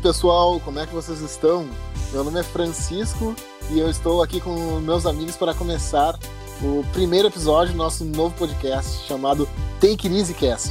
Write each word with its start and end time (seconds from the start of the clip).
pessoal, 0.00 0.58
como 0.60 0.78
é 0.78 0.86
que 0.86 0.94
vocês 0.94 1.20
estão? 1.20 1.68
Meu 2.10 2.24
nome 2.24 2.40
é 2.40 2.42
Francisco 2.42 3.36
e 3.70 3.78
eu 3.78 3.90
estou 3.90 4.22
aqui 4.22 4.40
com 4.40 4.80
meus 4.80 5.04
amigos 5.04 5.36
para 5.36 5.54
começar 5.54 6.18
o 6.62 6.82
primeiro 6.92 7.28
episódio 7.28 7.74
do 7.74 7.76
nosso 7.76 8.04
novo 8.04 8.34
podcast 8.36 9.06
chamado 9.06 9.46
Take 9.78 10.08
It 10.08 10.16
Easy 10.16 10.34
Cast. 10.34 10.70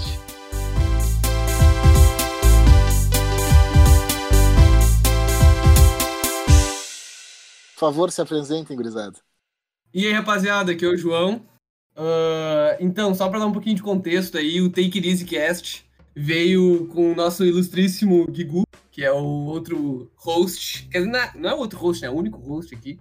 Por 7.73 7.79
favor, 7.79 8.11
se 8.11 8.21
apresentem, 8.21 8.75
gurizada. 8.75 9.17
E 9.93 10.07
aí, 10.07 10.11
rapaziada, 10.11 10.71
aqui 10.71 10.83
é 10.83 10.89
o 10.89 10.97
João. 10.97 11.45
Uh, 11.95 12.75
então, 12.79 13.13
só 13.13 13.29
para 13.29 13.39
dar 13.39 13.45
um 13.45 13.53
pouquinho 13.53 13.75
de 13.75 13.83
contexto 13.83 14.39
aí, 14.39 14.59
o 14.59 14.69
Take 14.69 14.97
It 14.97 15.07
Easy 15.07 15.25
Cast 15.25 15.85
veio 16.15 16.87
com 16.87 17.11
o 17.11 17.15
nosso 17.15 17.45
ilustríssimo 17.45 18.25
Guigu, 18.29 18.63
que 18.91 19.03
é 19.03 19.11
o 19.11 19.23
outro 19.23 20.11
host. 20.15 20.87
Quer 20.91 20.99
dizer, 20.99 21.11
não 21.11 21.19
é, 21.19 21.31
não 21.35 21.49
é 21.49 21.53
o 21.53 21.57
outro 21.57 21.79
host, 21.79 22.01
né? 22.01 22.07
É 22.07 22.11
o 22.11 22.15
único 22.15 22.39
host 22.39 22.73
aqui. 22.73 22.99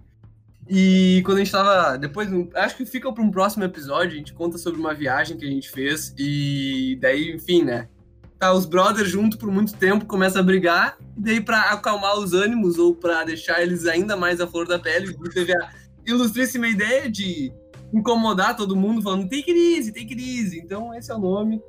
E 0.67 1.23
quando 1.25 1.37
a 1.37 1.43
gente 1.43 1.51
tava. 1.51 1.97
Depois, 1.97 2.29
acho 2.53 2.77
que 2.77 2.85
fica 2.85 3.11
para 3.11 3.23
um 3.23 3.31
próximo 3.31 3.63
episódio, 3.63 4.13
a 4.13 4.17
gente 4.17 4.33
conta 4.33 4.57
sobre 4.57 4.79
uma 4.79 4.93
viagem 4.93 5.35
que 5.35 5.45
a 5.45 5.49
gente 5.49 5.69
fez. 5.69 6.13
E 6.17 6.97
daí, 7.01 7.31
enfim, 7.31 7.63
né? 7.63 7.87
Tá 8.37 8.53
os 8.53 8.65
brothers 8.65 9.09
junto 9.09 9.37
por 9.37 9.51
muito 9.51 9.73
tempo, 9.73 10.05
começa 10.05 10.39
a 10.39 10.43
brigar. 10.43 10.97
E 11.17 11.21
daí, 11.21 11.41
para 11.41 11.71
acalmar 11.71 12.19
os 12.19 12.33
ânimos 12.33 12.77
ou 12.77 12.95
para 12.95 13.23
deixar 13.23 13.61
eles 13.63 13.87
ainda 13.87 14.15
mais 14.15 14.39
à 14.39 14.47
flor 14.47 14.67
da 14.67 14.77
pele, 14.77 15.17
teve 15.33 15.51
a 15.51 15.71
ilustríssima 16.05 16.67
ideia 16.67 17.09
de 17.09 17.51
incomodar 17.91 18.55
todo 18.55 18.75
mundo 18.75 19.01
falando 19.01 19.27
easy, 19.33 19.91
take 19.91 20.13
it 20.13 20.21
easy. 20.21 20.59
Então, 20.59 20.93
esse 20.93 21.11
é 21.11 21.15
o 21.15 21.19
nome. 21.19 21.59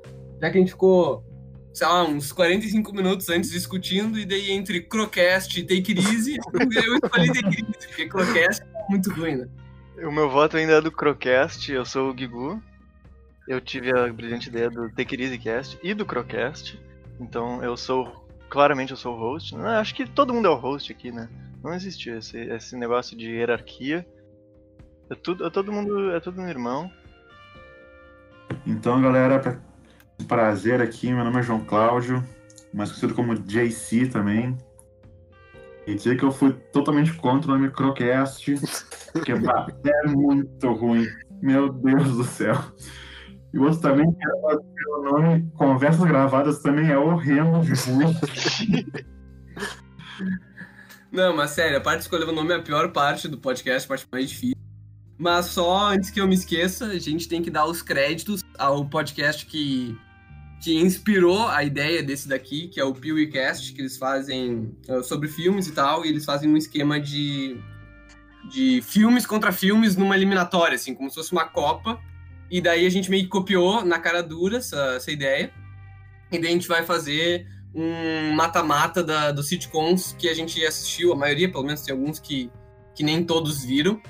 Já 0.40 0.50
que 0.50 0.58
a 0.58 0.60
gente 0.60 0.72
ficou 0.72 1.24
sei 1.72 1.86
lá, 1.86 2.04
uns 2.04 2.32
45 2.32 2.92
minutos 2.94 3.28
antes 3.28 3.50
discutindo, 3.50 4.18
e 4.18 4.24
daí 4.24 4.50
entre 4.50 4.80
Crocast 4.80 5.58
e 5.58 5.62
Take 5.62 5.98
Easy, 5.98 6.36
eu 6.54 6.94
escolhi 6.96 7.32
Take 7.32 7.62
Easy, 7.62 7.88
porque 7.88 8.08
Crocast 8.08 8.62
é 8.62 8.90
muito 8.90 9.10
ruim, 9.12 9.36
né? 9.36 9.48
O 10.02 10.10
meu 10.10 10.30
voto 10.30 10.56
ainda 10.56 10.74
é 10.74 10.80
do 10.80 10.90
Crocast, 10.90 11.70
eu 11.70 11.84
sou 11.84 12.10
o 12.10 12.14
Guigu. 12.14 12.62
Eu 13.46 13.60
tive 13.60 13.90
a 13.90 14.10
brilhante 14.12 14.48
ideia 14.48 14.70
do 14.70 14.88
Take 14.90 15.14
It 15.14 15.22
Easy 15.22 15.38
Cast 15.38 15.78
e 15.82 15.92
do 15.92 16.06
Crocast. 16.06 16.80
Então 17.18 17.62
eu 17.62 17.76
sou, 17.76 18.24
claramente 18.48 18.92
eu 18.92 18.96
sou 18.96 19.14
o 19.14 19.18
host. 19.18 19.54
Não, 19.54 19.66
acho 19.66 19.94
que 19.94 20.08
todo 20.08 20.32
mundo 20.32 20.46
é 20.46 20.50
o 20.50 20.56
host 20.56 20.90
aqui, 20.90 21.10
né? 21.10 21.28
Não 21.62 21.74
existe 21.74 22.08
esse, 22.08 22.38
esse 22.38 22.76
negócio 22.76 23.16
de 23.16 23.26
hierarquia. 23.30 24.06
É 25.10 25.14
tudo, 25.14 25.46
é 25.46 25.50
todo 25.50 25.72
mundo, 25.72 26.12
é 26.12 26.20
todo 26.20 26.40
um 26.40 26.48
irmão. 26.48 26.90
Então, 28.66 29.02
galera, 29.02 29.38
pra 29.38 29.58
prazer 30.24 30.80
aqui, 30.80 31.12
meu 31.12 31.24
nome 31.24 31.38
é 31.38 31.42
João 31.42 31.64
Cláudio, 31.64 32.24
mais 32.72 32.90
conhecido 32.90 33.14
como 33.14 33.34
JC 33.34 34.06
também. 34.06 34.56
E 35.86 35.94
dizer 35.94 36.16
que 36.16 36.24
eu 36.24 36.30
fui 36.30 36.52
totalmente 36.72 37.12
contra 37.14 37.50
o 37.50 37.54
nome 37.54 37.70
Crocast, 37.70 38.54
porque 39.12 39.32
é 39.32 40.06
muito 40.08 40.72
ruim. 40.72 41.06
Meu 41.42 41.72
Deus 41.72 42.16
do 42.16 42.24
céu. 42.24 42.54
E 43.52 43.58
outro 43.58 43.80
também, 43.80 44.06
o 44.06 45.02
nome 45.02 45.50
Conversas 45.56 46.04
Gravadas, 46.04 46.60
também 46.60 46.90
é 46.90 46.98
horrendo. 46.98 47.62
Não, 51.10 51.34
mas 51.34 51.50
sério, 51.50 51.78
a 51.78 51.80
parte 51.80 51.98
de 51.98 52.04
escolher 52.04 52.28
o 52.28 52.32
nome 52.32 52.52
é 52.52 52.56
a 52.56 52.62
pior 52.62 52.92
parte 52.92 53.26
do 53.26 53.38
podcast, 53.38 53.86
a 53.86 53.88
parte 53.88 54.06
mais 54.12 54.28
difícil. 54.28 54.56
Mas 55.18 55.46
só 55.46 55.88
antes 55.88 56.10
que 56.10 56.20
eu 56.20 56.28
me 56.28 56.34
esqueça, 56.34 56.86
a 56.86 56.98
gente 56.98 57.28
tem 57.28 57.42
que 57.42 57.50
dar 57.50 57.66
os 57.66 57.82
créditos 57.82 58.42
ao 58.58 58.84
podcast 58.84 59.44
que 59.44 59.98
que 60.60 60.78
inspirou 60.78 61.48
a 61.48 61.64
ideia 61.64 62.02
desse 62.02 62.28
daqui, 62.28 62.68
que 62.68 62.78
é 62.78 62.84
o 62.84 62.92
PeeWeeCast, 62.92 63.72
que 63.72 63.80
eles 63.80 63.96
fazem 63.96 64.76
uh, 64.88 65.02
sobre 65.02 65.26
filmes 65.26 65.66
e 65.66 65.72
tal, 65.72 66.04
e 66.04 66.08
eles 66.08 66.24
fazem 66.24 66.50
um 66.50 66.56
esquema 66.56 67.00
de, 67.00 67.58
de 68.50 68.82
filmes 68.82 69.24
contra 69.24 69.52
filmes 69.52 69.96
numa 69.96 70.14
eliminatória, 70.14 70.74
assim, 70.74 70.94
como 70.94 71.08
se 71.08 71.16
fosse 71.16 71.32
uma 71.32 71.46
Copa. 71.46 71.98
E 72.50 72.60
daí 72.60 72.84
a 72.84 72.90
gente 72.90 73.10
meio 73.10 73.22
que 73.22 73.30
copiou 73.30 73.84
na 73.84 73.98
cara 73.98 74.22
dura 74.22 74.58
essa, 74.58 74.94
essa 74.96 75.10
ideia. 75.10 75.50
E 76.30 76.38
daí 76.38 76.50
a 76.50 76.52
gente 76.52 76.68
vai 76.68 76.84
fazer 76.84 77.46
um 77.74 78.32
mata-mata 78.32 79.32
dos 79.32 79.48
sitcoms 79.48 80.14
que 80.18 80.28
a 80.28 80.34
gente 80.34 80.62
assistiu, 80.66 81.12
a 81.12 81.16
maioria, 81.16 81.50
pelo 81.50 81.64
menos 81.64 81.80
tem 81.82 81.94
alguns 81.94 82.18
que, 82.18 82.50
que 82.94 83.02
nem 83.02 83.24
todos 83.24 83.64
viram. 83.64 84.00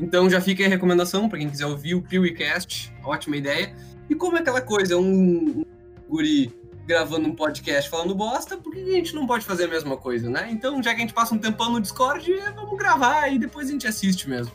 Então 0.00 0.28
já 0.28 0.40
fica 0.40 0.64
a 0.64 0.68
recomendação 0.68 1.28
para 1.28 1.38
quem 1.38 1.48
quiser 1.48 1.66
ouvir 1.66 1.94
o 1.94 2.02
PeeWeeCast, 2.02 2.92
ótima 3.04 3.36
ideia. 3.36 3.72
E 4.10 4.14
como 4.14 4.36
é 4.36 4.40
aquela 4.40 4.60
coisa, 4.60 4.96
um, 4.96 5.64
guri 6.12 6.52
gravando 6.86 7.26
um 7.26 7.34
podcast 7.34 7.88
falando 7.88 8.14
bosta, 8.14 8.56
por 8.58 8.72
que 8.72 8.80
a 8.80 8.96
gente 8.96 9.14
não 9.14 9.26
pode 9.26 9.46
fazer 9.46 9.64
a 9.64 9.68
mesma 9.68 9.96
coisa, 9.96 10.28
né? 10.28 10.48
Então, 10.50 10.82
já 10.82 10.90
que 10.90 10.96
a 10.96 11.00
gente 11.00 11.14
passa 11.14 11.34
um 11.34 11.38
tempão 11.38 11.70
no 11.70 11.80
Discord, 11.80 12.30
vamos 12.54 12.76
gravar 12.76 13.28
e 13.28 13.38
depois 13.38 13.68
a 13.68 13.72
gente 13.72 13.86
assiste 13.86 14.28
mesmo. 14.28 14.52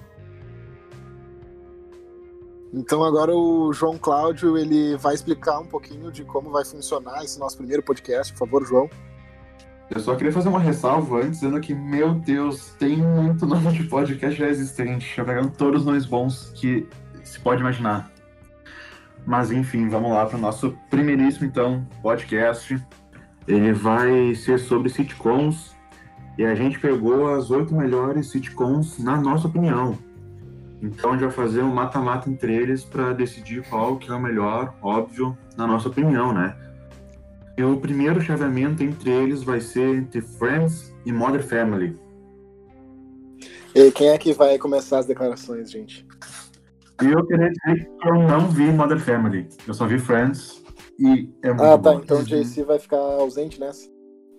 Então 2.73 3.03
agora 3.03 3.33
o 3.33 3.71
João 3.71 3.97
Cláudio 3.97 4.57
ele 4.57 4.97
vai 4.97 5.15
explicar 5.15 5.57
um 5.59 5.65
pouquinho 5.65 6.11
de 6.11 6.23
como 6.25 6.51
vai 6.51 6.65
funcionar 6.65 7.23
esse 7.23 7.39
nosso 7.39 7.57
primeiro 7.57 7.81
podcast, 7.81 8.33
por 8.33 8.39
favor, 8.39 8.65
João. 8.65 8.89
Eu 9.89 10.01
só 10.01 10.15
queria 10.15 10.33
fazer 10.33 10.49
uma 10.49 10.59
ressalva 10.59 11.19
antes, 11.19 11.39
dizendo 11.39 11.61
que, 11.61 11.73
meu 11.73 12.13
Deus, 12.13 12.73
tem 12.77 12.97
muito 12.97 13.45
nome 13.47 13.71
de 13.71 13.85
podcast 13.85 14.37
já 14.37 14.47
existente. 14.47 15.15
Já 15.15 15.23
pegaram 15.23 15.49
todos 15.49 15.81
os 15.81 15.85
nomes 15.87 16.05
bons 16.05 16.51
que 16.53 16.85
se 17.23 17.39
pode 17.39 17.61
imaginar. 17.61 18.11
Mas 19.27 19.51
enfim, 19.51 19.89
vamos 19.89 20.11
lá 20.11 20.25
para 20.25 20.37
o 20.37 20.41
nosso 20.41 20.73
primeiríssimo 20.89 21.45
então 21.45 21.85
podcast. 22.01 22.81
Ele 23.45 23.73
vai 23.73 24.33
ser 24.35 24.57
sobre 24.57 24.89
sitcoms 24.89 25.75
e 26.37 26.45
a 26.45 26.55
gente 26.55 26.79
pegou 26.79 27.35
as 27.35 27.51
oito 27.51 27.75
melhores 27.75 28.29
sitcoms 28.31 28.97
na 28.99 29.19
nossa 29.19 29.49
opinião. 29.49 29.97
Então 30.81 31.09
a 31.09 31.13
gente 31.13 31.23
vai 31.23 31.31
fazer 31.31 31.61
um 31.61 31.73
mata-mata 31.73 32.29
entre 32.29 32.55
eles 32.55 32.85
para 32.85 33.11
decidir 33.11 33.67
qual 33.67 33.97
que 33.97 34.09
é 34.09 34.13
o 34.13 34.19
melhor, 34.19 34.73
óbvio, 34.81 35.37
na 35.57 35.67
nossa 35.67 35.89
opinião, 35.89 36.33
né? 36.33 36.55
E 37.57 37.63
o 37.63 37.75
primeiro 37.77 38.21
chaveamento 38.21 38.81
entre 38.81 39.09
eles 39.09 39.43
vai 39.43 39.59
ser 39.59 39.97
entre 39.97 40.21
Friends 40.21 40.93
e 41.05 41.11
Modern 41.11 41.43
Family. 41.43 41.99
E 43.75 43.91
quem 43.91 44.09
é 44.09 44.17
que 44.17 44.31
vai 44.31 44.57
começar 44.57 44.99
as 44.99 45.05
declarações, 45.05 45.69
gente? 45.69 46.06
E 47.01 47.05
eu 47.11 47.25
queria 47.25 47.49
dizer 47.51 47.85
que 48.01 48.07
eu 48.07 48.15
não 48.15 48.47
vi 48.49 48.71
Modern 48.71 48.99
Family. 48.99 49.47
Eu 49.67 49.73
só 49.73 49.85
vi 49.85 49.99
Friends 49.99 50.63
e 50.99 51.29
é 51.43 51.49
muito 51.49 51.63
Ah, 51.63 51.77
tá. 51.77 51.93
bom. 51.93 51.99
Então 51.99 52.19
o 52.19 52.23
JC 52.23 52.63
vai 52.63 52.79
ficar 52.79 52.97
ausente 52.97 53.59
nessa? 53.59 53.87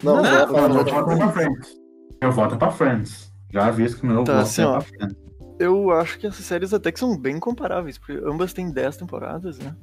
Não, 0.03 0.17
Não, 0.17 0.23
não, 0.23 0.31
vai 0.31 0.43
eu 0.43 0.49
falar 0.49 0.69
voto 0.69 1.17
pra 1.19 1.29
Friends. 1.33 1.77
Eu 2.21 2.33
voto 2.33 2.57
pra 2.57 2.71
Friends. 2.71 3.33
Já 3.53 3.67
aviso 3.67 3.97
que 3.99 4.03
o 4.03 4.07
meu 4.07 4.25
Tá, 4.25 4.33
voto 4.35 4.43
assim, 4.43 4.63
é 4.63 4.67
ó. 4.67 4.73
pra 4.73 4.81
Friends. 4.81 5.17
Eu 5.61 5.91
acho 5.91 6.19
que 6.19 6.27
essas 6.27 6.45
séries 6.45 6.73
até 6.75 6.93
que 6.93 6.99
são 7.01 7.17
bem 7.17 7.39
comparáveis, 7.41 7.99
porque 7.99 8.13
ambas 8.25 8.53
têm 8.53 8.71
10 8.71 8.97
temporadas, 8.97 9.59
né? 9.59 9.75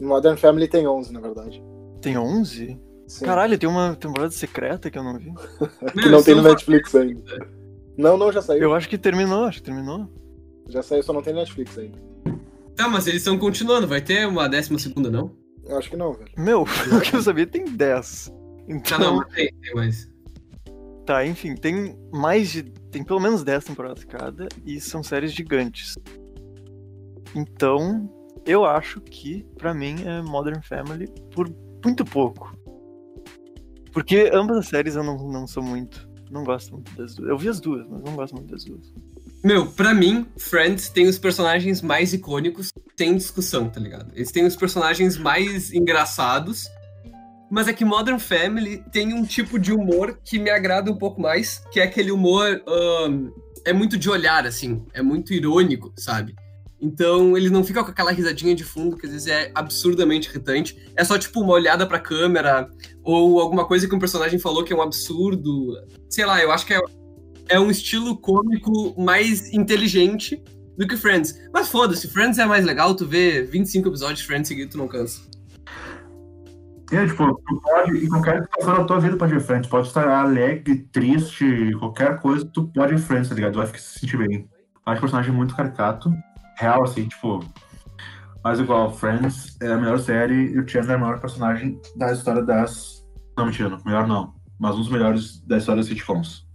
Modern 0.00 0.36
Family 0.36 0.68
tem 0.68 0.86
11, 0.86 1.12
na 1.12 1.20
verdade. 1.20 1.62
Tem 2.02 2.18
11? 2.18 2.78
Sim. 3.06 3.24
Caralho, 3.24 3.58
tem 3.58 3.68
uma 3.68 3.94
temporada 3.94 4.30
secreta 4.32 4.90
que 4.90 4.98
eu 4.98 5.04
não 5.04 5.18
vi. 5.18 5.32
que 6.02 6.08
não 6.08 6.22
tem 6.22 6.34
no 6.34 6.42
Netflix 6.42 6.94
ainda. 6.94 7.22
Não, 7.96 8.16
não, 8.16 8.32
já 8.32 8.42
saiu. 8.42 8.62
Eu 8.62 8.74
acho 8.74 8.88
que 8.88 8.98
terminou, 8.98 9.44
acho 9.44 9.58
que 9.58 9.64
terminou. 9.64 10.08
Já 10.68 10.82
saiu, 10.82 11.02
só 11.02 11.12
não 11.12 11.22
tem 11.22 11.34
Netflix 11.34 11.76
ainda. 11.78 11.98
Tá, 12.74 12.88
mas 12.88 13.06
eles 13.06 13.20
estão 13.20 13.38
continuando, 13.38 13.86
vai 13.86 14.00
ter 14.00 14.26
uma 14.26 14.48
décima 14.48 14.78
segunda, 14.78 15.10
não? 15.10 15.36
Eu 15.64 15.78
acho 15.78 15.88
que 15.90 15.96
não, 15.96 16.12
velho. 16.12 16.30
Meu, 16.36 16.62
o 16.96 17.00
que 17.00 17.14
eu 17.14 17.22
sabia 17.22 17.46
tem 17.46 17.64
10. 17.64 18.32
Então, 18.68 18.96
Ah, 18.96 19.00
não, 19.00 19.16
mas 19.16 19.28
tem, 19.34 19.52
tem 19.62 19.74
mais. 19.74 20.10
tá, 21.06 21.24
enfim, 21.26 21.54
tem 21.54 21.96
mais 22.12 22.50
de. 22.50 22.62
Tem 22.90 23.04
pelo 23.04 23.20
menos 23.20 23.44
10 23.44 23.64
temporadas 23.64 24.04
cada 24.04 24.48
e 24.64 24.80
são 24.80 25.02
séries 25.02 25.32
gigantes. 25.32 25.94
Então, 27.34 28.08
eu 28.46 28.64
acho 28.64 29.00
que, 29.00 29.44
pra 29.58 29.74
mim, 29.74 29.96
é 30.04 30.22
Modern 30.22 30.60
Family 30.62 31.08
por 31.34 31.48
muito 31.84 32.04
pouco. 32.04 32.56
Porque 33.92 34.30
ambas 34.32 34.58
as 34.58 34.66
séries 34.68 34.96
eu 34.96 35.04
não, 35.04 35.16
não 35.28 35.46
sou 35.46 35.62
muito. 35.62 36.08
Não 36.30 36.42
gosto 36.42 36.72
muito 36.72 36.92
das 36.96 37.14
duas. 37.14 37.28
Eu 37.28 37.38
vi 37.38 37.48
as 37.48 37.60
duas, 37.60 37.86
mas 37.88 38.02
não 38.02 38.16
gosto 38.16 38.34
muito 38.34 38.50
das 38.50 38.64
duas. 38.64 38.92
Meu, 39.44 39.66
pra 39.66 39.92
mim, 39.92 40.26
Friends 40.38 40.88
tem 40.88 41.06
os 41.06 41.18
personagens 41.18 41.82
mais 41.82 42.14
icônicos, 42.14 42.70
sem 42.96 43.14
discussão, 43.14 43.68
tá 43.68 43.78
ligado? 43.78 44.10
Eles 44.14 44.32
têm 44.32 44.46
os 44.46 44.56
personagens 44.56 45.18
mais 45.18 45.70
engraçados, 45.70 46.66
mas 47.50 47.68
é 47.68 47.74
que 47.74 47.84
Modern 47.84 48.18
Family 48.18 48.82
tem 48.90 49.12
um 49.12 49.22
tipo 49.22 49.58
de 49.58 49.70
humor 49.70 50.18
que 50.24 50.38
me 50.38 50.48
agrada 50.48 50.90
um 50.90 50.96
pouco 50.96 51.20
mais, 51.20 51.62
que 51.70 51.78
é 51.78 51.82
aquele 51.82 52.10
humor. 52.10 52.62
ahn, 52.66 53.28
é 53.66 53.72
muito 53.74 53.98
de 53.98 54.08
olhar, 54.08 54.46
assim, 54.46 54.82
é 54.94 55.02
muito 55.02 55.34
irônico, 55.34 55.92
sabe? 55.94 56.34
Então 56.80 57.36
ele 57.36 57.50
não 57.50 57.62
fica 57.62 57.84
com 57.84 57.90
aquela 57.90 58.12
risadinha 58.12 58.54
de 58.54 58.64
fundo 58.64 58.96
que 58.96 59.04
às 59.04 59.12
vezes 59.12 59.26
é 59.26 59.50
absurdamente 59.54 60.30
irritante. 60.30 60.90
É 60.96 61.04
só 61.04 61.18
tipo 61.18 61.42
uma 61.42 61.52
olhada 61.52 61.86
pra 61.86 61.98
câmera, 62.00 62.66
ou 63.02 63.38
alguma 63.38 63.66
coisa 63.66 63.86
que 63.86 63.94
um 63.94 63.98
personagem 63.98 64.38
falou 64.38 64.64
que 64.64 64.72
é 64.72 64.76
um 64.76 64.82
absurdo. 64.82 65.74
Sei 66.08 66.24
lá, 66.24 66.42
eu 66.42 66.50
acho 66.50 66.64
que 66.64 66.72
é 66.72 66.80
é 67.48 67.58
um 67.58 67.70
estilo 67.70 68.16
cômico 68.16 68.94
mais 69.00 69.52
inteligente 69.52 70.42
do 70.76 70.86
que 70.86 70.96
Friends. 70.96 71.34
Mas 71.52 71.68
foda-se, 71.68 72.08
Friends 72.08 72.38
é 72.38 72.46
mais 72.46 72.64
legal, 72.64 72.94
tu 72.94 73.06
vê 73.06 73.42
25 73.42 73.88
episódios 73.88 74.20
de 74.20 74.26
Friends 74.26 74.48
seguido, 74.48 74.72
tu 74.72 74.78
não 74.78 74.88
cansa. 74.88 75.20
É, 76.92 77.06
tipo, 77.06 77.26
tu 77.26 77.60
pode, 77.60 78.04
em 78.04 78.08
qualquer 78.08 78.42
situação 78.42 78.74
da 78.74 78.84
tua 78.84 79.00
vida 79.00 79.16
pode 79.16 79.34
ir 79.34 79.40
Friends. 79.40 79.68
Pode 79.68 79.88
estar 79.88 80.06
alegre, 80.06 80.86
triste, 80.92 81.72
qualquer 81.78 82.20
coisa, 82.20 82.44
tu 82.44 82.68
pode 82.68 82.94
ir 82.94 82.98
Friends, 82.98 83.28
tá 83.28 83.34
ligado? 83.34 83.52
Tu 83.52 83.58
vai 83.58 83.66
ficar 83.66 83.78
se 83.78 83.98
sentir 83.98 84.16
bem. 84.16 84.48
Acho 84.86 84.98
o 84.98 85.00
personagem 85.00 85.32
muito 85.32 85.56
caricato. 85.56 86.12
Real, 86.58 86.84
assim, 86.84 87.08
tipo. 87.08 87.44
Mas 88.44 88.60
igual, 88.60 88.92
Friends 88.92 89.56
é 89.62 89.72
a 89.72 89.76
melhor 89.76 89.98
série 89.98 90.52
e 90.52 90.58
o 90.58 90.68
Chandler 90.68 90.92
é 90.92 90.96
o 90.96 91.00
maior 91.00 91.20
personagem 91.20 91.80
da 91.96 92.12
história 92.12 92.42
das. 92.42 93.02
Não, 93.36 93.46
mentira, 93.46 93.78
melhor 93.84 94.06
não. 94.06 94.34
Mas 94.58 94.76
um 94.76 94.80
dos 94.80 94.90
melhores 94.90 95.40
da 95.40 95.56
história 95.56 95.80
das 95.80 95.88
sitcoms. 95.88 96.46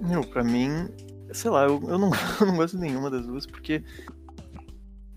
Meu, 0.00 0.22
pra 0.22 0.44
mim, 0.44 0.88
sei 1.32 1.50
lá, 1.50 1.64
eu, 1.64 1.82
eu, 1.88 1.98
não, 1.98 2.10
eu 2.40 2.46
não 2.46 2.56
gosto 2.56 2.76
de 2.76 2.82
nenhuma 2.82 3.10
das 3.10 3.26
duas, 3.26 3.46
porque 3.46 3.82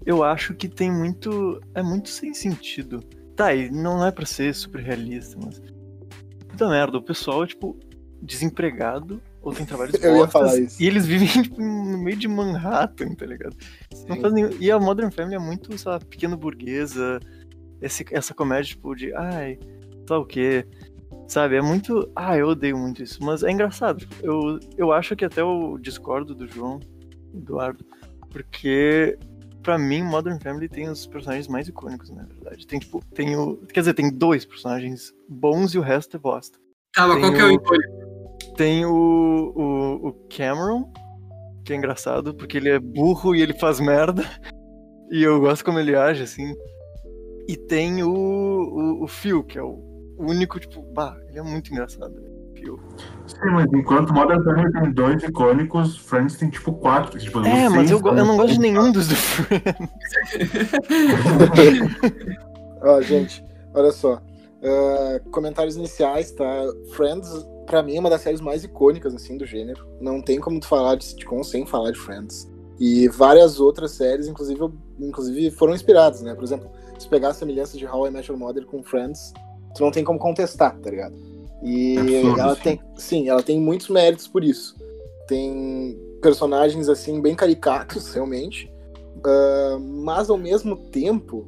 eu 0.05 0.23
acho 0.23 0.53
que 0.53 0.67
tem 0.67 0.91
muito. 0.91 1.61
É 1.73 1.83
muito 1.83 2.09
sem 2.09 2.33
sentido. 2.33 2.99
Tá, 3.35 3.53
e 3.53 3.69
não 3.69 4.05
é 4.05 4.11
pra 4.11 4.25
ser 4.25 4.53
super 4.53 4.81
realista, 4.81 5.37
mas. 5.43 5.61
Puta 6.49 6.69
merda, 6.69 6.97
o 6.97 7.01
pessoal 7.01 7.43
é 7.43 7.47
tipo 7.47 7.77
desempregado 8.21 9.21
ou 9.41 9.53
tem 9.53 9.65
trabalhos 9.65 9.95
Eu 10.03 10.17
ia 10.17 10.27
falar 10.27 10.57
isso. 10.57 10.81
E 10.81 10.87
eles 10.87 11.05
vivem 11.05 11.27
tipo, 11.43 11.61
no 11.61 11.97
meio 11.97 12.17
de 12.17 12.27
Manhattan, 12.27 13.13
tá 13.15 13.25
ligado? 13.25 13.55
Não 14.07 14.19
faz 14.19 14.33
nenhum... 14.33 14.49
E 14.59 14.71
a 14.71 14.79
Modern 14.79 15.11
Family 15.11 15.35
é 15.35 15.39
muito, 15.39 15.77
sei 15.77 15.91
lá, 15.91 15.99
pequeno 15.99 16.35
burguesa. 16.35 17.19
Esse, 17.81 18.05
essa 18.11 18.33
comédia, 18.33 18.71
tipo, 18.75 18.93
de 18.93 19.13
ai, 19.13 19.57
sei 19.61 20.05
lá 20.09 20.19
o 20.19 20.25
quê. 20.25 20.65
Sabe? 21.29 21.55
É 21.57 21.61
muito. 21.61 22.09
Ah, 22.15 22.35
eu 22.35 22.47
odeio 22.49 22.75
muito 22.77 23.03
isso. 23.03 23.23
Mas 23.23 23.43
é 23.43 23.51
engraçado. 23.51 24.05
Eu, 24.23 24.59
eu 24.75 24.91
acho 24.91 25.15
que 25.15 25.23
até 25.23 25.41
eu 25.41 25.77
discordo 25.79 26.33
do 26.33 26.47
João, 26.47 26.79
Eduardo. 27.33 27.85
Porque, 28.31 29.17
pra 29.61 29.77
mim, 29.77 30.01
Modern 30.03 30.39
Family 30.39 30.67
tem 30.67 30.89
os 30.89 31.05
personagens 31.05 31.47
mais 31.47 31.67
icônicos, 31.67 32.09
na 32.09 32.23
verdade. 32.23 32.65
Tem, 32.65 32.79
tipo, 32.79 32.99
tem 33.13 33.35
o. 33.37 33.57
Quer 33.71 33.81
dizer, 33.81 33.93
tem 33.93 34.11
dois 34.11 34.43
personagens 34.43 35.13
bons 35.29 35.73
e 35.75 35.77
o 35.77 35.81
resto 35.81 36.17
é 36.17 36.19
bosta. 36.19 36.57
Tá, 36.93 37.07
mas 37.07 37.21
Tem 37.21 37.21
qual 37.21 37.33
que 37.33 37.41
é 37.41 37.45
o 37.45 37.47
o- 37.49 37.53
icônico? 37.53 37.99
Tem 38.57 38.85
o, 38.85 39.53
o, 39.55 40.07
o 40.09 40.13
Cameron, 40.35 40.91
que 41.63 41.71
é 41.73 41.75
engraçado, 41.75 42.33
porque 42.33 42.57
ele 42.57 42.69
é 42.69 42.79
burro 42.79 43.35
e 43.35 43.41
ele 43.41 43.53
faz 43.53 43.79
merda. 43.79 44.23
E 45.11 45.23
eu 45.23 45.39
gosto 45.39 45.65
como 45.65 45.79
ele 45.79 45.95
age, 45.95 46.21
assim. 46.21 46.53
E 47.47 47.57
tem 47.57 48.03
o, 48.03 48.11
o, 48.11 49.03
o 49.05 49.07
Phil, 49.07 49.43
que 49.43 49.57
é 49.57 49.63
o 49.63 49.88
único, 50.19 50.59
tipo, 50.59 50.81
bah, 50.93 51.15
ele 51.29 51.39
é 51.39 51.41
muito 51.43 51.71
engraçado. 51.71 52.13
Phil. 52.55 52.77
Sim, 53.25 53.37
mas 53.53 53.65
enquanto 53.73 54.13
Modern 54.13 54.43
Family 54.43 54.71
tem 54.73 54.91
dois 54.91 55.23
icônicos, 55.23 55.97
Friends 55.97 56.35
tem 56.35 56.49
tipo 56.49 56.73
quatro. 56.73 57.17
Tipo, 57.17 57.39
É, 57.45 57.69
mas 57.69 57.73
seis 57.79 57.91
eu, 57.91 57.99
go- 58.01 58.09
eu 58.09 58.25
não 58.25 58.35
gosto 58.35 58.53
de 58.53 58.59
nenhum 58.59 58.91
dos 58.91 59.07
do 59.07 59.15
Friends. 59.15 59.63
Ó, 62.81 63.01
gente, 63.01 63.43
olha 63.73 63.91
só. 63.91 64.21
Ah, 64.63 65.21
comentários 65.31 65.75
iniciais, 65.75 66.31
tá? 66.31 66.45
Friends, 66.95 67.29
pra 67.65 67.81
mim, 67.81 67.95
é 67.95 67.99
uma 67.99 68.09
das 68.09 68.21
séries 68.21 68.41
mais 68.41 68.63
icônicas, 68.63 69.13
assim, 69.15 69.37
do 69.37 69.45
gênero. 69.45 69.87
Não 70.01 70.21
tem 70.21 70.39
como 70.39 70.59
tu 70.59 70.67
falar 70.67 70.95
de 70.95 71.05
sitcom 71.05 71.43
sem 71.43 71.65
falar 71.65 71.91
de 71.91 71.99
Friends. 71.99 72.49
E 72.79 73.07
várias 73.09 73.59
outras 73.59 73.91
séries, 73.91 74.27
inclusive, 74.27 74.59
inclusive 74.99 75.51
foram 75.51 75.73
inspiradas, 75.73 76.21
né? 76.21 76.33
Por 76.33 76.43
exemplo, 76.43 76.69
se 76.97 77.07
pegar 77.07 77.29
a 77.29 77.33
semelhança 77.33 77.77
de 77.77 77.85
How 77.85 78.07
I 78.07 78.11
Met 78.11 78.29
Your 78.29 78.39
Mother 78.39 78.65
com 78.65 78.81
Friends, 78.83 79.33
tu 79.75 79.83
não 79.83 79.91
tem 79.91 80.03
como 80.03 80.19
contestar, 80.19 80.77
tá 80.77 80.89
ligado? 80.89 81.15
E 81.63 81.97
Absurdo, 81.97 82.39
ela 82.39 82.55
sim. 82.55 82.61
tem, 82.61 82.81
sim, 82.97 83.29
ela 83.29 83.43
tem 83.43 83.59
muitos 83.59 83.89
méritos 83.89 84.27
por 84.27 84.43
isso. 84.43 84.75
Tem 85.27 85.97
personagens, 86.21 86.89
assim, 86.89 87.21
bem 87.21 87.35
caricatos, 87.35 88.11
realmente. 88.15 88.71
Ah, 89.25 89.77
mas, 89.79 90.29
ao 90.29 90.37
mesmo 90.37 90.75
tempo, 90.75 91.47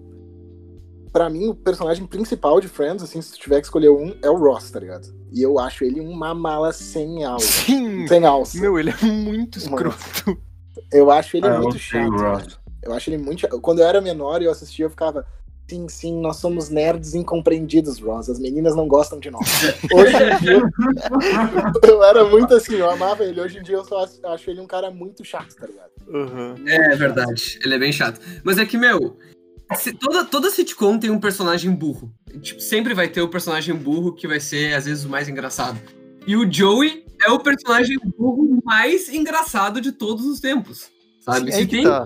Pra 1.12 1.30
mim, 1.30 1.50
o 1.50 1.56
personagem 1.56 2.06
principal 2.06 2.62
de 2.62 2.70
Friends, 2.70 3.04
assim, 3.04 3.22
se 3.22 3.34
tu 3.34 3.40
tiver 3.40 3.60
que 3.60 3.68
escolher 3.68 3.90
um, 3.90 4.16
é 4.22 4.30
o 4.30 4.38
Ross, 4.38 4.72
tá 4.72 4.80
ligado? 4.80 5.14
E 5.30 5.42
eu 5.42 5.60
acho 5.60 5.84
ele 5.84 6.00
uma 6.00 6.34
mala 6.34 6.72
sem 6.72 7.26
alça. 7.26 7.48
Sim! 7.48 8.08
Sem 8.08 8.24
alça. 8.26 8.58
Meu, 8.60 8.80
ele 8.80 8.92
é 8.92 9.06
muito 9.06 9.58
escroto. 9.58 10.38
Eu 10.90 11.12
acho 11.12 11.36
ele 11.36 11.48
Ah, 11.48 11.60
muito 11.60 11.78
chato. 11.78 12.12
Ross. 12.12 12.60
Eu 12.82 12.94
acho 12.94 13.10
ele 13.10 13.18
muito 13.18 13.42
chato. 13.42 13.60
Quando 13.60 13.80
eu 13.80 13.86
era 13.86 14.00
menor 14.00 14.42
e 14.42 14.46
eu 14.46 14.52
assistia, 14.52 14.86
eu 14.86 14.90
ficava. 14.90 15.26
Sim, 15.72 15.88
sim, 15.88 16.20
nós 16.20 16.36
somos 16.36 16.68
nerds 16.68 17.16
incompreendidos, 17.16 17.98
Ross. 18.00 18.30
As 18.30 18.38
meninas 18.38 18.76
não 18.76 18.90
gostam 18.90 19.22
de 19.22 19.32
nós. 19.32 19.48
Hoje 19.94 20.16
em 20.18 20.38
dia, 20.40 20.62
eu 21.88 22.04
era 22.04 22.26
muito 22.26 22.54
assim, 22.54 22.76
eu 22.76 22.90
amava 22.90 23.24
ele. 23.24 23.40
Hoje 23.40 23.60
em 23.60 23.64
dia 23.64 23.76
eu 23.76 23.86
só 23.86 24.06
acho- 24.26 24.50
ele 24.52 24.60
um 24.60 24.68
cara 24.68 24.92
muito 24.92 25.24
chato, 25.24 25.56
tá 25.56 25.66
ligado? 25.66 25.92
Aham. 26.14 26.56
É 26.68 26.94
verdade, 26.98 27.58
ele 27.64 27.74
é 27.74 27.80
bem 27.80 27.94
chato. 27.94 28.20
Mas 28.44 28.58
é 28.58 28.66
que, 28.66 28.78
meu, 28.78 29.16
se- 29.76 29.94
toda, 29.94 30.26
toda 30.26 30.50
sitcom 30.50 31.00
tem 31.00 31.10
um 31.10 31.22
personagem 31.22 31.72
burro. 31.72 32.12
Tipo, 32.42 32.60
sempre 32.60 32.94
vai 32.94 33.08
ter 33.08 33.22
o 33.22 33.30
personagem 33.30 33.74
burro 33.74 34.12
que 34.14 34.28
vai 34.28 34.42
ser, 34.42 34.74
às 34.74 34.84
vezes, 34.84 35.06
o 35.06 35.10
mais 35.10 35.30
engraçado. 35.30 35.80
E 36.28 36.36
o 36.36 36.52
Joey 36.52 37.06
é 37.26 37.32
o 37.32 37.40
personagem 37.40 37.98
burro 38.18 38.60
mais 38.66 39.08
engraçado 39.08 39.80
de 39.80 39.94
todos 39.94 40.26
os 40.26 40.42
tempos. 40.42 40.90
Sabe? 41.22 41.50
Sim, 41.54 41.66
que 41.66 41.78
tem- 41.78 41.84
tá. 41.86 42.06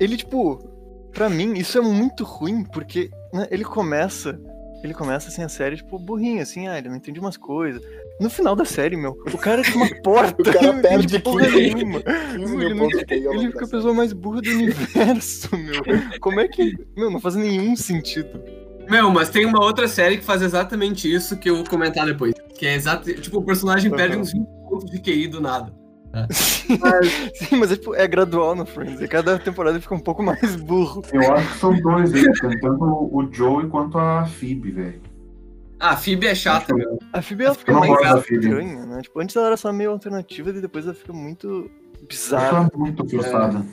Ele, 0.00 0.16
tipo, 0.16 0.67
pra 1.12 1.28
mim, 1.28 1.54
isso 1.54 1.78
é 1.78 1.80
muito 1.80 2.24
ruim, 2.24 2.64
porque 2.64 3.10
né, 3.32 3.46
ele 3.50 3.64
começa. 3.64 4.38
Ele 4.82 4.94
começa 4.94 5.28
assim 5.28 5.42
a 5.42 5.48
série, 5.48 5.76
tipo, 5.76 5.98
burrinho, 5.98 6.40
assim, 6.40 6.68
ah, 6.68 6.78
ele 6.78 6.88
não 6.88 6.94
entende 6.96 7.18
umas 7.18 7.36
coisas. 7.36 7.82
No 8.20 8.30
final 8.30 8.54
da 8.54 8.64
série, 8.64 8.96
meu, 8.96 9.16
o 9.32 9.36
cara 9.36 9.60
é 9.60 9.74
uma 9.74 9.88
porta. 10.02 10.40
O 10.40 10.44
cara 10.52 10.72
perde 10.80 11.18
porra 11.18 11.46
15 11.46 11.74
nenhuma. 11.74 12.00
15 12.00 12.54
Ele 12.54 12.74
mil 12.74 12.76
pontos 12.78 13.04
Ele 13.10 13.46
fica 13.48 13.64
a 13.64 13.68
pessoa 13.68 13.92
mais 13.92 14.12
burra 14.12 14.40
do 14.40 14.50
universo, 14.50 15.48
meu. 15.58 15.82
Como 16.20 16.38
é 16.38 16.46
que. 16.46 16.76
Meu, 16.96 17.10
não 17.10 17.18
faz 17.20 17.34
nenhum 17.34 17.74
sentido. 17.74 18.40
Meu, 18.88 19.10
mas 19.10 19.28
tem 19.30 19.44
uma 19.44 19.62
outra 19.62 19.88
série 19.88 20.16
que 20.18 20.24
faz 20.24 20.42
exatamente 20.42 21.12
isso 21.12 21.36
que 21.36 21.50
eu 21.50 21.56
vou 21.56 21.64
comentar 21.68 22.06
depois. 22.06 22.32
Que 22.56 22.66
é 22.66 22.74
exato. 22.74 23.12
Tipo, 23.20 23.38
o 23.38 23.44
personagem 23.44 23.90
perde 23.90 24.14
Uhum. 24.14 24.22
uns 24.22 24.32
20 24.32 24.46
pontos 24.68 24.90
de 24.92 24.98
QI 25.00 25.26
do 25.26 25.40
nada. 25.40 25.72
Sim, 27.34 27.56
mas 27.56 27.70
é, 27.72 27.76
tipo, 27.76 27.94
é 27.94 28.06
gradual 28.08 28.54
no 28.54 28.64
Friends. 28.66 29.00
E 29.00 29.06
cada 29.08 29.38
temporada 29.38 29.80
fica 29.80 29.94
um 29.94 30.00
pouco 30.00 30.22
mais 30.22 30.56
burro. 30.56 31.02
Eu 31.12 31.32
acho 31.32 31.52
que 31.52 31.58
são 31.58 31.80
dois, 31.80 32.10
tanto 32.60 32.84
o 32.84 33.28
Joey 33.30 33.68
quanto 33.68 33.98
a 33.98 34.24
Phoebe, 34.26 34.70
velho. 34.72 35.00
Ah, 35.80 35.90
a 35.90 35.96
Phoebe 35.96 36.26
é 36.26 36.34
chata, 36.34 36.74
meu. 36.74 36.98
A 37.12 37.22
Phoebe 37.22 37.44
ela 37.44 37.54
fica 37.54 37.72
mais 37.72 37.90
estranha, 38.30 38.84
né? 38.86 39.00
Tipo, 39.02 39.20
antes 39.20 39.36
ela 39.36 39.46
era 39.46 39.56
só 39.56 39.72
meio 39.72 39.90
alternativa 39.92 40.50
e 40.50 40.60
depois 40.60 40.84
ela 40.86 40.94
fica 40.94 41.12
muito 41.12 41.70
Ela 41.96 42.06
bizarra. 42.08 42.70
é 42.72 42.76
muito 42.76 43.08
frustrada. 43.08 43.64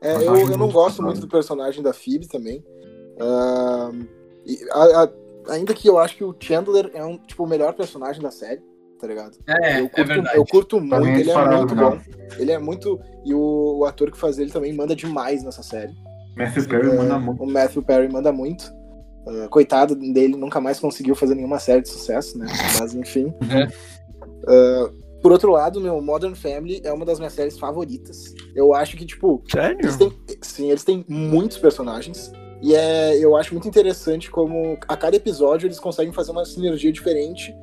É, 0.00 0.14
Mas 0.14 0.22
eu, 0.24 0.36
eu 0.50 0.58
não 0.58 0.68
gosto 0.70 1.02
muito 1.02 1.20
do 1.20 1.28
personagem 1.28 1.82
da 1.82 1.92
Phoebe 1.94 2.26
também. 2.26 2.64
E 4.46 4.58
a- 4.72 5.04
a- 5.04 5.52
ainda 5.52 5.72
que 5.74 5.88
eu 5.88 5.98
acho 5.98 6.16
que 6.16 6.24
o 6.24 6.34
Chandler 6.38 6.90
é 6.94 7.04
um, 7.04 7.16
tipo, 7.18 7.44
o 7.44 7.46
melhor 7.46 7.72
personagem 7.74 8.20
da 8.22 8.30
série, 8.30 8.60
tá 8.98 9.06
ligado? 9.06 9.36
É, 9.46 9.80
eu, 9.80 9.84
é 9.84 9.88
curto, 9.88 10.08
verdade. 10.08 10.36
eu 10.36 10.44
curto 10.46 10.80
muito, 10.80 11.06
é 11.06 11.20
ele 11.20 11.30
é 11.30 11.56
muito 11.56 11.74
bom. 11.74 11.98
Ele 12.38 12.52
é 12.52 12.58
muito. 12.58 13.00
E 13.24 13.34
o, 13.34 13.78
o 13.78 13.84
ator 13.84 14.10
que 14.10 14.18
faz 14.18 14.38
ele 14.38 14.50
também 14.50 14.72
manda 14.72 14.94
demais 14.94 15.42
nessa 15.42 15.62
série. 15.62 15.92
Matthew 16.36 16.68
Perry 16.68 16.90
É, 16.90 16.94
manda 16.94 17.18
muito. 17.18 17.42
O 17.42 17.46
Matthew 17.46 17.82
Perry 17.82 18.08
manda 18.12 18.32
muito. 18.32 18.72
Ah, 19.26 19.48
coitado 19.48 19.94
dele, 19.94 20.36
nunca 20.36 20.60
mais 20.60 20.78
conseguiu 20.78 21.14
fazer 21.14 21.34
nenhuma 21.34 21.58
série 21.58 21.82
de 21.82 21.88
sucesso, 21.88 22.38
né? 22.38 22.46
Mas 22.78 22.94
enfim. 22.94 23.32
É. 23.50 23.68
Ah, 24.48 24.90
por 25.22 25.32
outro 25.32 25.50
lado, 25.50 25.80
meu, 25.80 26.02
Modern 26.02 26.34
Family 26.34 26.82
é 26.84 26.92
uma 26.92 27.06
das 27.06 27.18
minhas 27.18 27.32
séries 27.32 27.58
favoritas. 27.58 28.34
Eu 28.54 28.74
acho 28.74 28.94
que, 28.94 29.06
tipo, 29.06 29.42
Sério? 29.50 29.78
eles 29.80 29.96
têm, 29.96 30.12
sim, 30.42 30.70
eles 30.70 30.84
têm 30.84 31.02
muitos 31.08 31.56
personagens. 31.56 32.30
E 32.60 32.74
é, 32.74 33.16
eu 33.16 33.34
acho 33.34 33.54
muito 33.54 33.66
interessante 33.66 34.30
como 34.30 34.76
a 34.86 34.96
cada 34.98 35.16
episódio 35.16 35.66
eles 35.66 35.80
conseguem 35.80 36.12
fazer 36.12 36.30
uma 36.30 36.44
sinergia 36.44 36.92
diferente 36.92 37.56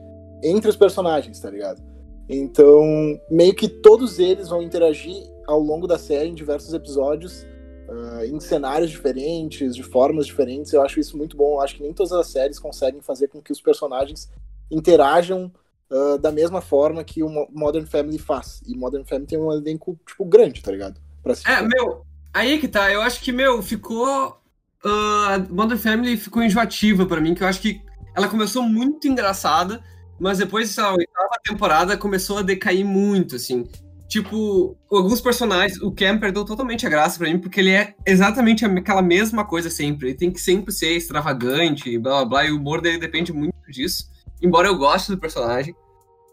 entre 0.43 0.69
os 0.69 0.75
personagens, 0.75 1.39
tá 1.39 1.49
ligado? 1.49 1.81
Então, 2.29 2.81
meio 3.29 3.53
que 3.53 3.67
todos 3.67 4.19
eles 4.19 4.47
vão 4.47 4.61
interagir 4.61 5.15
ao 5.47 5.59
longo 5.59 5.85
da 5.87 5.97
série 5.97 6.29
em 6.29 6.33
diversos 6.33 6.73
episódios, 6.73 7.45
ah, 7.89 8.25
em 8.25 8.39
cenários 8.39 8.89
diferentes, 8.89 9.75
de 9.75 9.83
formas 9.83 10.25
diferentes. 10.25 10.71
Eu 10.71 10.81
acho 10.81 10.99
isso 10.99 11.17
muito 11.17 11.35
bom. 11.35 11.55
Eu 11.55 11.61
acho 11.61 11.75
que 11.75 11.83
nem 11.83 11.93
todas 11.93 12.13
as 12.13 12.27
séries 12.27 12.57
conseguem 12.59 13.01
fazer 13.01 13.27
com 13.27 13.41
que 13.41 13.51
os 13.51 13.59
personagens 13.59 14.29
interajam 14.69 15.51
ah, 15.91 16.17
da 16.17 16.31
mesma 16.31 16.61
forma 16.61 17.03
que 17.03 17.21
o 17.21 17.27
Mo- 17.29 17.49
Modern 17.51 17.85
Family 17.85 18.17
faz. 18.17 18.61
E 18.65 18.77
Modern 18.77 19.03
Family 19.03 19.27
tem 19.27 19.39
um 19.39 19.51
elenco, 19.51 19.99
tipo, 20.07 20.23
grande, 20.23 20.61
tá 20.61 20.71
ligado? 20.71 21.01
Pra 21.21 21.33
assistir. 21.33 21.51
É, 21.51 21.61
meu, 21.61 22.05
aí 22.33 22.59
que 22.59 22.67
tá. 22.67 22.91
Eu 22.91 23.01
acho 23.01 23.21
que, 23.21 23.31
meu, 23.31 23.61
ficou. 23.61 24.37
A 24.83 25.37
Modern 25.49 25.77
Family 25.77 26.17
ficou 26.17 26.41
enjoativa 26.41 27.05
pra 27.05 27.19
mim, 27.21 27.35
que 27.35 27.43
eu 27.43 27.47
acho 27.47 27.61
que 27.61 27.81
ela 28.15 28.27
começou 28.27 28.63
muito 28.63 29.07
engraçada, 29.07 29.83
mas 30.21 30.37
depois 30.37 30.69
dessa 30.69 30.91
oitava 30.91 31.31
temporada 31.43 31.97
começou 31.97 32.37
a 32.37 32.41
decair 32.43 32.85
muito, 32.85 33.35
assim. 33.35 33.67
Tipo, 34.07 34.77
alguns 34.91 35.19
personagens, 35.19 35.81
o 35.81 35.91
Cam 35.91 36.19
perdeu 36.19 36.45
totalmente 36.45 36.85
a 36.85 36.89
graça 36.89 37.17
pra 37.17 37.27
mim, 37.27 37.39
porque 37.39 37.59
ele 37.59 37.71
é 37.71 37.95
exatamente 38.05 38.63
aquela 38.63 39.01
mesma 39.01 39.43
coisa 39.43 39.69
sempre. 39.69 40.09
Ele 40.09 40.17
tem 40.17 40.29
que 40.29 40.39
sempre 40.39 40.71
ser 40.71 40.95
extravagante, 40.95 41.97
blá 41.97 42.17
blá 42.17 42.25
blá, 42.25 42.45
e 42.45 42.51
o 42.51 42.57
humor 42.57 42.81
dele 42.81 42.99
depende 42.99 43.33
muito 43.33 43.55
disso. 43.71 44.11
Embora 44.41 44.67
eu 44.67 44.77
goste 44.77 45.11
do 45.11 45.17
personagem. 45.17 45.73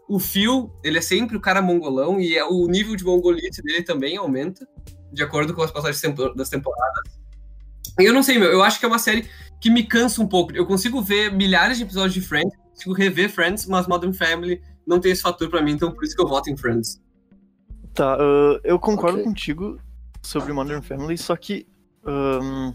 O 0.07 0.19
Phil, 0.19 0.71
ele 0.83 0.97
é 0.97 1.01
sempre 1.01 1.37
o 1.37 1.41
cara 1.41 1.61
mongolão, 1.61 2.19
e 2.19 2.35
é- 2.37 2.43
o 2.43 2.67
nível 2.67 2.95
de 2.95 3.03
mongolice 3.03 3.61
dele 3.63 3.83
também 3.83 4.17
aumenta 4.17 4.67
de 5.11 5.23
acordo 5.23 5.53
com 5.53 5.63
as 5.63 5.71
passagens 5.71 6.01
das 6.35 6.49
temporadas. 6.49 7.19
Eu 7.97 8.13
não 8.13 8.21
sei, 8.21 8.37
meu, 8.37 8.51
eu 8.51 8.61
acho 8.61 8.77
que 8.79 8.85
é 8.85 8.87
uma 8.87 8.99
série 8.99 9.27
que 9.59 9.69
me 9.69 9.83
cansa 9.83 10.21
um 10.21 10.27
pouco. 10.27 10.55
Eu 10.55 10.65
consigo 10.65 11.01
ver 11.01 11.31
milhares 11.31 11.77
de 11.77 11.83
episódios 11.83 12.13
de 12.13 12.21
Friends, 12.21 12.53
consigo 12.79 12.93
rever 12.93 13.29
Friends, 13.29 13.65
mas 13.65 13.87
Modern 13.87 14.13
Family 14.13 14.61
não 14.87 14.99
tem 14.99 15.11
esse 15.11 15.21
fator 15.21 15.49
pra 15.49 15.61
mim, 15.61 15.73
então 15.73 15.91
por 15.91 16.03
isso 16.03 16.15
que 16.15 16.21
eu 16.21 16.27
voto 16.27 16.49
em 16.49 16.57
Friends. 16.57 17.01
Tá, 17.93 18.15
uh, 18.17 18.59
eu 18.63 18.79
concordo 18.79 19.17
Ok. 19.19 19.25
contigo 19.25 19.79
sobre 20.21 20.53
Modern 20.53 20.81
Family, 20.81 21.17
só 21.17 21.35
que. 21.35 21.67
ahn, 22.05 22.73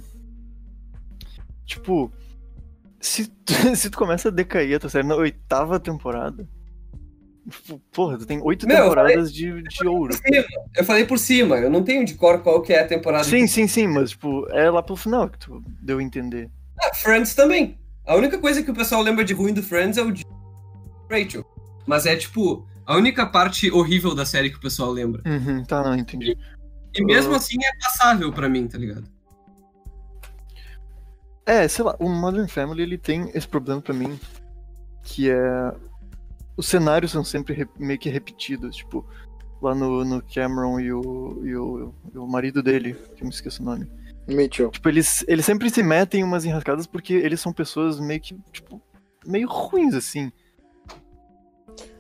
tipo. 1.65 2.13
Se 3.01 3.27
tu, 3.27 3.53
se 3.77 3.91
tu 3.91 3.99
começa 3.99 4.29
a 4.29 4.33
decair 4.33 4.77
a 4.77 4.81
tua 4.81 4.91
série 4.91 5.07
na 5.07 5.15
oitava 5.15 5.79
temporada. 5.79 6.49
tipo, 7.51 7.79
Porra, 7.93 8.19
tu 8.19 8.27
tem 8.27 8.41
oito 8.43 8.67
Meu, 8.67 8.77
temporadas 8.83 9.33
de, 9.33 9.63
de 9.63 9.87
ouro. 9.87 10.15
Eu 10.75 10.85
falei 10.85 11.05
por 11.05 11.19
cima, 11.19 11.57
eu 11.57 11.71
não 11.71 11.83
tenho 11.83 12.05
de 12.05 12.15
cor 12.15 12.43
qual 12.43 12.63
que 12.63 12.73
é 12.73 12.81
a 12.81 12.87
temporada. 12.87 13.25
Sim, 13.25 13.47
sim, 13.47 13.67
sim, 13.67 13.87
mas 13.87 14.11
tipo, 14.11 14.47
é 14.51 14.71
lá 14.71 14.83
pro 14.83 14.97
final 14.97 15.29
que 15.29 15.39
tu 15.39 15.63
deu 15.83 15.99
a 15.99 16.03
entender. 16.03 16.51
Ah, 16.83 16.95
Friends 16.95 17.35
também. 17.35 17.79
A 18.07 18.15
única 18.17 18.39
coisa 18.39 18.63
que 18.63 18.71
o 18.71 18.75
pessoal 18.75 19.03
lembra 19.03 19.25
de 19.25 19.33
ruim 19.35 19.53
do 19.55 19.63
Friends 19.63 19.97
é 19.97 20.03
o 20.03 20.13
de 20.13 20.25
Rachel. 21.11 21.45
Mas 21.87 22.07
é 22.07 22.17
tipo, 22.17 22.67
a 22.87 22.97
única 22.97 23.27
parte 23.27 23.71
horrível 23.71 24.15
da 24.15 24.27
série 24.27 24.51
que 24.51 24.57
o 24.57 24.61
pessoal 24.61 24.91
lembra. 24.91 25.23
Uhum, 25.27 25.65
tá, 25.65 25.83
não, 25.83 25.95
entendi. 25.95 26.37
E 26.95 27.05
mesmo 27.05 27.33
Ah. 27.33 27.37
assim 27.37 27.57
é 27.65 27.77
passável 27.83 28.33
pra 28.33 28.49
mim, 28.49 28.67
tá 28.69 28.79
ligado? 28.79 29.05
É, 31.47 31.69
sei 31.69 31.85
lá, 31.85 31.95
o 31.99 32.09
Modern 32.09 32.49
Family 32.49 32.83
ele 32.83 32.99
tem 32.99 33.31
esse 33.35 33.47
problema 33.47 33.81
pra 33.81 33.93
mim, 33.95 34.19
que 35.03 35.31
é. 35.31 35.73
Os 36.57 36.67
cenários 36.69 37.11
são 37.11 37.25
sempre 37.25 37.53
re- 37.53 37.69
meio 37.79 37.99
que 37.99 38.09
repetidos, 38.09 38.77
tipo, 38.77 39.05
lá 39.61 39.75
no, 39.75 40.05
no 40.05 40.23
Cameron 40.23 40.79
e 40.79 40.93
o, 40.93 41.43
e, 41.45 41.57
o, 41.57 41.95
e 42.15 42.19
o 42.19 42.27
marido 42.29 42.63
dele, 42.63 42.95
que 43.17 43.23
eu 43.23 43.27
me 43.27 43.33
esqueço 43.35 43.61
o 43.61 43.65
nome. 43.65 43.91
Mitchell. 44.27 44.71
Tipo, 44.71 44.89
eles, 44.89 45.25
eles 45.29 45.45
sempre 45.45 45.71
se 45.71 45.83
metem 45.83 46.21
em 46.21 46.25
umas 46.25 46.45
enrascadas 46.45 46.87
porque 46.87 47.15
eles 47.15 47.41
são 47.41 47.53
pessoas 47.53 48.01
meio 48.01 48.21
que, 48.21 48.37
tipo, 48.53 48.81
meio 49.27 49.49
ruins, 49.49 49.95
assim. 49.95 50.33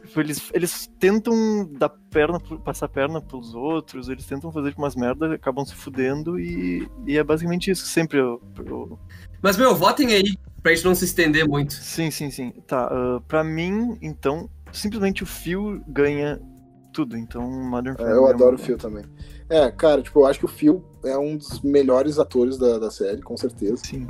Tipo, 0.04 0.21
eles, 0.21 0.50
eles 0.54 0.90
tentam 0.99 1.69
dar 1.73 1.88
perna, 1.88 2.38
passar 2.64 2.88
perna 2.88 3.21
pros 3.21 3.54
outros, 3.54 4.09
eles 4.09 4.25
tentam 4.26 4.52
fazer 4.52 4.71
tipo, 4.71 4.83
umas 4.83 4.95
merdas, 4.95 5.33
acabam 5.33 5.64
se 5.64 5.75
fudendo 5.75 6.38
e, 6.38 6.88
e 7.07 7.19
é 7.19 7.25
basicamente 7.25 7.71
isso. 7.71 7.87
Sempre 7.87 8.19
eu, 8.19 8.40
eu, 8.64 8.99
Mas, 9.43 9.57
meu, 9.57 9.75
votem 9.75 10.12
aí 10.12 10.37
pra 10.62 10.75
gente 10.75 10.85
não 10.85 10.95
se 10.95 11.04
estender 11.04 11.47
muito. 11.47 11.75
Sim, 11.75 12.11
sim, 12.11 12.31
sim. 12.31 12.52
Tá, 12.66 12.88
ah, 12.90 13.21
pra 13.26 13.43
mim, 13.43 13.99
então, 14.00 14.49
simplesmente 14.73 15.23
o 15.23 15.26
Phil 15.26 15.83
ganha 15.88 16.40
tudo. 16.94 17.16
Então, 17.16 17.42
Modern 17.50 17.94
É, 17.94 17.98
Family. 17.98 18.16
eu 18.16 18.26
é 18.26 18.30
adoro 18.30 18.56
o 18.56 18.58
Phil 18.58 18.78
também. 18.78 19.04
É, 19.50 19.70
cara, 19.70 20.00
tipo, 20.02 20.20
eu 20.20 20.26
acho 20.26 20.38
que 20.38 20.44
o 20.46 20.48
Phil 20.48 20.82
é 21.04 21.18
um 21.18 21.36
dos 21.36 21.60
melhores 21.62 22.18
atores 22.18 22.56
da, 22.56 22.78
da 22.78 22.90
série, 22.90 23.20
com 23.20 23.36
certeza. 23.36 23.82
Sim. 23.84 24.06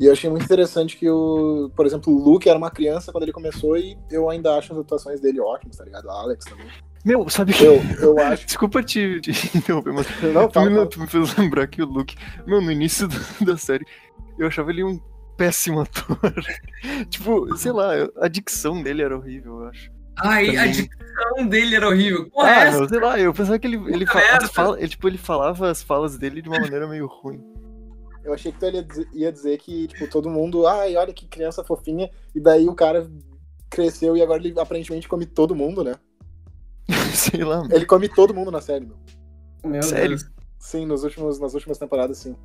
E 0.00 0.04
eu 0.06 0.12
achei 0.12 0.28
muito 0.30 0.44
interessante 0.44 0.96
que 0.96 1.08
o, 1.10 1.70
por 1.74 1.84
exemplo, 1.86 2.12
o 2.14 2.18
Luke 2.22 2.48
era 2.48 2.56
uma 2.58 2.70
criança 2.70 3.10
quando 3.10 3.24
ele 3.24 3.32
começou 3.32 3.76
e 3.76 3.98
eu 4.10 4.28
ainda 4.30 4.56
acho 4.56 4.72
as 4.72 4.78
atuações 4.78 5.20
dele 5.20 5.40
ótimas, 5.40 5.76
tá 5.76 5.84
ligado? 5.84 6.08
A 6.10 6.20
Alex 6.20 6.44
também. 6.44 6.66
Meu, 7.04 7.28
sabe 7.28 7.52
que. 7.52 7.64
Eu, 7.64 7.80
eu 8.00 8.18
acho. 8.18 8.46
Desculpa 8.46 8.82
te, 8.82 9.20
te 9.20 9.30
interromper, 9.56 9.92
mas 9.92 10.06
Não, 10.34 10.46
tu 10.48 10.54
fala, 10.54 10.70
me, 10.70 10.86
tu 10.86 11.00
me 11.00 11.06
fez 11.06 11.34
lembrar 11.36 11.66
que 11.66 11.82
o 11.82 11.86
Luke, 11.86 12.14
meu, 12.46 12.60
no 12.60 12.70
início 12.70 13.08
do- 13.08 13.44
da 13.44 13.56
série, 13.56 13.84
eu 14.38 14.46
achava 14.46 14.70
ele 14.70 14.84
um 14.84 15.00
péssimo 15.36 15.80
ator. 15.80 16.18
tipo, 17.10 17.56
sei 17.56 17.72
lá, 17.72 17.90
a 18.18 18.28
dicção 18.28 18.82
dele 18.82 19.02
era 19.02 19.16
horrível, 19.16 19.62
eu 19.62 19.66
acho. 19.68 19.90
Ai, 20.20 20.56
a 20.56 20.66
dicção 20.66 21.46
dele 21.48 21.76
era 21.76 21.88
horrível. 21.88 22.28
Porra, 22.30 22.48
é 22.48 22.52
Ah, 22.52 22.64
essa? 22.64 22.78
meu, 22.78 22.88
sei 22.88 22.98
lá, 23.00 23.18
eu 23.18 23.32
pensava 23.34 23.58
que 23.58 23.66
ele, 23.66 23.76
ele, 23.76 24.06
Puta 24.06 24.12
fa- 24.12 24.18
as 24.20 24.30
merda. 24.32 24.48
fala- 24.48 24.78
ele, 24.78 24.88
tipo, 24.88 25.08
ele 25.08 25.18
falava 25.18 25.70
as 25.70 25.82
falas 25.82 26.16
dele 26.18 26.42
de 26.42 26.48
uma 26.48 26.58
maneira 26.60 26.86
meio 26.86 27.06
ruim. 27.06 27.42
Eu 28.24 28.34
achei 28.34 28.52
que 28.52 28.58
tu 28.58 28.66
ia 28.66 28.82
dizer, 28.82 29.08
ia 29.12 29.32
dizer 29.32 29.58
que, 29.58 29.86
tipo, 29.88 30.06
todo 30.06 30.28
mundo, 30.28 30.66
ai, 30.66 30.96
olha 30.96 31.12
que 31.14 31.26
criança 31.26 31.64
fofinha, 31.64 32.10
e 32.34 32.40
daí 32.40 32.68
o 32.68 32.74
cara 32.74 33.08
cresceu 33.70 34.16
e 34.16 34.22
agora 34.22 34.40
ele 34.42 34.58
aparentemente 34.58 35.08
come 35.08 35.24
todo 35.24 35.54
mundo, 35.54 35.82
né? 35.82 35.94
sei 37.14 37.44
lá, 37.44 37.62
meu. 37.64 37.76
Ele 37.76 37.86
come 37.86 38.08
todo 38.08 38.34
mundo 38.34 38.50
na 38.50 38.60
série, 38.60 38.86
meu. 38.86 38.96
Meu 39.64 39.82
Sério? 39.82 40.08
Deus. 40.16 40.30
Sim, 40.58 40.86
nos 40.86 41.04
últimos, 41.04 41.38
nas 41.38 41.54
últimas 41.54 41.78
temporadas, 41.78 42.18
sim. 42.18 42.36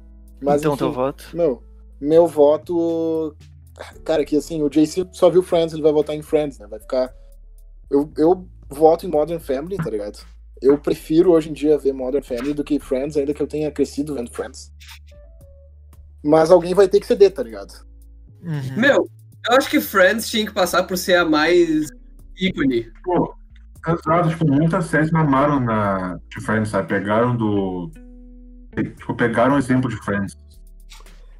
Mas, 0.41 0.61
então, 0.61 0.73
enfim, 0.73 0.79
teu 0.79 0.91
voto? 0.91 1.29
meu, 1.33 1.63
meu 1.99 2.27
voto. 2.27 3.35
Cara, 4.05 4.23
que 4.23 4.35
assim, 4.37 4.61
o 4.61 4.69
JC 4.69 5.07
só 5.11 5.29
viu 5.29 5.41
Friends, 5.41 5.73
ele 5.73 5.81
vai 5.81 5.91
votar 5.91 6.15
em 6.15 6.21
Friends, 6.21 6.59
né? 6.59 6.67
Vai 6.67 6.79
ficar. 6.79 7.13
Eu, 7.93 8.11
eu 8.17 8.49
voto 8.67 9.05
em 9.05 9.09
Modern 9.09 9.39
Family, 9.39 9.77
tá 9.77 9.89
ligado? 9.89 10.25
Eu 10.59 10.79
prefiro 10.79 11.31
hoje 11.31 11.51
em 11.51 11.53
dia 11.53 11.77
ver 11.77 11.93
Modern 11.93 12.23
Family 12.23 12.53
do 12.53 12.63
que 12.63 12.79
Friends, 12.79 13.15
ainda 13.15 13.35
que 13.35 13.41
eu 13.41 13.45
tenha 13.45 13.71
crescido 13.71 14.15
vendo 14.15 14.33
Friends. 14.33 14.73
Mas 16.23 16.49
alguém 16.49 16.73
vai 16.73 16.87
ter 16.87 16.99
que 16.99 17.05
ceder, 17.05 17.31
tá 17.31 17.43
ligado? 17.43 17.85
Uhum. 18.41 18.77
Meu, 18.77 19.07
eu 19.47 19.57
acho 19.57 19.69
que 19.69 19.79
Friends 19.79 20.27
tinha 20.27 20.45
que 20.45 20.53
passar 20.53 20.83
por 20.83 20.97
ser 20.97 21.17
a 21.17 21.25
mais 21.25 21.87
ícone. 22.35 22.91
Pô, 23.03 23.35
exato, 23.87 24.29
tipo, 24.29 24.47
muitas 24.47 24.85
séries 24.85 25.11
mamaram 25.11 25.59
na, 25.59 26.19
de 26.29 26.41
Friends, 26.43 26.69
sabe? 26.69 26.87
Pegaram 26.87 27.35
do. 27.35 27.91
Tipo, 28.75 29.13
pegaram 29.13 29.53
o 29.53 29.59
exemplo 29.59 29.87
de 29.87 29.97
Friends. 29.97 30.35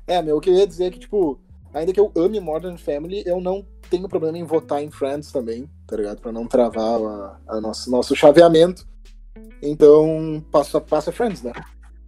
É, 0.05 0.22
meu, 0.22 0.38
o 0.38 0.41
que 0.41 0.51
eu 0.51 0.53
ia 0.53 0.67
dizer 0.67 0.86
é 0.86 0.91
que, 0.91 1.00
tipo, 1.00 1.39
ainda 1.74 1.91
que 1.91 2.00
eu 2.00 2.12
ame 2.15 2.39
Modern 2.39 2.77
Family, 2.77 3.24
eu 3.25 3.41
não 3.41 3.65
tenho 3.89 4.07
problema 4.07 4.38
em 4.38 4.43
votar 4.43 4.83
em 4.83 4.91
Friends 4.91 5.31
também, 5.31 5.69
tá 5.93 5.97
ligado? 5.97 6.21
Pra 6.21 6.31
não 6.31 6.47
travar 6.47 7.00
a, 7.00 7.38
a 7.50 7.62
nosso, 7.62 7.91
nosso 7.91 8.15
chaveamento. 8.15 8.88
Então, 9.62 10.43
passa, 10.51 10.81
passa 10.81 11.12
Friends, 11.12 11.43
né? 11.43 11.53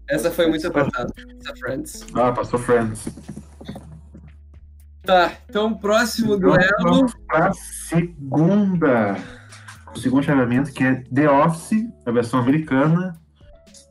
Essa 0.09 0.31
foi 0.31 0.47
muito 0.47 0.67
apertada. 0.67 1.13
Essa 1.39 1.55
Friends. 1.55 2.05
Ah, 2.15 2.31
passou 2.31 2.57
Friends. 2.59 3.07
Tá, 5.03 5.33
então 5.47 5.71
próximo 5.77 6.33
Então, 6.33 6.49
duelo. 6.49 6.71
vamos 6.81 7.13
pra 7.27 7.53
segunda. 7.53 9.15
O 9.95 9.99
segundo 9.99 10.23
chaveamento, 10.23 10.73
que 10.73 10.83
é 10.83 11.03
The 11.13 11.29
Office, 11.29 11.85
a 12.07 12.11
versão 12.11 12.39
americana, 12.39 13.15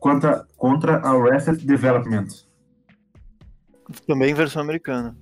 contra, 0.00 0.44
contra 0.56 0.96
Arrested 0.96 1.64
Development. 1.64 2.26
Também 4.08 4.34
versão 4.34 4.60
americana. 4.60 5.16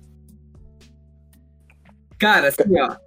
Cara, 2.17 2.47
assim, 2.47 2.63
ó. 2.81 3.02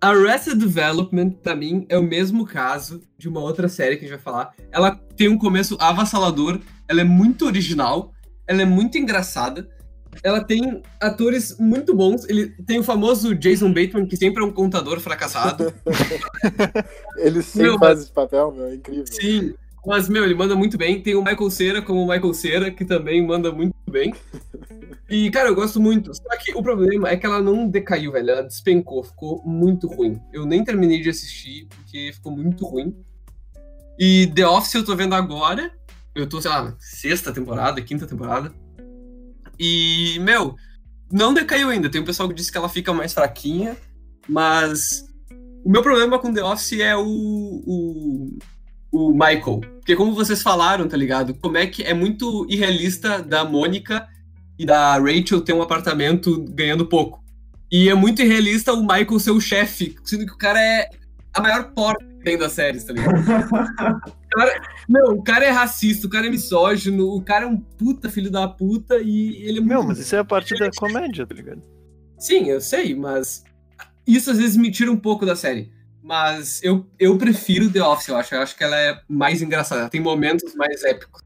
Arrested 0.00 0.58
Development, 0.58 1.30
pra 1.42 1.54
mim, 1.54 1.84
é 1.88 1.98
o 1.98 2.02
mesmo 2.02 2.46
caso 2.46 3.02
de 3.18 3.28
uma 3.28 3.40
outra 3.40 3.68
série 3.68 3.96
que 3.96 4.04
a 4.04 4.08
gente 4.08 4.16
vai 4.16 4.24
falar. 4.24 4.54
Ela 4.72 4.98
tem 5.16 5.28
um 5.28 5.36
começo 5.36 5.76
avassalador, 5.78 6.58
ela 6.88 7.02
é 7.02 7.04
muito 7.04 7.44
original, 7.44 8.12
ela 8.46 8.62
é 8.62 8.64
muito 8.64 8.96
engraçada, 8.96 9.68
ela 10.22 10.42
tem 10.42 10.82
atores 11.00 11.56
muito 11.58 11.94
bons. 11.94 12.28
Ele 12.28 12.48
tem 12.66 12.78
o 12.78 12.82
famoso 12.82 13.34
Jason 13.34 13.68
Bateman, 13.68 14.06
que 14.06 14.16
sempre 14.16 14.42
é 14.42 14.46
um 14.46 14.52
contador 14.52 14.98
fracassado. 15.00 15.72
Ele 17.16 17.42
sempre 17.42 17.70
Meu, 17.70 17.78
faz 17.78 18.00
esse 18.00 18.12
papel, 18.12 18.52
meu, 18.52 18.66
é 18.66 18.74
incrível. 18.74 19.04
Sim, 19.06 19.54
mas, 19.86 20.08
meu, 20.08 20.24
ele 20.24 20.34
manda 20.34 20.54
muito 20.54 20.76
bem. 20.76 21.00
Tem 21.00 21.14
o 21.14 21.24
Michael 21.24 21.50
Cera 21.50 21.82
como 21.82 22.02
o 22.02 22.08
Michael 22.08 22.34
Cera, 22.34 22.70
que 22.70 22.84
também 22.84 23.24
manda 23.26 23.50
muito 23.50 23.74
bem. 23.90 24.14
E, 25.08 25.30
cara, 25.30 25.48
eu 25.48 25.54
gosto 25.54 25.80
muito. 25.80 26.14
Só 26.14 26.36
que 26.38 26.52
o 26.54 26.62
problema 26.62 27.08
é 27.08 27.16
que 27.16 27.26
ela 27.26 27.40
não 27.40 27.68
decaiu, 27.68 28.12
velho. 28.12 28.30
Ela 28.30 28.42
despencou, 28.42 29.02
ficou 29.02 29.42
muito 29.44 29.88
ruim. 29.88 30.20
Eu 30.32 30.46
nem 30.46 30.62
terminei 30.62 31.00
de 31.00 31.08
assistir, 31.08 31.66
porque 31.66 32.12
ficou 32.14 32.30
muito 32.30 32.64
ruim. 32.66 32.94
E 33.98 34.30
The 34.34 34.46
Office 34.46 34.74
eu 34.74 34.84
tô 34.84 34.94
vendo 34.94 35.14
agora. 35.14 35.72
Eu 36.14 36.28
tô, 36.28 36.40
sei 36.40 36.50
lá, 36.50 36.74
sexta 36.78 37.32
temporada, 37.32 37.82
quinta 37.82 38.06
temporada. 38.06 38.52
E, 39.58 40.18
meu, 40.20 40.54
não 41.10 41.34
decaiu 41.34 41.70
ainda. 41.70 41.90
Tem 41.90 42.00
um 42.00 42.04
pessoal 42.04 42.28
que 42.28 42.34
disse 42.34 42.52
que 42.52 42.58
ela 42.58 42.68
fica 42.68 42.92
mais 42.92 43.12
fraquinha, 43.12 43.76
mas 44.28 45.04
o 45.64 45.70
meu 45.70 45.82
problema 45.82 46.18
com 46.18 46.32
The 46.32 46.42
Office 46.42 46.80
é 46.80 46.96
o, 46.96 47.04
o, 47.04 48.38
o 48.92 49.12
Michael. 49.12 49.60
Porque 49.78 49.94
como 49.96 50.12
vocês 50.14 50.42
falaram, 50.42 50.86
tá 50.88 50.96
ligado? 50.96 51.34
Como 51.34 51.56
é 51.56 51.66
que 51.66 51.82
é 51.82 51.94
muito 51.94 52.46
irrealista 52.48 53.22
da 53.22 53.44
Mônica 53.44 54.06
e 54.58 54.66
da 54.66 54.98
Rachel 54.98 55.40
ter 55.40 55.52
um 55.52 55.62
apartamento 55.62 56.44
ganhando 56.50 56.86
pouco. 56.86 57.22
E 57.72 57.88
é 57.88 57.94
muito 57.94 58.20
irrealista 58.20 58.72
o 58.72 58.82
Michael 58.82 59.18
ser 59.20 59.30
o 59.30 59.40
chefe, 59.40 59.94
sendo 60.04 60.26
que 60.26 60.32
o 60.32 60.36
cara 60.38 60.60
é 60.60 60.88
a 61.32 61.40
maior 61.40 61.72
porta 61.72 62.04
que 62.04 62.24
tem 62.24 62.36
das 62.36 62.52
séries, 62.52 62.84
tá 62.84 62.92
ligado? 62.92 63.14
O 64.30 64.38
cara- 64.38 64.62
Meu, 64.88 65.06
o 65.14 65.22
cara 65.24 65.44
é 65.44 65.50
racista, 65.50 66.06
o 66.06 66.10
cara 66.10 66.26
é 66.28 66.30
misógino, 66.30 67.08
o 67.08 67.20
cara 67.20 67.46
é 67.46 67.48
um 67.48 67.56
puta 67.56 68.08
filho 68.08 68.30
da 68.30 68.46
puta 68.46 68.98
e 69.02 69.42
ele 69.42 69.58
é 69.58 69.60
Meu, 69.60 69.82
mas 69.82 69.98
isso 69.98 70.14
é 70.14 70.18
a 70.20 70.24
parte 70.24 70.56
da 70.56 70.70
comédia, 70.76 71.26
tá 71.26 71.34
ligado? 71.34 71.60
Sim, 72.16 72.48
eu 72.48 72.60
sei, 72.60 72.94
mas 72.94 73.42
isso 74.06 74.30
às 74.30 74.38
vezes 74.38 74.56
me 74.56 74.70
tira 74.70 74.90
um 74.92 74.96
pouco 74.96 75.26
da 75.26 75.34
série. 75.34 75.72
Mas 76.02 76.62
eu, 76.62 76.86
eu 76.98 77.16
prefiro 77.18 77.70
The 77.70 77.82
Office, 77.82 78.08
eu 78.08 78.16
acho. 78.16 78.34
Eu 78.34 78.40
acho 78.42 78.56
que 78.56 78.64
ela 78.64 78.76
é 78.76 79.00
mais 79.08 79.42
engraçada. 79.42 79.88
Tem 79.88 80.00
momentos 80.00 80.54
mais 80.54 80.82
épicos. 80.84 81.22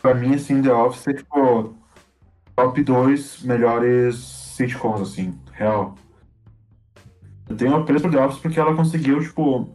Pra 0.00 0.14
mim, 0.14 0.34
assim, 0.34 0.62
The 0.62 0.72
Office 0.72 1.08
é, 1.08 1.14
tipo, 1.14 1.74
top 2.56 2.82
2 2.82 3.42
melhores 3.42 4.16
sitcoms, 4.56 5.02
assim, 5.02 5.38
real. 5.52 5.94
Eu 7.48 7.56
tenho 7.56 7.74
apreço 7.74 8.02
por 8.02 8.12
The 8.12 8.24
Office 8.24 8.40
porque 8.40 8.60
ela 8.60 8.74
conseguiu, 8.74 9.20
tipo, 9.20 9.68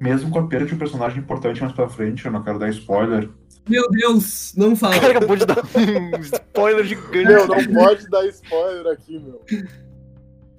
mesmo 0.00 0.30
com 0.30 0.38
a 0.38 0.46
perda 0.46 0.66
de 0.66 0.74
um 0.74 0.78
personagem 0.78 1.18
importante 1.18 1.60
mais 1.60 1.72
pra 1.72 1.88
frente, 1.88 2.24
eu 2.24 2.32
não 2.32 2.42
quero 2.42 2.58
dar 2.58 2.70
spoiler, 2.70 3.28
Meu 3.68 3.88
Deus, 3.90 4.54
não 4.56 4.74
fala. 4.74 4.98
cara 4.98 5.18
acabou 5.18 5.36
de 5.36 5.44
dar 5.44 5.58
um 5.58 6.20
spoiler 6.20 6.84
gigante. 6.84 7.26
Meu, 7.26 7.46
não 7.46 7.64
pode 7.74 8.08
dar 8.08 8.26
spoiler 8.26 8.92
aqui, 8.92 9.18
meu. 9.18 9.44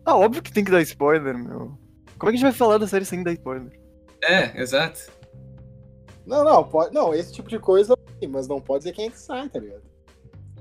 Ah, 0.06 0.16
óbvio 0.16 0.44
que 0.44 0.54
tem 0.54 0.64
que 0.64 0.72
dar 0.72 0.82
spoiler, 0.84 1.38
meu. 1.38 1.81
Como 2.22 2.30
é 2.30 2.34
que 2.34 2.36
a 2.36 2.40
gente 2.40 2.50
vai 2.52 2.52
falar 2.52 2.78
da 2.78 2.86
série 2.86 3.04
sem 3.04 3.24
dar 3.24 3.32
spoiler? 3.34 3.72
É, 4.24 4.62
exato. 4.62 5.12
Não, 6.24 6.46
não, 6.46 6.64
pode. 6.64 6.94
Não, 6.94 7.16
esse 7.16 7.34
tipo 7.34 7.50
de 7.50 7.58
coisa, 7.58 7.96
mas 8.30 8.48
não 8.48 8.62
pode 8.62 8.84
dizer 8.84 8.94
quem 8.94 9.08
é 9.08 9.10
que 9.10 9.20
sai, 9.20 9.50
tá 9.50 9.58
ligado? 9.60 9.82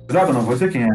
Exato, 0.09 0.33
não 0.33 0.41
vou 0.41 0.55
dizer 0.55 0.73
quem 0.73 0.85
é. 0.85 0.95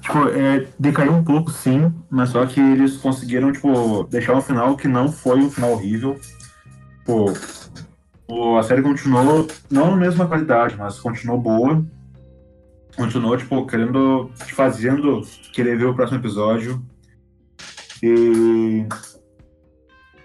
Tipo, 0.00 0.28
é, 0.30 0.66
decaiu 0.80 1.12
um 1.12 1.22
pouco 1.22 1.52
sim, 1.52 1.94
mas 2.10 2.30
só 2.30 2.44
que 2.44 2.58
eles 2.58 2.96
conseguiram, 2.96 3.52
tipo, 3.52 4.02
deixar 4.10 4.34
um 4.34 4.40
final 4.42 4.76
que 4.76 4.88
não 4.88 5.12
foi 5.12 5.38
um 5.38 5.48
final 5.48 5.70
horrível. 5.70 6.18
Pô, 7.04 7.26
o- 8.28 8.56
a 8.58 8.64
série 8.64 8.82
continuou, 8.82 9.46
não 9.70 9.92
na 9.92 9.96
mesma 9.96 10.26
qualidade, 10.26 10.74
mas 10.76 10.98
continuou 10.98 11.40
boa. 11.40 11.86
Continuou, 12.96 13.36
tipo, 13.36 13.64
querendo, 13.64 14.28
te 14.44 14.52
fazendo 14.54 15.20
querer 15.52 15.78
ver 15.78 15.84
o 15.84 15.94
próximo 15.94 16.18
episódio. 16.18 16.84
E 18.02 18.84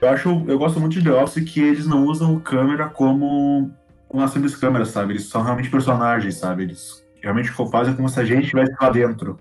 eu 0.04 0.10
acho, 0.10 0.44
eu 0.48 0.58
gosto 0.58 0.80
muito 0.80 0.94
de 0.94 1.04
The 1.04 1.12
Office 1.12 1.44
que 1.50 1.62
eles 1.62 1.88
não 1.88 2.06
usam 2.06 2.40
câmera 2.40 2.90
como 2.90 3.72
uma 4.10 4.28
simples 4.28 4.56
câmera, 4.56 4.86
sabe? 4.86 5.14
Eles 5.14 5.30
são 5.30 5.42
realmente 5.42 5.70
personagens, 5.70 6.36
sabe? 6.36 6.64
Eles 6.64 7.04
realmente 7.22 7.50
fazem 7.72 7.96
como 7.96 8.10
se 8.10 8.20
a 8.20 8.26
gente 8.26 8.44
estivesse 8.44 8.74
lá 8.80 8.90
dentro. 8.90 9.40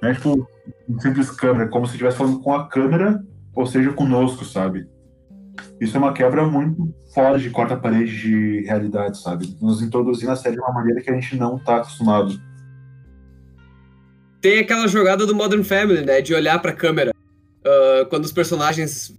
Não 0.00 0.08
é 0.08 0.14
tipo 0.14 0.48
um 0.88 0.98
simples 0.98 1.30
câmera, 1.30 1.68
como 1.68 1.86
se 1.86 1.92
estivesse 1.92 2.16
falando 2.16 2.40
com 2.40 2.54
a 2.54 2.66
câmera, 2.66 3.22
ou 3.54 3.66
seja, 3.66 3.92
conosco, 3.92 4.44
sabe? 4.44 4.88
Isso 5.80 5.96
é 5.96 6.00
uma 6.00 6.12
quebra 6.12 6.46
muito 6.46 6.94
fora 7.12 7.38
de 7.38 7.50
quarta-parede 7.50 8.16
de 8.16 8.60
realidade, 8.62 9.20
sabe? 9.20 9.56
Nos 9.60 9.82
introduzir 9.82 10.26
na 10.26 10.36
série 10.36 10.54
de 10.54 10.62
uma 10.62 10.72
maneira 10.72 11.00
que 11.00 11.10
a 11.10 11.14
gente 11.14 11.36
não 11.36 11.58
tá 11.58 11.76
acostumado. 11.76 12.40
Tem 14.40 14.60
aquela 14.60 14.88
jogada 14.88 15.26
do 15.26 15.34
Modern 15.34 15.62
Family, 15.62 16.04
né? 16.04 16.20
De 16.20 16.32
olhar 16.32 16.58
pra 16.60 16.72
câmera. 16.72 17.12
ah, 17.64 18.06
quando 18.08 18.24
os 18.24 18.32
personagens 18.32 19.18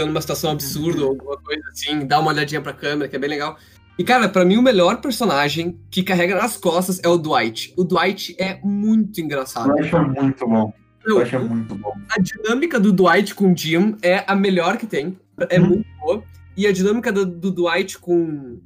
estão 0.00 0.06
numa 0.06 0.20
situação 0.20 0.50
absurda 0.52 1.02
ou 1.02 1.08
alguma 1.10 1.36
coisa 1.38 1.62
assim, 1.70 2.06
dá 2.06 2.18
uma 2.20 2.30
olhadinha 2.30 2.60
pra 2.60 2.72
câmera, 2.72 3.08
que 3.08 3.16
é 3.16 3.18
bem 3.18 3.30
legal. 3.30 3.56
E, 3.98 4.04
cara, 4.04 4.28
pra 4.28 4.44
mim 4.44 4.56
o 4.56 4.62
melhor 4.62 5.00
personagem 5.00 5.78
que 5.90 6.02
carrega 6.04 6.36
nas 6.36 6.56
costas 6.56 7.00
é 7.02 7.08
o 7.08 7.18
Dwight. 7.18 7.74
O 7.76 7.82
Dwight 7.82 8.36
é 8.38 8.60
muito 8.62 9.20
engraçado. 9.20 9.70
Eu 9.76 9.84
acho 9.84 9.98
muito 10.02 10.46
bom. 10.46 10.72
Eu 11.04 11.20
acho 11.20 11.38
muito 11.40 11.74
bom. 11.74 11.92
a 12.10 12.20
dinâmica 12.20 12.78
do 12.78 12.92
Dwight 12.92 13.34
com 13.34 13.52
o 13.52 13.56
Jim 13.56 13.96
é 14.02 14.22
a 14.26 14.36
melhor 14.36 14.76
que 14.76 14.86
tem. 14.86 15.18
É 15.50 15.58
Uhum. 15.58 15.66
muito 15.68 15.86
boa. 16.00 16.22
E 16.56 16.66
a 16.66 16.72
dinâmica 16.72 17.10
do, 17.10 17.24
do 17.26 17.50
Dwight 17.50 17.98
com, 17.98 18.60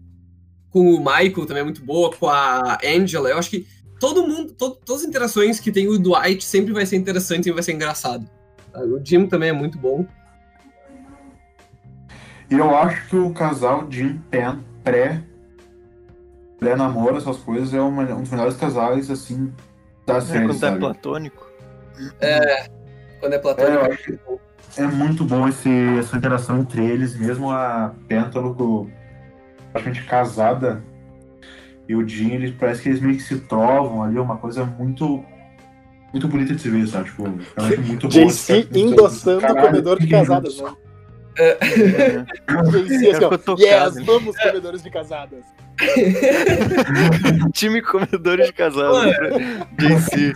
com 0.71 0.93
o 0.95 0.99
Michael 0.99 1.47
também 1.47 1.61
é 1.61 1.65
muito 1.65 1.83
boa, 1.85 2.11
com 2.15 2.29
a 2.29 2.79
Angela. 2.85 3.29
Eu 3.31 3.39
acho 3.39 3.49
que 3.51 3.67
todo 4.01 4.27
mundo, 4.27 4.53
to- 4.53 4.79
todas 4.85 5.03
as 5.03 5.09
interações 5.09 5.61
que 5.61 5.71
tem 5.73 5.89
o 5.89 5.99
Dwight 5.99 6.45
sempre 6.45 6.73
vai 6.75 6.85
ser 6.85 6.97
interessante 6.97 7.49
e 7.49 7.53
vai 7.53 7.63
ser 7.63 7.73
engraçado. 7.73 8.29
O 8.75 9.01
Jim 9.05 9.27
também 9.27 9.51
é 9.51 9.53
muito 9.53 9.79
bom. 9.79 10.07
E 12.53 12.59
eu 12.59 12.77
acho 12.77 13.09
que 13.09 13.17
o 13.17 13.33
casal 13.33 13.87
Jim 13.91 14.21
Pen 14.31 14.63
pré 14.85 15.23
pré 16.61 16.77
namoro 16.77 17.17
essas 17.17 17.39
coisas 17.39 17.73
é 17.73 17.81
uma- 17.81 18.03
um 18.03 18.21
dos 18.21 18.31
melhores 18.31 18.57
casais 18.57 19.11
assim 19.11 19.51
da 20.07 20.17
É, 20.17 20.21
série, 20.21 20.45
quando 20.45 20.57
é 20.57 20.59
sabe? 20.59 20.79
platônico. 20.79 21.47
Quando 23.21 23.33
é 23.33 23.37
É, 23.37 23.39
platônico. 23.39 23.73
eu 23.87 23.93
acho 23.93 24.03
que 24.05 24.19
é 24.81 24.87
muito 24.87 25.25
bom 25.25 25.49
esse, 25.49 25.71
essa 25.99 26.17
interação 26.17 26.59
entre 26.61 26.85
eles, 26.85 27.17
mesmo 27.17 27.51
a 27.51 27.95
Péntalo 28.07 28.55
com- 28.55 28.91
praticamente 29.73 30.05
casada 30.07 30.83
e 31.89 31.95
o 31.97 32.07
Jim, 32.07 32.33
eles 32.33 32.51
parece 32.55 32.83
que 32.83 32.91
eles 32.91 33.01
meio 33.01 33.17
que 33.17 33.23
se 33.23 33.41
trovam 33.41 34.03
ali, 34.03 34.19
uma 34.19 34.37
coisa 34.37 34.65
muito 34.65 35.25
muito 36.13 36.29
bonita 36.29 36.55
de 36.55 36.61
se 36.61 36.69
ver, 36.69 36.87
sabe? 36.87 37.07
Tipo, 37.07 37.23
realmente 37.57 37.81
muito 37.81 38.07
bom. 38.07 38.27
JC 38.27 38.69
endossando 38.75 39.47
o 39.47 39.57
comedor 39.57 39.99
de 39.99 40.07
casadas, 40.07 40.55
juntos. 40.57 40.71
né? 40.71 40.92
É. 41.39 41.59
Assim, 42.47 43.09
ó. 43.09 43.15
ficou 43.15 43.39
tocado. 43.39 43.63
Yes, 43.99 44.07
vamos, 44.07 44.37
comedores 44.37 44.83
de 44.83 44.91
casadas. 44.91 45.45
Time 47.53 47.83
comedores 47.83 48.47
de 48.47 48.53
casal. 48.53 48.93
Mano. 48.93 49.11
né? 49.11 49.67
JC. 49.79 50.33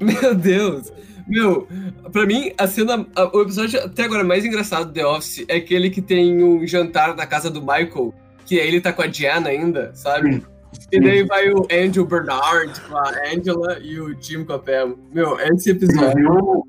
Meu 0.00 0.34
Deus! 0.34 0.92
Meu, 1.26 1.68
pra 2.12 2.26
mim, 2.26 2.52
a 2.58 2.66
cena. 2.66 3.06
a- 3.14 3.36
o 3.36 3.42
episódio 3.42 3.80
até 3.84 4.02
agora 4.04 4.24
mais 4.24 4.44
engraçado 4.44 4.86
do 4.86 4.92
The 4.92 5.06
Office 5.06 5.44
é 5.48 5.56
aquele 5.56 5.88
que 5.88 6.02
tem 6.02 6.42
um 6.42 6.66
jantar 6.66 7.14
na 7.16 7.26
casa 7.26 7.48
do 7.48 7.60
Michael, 7.60 8.12
que 8.44 8.58
aí 8.60 8.66
ele 8.68 8.80
tá 8.80 8.92
com 8.92 9.02
a 9.02 9.06
Diana 9.06 9.48
ainda, 9.48 9.92
sabe? 9.94 10.34
Sim. 10.34 10.42
E 10.90 11.00
daí 11.00 11.22
vai 11.24 11.48
o 11.50 11.66
Andrew 11.72 12.04
Bernard 12.04 12.80
com 12.82 12.96
a 12.96 13.12
Angela 13.32 13.78
e 13.80 14.00
o 14.00 14.16
Jim 14.20 14.44
com 14.44 14.54
a 14.54 14.58
Pam. 14.58 14.94
Meu, 15.14 15.38
esse 15.40 15.70
Já 15.70 15.76
episódio. 15.76 16.14
viu, 16.16 16.66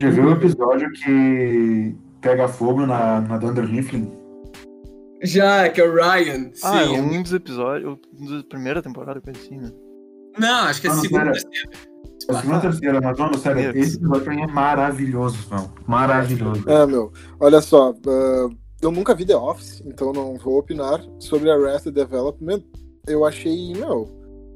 já 0.00 0.10
viu 0.10 0.24
o 0.24 0.32
episódio 0.32 0.90
que 0.92 1.94
pega 2.22 2.48
fogo 2.48 2.86
na, 2.86 3.20
na 3.20 3.36
Dunder 3.36 3.68
Mifflin? 3.68 4.10
Já, 5.22 5.68
que 5.68 5.80
é 5.80 5.84
o 5.84 5.94
Ryan. 5.94 6.50
Sim. 6.54 6.60
Ah, 6.64 6.82
é 6.82 6.88
um 7.00 7.22
dos 7.22 7.32
episódios. 7.32 7.98
Um 8.18 8.38
da 8.38 8.44
primeira 8.44 8.82
temporada, 8.82 9.20
coisa 9.20 9.38
assim, 9.38 9.58
né? 9.58 9.70
Não, 10.38 10.64
acho 10.64 10.80
que 10.80 10.86
é 10.86 10.90
Ah, 10.90 10.94
não, 10.94 11.02
segunda. 11.02 11.24
pera. 11.24 11.32
terceira. 11.34 11.70
A 12.28 12.34
segunda 12.40 12.60
terceira, 12.60 13.00
mas 13.00 13.18
mano, 13.18 13.38
sério, 13.38 13.76
esse 13.76 13.96
episódio 13.96 14.32
é 14.32 14.46
maravilhoso, 14.46 15.38
mano. 15.50 15.72
Maravilhoso. 15.86 16.68
É, 16.68 16.86
meu, 16.86 17.12
olha 17.38 17.60
só, 17.60 17.94
ah, 18.06 18.48
eu 18.80 18.90
nunca 18.90 19.14
vi 19.14 19.24
The 19.26 19.36
Office, 19.36 19.82
então 19.86 20.12
não 20.12 20.36
vou 20.38 20.58
opinar 20.58 21.04
sobre 21.18 21.50
Arrested 21.50 21.94
Development. 21.94 22.62
Eu 23.06 23.24
achei, 23.24 23.74
meu, 23.74 24.08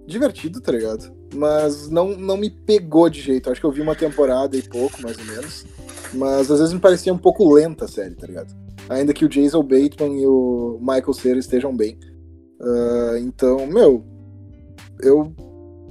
divertido, 0.06 0.60
tá 0.60 0.72
ligado? 0.72 1.12
Mas 1.34 1.90
não, 1.90 2.16
não 2.16 2.36
me 2.36 2.48
pegou 2.50 3.08
de 3.10 3.20
jeito. 3.20 3.50
Acho 3.50 3.60
que 3.60 3.66
eu 3.66 3.72
vi 3.72 3.80
uma 3.82 3.94
temporada 3.96 4.56
e 4.56 4.62
pouco, 4.62 5.02
mais 5.02 5.18
ou 5.18 5.24
menos. 5.24 5.66
Mas 6.16 6.50
às 6.50 6.58
vezes 6.58 6.72
me 6.72 6.80
parecia 6.80 7.12
um 7.12 7.18
pouco 7.18 7.52
lenta 7.52 7.84
a 7.84 7.88
série, 7.88 8.14
tá 8.14 8.26
ligado? 8.26 8.54
Ainda 8.88 9.12
que 9.12 9.24
o 9.24 9.28
Jason 9.28 9.62
Bateman 9.62 10.20
e 10.20 10.26
o 10.26 10.78
Michael 10.80 11.12
Cera 11.12 11.38
estejam 11.38 11.74
bem. 11.74 11.98
Ah, 12.60 13.18
então, 13.18 13.66
meu, 13.66 14.04
eu 15.00 15.32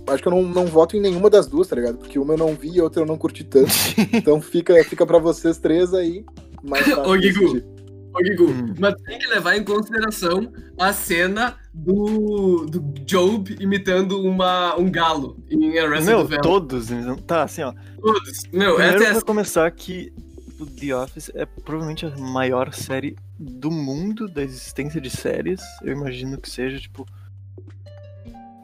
acho 0.07 0.21
que 0.21 0.27
eu 0.27 0.31
não, 0.31 0.43
não 0.43 0.65
voto 0.65 0.95
em 0.95 1.01
nenhuma 1.01 1.29
das 1.29 1.47
duas, 1.47 1.67
tá 1.67 1.75
ligado? 1.75 1.97
Porque 1.97 2.19
uma 2.19 2.33
eu 2.33 2.37
não 2.37 2.55
vi 2.55 2.75
e 2.75 2.81
outra 2.81 3.01
eu 3.01 3.05
não 3.05 3.17
curti 3.17 3.43
tanto. 3.43 3.71
Então 4.13 4.41
fica, 4.41 4.81
fica 4.83 5.05
pra 5.05 5.19
vocês 5.19 5.57
três 5.57 5.93
aí. 5.93 6.23
Mais 6.63 6.87
Ô, 6.87 7.13
Guigu. 7.15 7.74
Ô, 8.15 8.43
Hum. 8.45 8.73
mas 8.79 8.95
tem 9.01 9.19
que 9.19 9.27
levar 9.27 9.57
em 9.57 9.63
consideração 9.63 10.51
a 10.79 10.93
cena 10.93 11.57
do, 11.73 12.65
do 12.65 12.79
Job 13.05 13.55
imitando 13.59 14.21
uma, 14.21 14.75
um 14.79 14.89
galo 14.89 15.37
em 15.49 15.77
Arrested 15.77 16.05
Meu, 16.05 16.23
Development. 16.23 16.41
todos. 16.41 16.89
não- 16.89 17.17
Tá, 17.17 17.43
assim, 17.43 17.61
ó. 17.63 17.73
Todos. 18.01 18.43
Meu, 18.53 18.75
Primeiro, 18.75 19.03
essa 19.03 19.19
é 19.19 19.21
começar, 19.21 19.69
que 19.71 20.13
o 20.59 20.65
The 20.65 20.95
Office 20.95 21.29
é 21.35 21.45
provavelmente 21.45 22.05
a 22.05 22.11
maior 22.17 22.73
série 22.73 23.17
do 23.37 23.69
mundo 23.69 24.29
da 24.29 24.41
existência 24.41 25.01
de 25.01 25.09
séries. 25.09 25.59
Eu 25.83 25.91
imagino 25.91 26.37
que 26.39 26.49
seja, 26.49 26.79
tipo. 26.79 27.05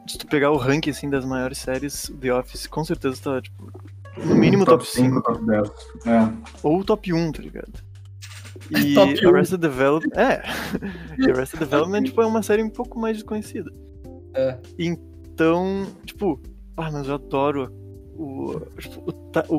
Se 0.08 0.18
tu 0.18 0.26
pegar 0.26 0.50
o 0.50 0.56
ranking 0.56 0.90
assim, 0.90 1.08
das 1.08 1.24
maiores 1.24 1.58
séries, 1.58 2.08
o 2.08 2.16
The 2.16 2.32
Office 2.34 2.66
com 2.66 2.84
certeza 2.84 3.20
tá, 3.22 3.40
tipo. 3.42 3.70
No 4.24 4.34
mínimo 4.34 4.64
top 4.64 4.86
5. 4.86 5.22
top 5.22 5.44
10. 5.46 5.68
É. 6.06 6.32
Ou 6.62 6.82
top 6.84 7.12
1, 7.12 7.32
tá 7.32 7.42
ligado? 7.42 7.72
E 8.76 8.94
Top 8.94 9.26
1. 9.26 9.28
Arrested 9.28 9.60
Development. 9.60 10.16
É. 10.16 10.42
e 11.18 11.30
Arrested 11.30 11.60
Development 11.60 12.04
tipo, 12.04 12.22
é 12.22 12.26
uma 12.26 12.42
série 12.42 12.62
um 12.62 12.70
pouco 12.70 12.98
mais 12.98 13.16
desconhecida. 13.16 13.70
É. 14.34 14.58
Então, 14.78 15.86
tipo, 16.04 16.40
ah, 16.76 16.90
mas 16.90 17.06
eu 17.06 17.14
adoro 17.14 17.72
o, 18.14 18.60
tipo, 18.78 19.04
o, 19.48 19.56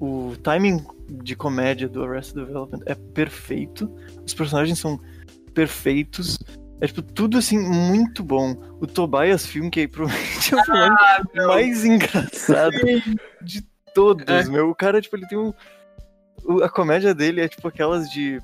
o, 0.00 0.28
o 0.30 0.36
timing 0.38 0.84
de 1.22 1.36
comédia 1.36 1.88
do 1.88 2.02
Arrested 2.02 2.46
Development 2.46 2.80
é 2.86 2.94
perfeito. 2.94 3.90
Os 4.24 4.34
personagens 4.34 4.78
são 4.78 5.00
perfeitos. 5.54 6.38
É 6.80 6.86
tipo, 6.86 7.02
tudo 7.02 7.38
assim, 7.38 7.58
muito 7.58 8.22
bom. 8.22 8.54
O 8.80 8.86
Tobias 8.86 9.46
Film, 9.46 9.70
que 9.70 9.80
é 9.80 9.88
provavelmente 9.88 10.54
é 10.54 10.56
o 10.56 10.64
personagem 10.64 10.96
mais 11.46 11.84
engraçado 11.84 12.76
de 13.42 13.62
todos, 13.94 14.26
É. 14.28 14.44
meu. 14.44 14.68
O 14.68 14.74
cara, 14.74 15.00
tipo, 15.00 15.16
ele 15.16 15.26
tem 15.26 15.38
um. 15.38 15.52
A 16.62 16.68
comédia 16.68 17.14
dele 17.14 17.40
é 17.40 17.48
tipo 17.48 17.66
aquelas 17.68 18.08
de. 18.10 18.40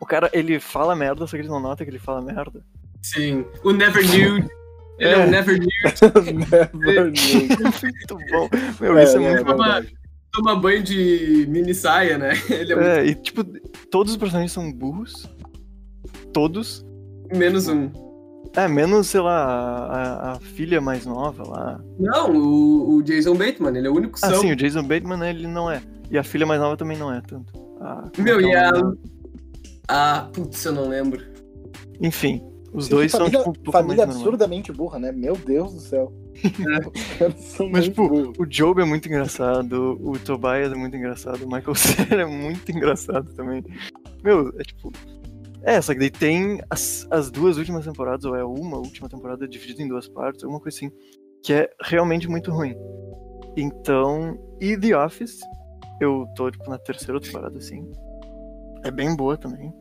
O 0.00 0.06
cara, 0.06 0.28
ele 0.32 0.58
fala 0.58 0.96
merda, 0.96 1.26
só 1.26 1.36
que 1.36 1.42
ele 1.42 1.48
não 1.48 1.60
nota 1.60 1.84
que 1.84 1.90
ele 1.90 1.98
fala 1.98 2.20
merda. 2.20 2.62
Sim. 3.02 3.44
O 3.64 3.72
Never 3.72 4.02
Knew. 4.08 4.36
Ele 4.98 5.10
é, 5.10 5.12
É. 5.22 5.26
o 5.26 5.30
Never 5.30 5.58
Knew. 5.58 5.68
Never 6.74 7.10
knew. 7.10 7.48
muito 7.82 8.18
bom. 8.30 8.48
Meu, 8.80 8.98
É, 8.98 9.04
isso 9.04 9.16
é, 9.18 9.24
é, 9.24 9.30
muito 9.34 9.44
bom. 9.56 9.64
Toma 10.32 10.54
banho 10.56 10.82
de 10.82 11.46
mini 11.48 11.74
saia, 11.74 12.16
né? 12.18 12.32
Ele 12.48 12.72
é, 12.74 12.98
É, 13.00 13.06
e 13.06 13.14
tipo, 13.14 13.42
todos 13.90 14.12
os 14.12 14.18
personagens 14.18 14.52
são 14.52 14.70
burros. 14.72 15.28
Todos. 16.32 16.84
muito 17.30 17.36
menos 17.38 17.68
um. 17.68 17.90
É, 18.54 18.68
menos, 18.68 19.06
sei 19.06 19.20
lá, 19.20 19.44
a, 19.44 20.32
a 20.32 20.40
filha 20.40 20.80
mais 20.80 21.06
nova 21.06 21.42
lá. 21.48 21.80
Não, 21.98 22.30
o, 22.30 22.96
o 22.96 23.02
Jason 23.02 23.34
Bateman, 23.34 23.76
ele 23.76 23.86
é 23.86 23.90
o 23.90 23.94
único 23.96 24.18
Ah, 24.22 24.28
são. 24.30 24.40
sim, 24.42 24.52
o 24.52 24.56
Jason 24.56 24.82
Bateman, 24.82 25.26
ele 25.28 25.46
não 25.48 25.70
é. 25.70 25.80
E 26.12 26.18
a 26.18 26.22
filha 26.22 26.44
mais 26.44 26.60
nova 26.60 26.76
também 26.76 26.98
não 26.98 27.10
é 27.10 27.22
tanto. 27.22 27.50
Como 27.54 28.12
Meu, 28.18 28.38
é 28.38 28.42
que 28.42 28.48
e 28.48 28.52
é 28.52 28.58
a. 28.58 28.70
nome? 28.70 28.98
Ah, 29.88 30.28
putz, 30.30 30.62
eu 30.66 30.72
não 30.72 30.86
lembro. 30.86 31.24
Enfim, 32.02 32.42
Os 32.70 32.84
Sim, 32.84 32.90
dois 32.90 33.10
são, 33.10 33.20
família, 33.20 33.38
tipo, 33.38 33.50
um 33.50 33.54
pouco 33.54 33.72
família 33.72 34.04
absurdamente 34.04 34.70
burra, 34.72 34.98
né? 34.98 35.10
Meu 35.10 35.34
Deus 35.34 35.72
do 35.72 35.80
céu. 35.80 36.12
Os 36.94 37.18
caras 37.18 37.40
são 37.40 37.70
Mas, 37.70 37.86
muito 37.86 37.94
tipo, 37.94 38.08
burros. 38.08 38.38
o 38.38 38.44
Job 38.44 38.82
é 38.82 38.84
muito 38.84 39.08
engraçado, 39.08 39.98
o 40.02 40.18
Tobias 40.18 40.70
é 40.70 40.74
muito 40.74 40.94
engraçado, 40.94 41.44
o 41.44 41.46
Michael 41.46 41.74
Cera 41.76 42.22
é 42.22 42.26
muito 42.26 42.70
engraçado 42.70 43.32
também. 43.34 43.64
Meu, 44.22 44.50
é 44.58 44.62
tipo. 44.64 44.92
É, 45.62 45.80
só 45.80 45.94
que 45.94 46.00
daí 46.00 46.10
tem 46.10 46.60
as, 46.68 47.06
as 47.10 47.30
duas 47.30 47.56
últimas 47.56 47.86
temporadas, 47.86 48.26
ou 48.26 48.36
é 48.36 48.44
uma 48.44 48.76
última 48.76 49.08
temporada 49.08 49.48
dividida 49.48 49.82
em 49.82 49.88
duas 49.88 50.08
partes, 50.08 50.44
alguma 50.44 50.60
coisa 50.60 50.76
assim, 50.76 50.90
que 51.42 51.54
é 51.54 51.70
realmente 51.82 52.28
muito 52.28 52.50
ruim. 52.50 52.74
Então. 53.56 54.38
E 54.60 54.76
The 54.76 54.96
Office, 54.96 55.40
eu 56.00 56.26
tô, 56.34 56.50
tipo, 56.50 56.68
na 56.68 56.78
terceira 56.78 57.20
temporada, 57.20 57.58
assim. 57.58 57.90
É 58.84 58.90
bem 58.90 59.14
boa 59.14 59.36
também. 59.36 59.72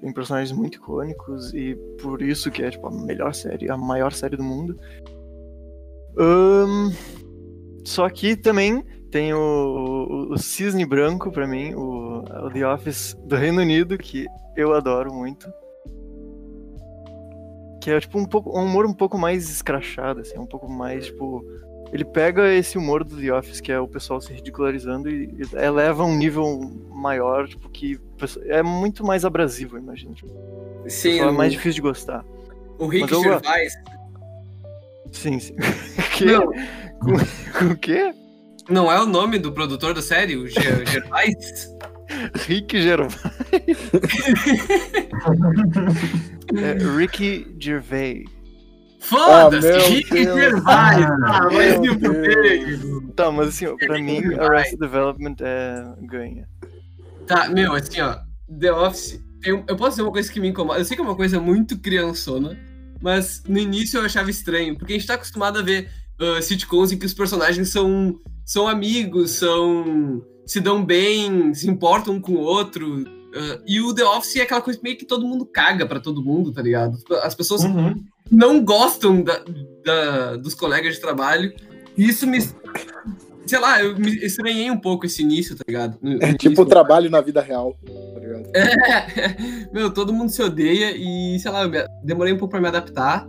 Tem 0.00 0.12
personagens 0.12 0.56
muito 0.56 0.76
icônicos 0.76 1.52
e 1.54 1.74
por 2.00 2.22
isso 2.22 2.50
que 2.50 2.62
é, 2.62 2.70
tipo, 2.70 2.86
a 2.86 2.90
melhor 2.90 3.34
série, 3.34 3.70
a 3.70 3.76
maior 3.76 4.12
série 4.12 4.36
do 4.36 4.44
mundo. 4.44 4.76
Ahn, 6.18 6.92
só 7.84 8.08
que 8.08 8.36
também 8.36 8.84
tem 9.10 9.32
o, 9.32 9.38
o, 9.38 10.32
o 10.32 10.38
Cisne 10.38 10.84
Branco 10.84 11.30
pra 11.30 11.46
mim, 11.46 11.74
o, 11.74 12.18
o 12.18 12.50
The 12.50 12.66
Office 12.66 13.16
do 13.24 13.36
Reino 13.36 13.60
Unido, 13.60 13.96
que 13.96 14.26
eu 14.56 14.74
adoro 14.74 15.12
muito. 15.14 15.48
Que 17.80 17.90
é 17.90 18.00
tipo 18.00 18.18
um 18.18 18.26
pouco 18.26 18.58
um 18.58 18.64
humor 18.64 18.84
um 18.84 18.92
pouco 18.92 19.16
mais 19.16 19.48
escrachado, 19.48 20.20
assim, 20.20 20.38
um 20.38 20.46
pouco 20.46 20.68
mais, 20.68 21.06
tipo. 21.06 21.44
Ele 21.96 22.04
pega 22.04 22.52
esse 22.52 22.76
humor 22.76 23.02
do 23.02 23.16
The 23.16 23.32
Office, 23.32 23.58
que 23.58 23.72
é 23.72 23.80
o 23.80 23.88
pessoal 23.88 24.20
se 24.20 24.30
ridicularizando, 24.30 25.08
e, 25.08 25.30
eleva 25.54 26.04
um 26.04 26.14
nível 26.14 26.60
maior, 26.90 27.48
tipo, 27.48 27.70
que 27.70 27.98
é 28.48 28.62
muito 28.62 29.02
mais 29.02 29.24
abrasivo, 29.24 29.78
eu 29.78 29.82
imagino. 29.82 30.12
Tipo, 30.12 30.28
Sim, 30.86 31.20
é 31.20 31.26
o, 31.26 31.32
mais 31.32 31.52
difícil 31.52 31.76
de 31.76 31.80
gostar. 31.80 32.22
o 32.78 32.86
Rick 32.86 33.10
eu- 33.10 33.22
Gervais. 33.22 33.72
Sim, 35.10 35.40
sim. 35.40 35.54
que? 36.18 36.26
Não, 36.26 36.52
Com 37.58 37.72
o 37.72 37.76
quê? 37.78 38.12
não 38.68 38.92
é 38.92 39.00
o 39.00 39.06
nome 39.06 39.38
do 39.38 39.50
produtor 39.52 39.94
da 39.94 40.02
série, 40.02 40.36
o 40.36 40.46
Ger- 40.46 40.84
Gervais? 40.86 41.70
Rick 42.46 42.82
Gervais. 42.82 43.16
é 46.56 46.96
Ricky 46.98 47.46
Gervais. 47.58 48.24
Foda-se, 49.08 49.68
Ah, 49.70 49.88
Rick. 49.88 50.08
Gervais! 50.24 51.04
Ah, 51.06 51.40
Ah, 51.46 51.50
se 51.50 51.88
fuder. 51.88 53.12
Tá, 53.14 53.30
mas 53.30 53.48
assim, 53.48 53.66
ó, 53.66 53.76
pra 53.76 53.98
mim. 54.00 54.20
Arrested 54.34 54.78
Development 54.80 55.36
é 55.40 55.84
ganha. 56.02 56.48
Tá, 57.26 57.48
meu, 57.48 57.72
assim, 57.74 58.00
ó, 58.00 58.16
The 58.60 58.72
Office, 58.72 59.20
um- 59.46 59.64
eu 59.68 59.76
posso 59.76 59.90
dizer 59.90 60.02
uma 60.02 60.12
coisa 60.12 60.32
que 60.32 60.40
me 60.40 60.48
incomoda. 60.48 60.78
Eu 60.80 60.84
sei 60.84 60.96
que 60.96 61.02
é 61.02 61.04
uma 61.04 61.16
coisa 61.16 61.40
muito 61.40 61.78
criançona, 61.78 62.56
mas 63.02 63.42
no 63.48 63.58
início 63.58 63.98
eu 63.98 64.04
achava 64.04 64.30
estranho, 64.30 64.76
porque 64.76 64.92
a 64.92 64.96
gente 64.96 65.06
tá 65.06 65.14
acostumado 65.14 65.58
a 65.58 65.62
ver 65.62 65.88
ah, 66.20 66.40
sitcoms 66.42 66.92
em 66.92 66.98
que 66.98 67.06
os 67.06 67.14
personagens 67.14 67.68
são, 67.70 68.18
são 68.44 68.66
amigos, 68.68 69.32
são. 69.32 70.22
se 70.46 70.60
dão 70.60 70.84
bem, 70.84 71.52
se 71.54 71.68
importam 71.68 72.14
um 72.14 72.20
com 72.20 72.32
o 72.32 72.40
outro. 72.40 73.04
Ah, 73.36 73.60
e 73.66 73.80
o 73.80 73.94
The 73.94 74.04
Office 74.04 74.36
é 74.36 74.42
aquela 74.42 74.60
coisa 74.60 74.80
meio 74.82 74.96
que 74.96 75.04
todo 75.04 75.26
mundo 75.26 75.44
caga 75.46 75.86
pra 75.86 76.00
todo 76.00 76.22
mundo, 76.24 76.52
tá 76.52 76.62
ligado? 76.62 76.98
As 77.22 77.34
pessoas 77.34 77.62
Uhum. 77.64 77.94
não 78.30 78.64
gostam 78.64 79.22
da, 79.22 79.40
da- 79.84 80.36
dos 80.36 80.54
colegas 80.54 80.94
de 80.94 81.00
trabalho. 81.00 81.52
E 81.96 82.08
isso 82.08 82.26
me. 82.26 82.38
Sei 83.46 83.58
lá, 83.60 83.80
eu 83.82 83.96
me 83.96 84.10
estranhei 84.24 84.68
um 84.70 84.76
pouco 84.78 85.06
esse 85.06 85.22
início, 85.22 85.54
tá 85.54 85.62
ligado? 85.66 85.96
No- 86.02 86.16
no 86.18 86.22
É 86.22 86.34
tipo 86.34 86.62
o 86.62 86.66
trabalho 86.66 87.08
na 87.08 87.20
vida 87.20 87.40
real, 87.40 87.76
tá 88.14 88.20
ligado? 88.20 88.48
É, 88.54 89.36
meu, 89.72 89.90
todo 89.92 90.12
mundo 90.12 90.30
se 90.30 90.42
odeia 90.42 90.92
e, 90.96 91.38
sei 91.38 91.50
lá, 91.52 91.62
eu 91.62 91.70
me- 91.70 91.86
demorei 92.02 92.32
um 92.32 92.36
pouco 92.38 92.50
pra 92.50 92.60
me 92.60 92.66
adaptar 92.66 93.26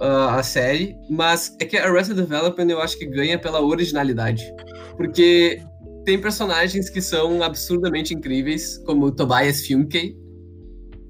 ah, 0.00 0.36
à 0.36 0.42
série, 0.44 0.96
mas 1.10 1.56
é 1.60 1.64
que 1.64 1.76
Arrested 1.76 2.16
Development 2.16 2.68
eu 2.70 2.80
acho 2.80 2.96
que 2.98 3.04
ganha 3.06 3.36
pela 3.38 3.60
originalidade. 3.60 4.52
Porque 4.96 5.60
tem 6.04 6.20
personagens 6.20 6.88
que 6.88 7.00
são 7.00 7.42
absurdamente 7.42 8.14
incríveis, 8.14 8.78
como 8.84 9.10
Tobias 9.10 9.66
Funke. 9.66 10.16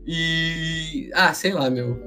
E. 0.07 1.11
Ah, 1.15 1.33
sei 1.33 1.53
lá, 1.53 1.71
meu. 1.71 1.99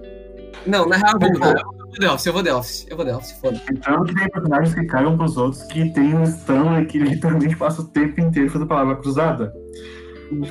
Não, 0.66 0.88
na 0.88 0.98
real, 0.98 1.14
eu 1.22 1.30
vou 1.40 2.00
The 2.00 2.12
Office, 2.12 2.26
eu 2.26 2.34
vou 2.34 2.44
The 2.44 2.54
Office, 2.54 2.88
eu 2.90 2.98
vou 2.98 3.06
The 3.06 3.16
Office, 3.16 3.32
foda. 3.40 3.62
Então 3.72 4.04
que 4.04 4.16
tem 4.16 4.30
personagens 4.30 4.74
que 4.74 4.86
cagam 4.86 5.18
pros 5.18 5.38
outros 5.38 5.64
que 5.64 5.90
tem 5.92 6.14
um 6.16 6.24
Stanley 6.24 6.86
que 6.88 6.98
literalmente 6.98 7.56
passa 7.56 7.82
o 7.82 7.86
tempo 7.86 8.20
inteiro 8.20 8.50
fazendo 8.50 8.68
palavra 8.68 8.96
cruzada. 8.96 9.54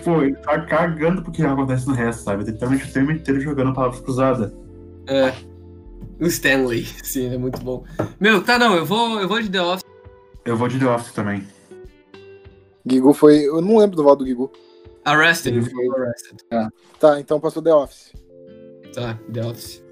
Pô, 0.05 0.23
ele 0.23 0.37
tá 0.37 0.61
cagando 0.61 1.23
porque 1.23 1.43
acontece 1.43 1.87
no 1.87 1.95
resto, 1.95 2.23
sabe? 2.23 2.45
Literalmente 2.45 2.89
o 2.89 2.93
tempo 2.93 3.11
inteiro 3.11 3.41
jogando 3.41 3.75
palavra 3.75 4.01
cruzada. 4.01 4.55
É. 5.09 5.33
O 6.21 6.27
Stanley, 6.27 6.87
sim, 7.03 7.35
é 7.35 7.37
muito 7.37 7.61
bom. 7.63 7.85
Meu, 8.21 8.43
tá, 8.43 8.57
não, 8.57 8.77
eu 8.77 8.87
vou, 8.87 9.21
eu 9.21 9.29
vou 9.29 9.43
de 9.43 9.51
The 9.51 9.61
Office. 9.61 9.85
Eu 10.45 10.57
vou 10.57 10.69
de 10.69 10.79
The 10.79 10.87
Office 10.87 11.13
também. 11.13 11.43
Gigu 12.87 13.13
foi. 13.15 13.47
Eu 13.47 13.61
não 13.61 13.79
lembro 13.79 13.97
do 13.97 14.03
voto 14.03 14.21
do 14.21 14.27
Gigu. 14.27 14.51
Arrested. 15.05 15.57
Ele 15.57 15.71
foi- 15.71 15.89
Arrested. 15.89 16.39
Tá, 16.99 17.21
então 17.21 17.41
passou 17.41 17.63
The 17.63 17.75
Office. 17.75 18.13
Tá, 18.95 19.19
The 19.33 19.45
Office. 19.45 19.83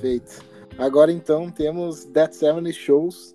Feito. 0.00 0.42
Agora 0.78 1.12
então 1.12 1.50
temos 1.50 2.04
That 2.06 2.34
70 2.34 2.72
Shows 2.72 3.34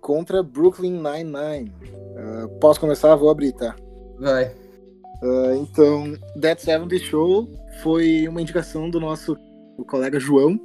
contra 0.00 0.42
Brooklyn 0.42 0.92
Nine-Nine. 1.02 1.72
Ah, 2.16 2.48
posso 2.60 2.80
começar? 2.80 3.14
Vou 3.16 3.30
abrir, 3.30 3.52
tá? 3.52 3.76
Vai. 4.18 4.54
Ah, 5.22 5.54
então, 5.56 6.14
That 6.40 6.62
70 6.62 6.98
Show 6.98 7.48
foi 7.82 8.26
uma 8.28 8.40
indicação 8.40 8.88
do 8.88 8.98
nosso 9.00 9.36
colega 9.88 10.18
João. 10.18 10.58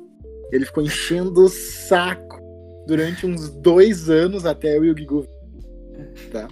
Ele 0.51 0.65
ficou 0.65 0.81
enchendo 0.83 1.43
o 1.43 1.49
saco 1.49 2.39
durante 2.87 3.25
uns 3.25 3.49
dois 3.49 4.09
anos 4.09 4.45
até 4.45 4.77
eu 4.77 4.85
e 4.85 4.91
o 4.91 4.95
Guigu. 4.95 5.25
Tá? 6.31 6.47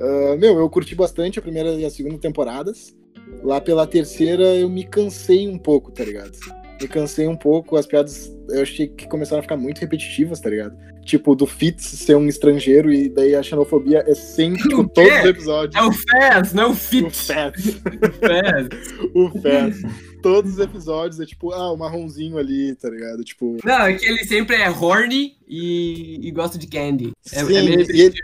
Ah, 0.00 0.36
meu, 0.36 0.58
eu 0.58 0.70
curti 0.70 0.94
bastante 0.94 1.38
a 1.38 1.42
primeira 1.42 1.72
e 1.72 1.84
a 1.84 1.90
segunda 1.90 2.18
temporadas. 2.18 2.96
Lá 3.42 3.60
pela 3.60 3.86
terceira 3.86 4.42
eu 4.56 4.68
me 4.68 4.84
cansei 4.84 5.46
um 5.46 5.58
pouco, 5.58 5.92
tá 5.92 6.04
ligado? 6.04 6.32
Me 6.80 6.88
cansei 6.88 7.28
um 7.28 7.36
pouco, 7.36 7.76
as 7.76 7.86
piadas 7.86 8.34
eu 8.48 8.62
achei 8.62 8.88
que 8.88 9.06
começaram 9.06 9.40
a 9.40 9.42
ficar 9.42 9.56
muito 9.56 9.78
repetitivas, 9.80 10.40
tá 10.40 10.48
ligado? 10.48 10.76
Tipo, 11.04 11.34
do 11.34 11.46
Fitz 11.46 11.84
ser 11.84 12.16
um 12.16 12.26
estrangeiro 12.26 12.92
e 12.92 13.08
daí 13.08 13.34
a 13.34 13.42
xenofobia 13.42 14.04
é 14.06 14.14
sempre, 14.14 14.62
tipo, 14.62 14.88
todos 14.88 15.12
os 15.12 15.24
episódios. 15.24 15.74
É 15.74 15.86
o 15.86 15.92
Fez, 15.92 16.52
não 16.52 16.64
é 16.64 16.66
o 16.66 16.70
O 16.70 16.74
Fit. 16.74 17.10
Fez. 17.10 17.80
O 19.14 19.30
Fez. 19.30 19.36
o 19.36 19.40
Fez. 19.40 19.82
Todos 20.22 20.52
os 20.52 20.58
episódios 20.58 21.20
é 21.20 21.26
tipo, 21.26 21.52
ah, 21.52 21.72
o 21.72 21.76
marronzinho 21.76 22.36
ali, 22.38 22.74
tá 22.74 22.90
ligado? 22.90 23.24
Tipo. 23.24 23.56
Não, 23.64 23.82
é 23.82 23.94
que 23.94 24.06
ele 24.06 24.24
sempre 24.24 24.56
é 24.56 24.70
horny 24.70 25.36
e, 25.48 26.18
e 26.26 26.30
gosta 26.30 26.58
de 26.58 26.66
candy. 26.66 27.12
É, 27.32 27.44
sim, 27.44 27.56
é 27.56 27.62
meio 27.62 27.80
e 27.80 28.00
ele, 28.00 28.14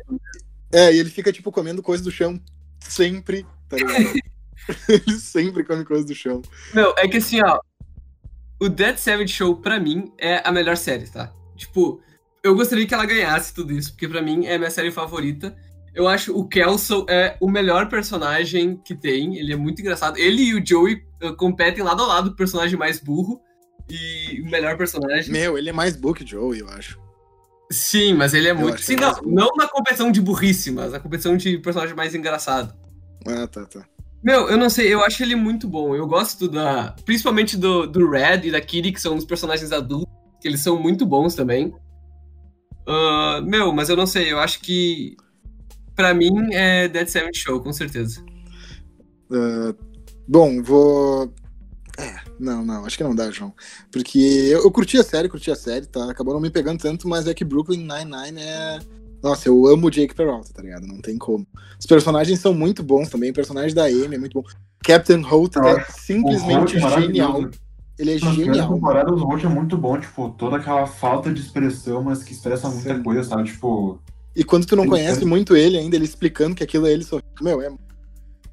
é, 0.73 0.93
e 0.93 0.99
ele 0.99 1.11
fica, 1.11 1.33
tipo, 1.33 1.53
comendo 1.53 1.83
coisa 1.83 2.03
do 2.03 2.11
chão 2.11 2.41
sempre, 2.81 3.47
tá 3.69 3.77
ligado? 3.77 4.15
ele 4.89 5.19
sempre 5.19 5.65
come 5.65 5.85
coisa 5.85 6.05
do 6.05 6.15
chão. 6.15 6.43
Meu, 6.75 6.95
é 6.97 7.09
que 7.09 7.19
assim, 7.19 7.41
ó. 7.43 7.61
O 8.59 8.69
Dead 8.69 8.97
Savage 8.97 9.33
Show, 9.33 9.57
pra 9.57 9.79
mim, 9.79 10.13
é 10.19 10.41
a 10.47 10.51
melhor 10.51 10.77
série, 10.77 11.07
tá? 11.07 11.33
Tipo, 11.57 12.01
eu 12.43 12.55
gostaria 12.55 12.87
que 12.87 12.95
ela 12.95 13.05
ganhasse 13.05 13.53
tudo 13.53 13.73
isso, 13.73 13.93
porque 13.93 14.09
pra 14.09 14.23
mim 14.23 14.47
é 14.47 14.55
a 14.55 14.59
minha 14.59 14.71
série 14.71 14.91
favorita. 14.91 15.55
Eu 15.95 16.09
acho 16.09 16.37
o 16.37 16.47
Kelso 16.47 17.07
é 17.09 17.37
o 17.41 17.51
melhor 17.51 17.89
personagem 17.89 18.77
que 18.85 18.95
tem. 18.95 19.37
Ele 19.37 19.53
é 19.53 19.57
muito 19.57 19.81
engraçado. 19.81 20.19
Ele 20.19 20.43
e 20.43 20.55
o 20.55 20.65
Joey 20.65 21.03
uh, 21.23 21.35
competem 21.37 21.83
lado 21.83 22.03
a 22.03 22.07
lado 22.07 22.31
o 22.31 22.37
personagem 22.37 22.79
mais 22.79 23.01
burro 23.01 23.41
e 23.89 24.43
o 24.43 24.51
melhor 24.51 24.77
personagem. 24.77 25.33
Meu, 25.33 25.57
ele 25.57 25.71
é 25.71 25.73
mais 25.73 25.97
book 25.97 26.27
Joe, 26.27 26.59
eu 26.59 26.69
acho. 26.69 27.01
Sim, 27.71 28.15
mas 28.15 28.33
ele 28.33 28.49
é 28.49 28.53
muito. 28.55 28.75
acho 28.75 28.85
Sim, 28.85 28.97
não, 28.97 29.03
mais 29.09 29.19
burro. 29.19 29.35
não 29.35 29.49
na 29.57 29.69
competição 29.69 30.13
de 30.13 30.21
burrice, 30.21 30.71
mas 30.71 30.93
na 30.93 31.01
competição 31.01 31.37
de 31.37 31.59
personagem 31.59 31.97
mais 31.97 32.15
engraçado. 32.15 32.75
Ah, 33.27 33.47
tá, 33.47 33.65
tá. 33.67 33.85
Meu, 34.23 34.49
eu 34.49 34.57
não 34.57 34.71
sei, 34.71 34.93
eu 34.93 35.05
acho 35.05 35.23
ele 35.23 35.37
muito 35.37 35.69
bom. 35.69 35.95
Eu 35.95 36.07
gosto 36.07 36.49
da. 36.49 36.95
Principalmente 37.05 37.57
do, 37.57 37.87
do 37.87 38.09
Red 38.11 38.43
e 38.45 38.51
da 38.51 38.61
Kitty, 38.61 38.93
que 38.93 39.01
são 39.01 39.17
os 39.17 39.25
personagens 39.25 39.73
adultos, 39.73 40.13
que 40.41 40.49
eles 40.49 40.61
são 40.63 40.81
muito 40.81 41.05
bons 41.05 41.35
também. 41.35 41.75
Ah, 42.87 43.41
meu, 43.45 43.73
mas 43.73 43.89
eu 43.89 43.97
não 43.97 44.07
sei, 44.07 44.33
eu 44.33 44.39
acho 44.39 44.61
que. 44.61 45.17
Pra 45.95 46.13
mim 46.13 46.53
é 46.53 46.89
Dead 46.89 47.09
Seven 47.09 47.33
Show, 47.35 47.61
com 47.61 47.73
certeza. 47.73 48.25
Ah, 49.33 49.75
bom, 50.29 50.63
vou. 50.63 51.33
É, 51.99 52.21
não, 52.39 52.65
não, 52.65 52.85
acho 52.85 52.97
que 52.97 53.05
não 53.05 53.15
dá, 53.15 53.31
João. 53.31 53.53
Porque 53.91 54.19
eu, 54.19 54.63
eu 54.63 54.71
curti 54.71 54.99
a 54.99 55.03
série, 55.03 55.29
curti 55.29 55.51
a 55.51 55.57
série, 55.57 55.87
tá? 55.87 56.11
Acabou 56.11 56.35
não 56.35 56.41
me 56.41 56.51
pegando 56.51 56.81
tanto, 56.81 57.09
mas 57.09 57.27
é 57.27 57.35
que 57.35 57.45
Brooklyn 57.45 57.79
Nine-Nine 57.79 58.41
é. 58.41 58.79
Nossa, 59.23 59.49
eu 59.49 59.67
amo 59.67 59.87
o 59.87 59.91
Jake 59.91 60.15
Peralta, 60.15 60.53
tá 60.53 60.63
ligado? 60.63 60.87
Não 60.87 61.01
tem 61.01 61.17
como. 61.17 61.47
Os 61.79 61.87
personagens 61.87 62.39
são 62.39 62.53
muito 62.53 62.83
bons 62.83 63.09
também, 63.09 63.31
o 63.31 63.35
personagem 63.35 63.75
da 63.75 63.85
Amy 63.85 64.15
é 64.15 64.19
muito 64.19 64.41
bom. 64.41 64.49
Captain 64.85 65.23
Holt 65.23 65.57
é 65.57 65.61
Nossa, 65.61 65.93
simplesmente 65.93 66.79
Holt 66.79 66.95
é 66.95 67.01
genial. 67.01 67.51
Ele 67.99 68.13
é 68.13 68.21
Na 68.21 68.33
genial. 68.33 68.75
temporada, 68.75 69.11
o 69.11 69.17
Holt 69.17 69.43
é 69.45 69.49
muito 69.49 69.77
bom, 69.77 69.99
tipo, 69.99 70.29
toda 70.31 70.57
aquela 70.57 70.87
falta 70.87 71.33
de 71.33 71.41
expressão, 71.41 72.03
mas 72.03 72.23
que 72.23 72.33
expressa 72.33 72.69
muita 72.69 72.95
Sim. 72.95 73.03
coisa, 73.03 73.25
sabe? 73.25 73.45
Tipo. 73.45 73.99
E 74.35 74.45
quando 74.45 74.67
tu 74.67 74.77
não 74.77 74.85
Sim, 74.85 74.91
conhece 74.91 75.21
sim. 75.21 75.25
muito 75.25 75.57
ele 75.57 75.79
ainda, 75.79 75.97
ele 75.97 76.05
explicando 76.05 76.55
que 76.55 76.63
aquilo 76.63 76.87
é 76.87 76.93
ele 76.93 77.05
sorrindo. 77.05 77.27
Meu, 77.41 77.63
é. 77.63 77.73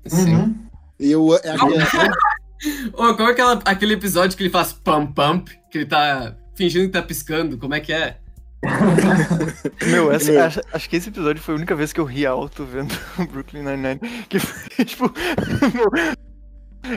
Sim. 0.08 0.34
Uhum. 0.34 0.56
E 1.00 1.12
eu 1.12 1.34
acho 1.34 1.42
que 1.42 1.98
é. 1.98 2.08
Ô, 2.94 3.14
como 3.16 3.30
é 3.30 3.32
aquela, 3.32 3.54
aquele 3.66 3.94
episódio 3.94 4.38
que 4.38 4.44
ele 4.44 4.50
faz 4.50 4.74
pump 4.74 5.14
pump, 5.14 5.50
que 5.72 5.80
ele 5.80 5.86
tá 5.86 6.36
fingindo 6.56 6.86
que 6.86 6.92
tá 6.94 7.02
piscando, 7.02 7.58
como 7.58 7.74
é 7.74 7.80
que 7.80 7.92
é? 7.94 8.18
Meu, 9.92 10.12
essa- 10.12 10.32
Meu. 10.32 10.44
Acho, 10.44 10.62
acho 10.72 10.90
que 10.90 10.96
esse 10.96 11.10
episódio 11.10 11.42
foi 11.42 11.54
a 11.54 11.58
única 11.58 11.76
vez 11.76 11.92
que 11.92 12.00
eu 12.00 12.06
ri 12.06 12.26
alto 12.26 12.64
vendo 12.66 12.94
Brooklyn 13.32 13.64
Nine-Nine. 13.64 14.00
Que 14.30 14.40
foi, 14.40 14.86
tipo. 14.86 15.14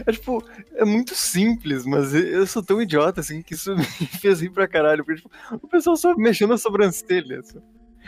é 0.06 0.12
tipo, 0.12 0.44
é 0.74 0.84
muito 0.84 1.14
simples, 1.14 1.84
mas 1.84 2.14
eu 2.14 2.46
sou 2.46 2.62
tão 2.62 2.80
idiota 2.80 3.20
assim 3.20 3.42
que 3.42 3.54
isso 3.54 3.74
me 3.74 3.84
fez 3.84 4.40
rir 4.40 4.50
pra 4.50 4.68
caralho. 4.68 5.04
Porque, 5.04 5.20
tipo, 5.22 5.30
o 5.50 5.66
pessoal 5.68 5.96
só 5.96 6.14
mexendo 6.16 6.54
a 6.54 6.58
sobrancelha. 6.58 7.40
assim. 7.40 7.58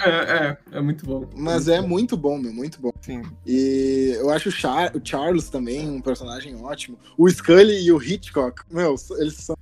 É, 0.04 0.10
é, 0.10 0.78
é 0.78 0.80
muito 0.80 1.04
bom. 1.06 1.28
Mas 1.36 1.68
é 1.68 1.80
muito 1.80 2.16
bom, 2.16 2.38
meu, 2.38 2.52
muito 2.52 2.80
bom. 2.80 2.90
Assim. 3.00 3.22
E 3.46 4.12
eu 4.18 4.30
acho 4.30 4.48
o, 4.48 4.52
Char 4.52 4.94
o 4.96 5.00
Charles 5.02 5.48
também 5.48 5.88
um 5.90 6.00
personagem 6.00 6.54
ótimo. 6.56 6.98
O 7.16 7.28
Scully 7.28 7.84
e 7.84 7.92
o 7.92 8.02
Hitchcock, 8.02 8.62
meu, 8.70 8.94
eles 9.18 9.34
são 9.34 9.56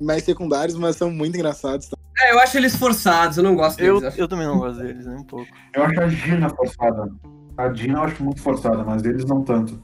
mais 0.00 0.24
secundários, 0.24 0.76
mas 0.76 0.96
são 0.96 1.10
muito 1.10 1.36
engraçados. 1.36 1.88
tá? 1.88 1.96
É, 2.22 2.32
eu 2.32 2.40
acho 2.40 2.56
eles 2.56 2.76
forçados, 2.76 3.38
eu 3.38 3.42
não 3.44 3.54
gosto 3.54 3.80
Eu, 3.80 4.00
deles. 4.00 4.18
eu 4.18 4.28
também 4.28 4.46
não 4.46 4.58
gosto 4.58 4.80
deles, 4.82 5.06
nem 5.06 5.16
um 5.16 5.24
pouco. 5.24 5.46
Eu 5.74 5.82
acho 5.84 6.00
a 6.00 6.08
Gina 6.08 6.48
forçada. 6.50 7.10
A 7.56 7.72
Gina 7.72 7.98
eu 7.98 8.02
acho 8.02 8.22
muito 8.22 8.40
forçada, 8.40 8.82
mas 8.84 9.04
eles 9.04 9.24
não 9.24 9.42
tanto. 9.42 9.82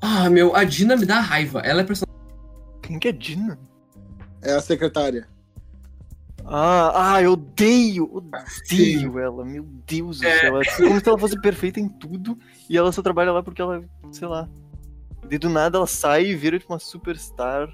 Ah, 0.00 0.28
meu, 0.28 0.54
a 0.54 0.64
Dina 0.64 0.96
me 0.96 1.06
dá 1.06 1.20
raiva. 1.20 1.60
Ela 1.60 1.80
é 1.80 1.84
personagem. 1.84 2.14
Quem 2.82 2.98
que 2.98 3.08
é 3.08 3.12
Dina? 3.12 3.58
É 4.42 4.52
a 4.54 4.60
secretária. 4.60 5.26
Ah, 6.46 7.14
ah, 7.14 7.22
eu 7.22 7.32
odeio, 7.32 8.10
odeio 8.12 9.18
ela, 9.18 9.44
meu 9.44 9.64
Deus 9.86 10.20
do 10.20 10.26
É. 10.26 10.40
céu. 10.40 10.60
É 10.60 10.64
como 10.88 11.00
se 11.00 11.08
ela 11.08 11.18
fosse 11.18 11.40
perfeita 11.40 11.80
em 11.80 11.88
tudo 11.88 12.38
e 12.68 12.76
ela 12.76 12.92
só 12.92 13.00
trabalha 13.02 13.32
lá 13.32 13.42
porque 13.42 13.62
ela, 13.62 13.82
sei 14.12 14.28
lá. 14.28 14.48
E 15.30 15.38
do 15.38 15.48
nada 15.48 15.78
ela 15.78 15.86
sai 15.86 16.26
e 16.26 16.34
vira 16.36 16.58
tipo 16.58 16.72
uma 16.72 16.78
superstar. 16.78 17.68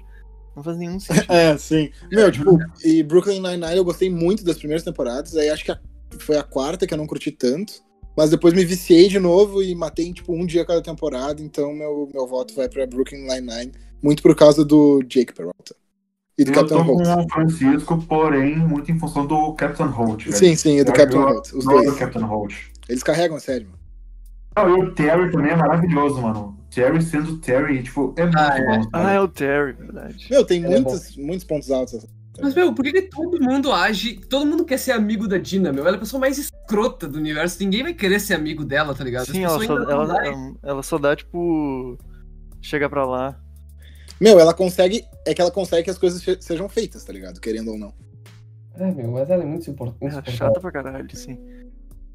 Não 0.55 0.63
faz 0.63 0.77
nenhum 0.77 0.99
sentido. 0.99 1.25
É, 1.31 1.57
sim. 1.57 1.91
Meu, 2.11 2.31
tipo, 2.31 2.57
e 2.83 3.03
Brooklyn 3.03 3.41
Nine-Nine 3.41 3.77
eu 3.77 3.83
gostei 3.85 4.09
muito 4.09 4.43
das 4.43 4.57
primeiras 4.57 4.83
temporadas, 4.83 5.35
aí 5.35 5.49
acho 5.49 5.63
que 5.65 5.71
a- 5.71 5.79
foi 6.19 6.37
a 6.37 6.43
quarta 6.43 6.85
que 6.87 6.93
eu 6.93 6.97
não 6.97 7.07
curti 7.07 7.31
tanto. 7.31 7.73
Mas 8.17 8.29
depois 8.29 8.53
me 8.53 8.65
viciei 8.65 9.07
de 9.07 9.19
novo 9.19 9.63
e 9.63 9.73
matei 9.73 10.05
em, 10.07 10.11
tipo, 10.13 10.33
um 10.33 10.45
dia 10.45 10.65
cada 10.65 10.81
temporada, 10.81 11.41
então 11.41 11.73
meu, 11.73 12.09
meu 12.13 12.27
voto 12.27 12.53
vai 12.53 12.67
pra 12.67 12.85
Brooklyn 12.85 13.21
Nine-Nine, 13.25 13.71
muito 14.03 14.21
por 14.21 14.35
causa 14.35 14.65
do 14.65 15.01
Jake 15.03 15.33
Peralta. 15.33 15.73
E 16.41 16.45
do 16.45 16.51
Eu 16.51 16.55
Capitão 16.55 16.85
tô 16.85 16.93
com 16.97 17.03
Holt. 17.03 17.25
o 17.25 17.33
Francisco, 17.33 17.97
porém, 18.07 18.57
muito 18.57 18.91
em 18.91 18.97
função 18.97 19.25
do 19.25 19.53
Captain 19.53 19.85
Holt. 19.87 20.23
velho. 20.25 20.35
Sim, 20.37 20.55
sim, 20.55 20.77
e 20.79 20.83
do 20.83 20.91
Eu 20.91 20.95
gosto 20.95 21.17
Holt, 21.19 21.45
os 21.53 21.65
do 21.65 21.71
dois. 21.71 21.93
Captain 21.95 22.23
Holt. 22.23 22.55
Eles 22.89 23.03
carregam 23.03 23.37
a 23.37 23.39
série, 23.39 23.65
mano. 23.65 23.77
Não, 24.57 24.77
e 24.77 24.81
o 24.83 24.91
Terry 24.93 25.31
também 25.31 25.51
é 25.51 25.55
maravilhoso, 25.55 26.21
mano. 26.21 26.57
Terry 26.73 27.01
sendo 27.01 27.37
Terry, 27.37 27.83
tipo, 27.83 28.13
é 28.17 28.23
muito 28.23 28.37
Ah, 28.37 28.57
é. 28.57 28.65
bom. 28.65 28.87
Ah, 28.93 28.99
sabe? 29.03 29.15
é 29.15 29.19
o 29.21 29.27
Terry, 29.27 29.73
verdade. 29.73 30.27
Meu, 30.29 30.45
tem 30.45 30.63
é 30.65 30.67
muitos, 30.69 31.15
muitos 31.17 31.45
pontos 31.45 31.69
altos. 31.71 32.05
Mas, 32.41 32.55
meu, 32.55 32.73
por 32.73 32.83
que, 32.83 32.91
que 32.93 33.01
todo 33.03 33.39
mundo 33.41 33.71
age. 33.71 34.19
Todo 34.29 34.45
mundo 34.45 34.65
quer 34.65 34.77
ser 34.77 34.93
amigo 34.93 35.27
da 35.27 35.37
Dina, 35.37 35.71
meu? 35.71 35.85
Ela 35.85 35.95
é 35.95 35.97
a 35.97 35.99
pessoa 35.99 36.19
mais 36.19 36.37
escrota 36.37 37.07
do 37.07 37.19
universo. 37.19 37.61
Ninguém 37.61 37.83
vai 37.83 37.93
querer 37.93 38.19
ser 38.19 38.33
amigo 38.33 38.63
dela, 38.65 38.95
tá 38.95 39.03
ligado? 39.03 39.27
Sim, 39.27 39.43
ela 39.43 39.59
só, 39.63 39.75
ela, 39.77 39.91
ela, 39.91 40.53
ela 40.63 40.83
só 40.83 40.97
dá, 40.97 41.15
tipo. 41.15 41.97
Chega 42.61 42.89
pra 42.89 43.05
lá. 43.05 43.37
Meu, 44.21 44.39
ela 44.39 44.53
consegue. 44.53 45.03
É 45.25 45.33
que 45.33 45.41
ela 45.41 45.49
consegue 45.51 45.83
que 45.83 45.89
as 45.89 45.97
coisas 45.97 46.23
fe- 46.23 46.37
sejam 46.39 46.69
feitas, 46.69 47.03
tá 47.03 47.11
ligado? 47.11 47.39
Querendo 47.41 47.71
ou 47.71 47.77
não. 47.77 47.93
É, 48.75 48.91
meu, 48.91 49.11
mas 49.11 49.29
ela 49.29 49.43
é 49.43 49.45
muito 49.45 49.69
impor- 49.69 49.95
É 49.99 50.05
insuportável. 50.05 50.37
chata 50.37 50.59
pra 50.59 50.71
caralho, 50.71 51.15
sim. 51.15 51.37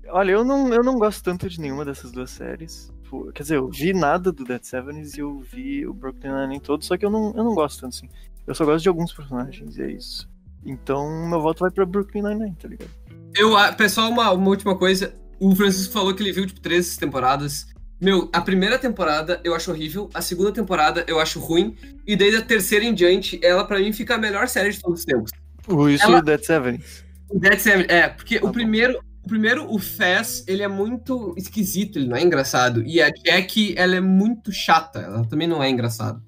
Olha, 0.09 0.31
eu 0.31 0.45
não, 0.45 0.73
eu 0.73 0.85
não 0.85 0.99
gosto 0.99 1.23
tanto 1.23 1.49
de 1.49 1.61
nenhuma 1.61 1.85
dessas 1.85 2.13
duas 2.13 2.31
séries. 2.31 2.93
Quer 3.35 3.43
dizer, 3.43 3.57
eu 3.57 3.69
vi 3.69 3.93
nada 3.93 4.31
do 4.33 4.45
Dead 4.45 4.63
Sevens 4.63 5.15
e 5.17 5.21
eu 5.21 5.39
vi 5.41 5.87
o 5.87 5.93
Brooklyn 5.93 6.31
Nine-Nine 6.33 6.61
todo, 6.61 6.85
só 6.85 6.97
que 6.97 7.05
eu 7.05 7.11
não, 7.11 7.33
eu 7.37 7.45
não 7.45 7.55
gosto 7.55 7.81
tanto, 7.81 7.97
assim. 7.97 8.09
Eu 8.47 8.55
só 8.55 8.65
gosto 8.65 8.83
de 8.83 8.89
alguns 8.89 9.13
personagens, 9.13 9.77
e 9.77 9.83
é 9.83 9.91
isso. 9.91 10.29
Então, 10.65 11.29
meu 11.29 11.41
voto 11.41 11.61
vai 11.61 11.71
pra 11.71 11.85
Brooklyn 11.85 12.23
Nine-Nine, 12.23 12.57
tá 12.57 12.69
ligado? 12.69 12.91
Eu, 13.35 13.57
ah, 13.57 13.73
pessoal, 13.73 14.11
uma, 14.11 14.31
uma 14.33 14.49
última 14.49 14.77
coisa. 14.77 15.15
O 15.39 15.55
Francisco 15.55 15.93
falou 15.93 16.15
que 16.15 16.23
ele 16.23 16.33
viu, 16.33 16.47
tipo, 16.47 16.61
três 16.61 16.97
temporadas. 16.97 17.67
Meu, 18.01 18.29
a 18.33 18.41
primeira 18.41 18.79
temporada 18.79 19.41
eu 19.43 19.55
acho 19.55 19.71
horrível, 19.71 20.11
a 20.13 20.21
segunda 20.21 20.53
temporada 20.53 21.05
eu 21.09 21.19
acho 21.19 21.41
ruim, 21.41 21.75
e 22.07 22.15
daí 22.15 22.31
da 22.31 22.43
terceira 22.43 22.85
em 22.85 22.93
diante, 22.93 23.41
ela 23.43 23.65
pra 23.65 23.79
mim 23.79 23.93
fica 23.93 24.15
a 24.17 24.19
melhor 24.19 24.49
série 24.49 24.71
de 24.71 24.81
todos 24.81 25.01
os 25.01 25.05
tempos. 25.07 25.31
O 25.67 25.89
isso 25.89 26.05
Ela- 26.05 26.19
e 26.19 26.21
o 26.21 26.25
Dead 26.25 26.43
Sevens. 26.45 27.05
O 27.29 27.39
Dead 27.39 27.59
Seven, 27.59 27.87
é, 27.89 28.09
porque 28.09 28.39
Tá 28.39 28.47
o 28.47 28.53
primeiro, 28.53 29.01
o 29.25 29.29
primeiro, 29.29 29.73
o 29.73 29.79
Faz, 29.79 30.45
ele 30.47 30.63
é 30.63 30.69
muito 30.69 31.35
esquisito, 31.37 31.99
ele 31.99 32.07
não 32.07 32.17
é 32.17 32.23
engraçado. 32.23 32.83
E 32.87 33.01
a 33.01 33.09
Jack, 33.11 33.75
ela 33.77 33.97
é 33.97 34.01
muito 34.01 34.53
chata, 34.53 35.01
ela 35.01 35.25
também 35.27 35.49
não 35.49 35.63
é 35.63 35.69
engraçada. 35.71 36.21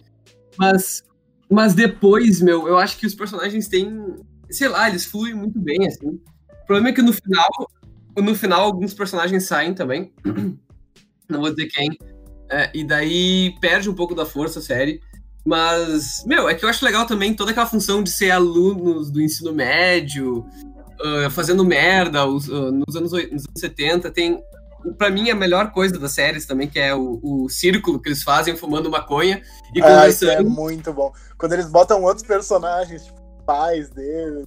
Mas, 0.57 1.04
mas 1.50 1.74
depois, 1.74 2.40
meu, 2.40 2.66
eu 2.66 2.78
acho 2.78 2.96
que 2.96 3.07
os 3.07 3.14
personagens 3.14 3.68
têm, 3.68 4.16
sei 4.50 4.68
lá, 4.68 4.88
eles 4.88 5.04
fluem 5.04 5.35
muito 5.35 5.61
bem, 5.61 5.87
assim. 5.87 6.09
O 6.09 6.66
problema 6.66 6.88
é 6.88 6.92
que 6.92 7.02
no 7.02 7.12
final, 7.12 7.70
no 8.16 8.35
final 8.35 8.62
alguns 8.62 8.92
personagens 8.94 9.44
saem 9.44 9.74
também. 9.74 10.12
não 11.29 11.41
vou 11.41 11.51
dizer 11.51 11.67
quem. 11.69 11.91
É, 12.51 12.71
e 12.75 12.83
daí 12.85 13.55
perde 13.61 13.91
um 13.91 13.95
pouco 13.95 14.14
da 14.14 14.25
força 14.25 14.59
a 14.59 14.62
série. 14.62 15.01
Mas, 15.45 16.25
meu, 16.27 16.49
é 16.49 16.55
que 16.55 16.64
eu 16.64 16.69
acho 16.69 16.85
legal 16.85 17.07
também 17.07 17.33
toda 17.35 17.51
aquela 17.51 17.67
função 17.67 18.03
de 18.03 18.11
ser 18.11 18.31
alunos 18.31 19.11
do 19.11 19.21
ensino 19.21 19.53
médio, 19.53 20.45
ah, 21.01 21.31
fazendo 21.31 21.64
merda 21.64 22.27
os- 22.27 22.51
ah, 22.51 22.71
nos, 22.71 22.97
anos, 22.97 23.12
nos 23.12 23.12
anos 23.12 23.45
70. 23.57 24.11
Tem, 24.11 24.43
pra 24.99 25.11
mim, 25.11 25.31
a 25.31 25.35
melhor 25.35 25.73
coisa 25.73 25.99
das 25.99 26.12
séries 26.12 26.45
também, 26.47 26.69
que 26.69 26.79
é 26.79 26.95
o, 26.95 27.19
o 27.23 27.49
círculo 27.49 28.01
que 28.01 28.09
eles 28.09 28.23
fazem 28.23 28.57
fumando 28.57 28.91
maconha 28.91 29.41
e 29.75 29.81
Ah, 29.83 29.87
é 29.87 29.95
conversando. 29.97 30.51
muito 30.51 30.93
bom. 30.93 31.12
Quando 31.38 31.53
eles 31.55 31.71
botam 31.71 32.03
outros 32.03 32.27
personagens, 32.27 33.05
tipo, 33.07 33.19
pais 33.47 33.88
deles, 33.91 34.45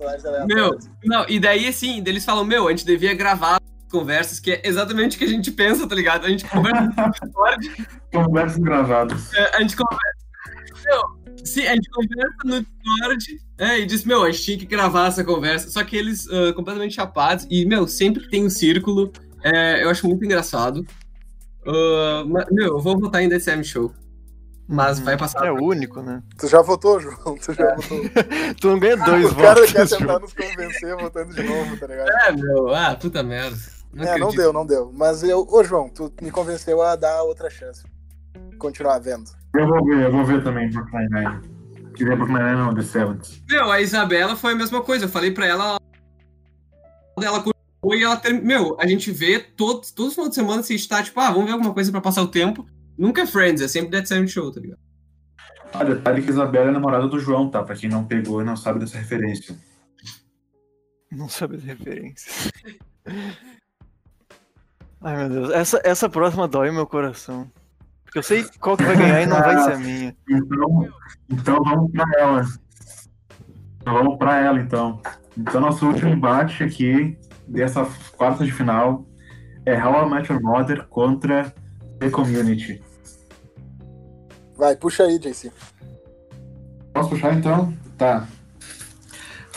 aleatórios. 0.00 0.88
Não, 1.04 1.24
e 1.28 1.40
daí, 1.40 1.66
assim, 1.66 2.02
eles 2.06 2.24
falam, 2.24 2.44
meu, 2.44 2.68
a 2.68 2.70
gente 2.70 2.84
devia 2.84 3.14
gravar 3.14 3.60
conversas, 3.94 4.40
que 4.40 4.50
é 4.50 4.60
exatamente 4.64 5.16
o 5.16 5.18
que 5.18 5.24
a 5.24 5.28
gente 5.28 5.50
pensa, 5.52 5.86
tá 5.86 5.94
ligado? 5.94 6.26
A 6.26 6.28
gente 6.28 6.44
conversa 6.44 6.82
no 6.82 7.10
Discord, 7.10 7.86
Conversas 8.12 8.58
gravadas. 8.58 9.32
é, 9.34 9.56
a 9.56 9.60
gente 9.60 9.76
conversa. 9.76 10.24
Meu, 10.84 11.36
sim, 11.44 11.66
a 11.66 11.74
gente 11.74 11.88
conversa 11.90 12.36
no 12.44 12.60
Discord 12.60 13.40
é, 13.58 13.78
e 13.78 13.86
diz, 13.86 14.04
meu, 14.04 14.24
a 14.24 14.30
gente 14.30 14.42
tinha 14.42 14.58
que 14.58 14.66
gravar 14.66 15.06
essa 15.08 15.22
conversa. 15.24 15.70
Só 15.70 15.82
que 15.84 15.96
eles 15.96 16.28
ah, 16.28 16.52
completamente 16.54 16.94
chapados. 16.94 17.46
E, 17.48 17.64
meu, 17.64 17.86
sempre 17.86 18.24
que 18.24 18.30
tem 18.30 18.44
um 18.44 18.50
círculo, 18.50 19.12
é, 19.42 19.82
eu 19.84 19.88
acho 19.90 20.06
muito 20.06 20.24
engraçado. 20.24 20.84
Ah, 21.66 22.24
mas, 22.26 22.46
meu, 22.50 22.76
eu 22.76 22.80
vou 22.80 22.98
votar 22.98 23.22
em 23.22 23.28
The 23.28 23.38
Sam 23.38 23.62
Show. 23.62 23.94
Mas 24.66 24.98
vai 24.98 25.16
passar. 25.16 25.46
É 25.46 25.52
o 25.52 25.62
único, 25.62 26.00
né? 26.00 26.22
Tu 26.38 26.48
já 26.48 26.62
votou, 26.62 26.98
João? 26.98 27.36
Tu 27.36 27.52
já 27.52 27.74
votou. 27.74 28.00
Tu 28.58 28.68
não 28.68 28.78
ganha 28.78 28.96
dois 28.96 29.30
o 29.30 29.36
cara 29.36 29.60
votos. 29.60 29.72
quer 29.72 29.88
tentar 29.88 30.18
nos 30.18 30.32
convencer 30.32 30.96
votando 30.96 31.34
de 31.34 31.42
novo, 31.42 31.76
tá 31.76 31.86
ligado? 31.86 32.08
É, 32.08 32.32
meu, 32.32 32.74
ah, 32.74 32.96
puta 32.98 33.22
merda. 33.22 33.56
Não 33.94 34.04
é, 34.04 34.18
não 34.18 34.30
deu, 34.30 34.52
não 34.52 34.66
deu. 34.66 34.92
Mas 34.92 35.22
eu, 35.22 35.46
ô 35.48 35.62
João, 35.62 35.88
tu 35.88 36.12
me 36.20 36.30
convenceu 36.30 36.82
a 36.82 36.96
dar 36.96 37.22
outra 37.22 37.48
chance. 37.48 37.84
Continuar 38.58 38.98
vendo. 38.98 39.30
Eu 39.54 39.68
vou 39.68 39.84
ver, 39.84 40.04
eu 40.04 40.10
vou 40.10 40.24
ver 40.24 40.42
também 40.42 40.68
Brooklyn 40.70 41.08
Nine. 41.10 41.92
Queria 41.94 42.16
Brooklyn 42.16 42.42
Nine 42.42 42.56
não, 42.56 42.74
The 42.74 42.82
Seventh. 42.82 43.28
Meu, 43.48 43.70
a 43.70 43.80
Isabela 43.80 44.34
foi 44.34 44.52
a 44.52 44.56
mesma 44.56 44.82
coisa. 44.82 45.04
Eu 45.04 45.08
falei 45.08 45.30
pra 45.30 45.46
ela. 45.46 45.78
Ela 47.22 47.40
curtiu 47.40 47.54
e 47.84 48.02
ela 48.02 48.16
ter... 48.16 48.32
Meu, 48.32 48.76
a 48.80 48.86
gente 48.86 49.12
vê 49.12 49.38
todos, 49.38 49.92
todos 49.92 50.10
os 50.10 50.14
finais 50.14 50.30
de 50.30 50.34
semana 50.34 50.62
se 50.62 50.72
a 50.72 50.76
gente 50.76 50.88
tá, 50.88 51.02
tipo, 51.02 51.20
ah, 51.20 51.30
vamos 51.30 51.46
ver 51.46 51.52
alguma 51.52 51.72
coisa 51.72 51.92
pra 51.92 52.00
passar 52.00 52.22
o 52.22 52.28
tempo. 52.28 52.66
Nunca 52.98 53.22
é 53.22 53.26
Friends, 53.26 53.62
é 53.62 53.68
sempre 53.68 53.90
Dead 53.90 54.06
Seven 54.06 54.26
Show, 54.26 54.50
tá 54.50 54.60
ligado? 54.60 54.80
Ah, 55.72 55.84
detalhe 55.84 56.22
que 56.22 56.30
Isabela 56.30 56.70
é 56.70 56.72
namorada 56.72 57.06
do 57.06 57.18
João, 57.18 57.48
tá? 57.48 57.62
Pra 57.62 57.76
quem 57.76 57.88
não 57.88 58.04
pegou 58.04 58.40
e 58.40 58.44
não 58.44 58.56
sabe 58.56 58.80
dessa 58.80 58.98
referência. 58.98 59.56
Não 61.12 61.28
sabe 61.28 61.56
as 61.56 61.62
referências. 61.62 62.50
Ai, 65.04 65.16
meu 65.18 65.28
Deus. 65.28 65.50
Essa, 65.50 65.80
essa 65.84 66.08
próxima 66.08 66.48
dói 66.48 66.70
meu 66.70 66.86
coração. 66.86 67.46
Porque 68.04 68.18
eu 68.18 68.22
sei 68.22 68.44
qual 68.58 68.74
que 68.74 68.84
vai 68.84 68.96
ganhar 68.96 69.22
e 69.22 69.26
não 69.26 69.36
vai 69.36 69.58
ser 69.58 69.72
a 69.72 69.78
minha. 69.78 70.16
Então, 70.30 70.88
então 71.28 71.62
vamos 71.62 71.92
pra 71.92 72.04
ela. 72.18 72.44
Então 73.82 73.92
vamos 73.92 74.16
pra 74.16 74.40
ela, 74.40 74.58
então. 74.58 75.02
Então, 75.36 75.60
nosso 75.60 75.86
último 75.86 76.08
embate 76.08 76.64
aqui, 76.64 77.18
dessa 77.46 77.86
quarta 78.16 78.46
de 78.46 78.52
final, 78.52 79.04
é 79.66 79.76
How 79.76 80.06
I 80.06 80.10
Met 80.10 80.32
Your 80.32 80.42
Mother 80.42 80.86
contra 80.86 81.52
The 81.98 82.08
Community. 82.08 82.82
Vai, 84.56 84.74
puxa 84.74 85.02
aí, 85.02 85.18
JC. 85.18 85.52
Posso 86.94 87.10
puxar, 87.10 87.34
então? 87.34 87.74
Tá. 87.98 88.26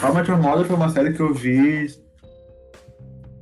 How 0.03 0.11
I 0.11 0.15
Met 0.15 0.29
Your 0.29 0.41
Mother 0.41 0.65
foi 0.65 0.75
uma 0.75 0.89
série 0.89 1.13
que 1.13 1.21
eu 1.21 1.33
vi 1.33 1.87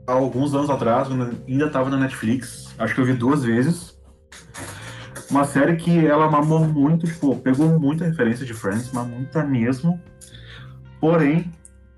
há 0.07 0.13
alguns 0.13 0.53
anos 0.53 0.69
atrás, 0.69 1.07
quando 1.07 1.37
ainda 1.47 1.69
tava 1.69 1.89
na 1.89 1.97
Netflix. 1.97 2.73
Acho 2.77 2.93
que 2.93 3.01
eu 3.01 3.05
vi 3.05 3.13
duas 3.13 3.43
vezes. 3.43 3.97
Uma 5.29 5.43
série 5.43 5.75
que 5.75 6.05
ela 6.05 6.29
mamou 6.29 6.59
muito, 6.59 7.07
tipo, 7.07 7.35
pegou 7.37 7.79
muita 7.79 8.05
referência 8.05 8.45
de 8.45 8.53
Friends, 8.53 8.91
mas 8.93 9.07
muita 9.07 9.43
mesmo. 9.43 9.99
Porém, 10.99 11.51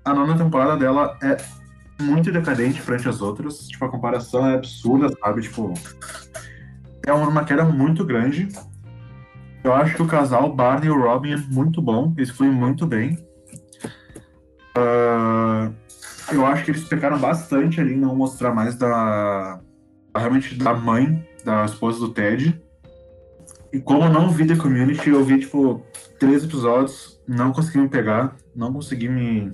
a 0.04 0.14
nona 0.14 0.36
temporada 0.36 0.76
dela 0.76 1.16
é 1.22 1.36
muito 2.00 2.32
decadente 2.32 2.80
frente 2.80 3.08
às 3.08 3.20
outras. 3.20 3.66
Tipo, 3.68 3.84
a 3.84 3.90
comparação 3.90 4.46
é 4.46 4.54
absurda, 4.54 5.08
sabe? 5.20 5.42
Tipo, 5.42 5.74
é 7.06 7.12
uma 7.12 7.44
queda 7.44 7.64
muito 7.64 8.04
grande. 8.04 8.48
Eu 9.62 9.74
acho 9.74 9.94
que 9.94 10.02
o 10.02 10.06
casal 10.06 10.54
Barney 10.54 10.86
e 10.86 10.90
o 10.90 10.98
Robin 10.98 11.32
é 11.32 11.36
muito 11.36 11.82
bom, 11.82 12.14
eles 12.16 12.30
fluem 12.30 12.52
muito 12.52 12.86
bem. 12.86 13.18
Ah, 14.74 15.70
eu 16.32 16.44
acho 16.46 16.64
que 16.64 16.70
eles 16.70 16.84
pecaram 16.84 17.18
bastante 17.18 17.80
ali 17.80 17.94
em 17.94 17.98
não 17.98 18.14
mostrar 18.14 18.54
mais 18.54 18.76
da. 18.76 19.60
realmente 20.16 20.54
da 20.54 20.74
mãe, 20.74 21.26
da 21.44 21.64
esposa 21.64 21.98
do 21.98 22.12
Ted. 22.12 22.60
E 23.72 23.80
como 23.80 24.04
eu 24.04 24.10
não 24.10 24.30
vi 24.30 24.46
The 24.46 24.56
Community, 24.56 25.10
eu 25.10 25.24
vi, 25.24 25.40
tipo, 25.40 25.84
três 26.18 26.44
episódios, 26.44 27.20
não 27.26 27.52
consegui 27.52 27.78
me 27.78 27.88
pegar, 27.88 28.34
não 28.54 28.72
consegui 28.72 29.08
me. 29.08 29.52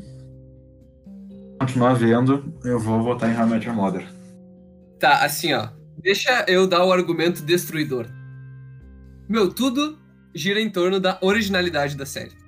continuar 1.58 1.94
vendo, 1.94 2.52
eu 2.64 2.78
vou 2.78 3.02
votar 3.02 3.30
em 3.30 3.36
How 3.36 3.74
Mother. 3.74 4.06
Tá, 5.00 5.24
assim, 5.24 5.52
ó. 5.52 5.68
Deixa 5.98 6.44
eu 6.48 6.66
dar 6.66 6.84
o 6.84 6.92
argumento 6.92 7.42
destruidor. 7.42 8.06
Meu, 9.28 9.52
tudo 9.52 9.98
gira 10.34 10.60
em 10.60 10.70
torno 10.70 11.00
da 11.00 11.18
originalidade 11.22 11.96
da 11.96 12.04
série. 12.04 12.43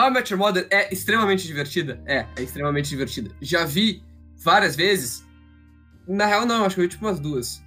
How 0.00 0.08
I 0.08 0.10
Met 0.10 0.32
Your 0.32 0.38
Mother 0.38 0.66
é 0.70 0.90
extremamente 0.90 1.46
divertida? 1.46 2.02
É, 2.06 2.26
é 2.34 2.42
extremamente 2.42 2.88
divertida. 2.88 3.30
Já 3.38 3.66
vi 3.66 4.02
várias 4.38 4.74
vezes. 4.74 5.22
Na 6.08 6.24
real, 6.24 6.46
não, 6.46 6.64
acho 6.64 6.74
que 6.74 6.80
eu 6.80 6.84
vi 6.84 6.88
tipo 6.88 7.04
umas 7.04 7.20
duas. 7.20 7.62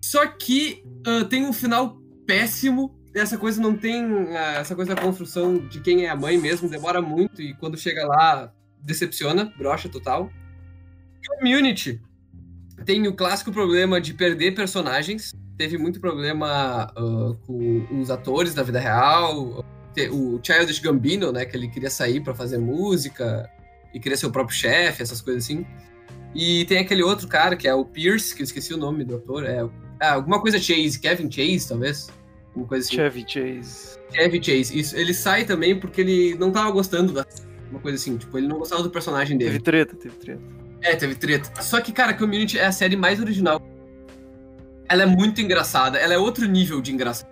Só 0.00 0.24
que 0.24 0.84
ah, 1.04 1.24
tem 1.24 1.44
um 1.44 1.52
final 1.52 2.00
péssimo. 2.28 2.96
Essa 3.12 3.36
coisa 3.36 3.60
não 3.60 3.76
tem. 3.76 4.04
ah, 4.36 4.60
essa 4.60 4.76
coisa 4.76 4.94
da 4.94 5.02
construção 5.02 5.58
de 5.66 5.80
quem 5.80 6.04
é 6.04 6.10
a 6.10 6.16
mãe 6.16 6.38
mesmo 6.38 6.68
demora 6.68 7.02
muito 7.02 7.42
e 7.42 7.54
quando 7.54 7.76
chega 7.76 8.06
lá 8.06 8.52
decepciona, 8.80 9.52
brocha 9.58 9.88
total. 9.88 10.30
Community 11.26 12.00
tem 12.84 13.06
o 13.08 13.14
clássico 13.14 13.50
problema 13.50 14.00
de 14.00 14.14
perder 14.14 14.54
personagens. 14.54 15.32
Teve 15.58 15.76
muito 15.76 16.00
problema 16.00 16.84
ah, 16.96 17.36
com 17.44 18.00
os 18.00 18.10
atores 18.10 18.54
da 18.54 18.62
vida 18.62 18.78
real. 18.78 19.64
O 20.10 20.40
Childish 20.42 20.78
Gambino, 20.78 21.32
né? 21.32 21.44
Que 21.44 21.56
ele 21.56 21.68
queria 21.68 21.90
sair 21.90 22.20
pra 22.20 22.34
fazer 22.34 22.58
música 22.58 23.50
e 23.92 24.00
queria 24.00 24.16
ser 24.16 24.26
o 24.26 24.30
próprio 24.30 24.56
chefe, 24.56 25.02
essas 25.02 25.20
coisas 25.20 25.44
assim. 25.44 25.66
E 26.34 26.64
tem 26.64 26.78
aquele 26.78 27.02
outro 27.02 27.28
cara 27.28 27.56
que 27.56 27.68
é 27.68 27.74
o 27.74 27.84
Pierce, 27.84 28.34
que 28.34 28.42
eu 28.42 28.44
esqueci 28.44 28.72
o 28.72 28.78
nome 28.78 29.04
do 29.04 29.16
ator. 29.16 29.44
É 29.44 29.68
ah, 30.00 30.14
alguma 30.14 30.40
coisa 30.40 30.58
Chase, 30.58 30.98
Kevin 30.98 31.30
Chase, 31.30 31.68
talvez. 31.68 32.08
Uma 32.56 32.66
coisa 32.66 32.86
assim. 32.86 32.96
Chevy 32.96 33.24
Chase. 33.26 33.98
Kevin 34.10 34.42
Chase. 34.42 34.78
Isso. 34.78 34.96
Ele 34.96 35.14
sai 35.14 35.44
também 35.44 35.78
porque 35.78 36.00
ele 36.00 36.34
não 36.34 36.50
tava 36.50 36.70
gostando 36.70 37.12
da. 37.12 37.24
Uma 37.70 37.80
coisa 37.80 37.96
assim, 37.96 38.16
tipo, 38.16 38.36
ele 38.36 38.48
não 38.48 38.58
gostava 38.58 38.82
do 38.82 38.90
personagem 38.90 39.38
dele. 39.38 39.52
Teve 39.52 39.62
treta, 39.62 39.96
teve 39.96 40.16
treta. 40.16 40.42
É, 40.82 40.96
teve 40.96 41.14
treta. 41.14 41.62
Só 41.62 41.80
que, 41.80 41.92
cara, 41.92 42.12
Community 42.12 42.58
é 42.58 42.66
a 42.66 42.72
série 42.72 42.96
mais 42.96 43.20
original. 43.20 43.62
Ela 44.88 45.04
é 45.04 45.06
muito 45.06 45.40
engraçada. 45.40 45.98
Ela 45.98 46.14
é 46.14 46.18
outro 46.18 46.46
nível 46.46 46.82
de 46.82 46.92
engraçado. 46.92 47.31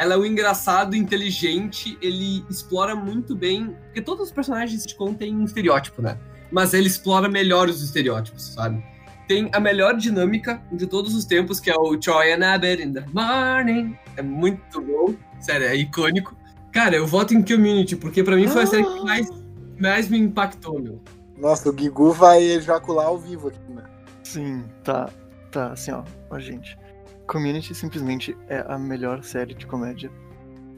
Ela 0.00 0.14
é 0.14 0.16
um 0.16 0.24
engraçado 0.24 0.96
inteligente. 0.96 1.98
Ele 2.00 2.42
explora 2.48 2.96
muito 2.96 3.36
bem. 3.36 3.76
Porque 3.84 4.00
todos 4.00 4.28
os 4.28 4.32
personagens 4.32 4.72
de 4.72 4.80
sitcom 4.80 5.12
têm 5.12 5.36
um 5.36 5.44
estereótipo, 5.44 6.00
né? 6.00 6.18
Mas 6.50 6.72
ele 6.72 6.86
explora 6.86 7.28
melhor 7.28 7.68
os 7.68 7.82
estereótipos, 7.82 8.54
sabe? 8.54 8.82
Tem 9.28 9.50
a 9.52 9.60
melhor 9.60 9.94
dinâmica 9.98 10.62
de 10.72 10.86
todos 10.86 11.14
os 11.14 11.26
tempos, 11.26 11.60
que 11.60 11.70
é 11.70 11.74
o 11.76 11.98
Troy 11.98 12.32
and 12.32 12.54
Abed 12.54 12.82
in 12.82 12.94
the 12.94 13.04
morning. 13.12 13.94
É 14.16 14.22
muito 14.22 14.80
bom. 14.80 15.14
Sério, 15.38 15.66
é 15.66 15.76
icônico. 15.76 16.34
Cara, 16.72 16.96
eu 16.96 17.06
voto 17.06 17.34
em 17.34 17.42
Community, 17.42 17.94
porque 17.94 18.24
pra 18.24 18.36
mim 18.36 18.48
foi 18.48 18.62
a 18.62 18.66
série 18.66 18.84
que 18.84 19.04
mais, 19.04 19.28
mais 19.78 20.08
me 20.08 20.18
impactou, 20.18 20.80
meu. 20.80 21.02
Nossa, 21.36 21.68
o 21.68 21.72
Guigu 21.74 22.10
vai 22.12 22.42
ejacular 22.42 23.08
ao 23.08 23.18
vivo 23.18 23.48
aqui, 23.48 23.70
né? 23.70 23.84
Sim, 24.24 24.64
tá. 24.82 25.10
Tá, 25.50 25.72
assim, 25.72 25.90
ó. 25.90 26.04
Ó, 26.30 26.38
gente. 26.38 26.78
Community 27.30 27.72
simplesmente 27.76 28.36
é 28.48 28.64
a 28.66 28.76
melhor 28.76 29.22
série 29.22 29.54
de 29.54 29.64
comédia 29.64 30.10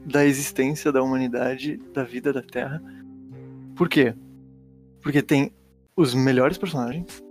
da 0.05 0.23
existência 0.23 0.91
da 0.91 1.01
humanidade, 1.01 1.77
da 1.91 2.03
vida 2.03 2.31
da 2.31 2.43
Terra. 2.43 2.79
Por 3.75 3.89
quê? 3.89 4.13
Porque 5.01 5.23
tem 5.23 5.51
os 5.95 6.13
melhores 6.13 6.57
personagens, 6.57 7.23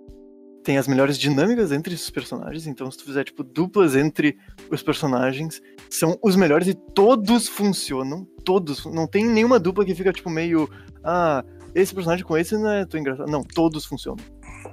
tem 0.65 0.77
as 0.77 0.89
melhores 0.89 1.17
dinâmicas 1.17 1.71
entre 1.71 1.95
esses 1.95 2.11
personagens, 2.11 2.67
então 2.67 2.91
se 2.91 2.99
tu 2.99 3.05
fizer, 3.05 3.23
tipo, 3.23 3.45
duplas 3.45 3.95
entre 3.95 4.37
os 4.69 4.83
personagens, 4.83 5.63
são 5.89 6.19
os 6.21 6.35
melhores 6.35 6.67
e 6.67 6.75
todos 6.75 7.47
funcionam, 7.47 8.25
todos, 8.45 8.85
não 8.87 9.07
tem 9.07 9.25
nenhuma 9.25 9.61
dupla 9.61 9.85
que 9.85 9.95
fica, 9.95 10.13
tipo, 10.13 10.31
meio, 10.31 10.69
ah, 11.05 11.45
esse 11.75 11.95
personagem 11.95 12.25
com 12.25 12.37
esse 12.37 12.57
não 12.57 12.71
é 12.71 12.85
tão 12.85 12.99
engraçado. 12.99 13.31
Não, 13.31 13.43
todos 13.43 13.85
funcionam. 13.85 14.25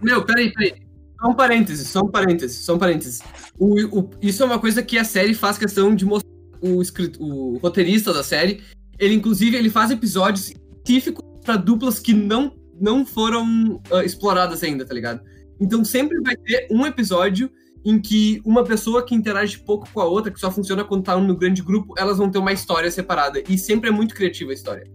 Meu, 0.02 0.26
peraí, 0.26 0.52
peraí. 0.54 0.89
Só 1.22 1.28
um 1.30 1.34
parênteses, 1.36 1.88
só 1.88 2.00
um 2.02 2.08
parênteses, 2.08 2.58
só 2.58 2.76
um 2.76 2.78
parênteses. 2.80 3.22
O, 3.58 4.00
o- 4.00 4.10
isso 4.22 4.42
é 4.42 4.46
uma 4.46 4.60
coisa 4.60 4.82
que 4.82 4.98
a 4.98 5.04
série 5.04 5.34
faz 5.34 5.58
questão 5.58 5.94
de 5.94 6.06
mostrar. 6.06 6.30
O, 6.62 6.82
escrito, 6.82 7.24
o 7.24 7.58
roteirista 7.58 8.14
da 8.14 8.22
série, 8.24 8.62
ele 9.00 9.14
inclusive 9.14 9.56
ele 9.56 9.70
faz 9.70 9.92
episódios 9.92 10.50
específicos 10.50 11.24
pra 11.46 11.56
duplas 11.56 12.00
que 12.00 12.14
não, 12.14 12.54
não 12.80 13.06
foram 13.06 13.82
ah, 13.92 14.04
exploradas 14.04 14.62
ainda, 14.62 14.86
tá 14.86 14.94
ligado? 14.94 15.22
Então 15.60 15.84
sempre 15.86 16.20
vai 16.22 16.36
ter 16.36 16.68
um 16.70 16.86
episódio 16.86 17.50
em 17.86 17.98
que 18.00 18.42
uma 18.46 18.64
pessoa 18.66 19.06
que 19.06 19.16
interage 19.16 19.60
pouco 19.60 19.88
com 19.94 20.02
a 20.02 20.06
outra, 20.06 20.32
que 20.32 20.40
só 20.40 20.52
funciona 20.52 20.84
quando 20.84 21.04
tá 21.04 21.18
no 21.18 21.36
grande 21.38 21.62
grupo, 21.62 21.94
elas 21.98 22.18
vão 22.18 22.30
ter 22.30 22.38
uma 22.40 22.52
história 22.52 22.92
separada. 22.92 23.42
E 23.48 23.58
sempre 23.58 23.90
é 23.90 23.92
muito 23.92 24.14
criativa 24.14 24.52
a 24.52 24.54
história. 24.54 24.86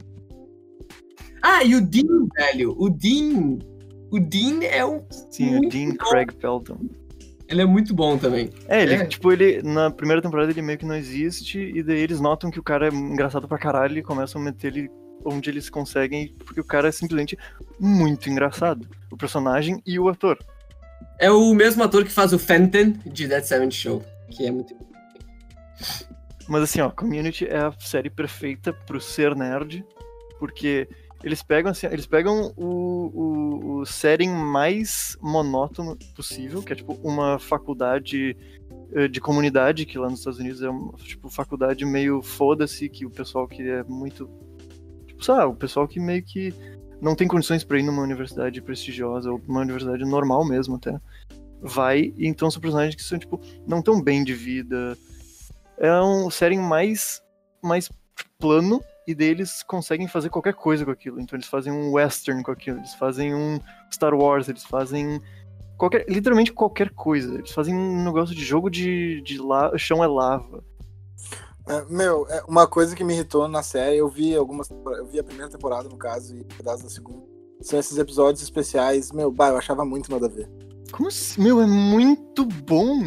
Ah, 1.43 1.65
e 1.65 1.75
o 1.75 1.81
Dean, 1.81 2.27
velho. 2.37 2.75
O 2.79 2.91
Dean. 2.91 3.59
O 4.11 4.21
Dean 4.21 4.63
é 4.63 4.85
um. 4.85 5.03
Sim, 5.31 5.57
o 5.59 5.69
Dean 5.69 5.91
bom. 5.91 5.97
Craig 6.11 6.33
Pelton. 6.35 6.79
Ele 7.49 7.61
é 7.61 7.67
muito 7.67 7.95
bom 7.95 8.17
também. 8.17 8.51
É, 8.69 8.83
ele, 8.83 8.95
É. 8.95 9.07
tipo, 9.07 9.31
ele, 9.33 9.63
na 9.63 9.91
primeira 9.91 10.23
temporada 10.23 10.51
ele 10.51 10.63
meio 10.63 10.79
que 10.79 10.87
não 10.87 10.95
existe, 10.97 11.59
e 11.59 11.83
daí 11.83 11.99
eles 12.01 12.21
notam 12.21 12.51
que 12.51 12.59
o 12.59 12.63
cara 12.63 12.89
é 12.89 12.91
engraçado 12.95 13.47
pra 13.47 13.59
caralho 13.59 13.99
e 13.99 14.03
começam 14.03 14.41
a 14.41 14.45
meter 14.45 14.69
ele 14.77 14.91
onde 15.27 15.51
eles 15.51 15.69
conseguem, 15.71 16.35
porque 16.45 16.61
o 16.61 16.65
cara 16.65 16.89
é 16.89 16.93
simplesmente 16.93 17.37
muito 17.79 18.29
engraçado. 18.31 18.87
O 19.11 19.17
personagem 19.17 19.83
e 19.87 19.99
o 19.99 20.09
ator. 20.09 20.39
É 21.19 21.31
o 21.31 21.53
mesmo 21.55 21.83
ator 21.83 22.05
que 22.05 22.11
faz 22.11 22.33
o 22.33 22.39
Fenton 22.39 22.95
de 23.07 23.27
Dead 23.29 23.45
Seventh 23.45 23.73
Show. 23.73 24.03
Que 24.31 24.47
é 24.47 24.51
muito. 24.51 24.75
Mas 26.49 26.63
assim, 26.63 26.81
ó, 26.81 26.91
Community 26.91 27.47
é 27.47 27.57
a 27.59 27.73
série 27.79 28.11
perfeita 28.11 28.73
pro 28.73 29.01
ser 29.01 29.35
nerd, 29.35 29.85
porque 30.39 30.89
eles 31.23 31.43
pegam 31.43 31.71
assim, 31.71 31.87
eles 31.87 32.07
pegam 32.07 32.53
o, 32.57 32.67
o, 32.67 33.81
o 33.81 33.87
setting 33.87 34.29
mais 34.29 35.17
monótono 35.21 35.97
possível, 36.15 36.63
que 36.63 36.73
é 36.73 36.77
tipo 36.77 36.95
uma 37.03 37.39
faculdade 37.39 38.37
eh, 38.93 39.09
de 39.09 39.21
comunidade, 39.21 39.87
que 39.87 39.99
lá 39.99 40.09
nos 40.09 40.21
Estados 40.21 40.39
Unidos 40.39 40.63
é 40.63 40.69
uma 40.69 40.93
tipo, 40.99 41.29
faculdade 41.29 41.85
meio 41.85 42.23
foda-se, 42.23 42.89
que 42.89 43.07
o 43.07 43.11
pessoal 43.11 43.49
que 43.49 43.63
é 43.63 43.83
muito. 43.85 44.29
Tipo, 45.07 45.25
sabe, 45.25 45.53
o 45.53 45.57
pessoal 45.57 45.89
que 45.89 45.99
meio 45.99 46.23
que 46.23 46.53
não 47.01 47.15
tem 47.15 47.27
condições 47.27 47.65
pra 47.65 47.79
ir 47.79 47.83
numa 47.83 48.03
universidade 48.03 48.61
prestigiosa, 48.61 49.31
ou 49.31 49.41
uma 49.49 49.61
universidade 49.61 50.05
normal 50.05 50.45
mesmo 50.45 50.77
até. 50.77 50.99
Vai, 51.61 52.13
e 52.17 52.27
então 52.27 52.51
são 52.51 52.61
personagens 52.61 52.95
que 52.95 53.03
são, 53.03 53.19
tipo, 53.19 53.41
não 53.67 53.81
tão 53.81 54.03
bem 54.03 54.23
de 54.23 54.35
vida, 54.35 54.97
é 55.79 55.93
um 56.01 56.31
setting 56.31 56.59
mais, 56.59 57.23
mais 57.63 57.91
plano 58.39 58.83
e 59.07 59.15
daí 59.15 59.29
eles 59.29 59.63
conseguem 59.63 60.09
fazer 60.09 60.31
qualquer 60.31 60.55
coisa 60.55 60.85
com 60.85 60.91
aquilo. 60.91 61.21
Então 61.21 61.37
eles 61.37 61.49
fazem 61.49 61.73
um 61.73 61.93
western 61.93 62.43
com 62.43 62.51
aquilo, 62.51 62.79
eles 62.79 62.95
fazem 62.95 63.35
um 63.35 63.59
Star 63.93 64.15
Wars, 64.15 64.49
eles 64.49 64.65
fazem 64.65 65.21
qualquer, 65.77 66.07
literalmente 66.09 66.53
qualquer 66.53 66.91
coisa. 66.91 67.35
Eles 67.35 67.53
fazem 67.53 67.75
um 67.75 68.05
negócio 68.05 68.35
de 68.35 68.45
jogo 68.45 68.71
de, 68.71 69.21
de 69.23 69.39
la, 69.39 69.77
chão 69.77 70.03
é 70.03 70.07
lava. 70.07 70.65
É, 71.67 71.85
meu, 71.89 72.27
é 72.29 72.43
uma 72.47 72.67
coisa 72.67 72.95
que 72.95 73.03
me 73.03 73.15
irritou 73.15 73.49
na 73.49 73.63
série, 73.63 73.97
eu 73.97 74.09
vi 74.09 74.35
algumas. 74.35 74.69
Eu 74.71 75.07
vi 75.07 75.19
a 75.19 75.25
primeira 75.25 75.51
temporada, 75.51 75.89
no 75.89 75.97
caso, 75.97 76.37
e 76.37 76.41
um 76.41 76.45
pedaço 76.45 76.83
da 76.83 76.91
segunda. 76.91 77.25
São 77.63 77.79
esses 77.79 77.97
episódios 77.97 78.43
especiais, 78.43 79.11
meu, 79.13 79.31
bah, 79.31 79.49
eu 79.49 79.57
achava 79.57 79.85
muito 79.85 80.11
nada 80.11 80.27
a 80.27 80.29
ver. 80.29 80.49
Como 80.93 81.09
assim? 81.09 81.43
Meu, 81.43 81.61
é 81.63 81.67
muito 81.67 82.45
bom. 82.45 83.01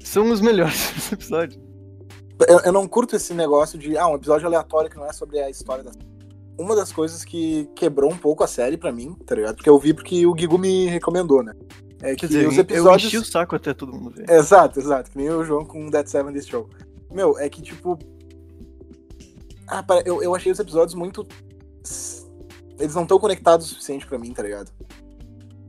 São 0.00 0.30
os 0.30 0.40
melhores 0.42 1.10
episódios. 1.12 1.63
Eu, 2.48 2.58
eu 2.60 2.72
não 2.72 2.86
curto 2.88 3.14
esse 3.16 3.32
negócio 3.32 3.78
de, 3.78 3.96
ah, 3.96 4.08
um 4.08 4.16
episódio 4.16 4.46
aleatório 4.46 4.90
que 4.90 4.96
não 4.96 5.06
é 5.06 5.12
sobre 5.12 5.38
a 5.40 5.48
história 5.48 5.84
da 5.84 5.92
Uma 6.58 6.74
das 6.74 6.92
coisas 6.92 7.24
que 7.24 7.68
quebrou 7.76 8.10
um 8.12 8.16
pouco 8.16 8.42
a 8.42 8.46
série 8.46 8.76
pra 8.76 8.90
mim, 8.92 9.14
tá 9.26 9.34
ligado? 9.34 9.54
Porque 9.56 9.68
eu 9.70 9.78
vi 9.78 9.94
porque 9.94 10.26
o 10.26 10.34
Guigu 10.34 10.58
me 10.58 10.86
recomendou, 10.86 11.42
né? 11.42 11.52
É 12.02 12.10
que 12.10 12.16
Quer 12.22 12.26
dizer, 12.26 12.48
os 12.48 12.54
eu 12.56 12.60
episódios. 12.62 13.04
enchi 13.08 13.18
o 13.18 13.24
saco 13.24 13.54
até 13.56 13.72
todo 13.72 13.92
mundo 13.92 14.10
ver. 14.10 14.28
Exato, 14.28 14.78
exato. 14.80 15.10
Que 15.10 15.16
nem 15.16 15.30
o 15.30 15.44
João 15.44 15.64
com 15.64 15.86
Dead 15.88 16.06
Seven 16.06 16.34
This 16.34 16.46
Show. 16.46 16.68
Meu, 17.10 17.38
é 17.38 17.48
que 17.48 17.62
tipo. 17.62 17.98
Ah, 19.68 19.82
pare- 19.82 20.02
eu, 20.04 20.22
eu 20.22 20.34
achei 20.34 20.52
os 20.52 20.58
episódios 20.58 20.94
muito. 20.94 21.26
Eles 22.78 22.94
não 22.94 23.02
estão 23.02 23.18
conectados 23.18 23.66
o 23.66 23.68
suficiente 23.70 24.06
pra 24.06 24.18
mim, 24.18 24.32
tá 24.32 24.42
ligado? 24.42 24.70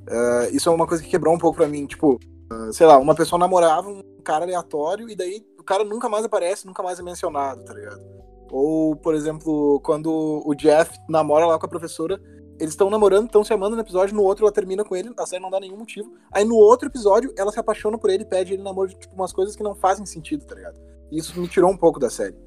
Ah, 0.10 0.50
isso 0.52 0.68
é 0.68 0.72
uma 0.72 0.88
coisa 0.88 1.02
que 1.04 1.10
quebrou 1.10 1.34
um 1.34 1.38
pouco 1.38 1.58
pra 1.58 1.68
mim. 1.68 1.86
Tipo, 1.86 2.20
ah, 2.52 2.70
sei 2.74 2.86
lá, 2.86 2.98
uma 2.98 3.16
pessoa 3.16 3.40
namorava 3.40 3.88
um 3.90 4.02
cara 4.24 4.44
aleatório 4.44 5.10
e 5.10 5.16
daí 5.16 5.46
cara 5.66 5.84
nunca 5.84 6.08
mais 6.08 6.26
aparece, 6.26 6.66
nunca 6.66 6.82
mais 6.82 7.00
é 7.00 7.04
mencionado, 7.04 7.64
tá 7.64 7.74
ligado? 7.74 8.02
Ou, 8.52 8.96
por 8.96 9.16
exemplo, 9.16 9.80
quando 9.82 10.42
o 10.46 10.54
Jeff 10.56 10.98
namora 11.10 11.46
lá 11.46 11.60
com 11.60 11.66
a 11.66 11.70
professora, 11.70 12.22
eles 12.60 12.74
estão 12.74 12.90
namorando, 12.90 13.26
estão 13.26 13.44
se 13.44 13.54
amando 13.54 13.76
no 13.76 13.82
episódio, 13.82 14.16
no 14.16 14.24
outro 14.24 14.46
ela 14.46 14.52
termina 14.52 14.84
com 14.84 14.96
ele, 14.96 15.12
a 15.18 15.26
série 15.26 15.42
não 15.42 15.50
dá 15.50 15.60
nenhum 15.60 15.78
motivo. 15.78 16.14
Aí 16.32 16.46
no 16.46 16.56
outro 16.56 16.88
episódio, 16.88 17.34
ela 17.38 17.52
se 17.52 17.60
apaixona 17.60 17.98
por 17.98 18.10
ele 18.10 18.24
e 18.24 18.28
pede 18.28 18.54
ele 18.54 18.64
namoro 18.64 18.90
de 18.90 18.96
tipo, 18.98 19.14
umas 19.14 19.34
coisas 19.34 19.56
que 19.56 19.64
não 19.64 19.76
fazem 19.76 20.06
sentido, 20.06 20.46
tá 20.46 20.56
ligado? 20.56 20.80
E 21.12 21.18
isso 21.18 21.40
me 21.40 21.48
tirou 21.48 21.70
um 21.70 21.78
pouco 21.78 22.00
da 22.00 22.10
série. 22.10 22.38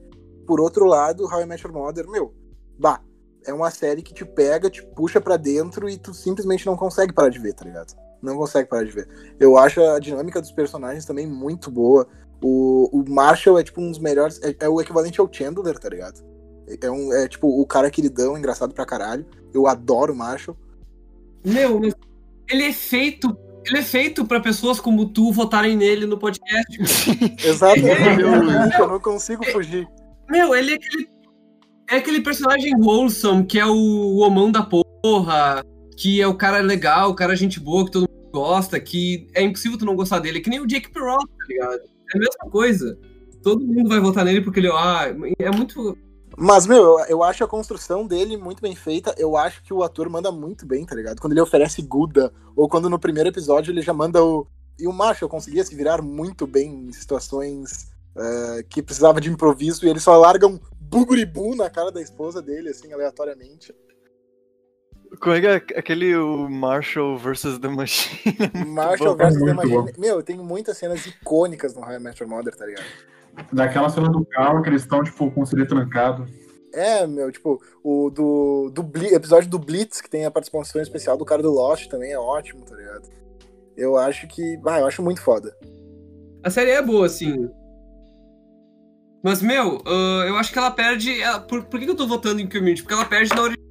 por 0.47 0.61
outro 0.61 0.87
lado, 0.87 1.25
How 1.25 1.43
I 1.43 1.47
Met 1.47 1.63
Your 1.63 1.75
Mother, 1.75 2.09
meu, 2.09 2.35
bah, 2.79 3.03
é 3.47 3.53
uma 3.53 3.71
série 3.71 4.01
que 4.01 4.15
te 4.15 4.25
pega, 4.25 4.71
te 4.71 4.83
puxa 4.83 5.21
pra 5.21 5.37
dentro 5.37 5.91
e 5.91 5.99
tu 5.99 6.15
simplesmente 6.15 6.65
não 6.65 6.75
consegue 6.75 7.13
parar 7.13 7.29
de 7.29 7.39
ver, 7.39 7.53
tá 7.53 7.67
ligado? 7.67 7.95
Não 8.23 8.37
consegue 8.37 8.69
parar 8.69 8.85
de 8.85 8.91
ver. 8.91 9.09
Eu 9.39 9.57
acho 9.57 9.81
a 9.83 9.99
dinâmica 9.99 10.41
dos 10.41 10.53
personagens 10.53 11.05
também 11.05 11.27
muito 11.27 11.71
boa. 11.71 12.07
O, 12.43 12.89
o 12.93 13.05
Marshall 13.09 13.59
é 13.59 13.65
tipo 13.65 13.81
um 13.81 13.91
dos 13.91 13.99
melhores. 13.99 14.41
É, 14.43 14.55
é 14.61 14.69
o 14.69 14.81
equivalente 14.81 15.21
ao 15.21 15.29
Chandler, 15.33 15.79
tá 15.79 15.89
ligado? 15.89 16.21
É, 16.81 16.91
um, 16.91 17.13
é 17.13 17.29
tipo 17.29 17.49
o 17.49 17.67
cara 17.67 17.91
queridão, 17.91 18.37
engraçado 18.37 18.75
pra 18.75 18.85
caralho. 18.87 19.27
Eu 19.55 19.67
adoro 19.67 20.13
o 20.13 20.17
Marshall. 20.17 20.57
Meu, 21.45 21.81
ele 22.49 22.65
é 22.65 22.73
feito. 22.73 23.37
Ele 23.67 23.79
é 23.79 23.83
feito 23.83 24.25
pra 24.25 24.41
pessoas 24.41 24.81
como 24.81 25.09
tu 25.09 25.31
votarem 25.33 25.77
nele 25.77 26.07
no 26.07 26.19
podcast. 26.19 26.79
Exato, 27.45 27.81
É, 27.81 28.15
eu, 28.15 28.43
meu. 28.45 28.53
eu 28.79 28.89
não 28.89 29.01
consigo 29.01 29.45
fugir. 29.47 29.87
Meu, 30.29 30.55
ele 30.55 30.73
é 30.73 30.75
aquele. 30.75 31.09
É 31.91 31.97
aquele 31.97 32.21
personagem 32.21 32.75
wholesome, 32.77 33.47
que 33.47 33.59
é 33.59 33.65
o 33.65 34.19
homão 34.19 34.53
da 34.53 34.63
porra, 34.63 35.65
que 35.99 36.23
é 36.23 36.29
o 36.29 36.37
cara 36.37 36.61
legal, 36.61 37.11
o 37.11 37.15
cara 37.15 37.35
gente 37.35 37.59
boa, 37.59 37.85
que 37.85 37.91
todo 37.91 38.09
mundo 38.09 38.31
gosta, 38.33 38.79
que 38.79 39.27
é 39.35 39.43
impossível 39.43 39.77
tu 39.77 39.85
não 39.85 39.97
gostar 39.97 40.21
dele. 40.21 40.39
É 40.39 40.41
que 40.41 40.49
nem 40.49 40.61
o 40.61 40.67
Jake 40.67 40.93
Peralta, 40.93 41.27
tá 41.27 41.45
ligado? 41.49 41.81
É 42.15 42.17
a 42.17 42.21
mesma 42.21 42.51
coisa. 42.53 42.97
Todo 43.43 43.67
mundo 43.67 43.89
vai 43.89 43.99
votar 43.99 44.25
nele 44.25 44.41
porque 44.41 44.61
ele, 44.61 44.69
ah, 44.69 45.13
é 45.41 45.51
muito. 45.51 45.99
Mas, 46.37 46.69
meu, 46.69 47.01
eu, 47.09 47.25
acho 47.25 47.43
a 47.43 47.49
construção 47.49 48.07
dele 48.07 48.37
muito 48.37 48.63
bem 48.63 48.77
feita. 48.77 49.13
Eu 49.19 49.37
acho 49.37 49.61
que 49.65 49.75
o 49.75 49.83
ator 49.83 50.09
manda 50.09 50.31
muito 50.31 50.65
bem, 50.65 50.87
tá 50.87 50.95
ligado? 50.95 51.21
Quando 51.21 51.33
ele 51.33 51.41
oferece 51.41 51.83
Guda, 51.83 52.33
ou 52.55 52.69
quando 52.69 52.89
no 52.89 52.99
primeiro 52.99 53.29
episódio 53.29 53.73
ele 53.73 53.83
já 53.83 53.93
manda 53.93 54.23
o. 54.23 54.47
E 54.79 54.87
o 54.87 54.93
Marshall 54.93 55.29
conseguia 55.29 55.65
se 55.65 55.75
virar 55.75 56.01
muito 56.01 56.47
bem 56.47 56.87
em 56.87 56.93
situações 56.93 57.89
eh, 58.17 58.65
que 58.69 58.81
precisava 58.81 59.21
de 59.21 59.29
improviso 59.29 59.85
e 59.85 59.89
ele 59.89 59.99
só 59.99 60.17
larga 60.17 60.47
um 60.47 60.61
buguribu 60.79 61.57
na 61.57 61.69
cara 61.69 61.91
da 61.91 62.01
esposa 62.01 62.41
dele, 62.41 62.69
assim, 62.69 62.93
aleatoriamente. 62.93 63.75
Como 65.21 65.35
é 65.35 65.41
que 65.41 65.47
é 65.47 65.79
aquele 65.79 66.15
o 66.17 66.49
Marshall 66.49 67.17
vs. 67.19 67.59
The 67.59 67.69
Machine? 67.69 68.35
Marshall 68.67 69.17
bom. 69.17 69.25
vs. 69.25 69.39
The 69.39 69.55
Muito 69.55 69.69
Machine. 69.71 69.93
Meu, 69.99 70.23
tem 70.23 70.37
muitas 70.37 70.77
cenas 70.77 71.07
icônicas 71.07 71.75
no 71.75 71.81
Met 72.01 72.23
Your 72.23 72.31
Mother, 72.31 72.55
tá 72.55 72.67
ligado? 72.67 72.85
Daquela 73.53 73.89
cena 73.89 74.09
do 74.09 74.25
carro 74.27 74.63
que 74.63 74.69
eles 74.69 74.83
estão, 74.83 75.03
tipo, 75.03 75.31
com 75.31 75.43
o 75.43 75.47
CD 75.47 75.65
trancado. 75.65 76.27
É, 76.73 77.07
meu, 77.07 77.33
tipo, 77.33 77.63
o 77.83 78.11
do, 78.11 78.71
do 78.71 79.05
episódio 79.15 79.49
do 79.49 79.59
Blitz, 79.59 80.01
que 80.01 80.11
tem 80.11 80.27
a 80.27 80.31
participação 80.31 80.81
especial 80.83 81.17
do 81.17 81.25
cara 81.25 81.43
do 81.43 81.51
Lost 81.51 81.89
também 81.89 82.13
é 82.13 82.19
ótimo, 82.19 82.65
tá 82.65 82.77
ligado? 82.77 83.09
Eu 83.77 83.97
acho 83.97 84.27
que. 84.29 84.61
Ah, 84.67 84.81
eu 84.81 84.87
acho 84.87 85.03
muito 85.03 85.23
foda. 85.23 85.57
A 86.43 86.51
série 86.51 86.73
é 86.73 86.83
boa, 86.83 87.07
assim. 87.07 87.49
Mas, 89.23 89.41
meu, 89.43 89.81
ah, 89.87 90.25
eu 90.27 90.37
acho 90.37 90.53
que 90.53 90.59
ela 90.59 90.71
perde. 90.71 91.21
ela- 91.21 91.41
por, 91.41 91.65
por 91.65 91.79
que 91.81 91.87
que 91.87 91.93
eu 91.93 91.97
tô 91.97 92.07
votando 92.07 92.41
em 92.41 92.49
Community? 92.49 92.83
Porque 92.83 92.95
ela 92.95 93.05
perde 93.05 93.35
na 93.35 93.43
origem 93.43 93.68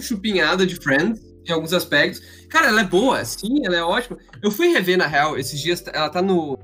chupinhada 0.00 0.66
de 0.66 0.76
Friends, 0.76 1.20
em 1.46 1.52
alguns 1.52 1.72
aspectos. 1.72 2.22
Cara, 2.48 2.68
ela 2.68 2.80
é 2.80 2.84
boa, 2.84 3.24
sim, 3.24 3.64
ela 3.64 3.76
é 3.76 3.82
ótima. 3.82 4.18
Eu 4.42 4.50
fui 4.50 4.68
rever, 4.68 4.98
na 4.98 5.06
real, 5.06 5.38
esses 5.38 5.60
dias, 5.60 5.84
ela 5.92 6.08
tá 6.08 6.20
no 6.20 6.58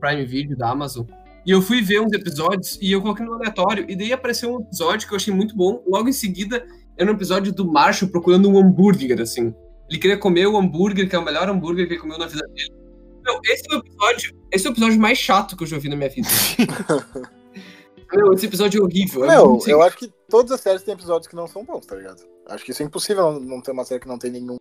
Prime 0.00 0.24
Video 0.24 0.56
da 0.56 0.70
Amazon. 0.70 1.06
E 1.46 1.50
eu 1.50 1.62
fui 1.62 1.80
ver 1.80 2.00
uns 2.00 2.12
episódios 2.12 2.78
e 2.80 2.92
eu 2.92 3.00
coloquei 3.00 3.24
no 3.24 3.34
aleatório. 3.34 3.86
E 3.88 3.96
daí 3.96 4.12
apareceu 4.12 4.54
um 4.54 4.60
episódio 4.60 5.08
que 5.08 5.14
eu 5.14 5.16
achei 5.16 5.32
muito 5.32 5.56
bom. 5.56 5.82
Logo 5.86 6.08
em 6.08 6.12
seguida, 6.12 6.66
era 6.96 7.10
um 7.10 7.14
episódio 7.14 7.52
do 7.54 7.66
Marshall 7.70 8.10
procurando 8.10 8.50
um 8.50 8.58
hambúrguer, 8.58 9.20
assim. 9.20 9.54
Ele 9.88 9.98
queria 9.98 10.18
comer 10.18 10.46
o 10.46 10.58
hambúrguer, 10.58 11.08
que 11.08 11.16
é 11.16 11.18
o 11.18 11.24
melhor 11.24 11.48
hambúrguer 11.48 11.86
que 11.86 11.94
ele 11.94 12.00
comeu 12.00 12.18
na 12.18 12.26
vida 12.26 12.46
dele. 12.48 12.70
Meu, 13.24 13.40
esse 13.44 13.62
é 13.70 13.76
o 13.76 13.78
episódio, 13.78 14.36
esse 14.52 14.66
é 14.66 14.70
o 14.70 14.72
episódio 14.72 15.00
mais 15.00 15.18
chato 15.18 15.56
que 15.56 15.62
eu 15.62 15.66
já 15.66 15.78
vi 15.78 15.88
na 15.88 15.96
minha 15.96 16.10
vida. 16.10 16.28
Meu, 18.12 18.32
esse 18.32 18.46
episódio 18.46 18.80
é 18.80 18.84
horrível. 18.84 19.24
é 19.24 19.28
Meu, 19.28 19.60
sem 19.60 19.72
eu 19.72 19.82
acho 19.82 19.98
que 19.98 20.10
todas 20.28 20.50
as 20.50 20.60
séries 20.60 20.82
têm 20.82 20.94
episódios 20.94 21.28
que 21.28 21.36
não 21.36 21.46
são 21.46 21.62
bons, 21.64 21.84
tá 21.84 21.94
ligado? 21.94 22.22
Acho 22.48 22.64
que 22.64 22.70
isso 22.70 22.82
é 22.82 22.86
impossível 22.86 23.38
não, 23.38 23.60
ter 23.60 23.72
uma 23.72 23.84
série 23.84 24.00
que 24.00 24.08
não 24.08 24.18
tem 24.18 24.30
nenhum. 24.30 24.56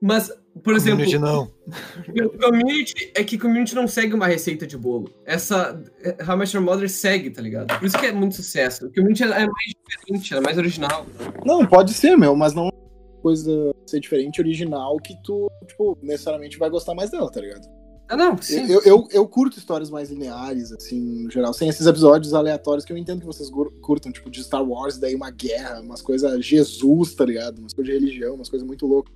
Mas, 0.00 0.32
por 0.64 0.74
exemplo, 0.74 1.04
Community 1.04 1.18
não. 1.18 1.48
o 2.26 2.38
Community 2.38 3.12
é 3.14 3.22
que 3.22 3.38
Community 3.38 3.74
não 3.76 3.86
segue 3.86 4.14
uma 4.14 4.26
receita 4.26 4.66
de 4.66 4.76
bolo. 4.76 5.08
Essa 5.24 5.80
é, 6.02 6.16
How 6.24 6.34
I 6.34 6.38
Met 6.38 6.56
Your 6.56 6.64
Mother 6.64 6.90
segue, 6.90 7.30
tá 7.30 7.40
ligado? 7.40 7.78
Por 7.78 7.86
isso 7.86 7.96
que 7.96 8.06
é 8.06 8.12
muito 8.12 8.34
sucesso. 8.34 8.86
O 8.86 8.92
Community 8.92 9.22
é 9.22 9.28
mais 9.28 9.72
diferente, 9.88 10.34
é 10.34 10.40
mais 10.40 10.58
original. 10.58 11.06
Não, 11.46 11.64
pode 11.64 11.94
ser, 11.94 12.16
meu, 12.16 12.34
mas 12.34 12.52
não 12.52 12.66
é 12.66 12.70
uma 12.72 13.22
coisa 13.22 13.72
ser 13.86 14.00
diferente, 14.00 14.40
original, 14.40 14.96
que 14.96 15.14
tu, 15.22 15.48
tipo, 15.68 15.96
necessariamente 16.02 16.58
vai 16.58 16.68
gostar 16.68 16.94
mais 16.94 17.10
dela, 17.10 17.30
tá 17.30 17.40
ligado? 17.40 17.81
Ah, 18.08 18.16
não, 18.16 18.36
sim. 18.36 18.70
Eu, 18.70 18.82
eu, 18.82 19.08
eu 19.10 19.26
curto 19.26 19.58
histórias 19.58 19.88
mais 19.88 20.10
lineares, 20.10 20.70
assim, 20.72 21.24
no 21.24 21.30
geral, 21.30 21.54
sem 21.54 21.68
esses 21.68 21.86
episódios 21.86 22.34
aleatórios 22.34 22.84
que 22.84 22.92
eu 22.92 22.96
entendo 22.96 23.20
que 23.20 23.26
vocês 23.26 23.50
curtam, 23.80 24.12
tipo, 24.12 24.30
de 24.30 24.44
Star 24.44 24.62
Wars, 24.62 24.98
daí 24.98 25.14
uma 25.14 25.30
guerra, 25.30 25.80
umas 25.80 26.02
coisas 26.02 26.44
Jesus, 26.44 27.14
tá 27.14 27.24
ligado? 27.24 27.58
Umas 27.58 27.72
coisas 27.72 27.92
de 27.92 27.98
religião, 27.98 28.34
umas 28.34 28.50
coisas 28.50 28.66
muito 28.66 28.86
loucas. 28.86 29.14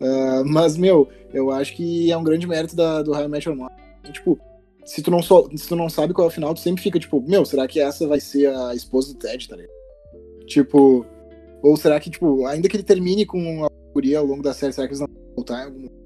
Ah, 0.00 0.42
mas, 0.46 0.76
meu, 0.76 1.08
eu 1.32 1.50
acho 1.50 1.74
que 1.74 2.10
é 2.10 2.16
um 2.16 2.24
grande 2.24 2.46
mérito 2.46 2.76
da, 2.76 3.02
do 3.02 3.12
How 3.12 3.24
I 3.24 3.28
Met 3.28 3.48
Your 3.48 3.56
Mother. 3.56 3.76
E, 4.08 4.12
tipo, 4.12 4.38
se 4.84 5.02
tu, 5.02 5.10
não 5.10 5.22
só, 5.22 5.48
se 5.54 5.68
tu 5.68 5.76
não 5.76 5.88
sabe 5.88 6.14
qual 6.14 6.26
é 6.26 6.30
o 6.30 6.32
final, 6.32 6.54
tu 6.54 6.60
sempre 6.60 6.82
fica, 6.82 6.98
tipo, 6.98 7.20
meu, 7.20 7.44
será 7.44 7.66
que 7.68 7.80
essa 7.80 8.06
vai 8.06 8.20
ser 8.20 8.54
a 8.54 8.74
esposa 8.74 9.12
do 9.12 9.18
Ted, 9.18 9.48
tá 9.48 9.56
ligado? 9.56 9.74
Tipo, 10.46 11.04
ou 11.62 11.76
será 11.76 12.00
que, 12.00 12.10
tipo, 12.10 12.46
ainda 12.46 12.68
que 12.68 12.76
ele 12.76 12.82
termine 12.82 13.26
com 13.26 13.64
a 13.64 13.70
guria 13.92 14.18
ao 14.18 14.26
longo 14.26 14.42
da 14.42 14.54
série, 14.54 14.72
será 14.72 14.86
que 14.86 14.94
eles 14.94 15.00
não 15.00 15.06
vão 15.06 15.34
voltar 15.36 15.62
em 15.62 15.64
algum 15.66 15.99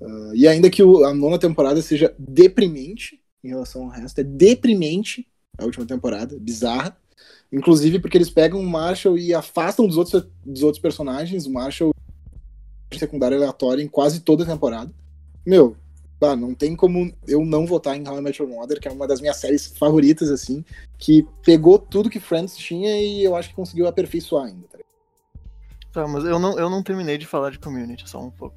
Uh, 0.00 0.34
e 0.34 0.48
ainda 0.48 0.70
que 0.70 0.82
o- 0.82 1.04
a 1.04 1.12
nona 1.12 1.38
temporada 1.38 1.80
seja 1.82 2.14
deprimente 2.18 3.20
em 3.44 3.48
relação 3.48 3.84
ao 3.84 3.88
resto, 3.90 4.18
é 4.20 4.24
deprimente 4.24 5.26
a 5.58 5.64
última 5.64 5.84
temporada, 5.84 6.38
bizarra. 6.38 6.96
Inclusive 7.52 7.98
porque 7.98 8.16
eles 8.16 8.30
pegam 8.30 8.60
o 8.60 8.66
Marshall 8.66 9.18
e 9.18 9.34
afastam 9.34 9.86
dos 9.86 9.96
outros, 9.96 10.26
dos 10.44 10.62
outros 10.62 10.80
personagens. 10.80 11.46
O 11.46 11.52
Marshall 11.52 11.92
é 12.90 12.98
secundário 12.98 13.36
aleatório 13.36 13.82
em 13.82 13.88
quase 13.88 14.20
toda 14.20 14.44
a 14.44 14.46
temporada. 14.46 14.90
Meu, 15.44 15.76
bah, 16.20 16.36
não 16.36 16.54
tem 16.54 16.76
como 16.76 17.12
eu 17.26 17.44
não 17.44 17.66
votar 17.66 17.96
em 17.96 18.06
How 18.06 18.18
I 18.18 18.22
Met 18.22 18.40
Your 18.40 18.50
Mother, 18.50 18.80
que 18.80 18.88
é 18.88 18.92
uma 18.92 19.06
das 19.06 19.20
minhas 19.20 19.36
séries 19.36 19.66
favoritas, 19.66 20.30
assim, 20.30 20.64
que 20.98 21.26
pegou 21.44 21.78
tudo 21.78 22.10
que 22.10 22.20
Friends 22.20 22.56
tinha 22.56 23.00
e 23.02 23.24
eu 23.24 23.34
acho 23.34 23.48
que 23.50 23.54
conseguiu 23.54 23.86
aperfeiçoar 23.86 24.46
ainda. 24.46 24.66
tá? 24.70 24.78
Tá, 25.92 26.06
mas 26.06 26.24
eu 26.24 26.38
não, 26.38 26.58
eu 26.58 26.70
não 26.70 26.82
terminei 26.82 27.18
de 27.18 27.26
falar 27.26 27.50
de 27.50 27.58
community, 27.58 28.08
só 28.08 28.22
um 28.22 28.30
pouco. 28.30 28.54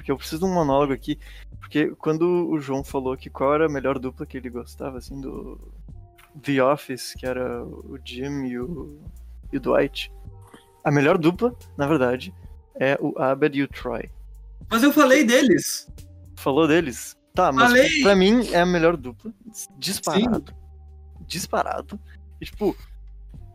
Porque 0.00 0.10
eu 0.10 0.16
preciso 0.16 0.46
de 0.46 0.50
um 0.50 0.54
monólogo 0.54 0.94
aqui. 0.94 1.18
Porque 1.58 1.88
quando 1.88 2.48
o 2.48 2.58
João 2.58 2.82
falou 2.82 3.18
que 3.18 3.28
qual 3.28 3.54
era 3.54 3.66
a 3.66 3.68
melhor 3.68 3.98
dupla 3.98 4.24
que 4.24 4.38
ele 4.38 4.48
gostava, 4.48 4.96
assim, 4.96 5.20
do 5.20 5.60
The 6.42 6.64
Office, 6.64 7.14
que 7.18 7.26
era 7.26 7.62
o 7.62 7.98
Jim 8.02 8.46
e 8.46 8.58
o, 8.58 8.98
e 9.52 9.58
o 9.58 9.60
Dwight. 9.60 10.10
A 10.82 10.90
melhor 10.90 11.18
dupla, 11.18 11.54
na 11.76 11.86
verdade, 11.86 12.32
é 12.74 12.96
o 12.98 13.12
Abed 13.20 13.58
e 13.58 13.62
o 13.62 13.68
Troy. 13.68 14.10
Mas 14.70 14.82
eu 14.82 14.90
falei 14.90 15.22
deles. 15.22 15.86
Falou 16.34 16.66
deles? 16.66 17.14
Tá, 17.34 17.52
mas 17.52 17.66
Falei! 17.66 18.02
pra 18.02 18.16
mim 18.16 18.48
é 18.52 18.60
a 18.60 18.66
melhor 18.66 18.96
dupla. 18.96 19.34
Disparado. 19.76 20.54
Disparado. 21.26 22.00
E, 22.40 22.46
tipo, 22.46 22.74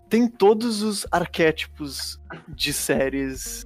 tem 0.07 0.27
todos 0.27 0.83
os 0.83 1.07
arquétipos 1.11 2.19
de 2.47 2.71
séries 2.71 3.65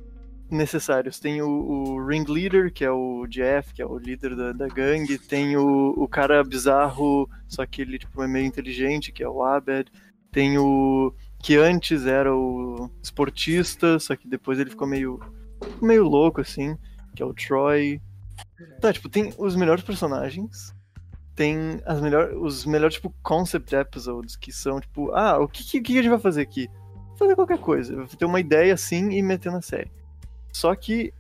necessários. 0.49 1.19
Tem 1.19 1.41
o, 1.41 1.47
o 1.47 2.05
ringleader, 2.05 2.71
que 2.73 2.83
é 2.83 2.91
o 2.91 3.25
Jeff, 3.27 3.73
que 3.73 3.81
é 3.81 3.85
o 3.85 3.97
líder 3.97 4.35
da, 4.35 4.51
da 4.51 4.67
gangue. 4.67 5.17
Tem 5.17 5.55
o, 5.57 5.93
o 5.97 6.07
cara 6.07 6.43
bizarro, 6.43 7.29
só 7.47 7.65
que 7.65 7.81
ele 7.81 7.99
tipo, 7.99 8.21
é 8.23 8.27
meio 8.27 8.45
inteligente, 8.45 9.11
que 9.11 9.23
é 9.23 9.29
o 9.29 9.43
Abed. 9.43 9.91
Tem 10.31 10.57
o 10.57 11.13
que 11.41 11.55
antes 11.55 12.05
era 12.05 12.35
o 12.35 12.89
esportista, 13.01 13.97
só 13.99 14.15
que 14.15 14.27
depois 14.27 14.59
ele 14.59 14.69
ficou 14.69 14.87
meio, 14.87 15.19
meio 15.81 16.03
louco, 16.03 16.41
assim, 16.41 16.77
que 17.15 17.23
é 17.23 17.25
o 17.25 17.33
Troy. 17.33 18.01
Tá, 18.81 18.91
tipo, 18.91 19.09
tem 19.09 19.33
os 19.37 19.55
melhores 19.55 19.83
personagens. 19.83 20.73
Tem 21.35 21.79
as 21.85 22.01
melhor, 22.01 22.33
os 22.33 22.65
melhores, 22.65 22.95
tipo, 22.95 23.13
concept 23.23 23.73
episodes, 23.73 24.35
que 24.35 24.51
são, 24.51 24.79
tipo, 24.79 25.11
ah, 25.11 25.39
o 25.39 25.47
que, 25.47 25.63
que, 25.63 25.81
que 25.81 25.93
a 25.93 26.01
gente 26.01 26.11
vai 26.11 26.19
fazer 26.19 26.41
aqui? 26.41 26.67
Fazer 27.17 27.35
qualquer 27.35 27.59
coisa. 27.59 28.05
Ter 28.17 28.25
uma 28.25 28.39
ideia 28.39 28.73
assim 28.73 29.09
e 29.11 29.21
meter 29.21 29.51
na 29.51 29.61
série. 29.61 29.89
Só 30.51 30.73
que 30.75 31.13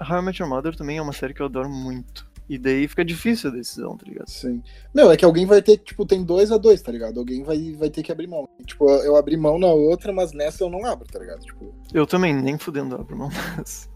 How 0.00 0.18
I 0.18 0.22
Met 0.22 0.42
Your 0.42 0.50
Mother 0.50 0.76
também 0.76 0.98
é 0.98 1.02
uma 1.02 1.12
série 1.12 1.34
que 1.34 1.40
eu 1.40 1.46
adoro 1.46 1.68
muito. 1.68 2.26
E 2.48 2.58
daí 2.58 2.86
fica 2.86 3.04
difícil 3.04 3.50
a 3.50 3.52
decisão, 3.52 3.96
tá 3.96 4.06
ligado? 4.06 4.28
Sim. 4.28 4.62
Meu, 4.94 5.10
é 5.10 5.16
que 5.16 5.24
alguém 5.24 5.44
vai 5.46 5.60
ter, 5.60 5.78
tipo, 5.78 6.06
tem 6.06 6.22
dois 6.22 6.52
a 6.52 6.56
dois, 6.56 6.80
tá 6.80 6.92
ligado? 6.92 7.18
Alguém 7.18 7.42
vai, 7.42 7.72
vai 7.72 7.90
ter 7.90 8.04
que 8.04 8.12
abrir 8.12 8.28
mão. 8.28 8.48
Tipo, 8.64 8.88
eu 8.88 9.16
abri 9.16 9.36
mão 9.36 9.58
na 9.58 9.66
outra, 9.66 10.12
mas 10.12 10.32
nessa 10.32 10.62
eu 10.62 10.70
não 10.70 10.84
abro, 10.86 11.08
tá 11.08 11.18
ligado? 11.18 11.40
Tipo, 11.40 11.74
Eu 11.92 12.06
também, 12.06 12.32
nem 12.32 12.56
fudendo 12.56 12.94
abro 12.94 13.16
mão. 13.16 13.30
Mas... 13.56 13.90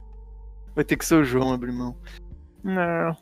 Vai 0.75 0.85
ter 0.85 0.97
que 0.97 1.05
ser 1.05 1.17
o 1.17 1.25
João 1.25 1.53
abrir 1.53 1.73
mão. 1.73 1.97
Não. 2.63 3.17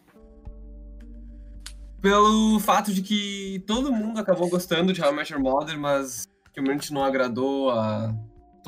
Pelo 2.01 2.61
fato 2.61 2.93
de 2.93 3.03
que 3.03 3.63
todo 3.67 3.93
mundo 3.93 4.21
acabou 4.21 4.49
gostando 4.49 4.93
de 4.93 5.03
How 5.03 5.13
I 5.13 5.17
Met 5.17 5.33
Your 5.33 5.43
Mother, 5.43 5.79
mas 5.79 6.29
Community 6.55 6.93
não 6.93 7.03
agradou 7.03 7.71
a 7.71 8.15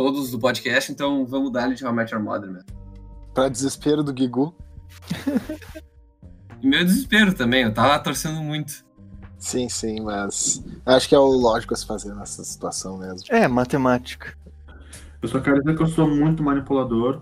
todos 0.01 0.30
do 0.30 0.38
podcast, 0.38 0.90
então 0.90 1.26
vamos 1.26 1.53
dar 1.53 1.74
de 1.74 1.84
How 1.84 1.92
I 1.92 1.94
Met 1.94 2.14
Your 2.14 2.24
Mother 2.24 2.51
mesmo. 2.51 2.64
pra 3.34 3.51
desespero 3.51 4.03
do 4.03 4.14
Guigu. 4.14 4.55
E 6.62 6.66
meu 6.66 6.82
desespero 6.82 7.34
também, 7.34 7.64
eu 7.64 7.74
tava 7.74 7.98
torcendo 7.98 8.40
muito. 8.42 8.82
Sim, 9.38 9.68
sim, 9.68 10.01
mas 10.01 10.64
acho 10.86 11.07
que 11.07 11.14
é 11.14 11.18
o 11.18 11.26
lógico 11.26 11.74
a 11.74 11.76
se 11.76 11.84
fazer 11.86 12.14
nessa 12.14 12.42
situação 12.42 12.96
mesmo. 12.96 13.26
É, 13.28 13.46
matemática. 13.46 14.34
Eu 15.20 15.28
só 15.28 15.38
quero 15.38 15.61
dizer 15.61 15.76
que 15.76 15.82
eu 15.82 15.86
sou 15.86 16.09
muito 16.09 16.42
manipulador. 16.42 17.20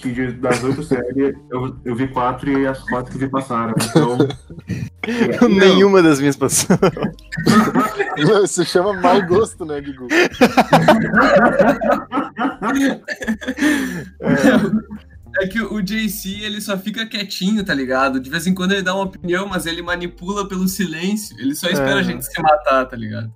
Que 0.00 0.12
de- 0.12 0.32
das 0.32 0.62
oito 0.62 0.82
séries, 0.84 1.34
eu, 1.50 1.76
eu 1.84 1.94
vi 1.96 2.06
quatro 2.08 2.48
e 2.56 2.66
as 2.66 2.78
quatro 2.88 3.10
que 3.10 3.18
vi 3.18 3.28
passaram. 3.28 3.74
Então, 3.90 4.16
Nenhuma 5.48 6.00
das 6.02 6.20
minhas 6.20 6.36
pessoas. 6.36 6.78
Isso 8.44 8.64
chama 8.64 8.92
mau 8.92 9.20
gosto, 9.26 9.64
né, 9.64 9.80
Gugu? 9.80 10.06
É 15.40 15.46
que 15.46 15.60
o 15.60 15.80
JC, 15.82 16.42
ele 16.42 16.60
só 16.60 16.76
fica 16.78 17.06
quietinho, 17.06 17.64
tá 17.64 17.74
ligado? 17.74 18.18
De 18.18 18.28
vez 18.30 18.46
em 18.46 18.54
quando 18.54 18.72
ele 18.72 18.82
dá 18.82 18.94
uma 18.94 19.04
opinião, 19.04 19.46
mas 19.46 19.66
ele 19.66 19.82
manipula 19.82 20.48
pelo 20.48 20.66
silêncio. 20.66 21.36
Ele 21.38 21.54
só 21.54 21.68
espera 21.68 21.96
É. 21.96 22.00
a 22.00 22.02
gente 22.02 22.24
se 22.24 22.40
matar, 22.42 22.86
tá 22.86 22.96
ligado? 22.96 23.30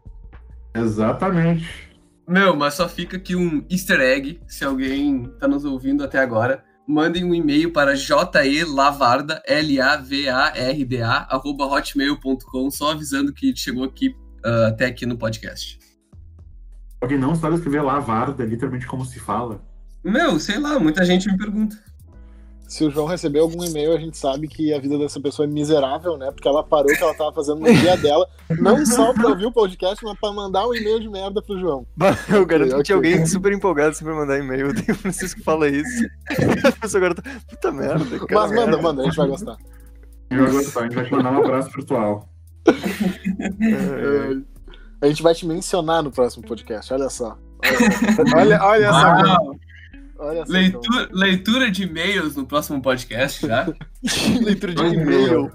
exatamente. 0.74 1.91
Meu, 2.33 2.57
mas 2.57 2.72
só 2.72 2.89
fica 2.89 3.18
aqui 3.18 3.37
um 3.37 3.62
easter 3.68 4.01
egg, 4.01 4.41
se 4.49 4.64
alguém 4.64 5.30
tá 5.39 5.47
nos 5.47 5.66
ouvindo 5.66 6.03
até 6.03 6.18
agora. 6.18 6.64
Mandem 6.89 7.24
um 7.24 7.35
e-mail 7.35 7.70
para 7.70 7.95
jelavarda, 7.95 9.43
L-A-V-A-R-D-A, 9.47 11.26
arroba 11.28 11.66
hotmail.com, 11.66 12.70
só 12.70 12.93
avisando 12.93 13.35
que 13.35 13.55
chegou 13.55 13.85
aqui, 13.85 14.16
ah, 14.43 14.68
até 14.68 14.87
aqui 14.87 15.05
no 15.05 15.18
podcast. 15.18 15.78
Alguém 17.03 17.18
não 17.18 17.35
sabe 17.35 17.57
escrever 17.57 17.83
lavarda, 17.83 18.47
literalmente 18.47 18.87
como 18.87 19.05
se 19.05 19.20
fala. 19.20 19.62
Meu, 20.03 20.41
sei 20.41 20.59
lá, 20.59 20.78
muita 20.78 21.05
gente 21.05 21.30
me 21.30 21.37
pergunta. 21.37 21.76
Se 22.72 22.86
o 22.86 22.90
João 22.90 23.06
receber 23.06 23.40
algum 23.40 23.62
e-mail, 23.62 23.92
a 23.92 23.98
gente 23.98 24.16
sabe 24.16 24.48
que 24.48 24.72
a 24.72 24.80
vida 24.80 24.96
dessa 24.96 25.20
pessoa 25.20 25.46
é 25.46 25.50
miserável, 25.50 26.16
né? 26.16 26.30
Porque 26.30 26.48
ela 26.48 26.64
parou 26.64 26.90
o 26.90 26.96
que 26.96 27.02
ela 27.02 27.12
tava 27.14 27.30
fazendo 27.30 27.60
no 27.60 27.70
dia 27.70 27.98
dela, 27.98 28.26
não 28.58 28.86
só 28.86 29.12
pra 29.12 29.28
ouvir 29.28 29.44
o 29.44 29.52
podcast, 29.52 30.02
mas 30.02 30.18
pra 30.18 30.32
mandar 30.32 30.66
um 30.66 30.74
e-mail 30.74 30.98
de 30.98 31.06
merda 31.06 31.42
pro 31.42 31.58
João. 31.60 31.86
Eu 32.32 32.46
garanto 32.46 32.68
que 32.70 32.74
Ok. 32.76 32.84
tinha 32.84 32.96
alguém 32.96 33.26
super 33.26 33.52
empolgado 33.52 33.94
sempre 33.94 34.14
mandar 34.14 34.38
e-mail. 34.38 34.68
Eu 34.68 34.74
tenho 34.74 34.92
o 34.92 34.94
Francisco 34.94 35.38
que 35.40 35.44
fala 35.44 35.68
isso. 35.68 36.02
A 36.66 36.72
pessoa 36.80 37.04
agora 37.04 37.14
tá. 37.14 37.30
Puta 37.50 37.70
merda, 37.72 38.04
cara. 38.26 38.40
Mas 38.40 38.52
manda, 38.52 38.80
manda, 38.80 39.02
a 39.02 39.04
gente 39.04 39.16
vai 39.18 39.28
gostar. 39.28 39.56
A 40.30 40.34
gente 40.34 40.42
vai 40.44 40.52
gostar, 40.52 40.80
a 40.80 40.82
gente 40.84 40.94
vai 40.94 41.04
te 41.04 41.12
mandar 41.12 41.30
um 41.32 41.44
abraço 41.44 41.70
virtual. 41.76 42.28
É, 43.60 44.36
A 45.02 45.06
gente 45.08 45.22
vai 45.22 45.34
te 45.34 45.46
mencionar 45.46 46.02
no 46.02 46.10
próximo 46.10 46.46
podcast, 46.46 46.90
olha 46.94 47.10
só. 47.10 47.36
Olha, 48.34 48.62
olha 48.64 48.86
essa. 48.86 49.36
Olha 50.22 50.46
só. 50.46 50.52
leitura, 50.52 51.08
leitura 51.10 51.70
de 51.70 51.82
e-mails 51.82 52.36
no 52.36 52.46
próximo 52.46 52.80
podcast 52.80 53.44
já. 53.44 53.66
Leitura 54.40 54.74
de 54.74 54.82
e-mail. 54.82 55.52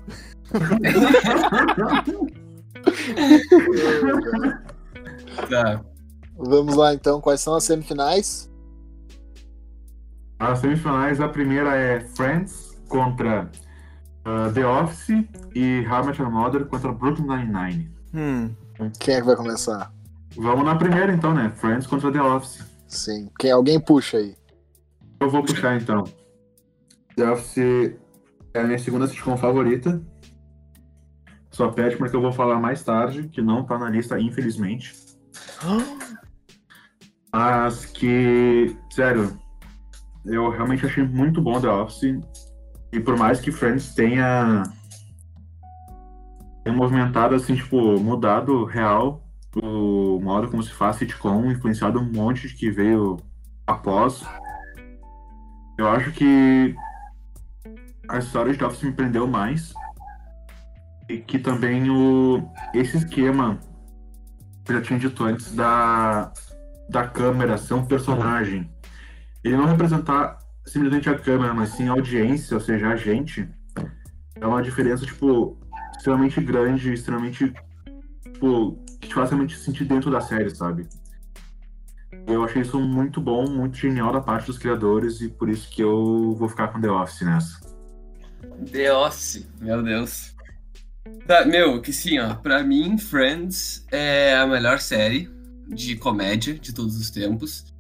Tá. 5.49 5.82
Vamos 6.36 6.76
lá 6.76 6.93
então, 6.93 7.22
quais 7.22 7.41
são 7.41 7.55
as 7.55 7.63
semifinais? 7.63 8.49
As 10.39 10.59
semifinais, 10.59 11.22
a 11.22 11.30
primeira 11.30 11.76
é 11.76 11.99
Friends 11.99 12.76
contra 12.88 13.49
ah, 14.26 14.51
The 14.53 14.65
Office 14.65 15.09
e 15.53 15.86
How 15.88 16.03
I 16.03 16.05
Met 16.07 16.22
Your 16.22 16.32
Mother 16.32 16.65
contra 16.65 16.91
Brooklyn 16.91 17.28
Nine-Nine. 17.28 17.91
Hum. 18.13 18.55
Quem 18.99 19.15
é 19.15 19.20
que 19.20 19.28
vai 19.28 19.36
começar? 19.36 19.91
Vamos 20.36 20.65
na 20.65 20.76
primeira 20.76 21.13
então, 21.13 21.34
né? 21.34 21.51
Friends 21.55 21.86
contra 21.86 22.11
The 22.11 22.22
Office. 22.22 22.65
Sim. 22.88 23.30
Quem 23.39 23.51
alguém 23.51 23.80
puxa 23.80 24.18
aí? 24.18 24.37
Eu 25.20 25.30
vou 25.30 25.43
puxar 25.43 25.76
então. 25.82 26.03
The 27.15 27.32
Office 27.32 27.95
é 28.53 28.59
a 28.59 28.63
minha 28.63 28.80
segunda 28.80 29.07
sitcom 29.07 29.36
favorita. 29.38 30.01
Só 31.51 31.70
pede 31.70 31.97
porque 31.97 32.15
eu 32.15 32.22
vou 32.22 32.32
falar 32.32 32.59
mais 32.59 32.84
tarde, 32.84 33.28
que 33.30 33.41
não 33.41 33.63
tá 33.63 33.78
na 33.78 33.89
lista, 33.89 34.20
infelizmente. 34.20 34.95
Mas 37.34 37.86
que, 37.86 38.78
sério, 38.91 39.38
eu 40.26 40.49
realmente 40.49 40.86
achei 40.86 41.03
muito 41.03 41.41
bom 41.41 41.59
The 41.59 41.70
Office. 41.70 42.20
E 42.93 42.99
por 42.99 43.18
mais 43.18 43.39
que 43.39 43.51
Friends 43.51 43.95
tenha, 43.95 44.63
tenha 46.63 46.76
movimentado, 46.76 47.36
assim, 47.36 47.55
tipo, 47.55 47.99
mudado 47.99 48.63
real 48.65 49.24
o 49.63 50.20
modo 50.20 50.49
como 50.49 50.61
se 50.61 50.72
faz 50.72 50.97
sitcom, 50.97 51.49
influenciado 51.49 51.99
um 51.99 52.11
monte 52.11 52.47
de 52.47 52.53
que 52.53 52.70
veio 52.70 53.18
após. 53.65 54.24
Eu 55.78 55.88
acho 55.90 56.12
que 56.12 56.76
a 58.10 58.18
história 58.18 58.54
de 58.54 58.64
Office 58.64 58.84
me 58.84 58.92
prendeu 58.92 59.28
mais. 59.28 59.74
E 61.10 61.18
que 61.20 61.40
também 61.40 61.90
o, 61.90 62.50
esse 62.74 62.98
esquema 62.98 63.60
que 64.66 64.72
eu 64.72 64.78
já 64.78 64.82
tinha 64.82 65.00
dito 65.00 65.24
antes 65.24 65.56
da, 65.56 66.34
da 66.90 67.08
câmera 67.08 67.58
ser 67.58 67.76
um 67.76 67.86
personagem. 67.86 68.70
Ele 69.44 69.56
não 69.56 69.66
representar 69.66 70.40
simplesmente 70.66 71.10
a 71.10 71.18
câmera, 71.18 71.54
mas 71.54 71.70
sim 71.70 71.88
a 71.88 71.94
audiência, 71.94 72.56
ou 72.56 72.62
seja, 72.62 72.90
a 72.90 72.96
gente. 72.96 73.48
É 74.36 74.46
uma 74.46 74.62
diferença, 74.62 75.06
tipo, 75.06 75.58
extremamente 75.96 76.42
grande, 76.42 76.94
extremamente, 76.94 77.54
tipo, 78.24 78.84
que 79.00 79.08
te 79.08 79.14
faz 79.14 79.30
realmente 79.30 79.58
sentir 79.58 79.86
dentro 79.86 80.12
da 80.12 80.20
série, 80.20 80.54
sabe? 80.54 80.88
Eu 82.28 82.44
achei 82.44 82.62
isso 82.62 82.78
muito 82.78 83.22
bom, 83.22 83.50
muito 83.50 83.78
genial 83.78 84.12
da 84.12 84.20
parte 84.20 84.48
dos 84.48 84.58
criadores 84.58 85.22
e 85.22 85.30
por 85.30 85.48
isso 85.48 85.70
que 85.70 85.82
eu 85.82 86.36
vou 86.38 86.50
ficar 86.50 86.68
com 86.68 86.82
The 86.82 86.92
Office 86.92 87.22
nessa. 87.22 87.60
The 88.70 88.94
Office, 88.94 89.48
meu 89.62 89.82
Deus. 89.82 90.36
Tá, 91.26 91.46
meu, 91.46 91.82
que 91.82 91.94
sim, 91.94 92.20
ó. 92.20 92.36
Pra 92.36 92.64
mim, 92.64 92.98
Friends 92.98 93.86
é 93.92 94.36
a 94.36 94.46
melhor 94.46 94.80
série 94.80 95.30
de 95.70 95.96
comédia 95.96 96.54
de 96.54 96.74
todos 96.74 97.00
os 97.00 97.10
tempos. 97.10 97.74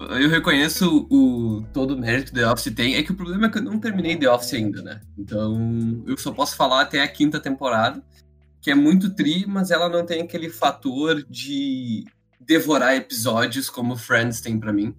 Eu 0.00 0.28
reconheço 0.30 1.06
o 1.10 1.62
todo 1.72 1.94
o 1.94 1.98
mérito 1.98 2.32
que 2.32 2.38
The 2.38 2.50
Office 2.50 2.74
tem. 2.74 2.94
É 2.96 3.02
que 3.02 3.12
o 3.12 3.16
problema 3.16 3.46
é 3.46 3.50
que 3.50 3.58
eu 3.58 3.62
não 3.62 3.78
terminei 3.78 4.16
The 4.16 4.30
Office 4.30 4.54
ainda, 4.54 4.82
né? 4.82 5.00
Então, 5.18 6.02
eu 6.06 6.16
só 6.16 6.32
posso 6.32 6.56
falar 6.56 6.80
até 6.82 7.02
a 7.02 7.08
quinta 7.08 7.38
temporada, 7.38 8.02
que 8.60 8.70
é 8.70 8.74
muito 8.74 9.14
tri, 9.14 9.46
mas 9.46 9.70
ela 9.70 9.88
não 9.88 10.04
tem 10.04 10.22
aquele 10.22 10.48
fator 10.48 11.22
de 11.28 12.04
devorar 12.46 12.94
episódios 12.94 13.68
como 13.68 13.96
Friends 13.96 14.40
tem 14.40 14.58
pra 14.58 14.72
mim. 14.72 14.94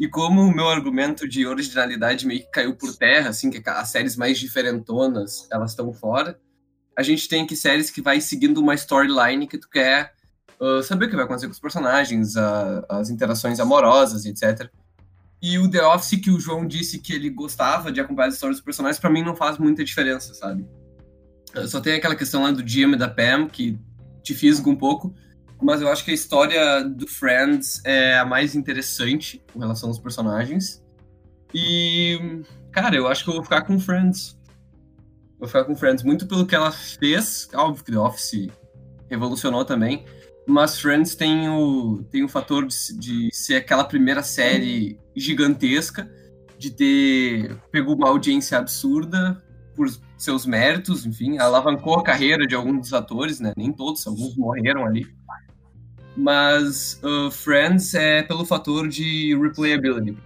E 0.00 0.08
como 0.08 0.42
o 0.42 0.54
meu 0.54 0.68
argumento 0.68 1.28
de 1.28 1.44
originalidade 1.46 2.26
meio 2.26 2.40
que 2.40 2.50
caiu 2.50 2.74
por 2.76 2.94
terra, 2.96 3.30
assim, 3.30 3.50
que 3.50 3.60
as 3.68 3.88
séries 3.90 4.16
mais 4.16 4.38
diferentonas, 4.38 5.48
elas 5.50 5.70
estão 5.72 5.92
fora, 5.92 6.38
a 6.96 7.02
gente 7.02 7.28
tem 7.28 7.42
aqui 7.42 7.56
séries 7.56 7.90
que 7.90 8.00
vai 8.00 8.20
seguindo 8.20 8.58
uma 8.58 8.74
storyline 8.74 9.46
que 9.48 9.58
tu 9.58 9.68
quer 9.68 10.12
uh, 10.60 10.82
saber 10.82 11.06
o 11.06 11.10
que 11.10 11.16
vai 11.16 11.24
acontecer 11.24 11.46
com 11.46 11.52
os 11.52 11.58
personagens, 11.60 12.36
a- 12.36 12.84
as 12.88 13.10
interações 13.10 13.58
amorosas, 13.58 14.24
etc. 14.24 14.70
E 15.42 15.58
o 15.58 15.68
The 15.70 15.84
Office, 15.84 16.20
que 16.20 16.30
o 16.30 16.38
João 16.40 16.66
disse 16.66 16.98
que 17.00 17.12
ele 17.12 17.28
gostava 17.30 17.90
de 17.92 18.00
acompanhar 18.00 18.28
as 18.28 18.34
histórias 18.34 18.58
dos 18.58 18.64
personagens, 18.64 19.00
pra 19.00 19.10
mim 19.10 19.22
não 19.24 19.34
faz 19.36 19.58
muita 19.58 19.84
diferença, 19.84 20.32
sabe? 20.34 20.64
Só 21.66 21.80
tem 21.80 21.94
aquela 21.94 22.14
questão 22.14 22.42
lá 22.42 22.50
do 22.52 22.66
Jim 22.66 22.92
e 22.92 22.96
da 22.96 23.08
Pam, 23.08 23.48
que 23.48 23.78
te 24.22 24.34
fisga 24.34 24.68
um 24.68 24.76
pouco, 24.76 25.14
mas 25.60 25.80
eu 25.80 25.88
acho 25.88 26.04
que 26.04 26.10
a 26.10 26.14
história 26.14 26.84
do 26.84 27.06
Friends 27.06 27.80
é 27.84 28.18
a 28.18 28.24
mais 28.24 28.54
interessante 28.54 29.42
com 29.52 29.58
relação 29.58 29.88
aos 29.88 29.98
personagens. 29.98 30.82
E, 31.54 32.42
cara, 32.70 32.94
eu 32.94 33.08
acho 33.08 33.24
que 33.24 33.30
eu 33.30 33.34
vou 33.34 33.42
ficar 33.42 33.62
com 33.62 33.78
Friends. 33.78 34.38
Vou 35.38 35.48
ficar 35.48 35.64
com 35.64 35.74
Friends 35.74 36.04
muito 36.04 36.26
pelo 36.26 36.46
que 36.46 36.54
ela 36.54 36.70
fez. 36.70 37.48
Óbvio 37.54 37.84
que 37.84 37.92
The 37.92 37.98
Office 37.98 38.48
revolucionou 39.10 39.64
também. 39.64 40.04
Mas 40.46 40.80
Friends 40.80 41.14
tem 41.14 41.48
o, 41.48 42.04
tem 42.10 42.24
o 42.24 42.28
fator 42.28 42.66
de, 42.66 42.98
de 42.98 43.28
ser 43.32 43.56
aquela 43.56 43.84
primeira 43.84 44.22
série 44.22 44.98
gigantesca, 45.14 46.10
de 46.56 46.70
ter 46.70 47.56
pegou 47.70 47.94
uma 47.94 48.08
audiência 48.08 48.58
absurda 48.58 49.42
por 49.74 49.88
seus 50.16 50.46
méritos, 50.46 51.06
enfim, 51.06 51.38
alavancou 51.38 51.98
a 51.98 52.02
carreira 52.02 52.46
de 52.46 52.54
alguns 52.54 52.80
dos 52.80 52.92
atores, 52.94 53.38
né? 53.38 53.52
Nem 53.56 53.72
todos, 53.72 54.06
alguns 54.06 54.36
morreram 54.36 54.84
ali. 54.84 55.06
Mas 56.18 57.00
uh, 57.04 57.30
Friends 57.30 57.94
é 57.94 58.24
pelo 58.24 58.44
fator 58.44 58.88
de 58.88 59.38
replayability. 59.40 60.18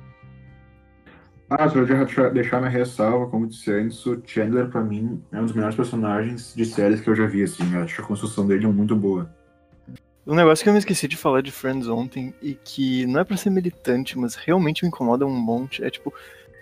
Ah, 1.51 1.69
só 1.69 1.85
deixar, 1.85 2.31
deixar 2.31 2.59
minha 2.61 2.71
ressalva, 2.71 3.27
como 3.27 3.47
disse 3.47 3.71
antes, 3.71 4.07
o 4.07 4.19
Chandler, 4.25 4.71
pra 4.71 4.81
mim, 4.81 5.23
é 5.31 5.39
um 5.39 5.45
dos 5.45 5.53
melhores 5.53 5.77
personagens 5.77 6.55
de 6.57 6.65
séries 6.65 7.03
que 7.03 7.11
eu 7.11 7.15
já 7.15 7.27
vi, 7.27 7.43
assim. 7.43 7.75
Eu 7.75 7.83
acho 7.83 8.01
a 8.01 8.05
construção 8.07 8.47
dele 8.47 8.65
é 8.65 8.69
muito 8.69 8.97
boa. 8.97 9.31
Um 10.27 10.35
negócio 10.35 10.63
que 10.63 10.71
eu 10.71 10.73
me 10.73 10.79
esqueci 10.79 11.07
de 11.07 11.17
falar 11.17 11.43
de 11.43 11.53
Friends 11.53 11.87
ontem 11.89 12.33
e 12.41 12.55
que 12.55 13.05
não 13.05 13.21
é 13.21 13.25
pra 13.25 13.37
ser 13.37 13.51
militante, 13.51 14.19
mas 14.19 14.35
realmente 14.35 14.85
me 14.85 14.89
incomoda 14.89 15.27
um 15.27 15.37
monte. 15.39 15.85
É 15.85 15.91
tipo, 15.91 16.11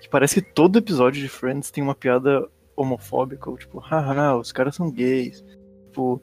que 0.03 0.09
parece 0.09 0.43
que 0.43 0.53
todo 0.53 0.77
episódio 0.77 1.23
de 1.23 1.29
Friends 1.29 1.71
tem 1.71 1.85
uma 1.85 1.95
piada 1.95 2.49
homofóbica, 2.75 3.49
ou 3.49 3.57
tipo, 3.57 3.79
haha, 3.79 4.37
os 4.37 4.51
caras 4.51 4.75
são 4.75 4.91
gays. 4.91 5.45
Tipo, 5.87 6.21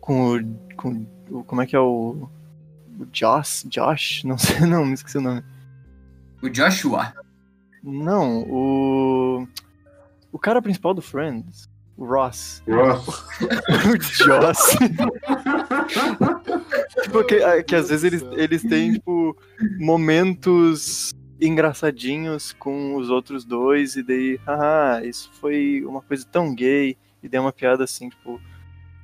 com 0.00 0.36
o. 0.36 0.56
Com, 0.76 1.06
o 1.30 1.42
como 1.42 1.62
é 1.62 1.66
que 1.66 1.74
é 1.74 1.80
o. 1.80 2.28
O 2.98 3.06
Josh? 3.06 3.64
Josh? 3.68 4.22
Não 4.26 4.38
sei, 4.38 4.60
não, 4.60 4.84
me 4.84 4.94
esqueci 4.94 5.18
o 5.18 5.20
nome. 5.20 5.42
O 6.42 6.48
Joshua. 6.48 7.12
Não, 7.82 8.42
o. 8.42 9.48
O 10.32 10.38
cara 10.38 10.60
principal 10.62 10.94
do 10.94 11.02
Friends. 11.02 11.68
Ross. 11.98 12.62
Ross. 12.68 13.24
o 13.86 14.00
Joss. 14.00 14.76
tipo, 17.02 17.24
que, 17.24 17.36
ah, 17.36 17.62
que 17.62 17.74
às 17.76 17.88
vezes 17.88 18.04
eles, 18.04 18.22
eles 18.32 18.62
têm, 18.62 18.94
tipo, 18.94 19.36
momentos 19.78 21.14
engraçadinhos 21.40 22.52
com 22.52 22.96
os 22.96 23.10
outros 23.10 23.44
dois, 23.44 23.96
e 23.96 24.02
daí, 24.02 24.40
ah, 24.46 25.00
isso 25.04 25.30
foi 25.34 25.84
uma 25.84 26.02
coisa 26.02 26.26
tão 26.30 26.54
gay, 26.54 26.96
e 27.22 27.28
daí 27.28 27.40
uma 27.40 27.52
piada 27.52 27.84
assim, 27.84 28.08
tipo, 28.08 28.40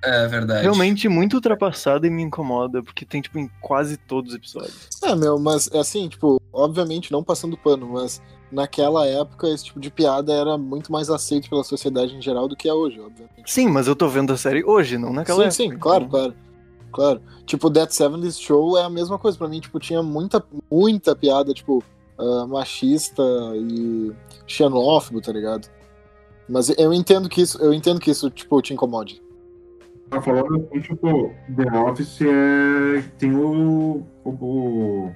É 0.03 0.27
verdade. 0.27 0.63
realmente 0.63 1.09
muito 1.09 1.35
ultrapassada 1.35 2.07
e 2.07 2.11
me 2.11 2.23
incomoda, 2.23 2.83
porque 2.83 3.05
tem, 3.05 3.21
tipo, 3.21 3.39
em 3.39 3.51
quase 3.61 3.97
todos 3.97 4.31
os 4.31 4.37
episódios. 4.37 4.89
É, 5.03 5.15
meu, 5.15 5.39
mas 5.39 5.71
assim, 5.75 6.09
tipo, 6.09 6.41
obviamente 6.53 7.13
não 7.13 7.23
passando 7.23 7.57
pano, 7.57 7.87
mas 7.89 8.23
naquela 8.51 9.07
época 9.07 9.49
esse 9.49 9.65
tipo 9.65 9.79
de 9.79 9.91
piada 9.91 10.33
era 10.33 10.57
muito 10.59 10.91
mais 10.91 11.11
aceito 11.11 11.49
pela 11.49 11.63
sociedade 11.63 12.15
em 12.17 12.23
geral 12.23 12.49
do 12.49 12.57
que 12.57 12.69
é 12.69 12.73
hoje, 12.75 12.99
obviamente. 13.01 13.43
Sim, 13.53 13.69
mas 13.69 13.87
eu 13.87 13.95
tô 13.95 14.09
vendo 14.09 14.33
a 14.33 14.37
série 14.37 14.65
hoje, 14.65 14.97
não 14.99 15.13
naquela 15.13 15.51
sim, 15.51 15.63
época. 15.65 15.75
sim, 15.75 15.79
claro, 15.81 16.05
então- 16.05 16.19
claro. 16.21 16.35
Claro. 16.93 17.23
Tipo, 17.47 17.71
Dead 17.71 17.89
70 17.89 18.33
Show 18.33 18.77
é 18.77 18.83
a 18.83 18.91
mesma 18.91 19.17
coisa. 19.17 19.39
Pra 19.39 19.47
mim, 19.47 19.61
tipo, 19.61 19.79
tinha 19.79 20.03
muita, 20.03 20.45
muita 20.69 21.15
piada, 21.15 21.55
tipo, 21.55 21.85
ah, 22.19 22.47
machista 22.49 23.23
e 23.55 24.13
xenófobo, 24.45 25.21
tá 25.21 25.33
ligado? 25.33 25.69
Mas 26.49 26.69
eu 26.77 26.93
entendo 26.93 27.29
que 27.29 27.43
isso, 27.43 27.59
eu 27.63 27.73
entendo 27.73 28.01
que 28.01 28.11
isso, 28.11 28.29
tipo, 28.29 28.61
te 28.61 28.75
incomode. 28.75 29.23
Tá 30.11 30.21
falando 30.21 30.57
assim, 30.69 30.81
tipo, 30.81 31.33
The 31.57 31.79
Office 31.79 32.21
é. 32.23 33.03
Tem 33.19 33.35
o. 33.35 34.05
o, 34.25 34.31
o 34.31 35.15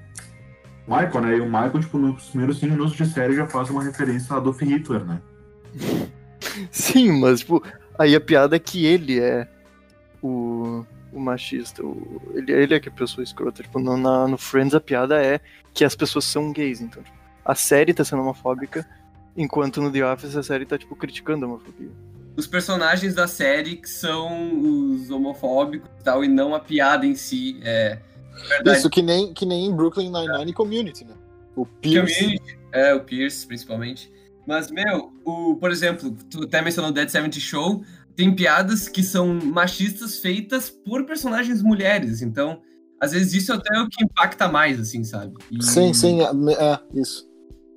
Michael, 0.87 1.21
né? 1.21 1.37
E 1.37 1.41
o 1.41 1.47
Michael, 1.47 1.81
tipo, 1.81 1.99
nos 1.99 2.29
primeiros 2.31 2.59
cinco 2.59 2.73
minutos 2.75 2.95
de 2.97 3.07
série 3.07 3.35
já 3.35 3.47
faz 3.47 3.71
uma 3.71 3.83
referência 3.83 4.35
a 4.35 4.39
Adolf 4.39 4.61
Hitler, 4.63 5.05
né? 5.05 5.21
Sim, 6.71 7.21
mas, 7.21 7.41
tipo, 7.41 7.63
aí 7.99 8.15
a 8.15 8.21
piada 8.21 8.55
é 8.55 8.59
que 8.59 8.87
ele 8.87 9.19
é 9.19 9.49
o, 10.23 10.85
o 11.13 11.19
machista. 11.21 11.85
O, 11.85 12.23
ele, 12.35 12.53
ele 12.53 12.75
é 12.75 12.79
que 12.81 12.89
é 12.89 12.93
a 12.93 12.95
pessoa 12.95 13.25
escrota. 13.25 13.63
Tipo, 13.63 13.81
no, 13.81 13.97
na- 13.97 14.29
no 14.29 14.39
Friends 14.39 14.75
a 14.75 14.81
piada 14.81 15.21
é 15.21 15.41
que 15.73 15.85
as 15.85 15.97
pessoas 15.97 16.25
são 16.25 16.53
gays. 16.53 16.81
Então, 16.81 17.03
tipo, 17.03 17.17
a 17.45 17.55
série 17.57 17.93
tá 17.93 18.05
sendo 18.05 18.23
homofóbica, 18.23 18.87
enquanto 19.37 19.81
no 19.83 19.91
The 19.91 20.07
Office 20.13 20.37
a 20.37 20.43
série 20.43 20.65
tá, 20.67 20.79
tipo, 20.79 20.95
criticando 20.95 21.45
a 21.45 21.49
homofobia. 21.49 21.91
Os 22.37 22.47
personagens 22.47 23.15
da 23.15 23.29
série 23.29 23.77
que 23.77 23.89
são 23.89 24.61
os 24.61 25.11
homofóbicos 25.11 25.89
e 26.01 26.05
tal, 26.05 26.25
e 26.25 26.29
não 26.29 26.55
a 26.55 26.61
piada 26.61 27.07
em 27.07 27.15
si. 27.15 27.61
É 27.63 27.99
verdade. 28.49 28.79
Isso 28.79 28.91
que 28.91 29.03
nem, 29.03 29.33
que 29.33 29.47
nem 29.47 29.67
em 29.67 29.75
Brooklyn 29.75 30.11
Nine-Nine 30.11 30.51
e 30.51 30.55
Community, 30.55 31.05
né? 31.05 31.15
O 31.57 31.65
Pierce. 31.65 32.15
Community, 32.15 32.59
é, 32.73 32.95
o 32.95 33.01
Pierce, 33.01 33.47
principalmente. 33.47 34.13
Mas, 34.47 34.71
meu, 34.71 35.13
o, 35.25 35.57
por 35.57 35.71
exemplo, 35.71 36.15
tu 36.29 36.43
até 36.43 36.61
mencionou 36.61 36.91
o 36.91 36.95
Dead 36.95 37.09
70 37.09 37.39
Show, 37.39 37.83
tem 38.15 38.35
piadas 38.35 38.89
que 38.89 39.03
são 39.03 39.35
machistas 39.35 40.19
feitas 40.19 40.69
por 40.71 41.05
personagens 41.05 41.63
mulheres, 41.63 42.23
então, 42.23 42.61
às 43.01 43.13
vezes 43.13 43.35
isso 43.35 43.53
até 43.53 43.77
é 43.77 43.81
o 43.81 43.89
que 43.89 44.05
impacta 44.05 44.49
mais, 44.49 44.79
assim, 44.79 45.03
sabe? 45.03 45.35
E, 45.51 45.63
Sim, 45.63 45.93
sim, 45.93 46.21
é, 46.21 46.25
é, 46.25 46.81
isso. 46.95 47.29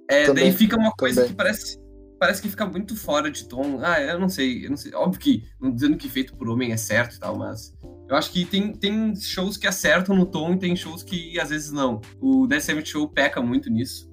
É, 0.10 0.26
também, 0.26 0.46
daí 0.46 0.54
fica 0.54 0.78
uma 0.78 0.92
coisa 0.92 1.22
também. 1.22 1.32
que 1.32 1.36
parece, 1.36 1.80
parece 2.20 2.42
que 2.42 2.50
fica 2.50 2.66
muito 2.66 2.96
fora 2.96 3.30
de 3.30 3.48
tom. 3.48 3.80
Ah, 3.82 4.02
eu 4.02 4.20
não 4.20 4.30
sei, 4.30 4.66
eu 4.66 4.70
não 4.70 4.78
sei. 4.78 4.94
Óbvio 4.94 5.20
que, 5.20 5.44
não 5.60 5.72
dizendo 5.72 5.98
que 5.98 6.10
feito 6.10 6.36
por 6.36 6.50
homem 6.50 6.72
é 6.72 6.78
certo 6.78 7.16
e 7.16 7.20
tal, 7.20 7.38
mas 7.38 7.74
eu 8.10 8.16
acho 8.16 8.32
que 8.32 8.46
tem, 8.46 8.72
tem 8.74 9.16
shows 9.16 9.58
que 9.58 9.68
acertam 9.68 10.16
no 10.16 10.26
tom 10.26 10.54
e 10.54 10.60
tem 10.60 10.76
shows 10.76 11.04
que 11.04 11.40
às 11.40 11.50
vezes 11.50 11.72
não. 11.72 12.02
O 12.22 12.48
Dead 12.48 12.62
70 12.62 12.86
Show 12.86 13.10
peca 13.10 13.42
muito 13.42 13.70
nisso. 13.70 14.10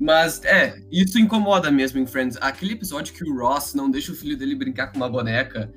Mas, 0.00 0.44
é, 0.44 0.80
isso 0.92 1.18
incomoda 1.18 1.70
mesmo 1.70 1.98
em 1.98 2.06
Friends. 2.06 2.38
Aquele 2.40 2.72
episódio 2.74 3.12
que 3.12 3.24
o 3.24 3.36
Ross 3.36 3.74
não 3.74 3.90
deixa 3.90 4.12
o 4.12 4.14
filho 4.14 4.36
dele 4.36 4.54
brincar 4.54 4.88
com 4.88 4.96
uma 4.96 5.08
boneca, 5.08 5.72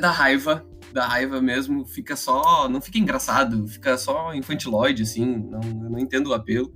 dá 0.00 0.10
raiva, 0.10 0.66
dá 0.92 1.06
raiva 1.06 1.40
mesmo, 1.40 1.84
fica 1.84 2.16
só. 2.16 2.68
Não 2.68 2.80
fica 2.80 2.98
engraçado, 2.98 3.66
fica 3.68 3.96
só 3.96 4.34
infantiloide, 4.34 5.02
assim, 5.02 5.24
não, 5.24 5.60
eu 5.62 5.90
não 5.90 5.98
entendo 5.98 6.30
o 6.30 6.34
apelo. 6.34 6.72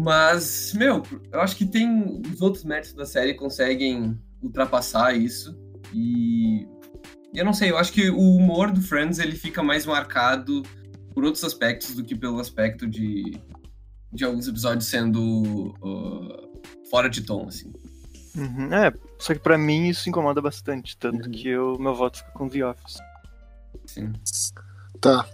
Mas, 0.00 0.72
meu, 0.74 1.02
eu 1.32 1.40
acho 1.40 1.56
que 1.56 1.66
tem. 1.66 2.22
Os 2.32 2.40
outros 2.40 2.62
méritos 2.62 2.92
da 2.94 3.04
série 3.04 3.34
conseguem 3.34 4.16
ultrapassar 4.40 5.12
isso. 5.16 5.58
E. 5.92 6.68
eu 7.34 7.44
não 7.44 7.52
sei, 7.52 7.70
eu 7.72 7.76
acho 7.78 7.92
que 7.92 8.08
o 8.08 8.36
humor 8.36 8.70
do 8.70 8.80
Friends 8.80 9.18
ele 9.18 9.34
fica 9.34 9.60
mais 9.60 9.84
marcado 9.84 10.62
por 11.12 11.24
outros 11.24 11.42
aspectos 11.42 11.96
do 11.96 12.04
que 12.04 12.14
pelo 12.14 12.38
aspecto 12.38 12.86
de, 12.86 13.40
de 14.12 14.24
alguns 14.24 14.46
episódios 14.46 14.84
sendo 14.88 15.74
uh, 15.82 16.60
fora 16.88 17.10
de 17.10 17.22
tom, 17.22 17.46
assim. 17.48 17.72
Uhum, 18.36 18.72
É, 18.72 18.92
só 19.18 19.34
que 19.34 19.40
pra 19.40 19.58
mim 19.58 19.88
isso 19.88 20.08
incomoda 20.08 20.40
bastante, 20.40 20.96
tanto 20.96 21.24
Uhum. 21.26 21.32
que 21.32 21.48
eu, 21.48 21.76
meu 21.80 21.92
voto 21.94 22.18
fica 22.18 22.30
com 22.30 22.48
The 22.48 22.64
Office. 22.64 22.98
Sim. 23.84 24.12
Tá. 25.00 25.26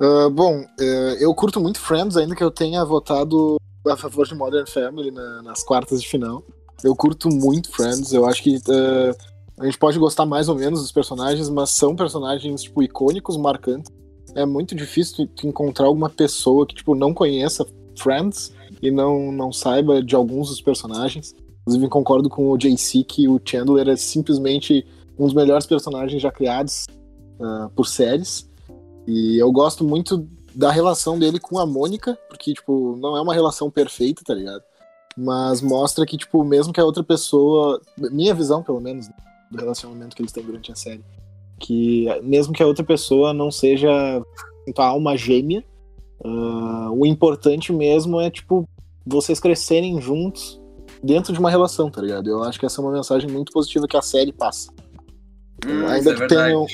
Ah, 0.00 0.28
bom, 0.30 0.64
eh, 0.78 1.16
eu 1.18 1.34
curto 1.34 1.60
muito 1.60 1.80
Friends, 1.80 2.16
ainda 2.16 2.36
que 2.36 2.44
eu 2.44 2.50
tenha 2.52 2.84
votado 2.84 3.56
a 3.86 3.96
favor 3.96 4.26
de 4.26 4.34
Modern 4.34 4.66
Family 4.66 5.10
na- 5.10 5.42
nas 5.42 5.62
quartas 5.62 6.00
de 6.02 6.08
final. 6.08 6.42
Eu 6.84 6.94
curto 6.96 7.28
muito 7.28 7.70
Friends, 7.70 8.12
eu 8.12 8.26
acho 8.26 8.42
que 8.42 8.56
eh, 8.56 9.14
a 9.58 9.64
gente 9.64 9.78
pode 9.78 9.98
gostar 9.98 10.26
mais 10.26 10.48
ou 10.48 10.56
menos 10.56 10.80
dos 10.80 10.90
personagens, 10.90 11.48
mas 11.48 11.70
são 11.70 11.94
personagens, 11.94 12.62
tipo, 12.62 12.82
icônicos, 12.82 13.36
marcantes. 13.36 13.92
É 14.34 14.44
muito 14.46 14.74
difícil 14.74 15.28
tu, 15.28 15.46
encontrar 15.46 15.86
alguma 15.86 16.08
pessoa 16.08 16.66
que, 16.66 16.74
tipo, 16.74 16.94
não 16.94 17.12
conheça 17.12 17.66
Friends 17.98 18.52
e 18.80 18.90
não, 18.90 19.30
não 19.30 19.52
saiba 19.52 20.02
de 20.02 20.14
alguns 20.14 20.48
dos 20.48 20.60
personagens. 20.60 21.34
Inclusive, 21.60 21.88
concordo 21.88 22.28
com 22.28 22.50
o 22.50 22.58
JC 22.58 23.04
que 23.04 23.28
o 23.28 23.40
Chandler 23.44 23.88
é 23.88 23.96
simplesmente 23.96 24.84
um 25.18 25.26
dos 25.26 25.34
melhores 25.34 25.66
personagens 25.66 26.20
já 26.20 26.32
criados 26.32 26.86
ah, 27.40 27.70
por 27.76 27.86
séries. 27.86 28.50
E 29.06 29.36
eu 29.36 29.52
gosto 29.52 29.84
muito 29.84 30.26
da 30.54 30.70
relação 30.70 31.18
dele 31.18 31.38
com 31.38 31.58
a 31.58 31.66
Mônica, 31.66 32.18
porque, 32.28 32.54
tipo, 32.54 32.96
não 32.96 33.16
é 33.16 33.20
uma 33.20 33.34
relação 33.34 33.70
perfeita, 33.70 34.22
tá 34.24 34.34
ligado? 34.34 34.62
Mas 35.16 35.60
mostra 35.60 36.06
que, 36.06 36.16
tipo, 36.16 36.42
mesmo 36.44 36.72
que 36.72 36.80
a 36.80 36.84
outra 36.84 37.02
pessoa. 37.02 37.80
Minha 37.96 38.34
visão, 38.34 38.62
pelo 38.62 38.80
menos, 38.80 39.08
né, 39.08 39.14
do 39.50 39.58
relacionamento 39.58 40.16
que 40.16 40.22
eles 40.22 40.32
têm 40.32 40.44
durante 40.44 40.72
a 40.72 40.74
série. 40.74 41.04
Que 41.58 42.06
mesmo 42.22 42.52
que 42.52 42.62
a 42.62 42.66
outra 42.66 42.84
pessoa 42.84 43.32
não 43.32 43.50
seja 43.50 43.90
tua 44.74 44.86
alma 44.86 45.16
gêmea, 45.16 45.64
ah, 46.24 46.90
o 46.92 47.04
importante 47.04 47.72
mesmo 47.72 48.20
é, 48.20 48.30
tipo, 48.30 48.68
vocês 49.04 49.40
crescerem 49.40 50.00
juntos 50.00 50.60
dentro 51.02 51.32
de 51.32 51.38
uma 51.38 51.50
relação, 51.50 51.90
tá 51.90 52.00
ligado? 52.00 52.28
Eu 52.28 52.42
acho 52.44 52.58
que 52.58 52.66
essa 52.66 52.80
é 52.80 52.84
uma 52.84 52.92
mensagem 52.92 53.30
muito 53.30 53.52
positiva 53.52 53.88
que 53.88 53.96
a 53.96 54.02
série 54.02 54.32
passa. 54.32 54.72
Hum, 55.66 55.86
Ainda 55.86 56.10
é 56.10 56.14
que 56.14 56.26
tenham- 56.26 56.66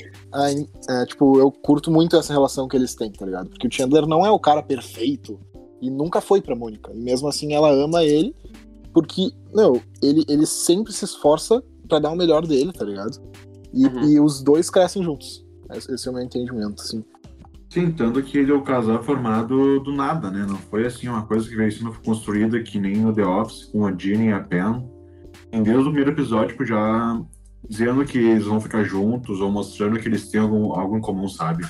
é, 0.88 1.06
tipo, 1.06 1.38
eu 1.38 1.50
curto 1.50 1.90
muito 1.90 2.16
essa 2.16 2.32
relação 2.32 2.66
que 2.68 2.76
eles 2.76 2.94
têm, 2.94 3.10
tá 3.12 3.24
ligado? 3.26 3.48
Porque 3.50 3.66
o 3.66 3.72
Chandler 3.72 4.06
não 4.06 4.24
é 4.24 4.30
o 4.30 4.38
cara 4.38 4.62
perfeito 4.62 5.38
e 5.80 5.90
nunca 5.90 6.20
foi 6.20 6.40
pra 6.40 6.54
Mônica. 6.56 6.90
E 6.94 6.98
mesmo 6.98 7.28
assim 7.28 7.54
ela 7.54 7.70
ama 7.70 8.02
ele 8.04 8.34
porque, 8.92 9.30
não, 9.54 9.80
ele, 10.02 10.24
ele 10.28 10.46
sempre 10.46 10.92
se 10.92 11.04
esforça 11.04 11.62
pra 11.86 11.98
dar 11.98 12.10
o 12.10 12.16
melhor 12.16 12.46
dele, 12.46 12.72
tá 12.72 12.84
ligado? 12.84 13.18
E, 13.72 13.86
Uhum. 13.86 14.04
e 14.08 14.20
os 14.20 14.42
dois 14.42 14.70
crescem 14.70 15.02
juntos. 15.02 15.44
Esse 15.70 16.08
é 16.08 16.10
o 16.10 16.14
meu 16.14 16.22
entendimento, 16.22 16.82
assim. 16.82 17.04
Sim, 17.70 17.90
tanto 17.92 18.22
que 18.22 18.38
ele 18.38 18.50
é 18.50 18.54
o 18.54 18.62
casal 18.62 19.02
formado 19.02 19.78
do 19.80 19.92
nada, 19.92 20.30
né? 20.30 20.46
Não 20.48 20.56
foi 20.56 20.86
assim 20.86 21.06
uma 21.06 21.26
coisa 21.26 21.46
que 21.46 21.54
veio 21.54 21.70
sendo 21.70 21.92
construída 22.02 22.62
que 22.62 22.78
nem 22.80 22.96
no 22.96 23.12
The 23.14 23.24
Office, 23.26 23.66
com 23.66 23.84
a 23.86 23.92
Ginny 23.96 24.28
e 24.28 24.32
a 24.32 24.40
Pen. 24.40 24.88
Em 25.52 25.62
desde 25.62 25.82
o 25.82 25.84
primeiro 25.92 26.10
episódio, 26.12 26.48
tipo, 26.48 26.64
já 26.64 27.20
dizendo 27.68 28.04
que 28.04 28.18
eles 28.18 28.46
vão 28.46 28.60
ficar 28.60 28.84
juntos 28.84 29.40
ou 29.40 29.50
mostrando 29.50 30.00
que 30.00 30.08
eles 30.08 30.30
têm 30.30 30.40
algum, 30.40 30.72
algo 30.72 30.96
em 30.96 31.00
comum, 31.00 31.28
sabe? 31.28 31.64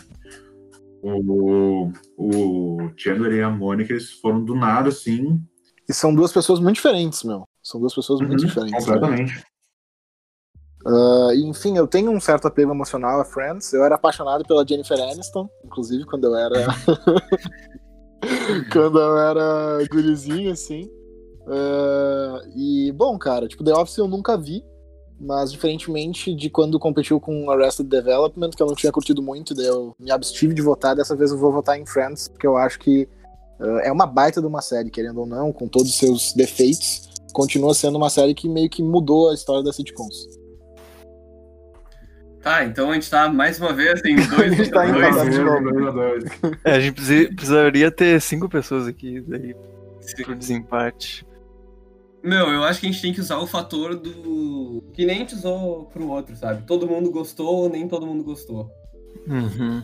O, 1.03 1.91
o 2.17 2.91
Chandler 2.97 3.33
e 3.35 3.43
a 3.43 3.51
Mônica, 3.51 3.93
eles 3.93 4.13
foram 4.13 4.45
do 4.45 4.55
nada, 4.55 4.89
assim. 4.89 5.41
E 5.89 5.95
são 5.95 6.15
duas 6.15 6.33
pessoas 6.33 6.61
muito 6.61 6.77
diferentes, 6.77 7.23
meu. 7.25 7.45
São 7.63 7.81
duas 7.81 7.95
pessoas 7.95 8.21
muito 8.21 8.41
Uhum, 8.41 8.47
diferentes. 8.47 8.87
né? 8.87 8.95
Completamente. 8.95 9.45
Ah, 10.87 11.31
e, 11.35 11.43
enfim, 11.45 11.77
eu 11.77 11.87
tenho 11.87 12.11
um 12.11 12.21
certo 12.21 12.47
apego 12.47 12.73
emocional 12.73 13.21
a 13.21 13.25
Friends. 13.25 13.73
Eu 13.73 13.85
era 13.85 13.97
apaixonado 13.97 14.45
pela 14.45 14.67
Jennifer 14.67 15.01
Aniston, 15.01 15.49
inclusive 15.65 16.05
quando 16.05 16.25
eu 16.25 16.37
era. 16.37 16.67
quando 18.73 18.99
eu 18.99 19.19
era 19.19 19.85
gurizinho, 19.91 20.53
assim. 20.53 20.89
Ah, 21.47 22.41
e, 22.55 22.93
bom, 22.93 23.19
cara, 23.19 23.49
tipo, 23.49 23.65
The 23.65 23.75
Office 23.75 23.99
eu 23.99 24.09
nunca 24.09 24.37
vi. 24.37 24.65
Mas, 25.21 25.51
diferentemente 25.51 26.33
de 26.35 26.49
quando 26.49 26.79
competiu 26.79 27.19
com 27.19 27.51
Arrested 27.51 27.89
Development, 27.89 28.51
que 28.51 28.63
eu 28.63 28.67
não 28.69 28.75
tinha 28.75 28.93
curtido 28.93 29.21
muito, 29.21 29.53
daí 29.55 29.67
eu 29.67 29.95
me 29.99 30.11
abstive 30.13 30.55
de 30.55 30.63
votar. 30.63 30.95
Dessa 30.95 31.17
vez 31.17 31.33
eu 31.33 31.39
vou 31.39 31.51
votar 31.53 31.79
em 31.79 31.85
Friends, 31.85 32.29
porque 32.29 32.47
eu 32.47 32.57
acho 32.57 32.79
que 32.79 33.09
ah, 33.61 33.81
é 33.83 33.91
uma 33.91 34.07
baita 34.07 34.41
de 34.41 34.47
uma 34.47 34.63
série, 34.63 34.91
querendo 34.91 35.19
ou 35.21 35.27
não, 35.27 35.53
com 35.53 35.67
todos 35.67 35.89
os 35.91 35.99
seus 35.99 36.33
defeitos. 36.35 37.09
Continua 37.33 37.75
sendo 37.75 37.97
uma 37.99 38.09
série 38.11 38.33
que 38.33 38.49
meio 38.49 38.71
que 38.71 38.83
mudou 38.83 39.31
a 39.31 39.35
história 39.35 39.63
das 39.63 39.75
sitcoms. 39.77 40.17
Tá, 42.41 42.65
então 42.65 42.91
a 42.91 42.95
gente 42.95 43.11
tá 43.11 43.29
mais 43.29 43.59
uma 43.61 43.73
vez 43.73 44.01
em 44.05 44.15
dois 44.31 44.53
A 44.53 44.55
gente 44.55 44.71
tá 44.71 44.89
em 44.89 44.93
dois. 44.93 45.07
empatado. 45.09 45.31
de 45.31 45.39
novo. 45.41 45.71
Dois 45.73 45.87
a 45.87 45.91
dois. 45.91 46.25
É, 46.65 46.73
a 46.77 46.81
gente 46.81 46.95
preci- 46.95 47.35
precisaria 47.35 47.91
ter 47.91 48.21
cinco 48.21 48.49
pessoas 48.49 48.87
aqui 48.87 49.21
daí 49.23 49.55
Sim. 50.01 50.23
pro 50.23 50.35
desempate. 50.37 51.27
Meu, 52.23 52.49
eu 52.49 52.65
acho 52.65 52.81
que 52.81 52.87
a 52.87 52.91
gente 52.91 53.01
tem 53.01 53.13
que 53.13 53.21
usar 53.21 53.39
o 53.39 53.47
fator 53.47 53.95
do. 53.97 54.83
Que 54.93 55.07
nem 55.07 55.17
a 55.17 55.19
gente 55.21 55.35
usou 55.35 55.85
pro 55.87 56.09
outro, 56.09 56.37
sabe? 56.37 56.63
Todo 56.67 56.87
mundo 56.87 57.11
gostou 57.11 57.47
ou 57.65 57.69
nem 57.71 57.87
todo 57.89 58.07
mundo 58.07 58.25
gostou. 58.25 58.71
Uhum. 59.27 59.83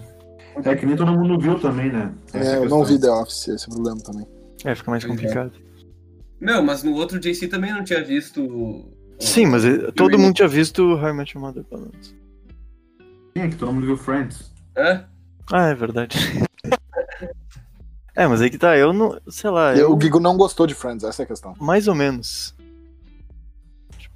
É 0.64 0.74
que 0.74 0.87
nem 0.87 0.97
todo 0.97 1.12
mundo 1.12 1.39
viu 1.39 1.59
também, 1.59 1.91
né? 1.93 2.12
Essa 2.32 2.55
É, 2.55 2.57
eu 2.59 2.68
não 2.68 2.85
vi 2.85 2.99
The 3.01 3.11
Office, 3.11 3.49
esse 3.49 3.64
é 3.68 3.72
o 3.72 3.74
problema 3.74 4.01
também. 4.01 4.26
É, 4.64 4.74
fica 4.74 4.91
mais 4.91 5.05
Pois 5.05 5.14
é. 5.14 5.22
complicado. 5.22 5.53
Meu, 6.41 6.62
mas 6.62 6.82
no 6.82 6.93
outro 6.95 7.18
JC 7.18 7.49
também 7.49 7.72
não 7.72 7.82
tinha 7.85 8.03
visto. 8.05 8.85
Sim, 9.18 9.47
mas 9.47 9.64
eh, 9.64 9.91
todo 9.93 10.18
mundo 10.18 10.35
tinha 10.35 10.49
visto 10.49 10.82
How 10.95 11.09
I 11.09 11.12
Met 11.12 11.37
Your 11.37 11.45
Mother, 11.47 11.64
pelo 11.64 11.82
menos. 11.82 12.09
Sim, 13.37 13.43
é 13.43 13.49
que 13.49 13.57
todo 13.57 13.72
mundo 13.72 13.87
viu 13.87 13.97
Friends. 13.97 14.53
Hã? 14.76 15.05
Ah, 15.53 15.68
é 15.68 15.74
verdade. 15.74 16.16
é, 18.14 18.26
mas 18.26 18.40
aí 18.40 18.50
que 18.50 18.58
tá, 18.58 18.76
eu 18.76 18.92
não. 18.92 19.18
Sei 19.28 19.50
lá, 19.50 19.72
Eu- 19.74 19.90
eu. 19.90 19.96
O 19.96 20.00
Gigo 20.00 20.20
não 20.20 20.36
gostou 20.36 20.66
de 20.66 20.74
Friends, 20.74 21.04
essa 21.04 21.22
é 21.22 21.24
a 21.24 21.26
questão. 21.26 21.54
Mais 21.60 21.88
ou 21.88 21.94
menos. 21.94 22.54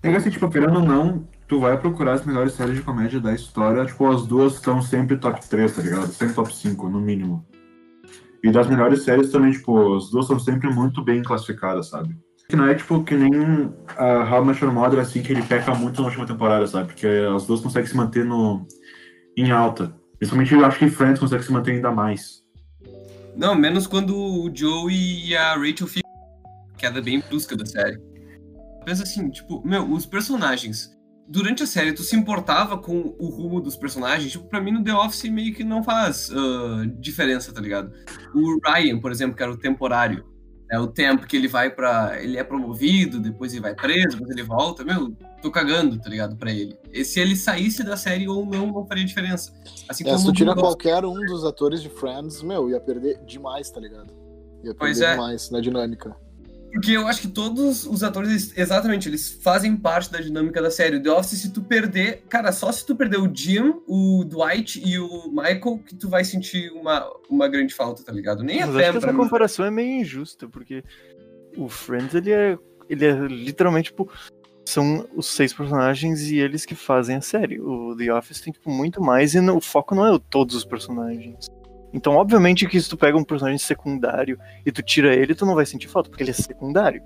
É 0.02 0.10
que 0.10 0.16
assim, 0.16 0.30
tipo, 0.30 0.48
querendo 0.48 0.76
ou 0.78 0.84
não, 0.84 1.26
tu 1.48 1.58
vai 1.58 1.76
procurar 1.76 2.12
as 2.12 2.24
melhores 2.24 2.52
séries 2.52 2.76
de 2.76 2.82
comédia 2.82 3.18
da 3.20 3.34
história, 3.34 3.84
tipo, 3.84 4.08
as 4.08 4.26
duas 4.26 4.54
estão 4.54 4.80
sempre 4.80 5.16
top 5.16 5.44
3, 5.48 5.74
tá 5.74 5.82
ligado? 5.82 6.06
Sempre 6.12 6.34
top 6.34 6.54
5, 6.54 6.88
no 6.88 7.00
mínimo. 7.00 7.44
E 8.44 8.52
das 8.52 8.68
melhores 8.68 9.02
séries 9.02 9.32
também, 9.32 9.50
tipo, 9.50 9.96
as 9.96 10.08
duas 10.10 10.26
são 10.28 10.38
sempre 10.38 10.70
muito 10.72 11.02
bem 11.02 11.22
classificadas, 11.22 11.88
sabe? 11.88 12.16
Que 12.48 12.54
não 12.54 12.66
é, 12.66 12.74
tipo, 12.76 13.02
que 13.02 13.14
nem 13.16 13.74
a 13.96 14.30
How 14.32 14.42
I 14.44 14.46
Met 14.46 14.64
Your 14.64 14.72
Mother, 14.72 15.00
assim, 15.00 15.20
que 15.20 15.32
ele 15.32 15.42
peca 15.42 15.74
muito 15.74 16.00
na 16.00 16.06
última 16.06 16.24
temporada, 16.24 16.66
sabe? 16.68 16.86
Porque 16.86 17.06
as 17.34 17.44
duas 17.46 17.60
conseguem 17.60 17.88
se 17.88 17.96
manter 17.96 18.24
no... 18.24 18.64
em 19.36 19.50
alta. 19.50 19.92
Principalmente, 20.18 20.54
eu 20.54 20.64
acho 20.64 20.78
que 20.78 20.88
Friends 20.88 21.18
consegue 21.18 21.42
se 21.42 21.52
manter 21.52 21.72
ainda 21.72 21.90
mais. 21.90 22.37
Não, 23.38 23.54
menos 23.54 23.86
quando 23.86 24.16
o 24.16 24.50
Joe 24.52 24.92
e 24.92 25.36
a 25.36 25.54
Rachel 25.54 25.86
ficam. 25.86 26.10
Queda 26.76 27.00
bem 27.00 27.20
brusca 27.20 27.56
da 27.56 27.64
série. 27.64 27.96
Pensa 28.84 29.04
assim, 29.04 29.30
tipo, 29.30 29.64
meu, 29.64 29.88
os 29.92 30.04
personagens. 30.04 30.90
Durante 31.28 31.62
a 31.62 31.66
série, 31.66 31.92
tu 31.92 32.02
se 32.02 32.16
importava 32.16 32.76
com 32.76 33.14
o 33.16 33.28
rumo 33.28 33.60
dos 33.60 33.76
personagens? 33.76 34.32
Tipo, 34.32 34.48
pra 34.48 34.60
mim 34.60 34.72
no 34.72 34.82
The 34.82 34.92
Office 34.92 35.30
meio 35.30 35.54
que 35.54 35.62
não 35.62 35.84
faz 35.84 36.32
ah, 36.32 36.84
diferença, 36.98 37.52
tá 37.52 37.60
ligado? 37.60 37.92
O 38.34 38.58
Ryan, 38.66 38.98
por 38.98 39.12
exemplo, 39.12 39.36
que 39.36 39.42
era 39.42 39.52
o 39.52 39.56
temporário. 39.56 40.26
É 40.70 40.78
o 40.78 40.86
tempo 40.86 41.26
que 41.26 41.36
ele 41.36 41.48
vai 41.48 41.70
pra. 41.70 42.22
Ele 42.22 42.36
é 42.36 42.44
promovido, 42.44 43.18
depois 43.18 43.52
ele 43.52 43.62
vai 43.62 43.74
preso, 43.74 44.18
depois 44.18 44.30
ele 44.30 44.42
volta. 44.42 44.84
Meu, 44.84 45.14
tô 45.40 45.50
cagando, 45.50 45.98
tá 45.98 46.10
ligado? 46.10 46.36
Pra 46.36 46.52
ele. 46.52 46.78
E 46.92 47.04
se 47.04 47.20
ele 47.20 47.34
saísse 47.36 47.82
da 47.82 47.96
série 47.96 48.28
ou 48.28 48.44
não, 48.44 48.66
não 48.66 48.86
faria 48.86 49.04
diferença. 49.04 49.52
Assim 49.88 50.06
É, 50.06 50.16
se 50.18 50.24
tu 50.26 50.32
tira 50.32 50.54
qualquer 50.54 51.04
um 51.06 51.24
dos 51.24 51.44
atores 51.44 51.80
de 51.80 51.88
Friends, 51.88 52.42
meu, 52.42 52.68
ia 52.68 52.80
perder 52.80 53.18
demais, 53.24 53.70
tá 53.70 53.80
ligado? 53.80 54.12
Ia 54.62 54.74
perder 54.74 54.78
Pois 54.78 55.00
é. 55.00 55.12
demais 55.12 55.50
na 55.50 55.60
dinâmica. 55.60 56.14
Porque 56.72 56.92
eu 56.92 57.06
acho 57.08 57.22
que 57.22 57.28
todos 57.28 57.86
os 57.86 58.02
atores, 58.02 58.52
exatamente, 58.56 59.08
eles 59.08 59.38
fazem 59.42 59.74
parte 59.76 60.12
da 60.12 60.20
dinâmica 60.20 60.60
da 60.60 60.70
série. 60.70 60.96
O 60.96 61.02
The 61.02 61.10
Office, 61.10 61.40
se 61.40 61.50
tu 61.52 61.62
perder. 61.62 62.22
Cara, 62.28 62.52
só 62.52 62.70
se 62.70 62.84
tu 62.84 62.94
perder 62.94 63.18
o 63.18 63.34
Jim, 63.34 63.74
o 63.86 64.22
Dwight 64.24 64.80
e 64.86 64.98
o 64.98 65.28
Michael, 65.30 65.78
que 65.86 65.94
tu 65.94 66.08
vai 66.08 66.24
sentir 66.24 66.70
uma, 66.72 67.08
uma 67.28 67.48
grande 67.48 67.74
falta, 67.74 68.04
tá 68.04 68.12
ligado? 68.12 68.42
Nem 68.44 68.62
a 68.62 68.66
Mas 68.66 68.76
acho 68.76 68.84
Pam 68.84 68.92
que 68.92 68.98
essa 68.98 69.12
mim. 69.12 69.18
comparação 69.18 69.64
é 69.64 69.70
meio 69.70 70.00
injusta, 70.02 70.46
porque 70.48 70.84
o 71.56 71.68
Friends, 71.68 72.14
ele 72.14 72.32
é. 72.32 72.58
Ele 72.88 73.04
é 73.04 73.12
literalmente, 73.26 73.86
tipo. 73.90 74.10
São 74.66 75.08
os 75.16 75.26
seis 75.28 75.50
personagens 75.54 76.28
e 76.30 76.36
eles 76.36 76.66
que 76.66 76.74
fazem 76.74 77.16
a 77.16 77.22
série. 77.22 77.58
O 77.58 77.96
The 77.96 78.12
Office 78.12 78.42
tem, 78.42 78.52
tipo, 78.52 78.70
muito 78.70 79.00
mais 79.02 79.34
e 79.34 79.40
no- 79.40 79.56
o 79.56 79.60
foco 79.62 79.94
não 79.94 80.04
é 80.04 80.12
o 80.12 80.18
todos 80.18 80.54
os 80.54 80.62
personagens. 80.66 81.46
Então, 81.92 82.14
obviamente 82.14 82.66
que 82.66 82.80
se 82.80 82.88
tu 82.88 82.96
pega 82.96 83.16
um 83.16 83.24
personagem 83.24 83.58
secundário 83.58 84.38
e 84.64 84.70
tu 84.70 84.82
tira 84.82 85.14
ele, 85.14 85.34
tu 85.34 85.46
não 85.46 85.54
vai 85.54 85.64
sentir 85.64 85.88
falta, 85.88 86.10
porque 86.10 86.22
ele 86.22 86.30
é 86.30 86.34
secundário. 86.34 87.02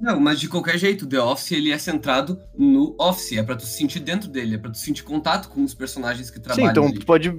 Não, 0.00 0.20
mas 0.20 0.38
de 0.38 0.48
qualquer 0.48 0.78
jeito, 0.78 1.06
o 1.06 1.08
The 1.08 1.20
Office, 1.20 1.50
ele 1.52 1.72
é 1.72 1.78
centrado 1.78 2.38
no 2.56 2.94
Office. 3.00 3.32
É 3.32 3.42
pra 3.42 3.56
tu 3.56 3.64
se 3.66 3.72
sentir 3.78 4.00
dentro 4.00 4.28
dele, 4.28 4.54
é 4.54 4.58
pra 4.58 4.70
tu 4.70 4.78
sentir 4.78 5.02
contato 5.02 5.48
com 5.48 5.64
os 5.64 5.74
personagens 5.74 6.30
que 6.30 6.36
Sim, 6.36 6.42
trabalham 6.42 6.70
então 6.70 6.84
ali. 6.86 6.98
tu 6.98 7.06
pode, 7.06 7.32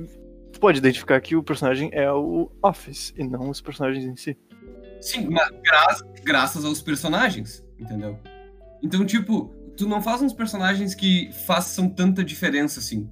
tu 0.52 0.60
pode 0.60 0.78
identificar 0.80 1.22
que 1.22 1.36
o 1.36 1.44
personagem 1.44 1.90
é 1.94 2.12
o 2.12 2.52
Office 2.64 3.14
e 3.18 3.24
não 3.24 3.50
os 3.50 3.62
personagens 3.62 4.04
em 4.04 4.16
si. 4.18 4.38
Sim, 5.00 5.30
mas 5.30 5.50
gra- 5.64 5.98
graças 6.24 6.66
aos 6.66 6.82
personagens, 6.82 7.64
entendeu? 7.80 8.20
Então, 8.84 9.06
tipo, 9.06 9.54
tu 9.78 9.88
não 9.88 10.02
faz 10.02 10.22
uns 10.22 10.34
personagens 10.34 10.94
que 10.94 11.32
façam 11.46 11.88
tanta 11.88 12.26
diferença 12.26 12.80
assim. 12.82 13.10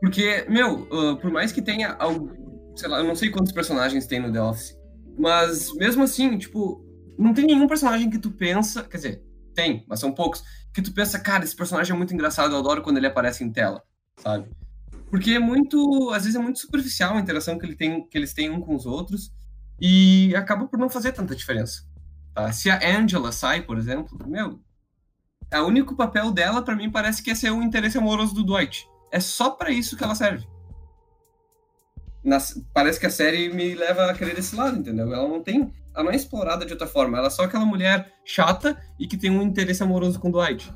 Porque, 0.00 0.46
meu, 0.48 0.88
ah, 0.90 1.16
por 1.20 1.30
mais 1.30 1.52
que 1.52 1.60
tenha 1.60 1.92
algo. 1.98 2.32
Sei 2.80 2.88
lá, 2.88 2.98
eu 2.98 3.04
não 3.04 3.14
sei 3.14 3.28
quantos 3.28 3.52
personagens 3.52 4.06
tem 4.06 4.18
no 4.20 4.32
The 4.32 4.40
Office. 4.40 4.74
Mas 5.18 5.70
mesmo 5.74 6.02
assim, 6.02 6.38
tipo, 6.38 6.82
não 7.18 7.34
tem 7.34 7.44
nenhum 7.44 7.68
personagem 7.68 8.08
que 8.08 8.18
tu 8.18 8.30
pensa. 8.30 8.82
Quer 8.84 8.96
dizer, 8.96 9.24
tem, 9.54 9.84
mas 9.86 10.00
são 10.00 10.12
poucos. 10.12 10.42
Que 10.72 10.80
tu 10.80 10.90
pensa, 10.90 11.18
cara, 11.18 11.44
esse 11.44 11.54
personagem 11.54 11.92
é 11.92 11.96
muito 11.96 12.14
engraçado, 12.14 12.54
eu 12.54 12.58
adoro 12.58 12.80
quando 12.80 12.96
ele 12.96 13.06
aparece 13.06 13.44
em 13.44 13.52
tela, 13.52 13.82
sabe? 14.16 14.48
Porque 15.10 15.32
é 15.32 15.38
muito. 15.38 16.10
Às 16.14 16.22
vezes 16.22 16.36
é 16.36 16.42
muito 16.42 16.58
superficial 16.58 17.14
a 17.14 17.20
interação 17.20 17.58
que, 17.58 17.66
ele 17.66 17.76
tem, 17.76 18.08
que 18.08 18.16
eles 18.16 18.32
têm 18.32 18.48
um 18.48 18.62
com 18.62 18.74
os 18.74 18.86
outros. 18.86 19.30
E 19.78 20.34
acaba 20.34 20.66
por 20.66 20.78
não 20.78 20.88
fazer 20.88 21.12
tanta 21.12 21.36
diferença. 21.36 21.82
tá? 22.34 22.50
Se 22.50 22.70
a 22.70 22.80
Angela 22.98 23.30
sai, 23.30 23.60
por 23.60 23.76
exemplo, 23.76 24.18
meu, 24.26 24.58
o 25.52 25.66
único 25.66 25.94
papel 25.94 26.30
dela, 26.30 26.62
pra 26.62 26.76
mim, 26.76 26.90
parece 26.90 27.22
que 27.22 27.30
é 27.30 27.34
ser 27.34 27.50
o 27.50 27.62
interesse 27.62 27.98
amoroso 27.98 28.34
do 28.34 28.42
Dwight. 28.42 28.88
É 29.12 29.20
só 29.20 29.50
pra 29.50 29.70
isso 29.70 29.98
que 29.98 30.04
ela 30.04 30.14
serve. 30.14 30.46
Parece 32.74 33.00
que 33.00 33.06
a 33.06 33.10
série 33.10 33.48
me 33.48 33.74
leva 33.74 34.06
a 34.06 34.14
querer 34.14 34.34
desse 34.34 34.54
lado, 34.54 34.78
entendeu? 34.78 35.12
Ela 35.12 35.28
não 35.28 35.42
tem. 35.42 35.72
Ela 35.94 36.04
não 36.04 36.12
é 36.12 36.16
explorada 36.16 36.64
de 36.64 36.72
outra 36.72 36.86
forma. 36.86 37.18
Ela 37.18 37.26
é 37.28 37.30
só 37.30 37.44
aquela 37.44 37.64
mulher 37.64 38.12
chata 38.24 38.76
e 38.98 39.06
que 39.06 39.16
tem 39.16 39.30
um 39.30 39.42
interesse 39.42 39.82
amoroso 39.82 40.20
com 40.20 40.28
o 40.28 40.32
Dwight. 40.32 40.72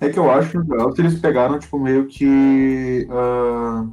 É 0.00 0.08
que 0.08 0.18
eu 0.18 0.30
acho 0.30 0.50
que 0.50 0.58
no 0.58 0.80
Elton 0.80 1.02
eles 1.02 1.20
pegaram, 1.20 1.58
tipo, 1.58 1.78
meio 1.78 2.06
que. 2.08 3.06
ah, 3.10 3.86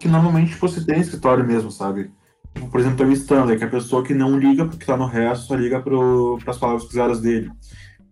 que 0.00 0.08
normalmente, 0.08 0.50
tipo, 0.50 0.68
se 0.68 0.84
tem 0.84 1.00
escritório 1.00 1.46
mesmo, 1.46 1.70
sabe? 1.70 2.10
Tipo, 2.52 2.68
por 2.68 2.80
exemplo, 2.80 2.98
tem 2.98 3.06
o 3.06 3.12
Stanley, 3.12 3.56
que 3.56 3.64
é 3.64 3.66
a 3.68 3.70
pessoa 3.70 4.02
que 4.02 4.12
não 4.12 4.36
liga 4.36 4.66
porque 4.66 4.84
tá 4.84 4.96
no 4.96 5.06
resto, 5.06 5.46
só 5.46 5.54
liga 5.54 5.80
pro, 5.80 6.38
pras 6.44 6.58
palavras 6.58 6.84
cruzadas 6.84 7.20
dele. 7.20 7.50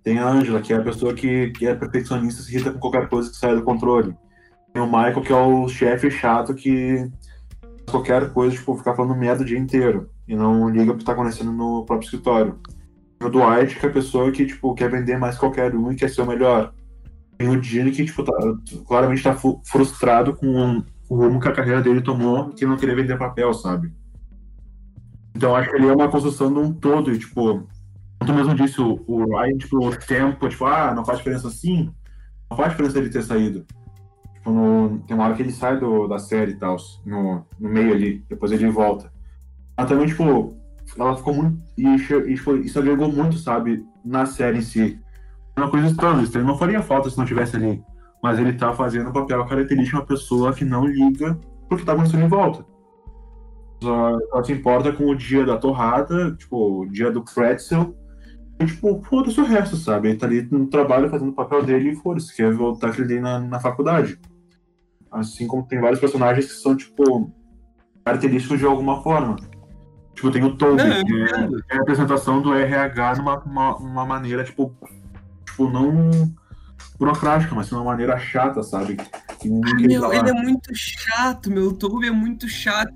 Tem 0.02 0.18
a 0.18 0.28
Angela, 0.28 0.62
que 0.62 0.72
é 0.72 0.76
a 0.76 0.82
pessoa 0.82 1.12
que, 1.12 1.50
que 1.50 1.66
é 1.66 1.74
perfeccionista, 1.74 2.42
se 2.42 2.54
irrita 2.54 2.72
com 2.72 2.78
qualquer 2.78 3.08
coisa 3.08 3.28
que 3.28 3.36
sai 3.36 3.54
do 3.54 3.62
controle. 3.62 4.16
Tem 4.72 4.82
o 4.82 4.86
Michael, 4.86 5.22
que 5.22 5.32
é 5.32 5.36
o 5.36 5.68
chefe 5.68 6.10
chato 6.10 6.54
que 6.54 7.10
qualquer 7.90 8.32
coisa, 8.32 8.56
tipo, 8.56 8.76
ficar 8.76 8.94
falando 8.94 9.18
merda 9.18 9.42
o 9.42 9.46
dia 9.46 9.58
inteiro. 9.58 10.10
E 10.26 10.36
não 10.36 10.68
liga 10.68 10.92
pro 10.92 10.98
que 10.98 11.04
tá 11.04 11.12
acontecendo 11.12 11.52
no 11.52 11.84
próprio 11.84 12.06
escritório. 12.06 12.58
Tem 13.18 13.28
o 13.28 13.30
Dwight, 13.30 13.78
que 13.78 13.84
é 13.84 13.88
a 13.88 13.92
pessoa 13.92 14.30
que, 14.30 14.46
tipo, 14.46 14.74
quer 14.74 14.90
vender 14.90 15.18
mais 15.18 15.36
qualquer 15.36 15.74
um 15.74 15.90
e 15.90 15.96
quer 15.96 16.08
ser 16.08 16.22
o 16.22 16.26
melhor. 16.26 16.72
Tem 17.36 17.48
o 17.48 17.60
Dini, 17.60 17.90
que, 17.90 18.04
tipo, 18.04 18.22
tá, 18.22 18.32
claramente 18.86 19.22
tá 19.22 19.36
frustrado 19.64 20.34
com 20.34 20.82
o 21.08 21.16
rumo 21.16 21.40
que 21.40 21.48
a 21.48 21.52
carreira 21.52 21.82
dele 21.82 22.00
tomou, 22.00 22.50
que 22.50 22.64
não 22.64 22.76
queria 22.76 22.94
vender 22.94 23.18
papel, 23.18 23.52
sabe? 23.52 23.92
Então 25.34 25.56
acho 25.56 25.70
que 25.70 25.76
ele 25.76 25.88
é 25.88 25.92
uma 25.92 26.08
construção 26.08 26.52
de 26.52 26.58
um 26.58 26.72
todo, 26.72 27.12
e, 27.12 27.18
tipo, 27.18 27.66
tu 28.24 28.32
mesmo 28.32 28.54
disse, 28.54 28.80
o, 28.80 29.02
o 29.06 29.24
Ryan, 29.24 29.58
tipo, 29.58 29.84
o 29.84 29.96
tempo, 29.96 30.48
tipo, 30.48 30.64
ah, 30.66 30.94
não 30.94 31.04
faz 31.04 31.18
diferença 31.18 31.48
assim, 31.48 31.90
não 32.48 32.56
faz 32.56 32.70
diferença 32.70 32.98
ele 32.98 33.10
ter 33.10 33.22
saído. 33.22 33.64
Tipo, 34.40 34.50
no- 34.52 34.98
tem 35.00 35.14
uma 35.14 35.26
hora 35.26 35.34
que 35.34 35.42
ele 35.42 35.52
sai 35.52 35.78
do, 35.78 36.08
da 36.08 36.18
série 36.18 36.52
e 36.52 36.56
tal, 36.56 36.76
no, 37.04 37.44
no 37.58 37.68
meio 37.68 37.92
ali, 37.92 38.24
depois 38.28 38.50
ele 38.52 38.68
volta. 38.70 39.12
Ela 39.76 39.86
também, 39.86 40.06
tipo, 40.06 40.56
ela 40.98 41.14
ficou 41.16 41.34
muito. 41.34 41.60
E, 41.76 41.86
e 41.86 42.34
tipo, 42.34 42.56
isso 42.56 42.78
agregou 42.78 43.12
muito, 43.12 43.36
sabe, 43.38 43.84
na 44.04 44.24
série 44.26 44.58
em 44.58 44.62
si. 44.62 44.98
Uma 45.56 45.70
coisa 45.70 45.88
estranha, 45.88 46.24
ele 46.34 46.42
não 46.44 46.56
faria 46.56 46.80
falta 46.82 47.10
se 47.10 47.18
não 47.18 47.26
tivesse 47.26 47.54
ali. 47.56 47.82
Mas 48.22 48.38
ele 48.38 48.54
tá 48.54 48.72
fazendo 48.72 49.10
o 49.10 49.12
papel 49.12 49.44
característico 49.44 49.96
de 49.98 50.02
uma 50.02 50.06
pessoa 50.06 50.52
que 50.54 50.64
não 50.64 50.86
liga 50.86 51.38
porque 51.68 51.84
tá 51.84 51.92
acontecendo 51.92 52.24
em 52.24 52.28
volta. 52.28 52.64
Só, 53.82 54.18
só 54.30 54.42
se 54.42 54.52
importa 54.52 54.92
com 54.92 55.04
o 55.04 55.14
dia 55.14 55.44
da 55.44 55.56
torrada, 55.56 56.34
tipo, 56.36 56.80
o 56.82 56.86
dia 56.86 57.10
do 57.10 57.22
pretzel. 57.22 57.94
E, 58.60 58.66
tipo, 58.66 59.02
foda-se 59.08 59.40
o 59.40 59.44
resto, 59.44 59.74
sabe? 59.74 60.10
Ele 60.10 60.18
tá 60.18 60.26
ali 60.26 60.46
no 60.50 60.66
trabalho 60.66 61.08
fazendo 61.08 61.30
o 61.30 61.34
papel 61.34 61.64
dele 61.64 61.92
e 61.92 61.96
foda-se, 61.96 62.36
quer 62.36 62.52
voltar 62.52 62.88
aquele 62.88 63.08
dia 63.08 63.20
na, 63.20 63.40
na 63.40 63.58
faculdade. 63.58 64.20
Assim 65.10 65.46
como 65.46 65.66
tem 65.66 65.80
vários 65.80 65.98
personagens 65.98 66.46
que 66.46 66.52
são, 66.52 66.76
tipo, 66.76 67.32
característicos 68.04 68.58
de 68.58 68.66
alguma 68.66 69.02
forma. 69.02 69.36
Tipo, 70.14 70.30
tem 70.30 70.44
o 70.44 70.54
Toby, 70.56 70.76
Não, 70.76 70.86
eu 70.88 71.04
que 71.06 71.72
é, 71.72 71.74
é 71.74 71.78
a 71.78 71.80
apresentação 71.80 72.42
do 72.42 72.52
RH 72.52 73.14
numa 73.16 73.38
uma, 73.42 73.76
uma 73.78 74.04
maneira, 74.04 74.44
tipo, 74.44 74.76
tipo, 75.46 75.70
não 75.70 76.10
burocrática, 76.98 77.54
mas 77.54 77.68
de 77.68 77.74
uma 77.74 77.84
maneira 77.84 78.18
chata, 78.18 78.62
sabe? 78.62 78.96
Que 79.38 79.48
quer 79.48 79.86
Meu, 79.88 80.02
falar. 80.02 80.16
ele 80.16 80.28
é 80.28 80.34
muito 80.34 80.70
chato, 80.74 81.50
meu. 81.50 81.68
O 81.68 81.72
Toby 81.72 82.08
é 82.08 82.10
muito 82.10 82.46
chato. 82.46 82.92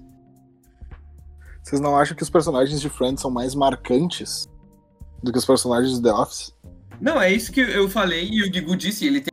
Vocês 1.62 1.80
não 1.80 1.96
acham 1.96 2.14
que 2.14 2.22
os 2.22 2.28
personagens 2.28 2.82
de 2.82 2.90
Friends 2.90 3.22
são 3.22 3.30
mais 3.30 3.54
marcantes 3.54 4.46
do 5.24 5.32
que 5.32 5.38
os 5.38 5.44
personagens 5.44 5.96
de 5.96 6.02
The 6.02 6.12
Office? 6.12 6.54
Não, 7.00 7.20
é 7.20 7.32
isso 7.32 7.50
que 7.50 7.60
eu 7.60 7.88
falei 7.88 8.28
e 8.30 8.42
o 8.42 8.50
Gugu 8.52 8.76
disse. 8.76 9.06
Ele 9.06 9.20
tem 9.20 9.32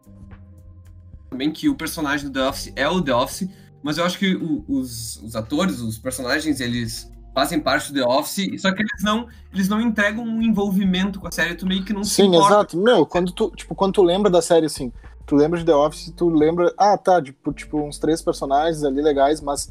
também 1.29 1.51
que 1.51 1.69
o 1.69 1.75
personagem 1.75 2.27
do 2.27 2.33
The 2.33 2.47
Office 2.47 2.73
é 2.75 2.87
o 2.87 3.01
The 3.01 3.13
Office, 3.13 3.49
mas 3.83 3.97
eu 3.97 4.05
acho 4.05 4.17
que 4.17 4.35
o- 4.35 4.63
os, 4.67 5.17
os 5.21 5.35
atores, 5.35 5.79
os 5.79 5.97
personagens, 5.97 6.59
eles 6.59 7.09
fazem 7.33 7.59
parte 7.59 7.93
do 7.93 7.99
The 7.99 8.05
Office, 8.05 8.61
só 8.61 8.73
que 8.73 8.81
eles 8.81 9.03
não, 9.03 9.27
eles 9.53 9.69
não 9.69 9.79
entregam 9.79 10.23
um 10.23 10.41
envolvimento 10.41 11.19
com 11.19 11.27
a 11.27 11.31
série, 11.31 11.55
tu 11.55 11.65
meio 11.65 11.83
que 11.85 11.93
não 11.93 12.03
se 12.03 12.15
Sim, 12.15 12.35
exato. 12.35 12.77
Meu, 12.77 13.05
quando 13.05 13.31
tu, 13.31 13.51
tipo, 13.55 13.73
quando 13.73 13.93
tu 13.93 14.03
lembra 14.03 14.29
da 14.29 14.41
série, 14.41 14.65
assim, 14.65 14.91
tu 15.25 15.35
lembra 15.35 15.57
de 15.59 15.65
The 15.65 15.73
Office, 15.75 16.13
tu 16.15 16.27
lembra, 16.29 16.73
ah, 16.77 16.97
tá, 16.97 17.21
tipo, 17.21 17.53
tipo 17.53 17.79
uns 17.81 17.97
três 17.97 18.21
personagens 18.21 18.83
ali 18.83 19.01
legais, 19.01 19.39
mas. 19.39 19.69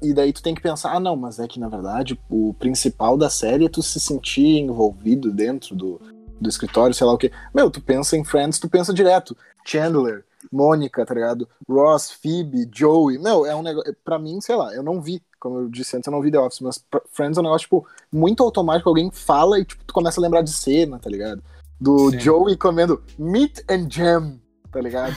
E 0.00 0.14
daí 0.14 0.32
tu 0.32 0.42
tem 0.42 0.54
que 0.54 0.62
pensar, 0.62 0.92
ah, 0.92 1.00
não, 1.00 1.16
mas 1.16 1.38
é 1.38 1.48
que 1.48 1.58
na 1.58 1.68
verdade 1.68 2.18
o 2.30 2.54
principal 2.54 3.16
da 3.16 3.28
série 3.28 3.66
é 3.66 3.68
tu 3.68 3.82
se 3.82 3.98
sentir 3.98 4.58
envolvido 4.58 5.32
dentro 5.32 5.74
do, 5.74 6.00
do 6.40 6.48
escritório, 6.48 6.94
sei 6.94 7.06
lá 7.06 7.12
o 7.12 7.18
quê. 7.18 7.32
Meu, 7.54 7.70
tu 7.70 7.80
pensa 7.80 8.16
em 8.16 8.24
Friends, 8.24 8.58
tu 8.58 8.68
pensa 8.68 8.94
direto. 8.94 9.36
Chandler, 9.64 10.24
Mônica, 10.50 11.04
tá 11.04 11.14
ligado? 11.14 11.48
Ross, 11.68 12.10
Phoebe, 12.10 12.68
Joey. 12.72 13.18
Meu, 13.18 13.44
é 13.44 13.54
um 13.54 13.62
negócio. 13.62 13.94
Pra 14.04 14.18
mim, 14.18 14.40
sei 14.40 14.56
lá, 14.56 14.72
eu 14.74 14.82
não 14.82 15.00
vi, 15.00 15.22
como 15.38 15.58
eu 15.58 15.68
disse 15.68 15.96
antes, 15.96 16.06
eu 16.06 16.12
não 16.12 16.22
vi 16.22 16.30
The 16.30 16.38
Office, 16.38 16.60
mas 16.60 16.84
Friends 17.12 17.36
é 17.36 17.40
um 17.40 17.44
negócio, 17.44 17.64
tipo, 17.64 17.86
muito 18.10 18.42
automático. 18.42 18.88
Alguém 18.88 19.10
fala 19.10 19.58
e, 19.58 19.64
tipo, 19.64 19.84
tu 19.84 19.92
começa 19.92 20.20
a 20.20 20.22
lembrar 20.22 20.42
de 20.42 20.52
cena, 20.52 20.98
tá 20.98 21.10
ligado? 21.10 21.42
Do 21.80 22.10
Sim. 22.10 22.20
Joey 22.20 22.56
comendo 22.56 23.02
meat 23.18 23.64
and 23.68 23.88
jam, 23.90 24.40
tá 24.70 24.80
ligado? 24.80 25.14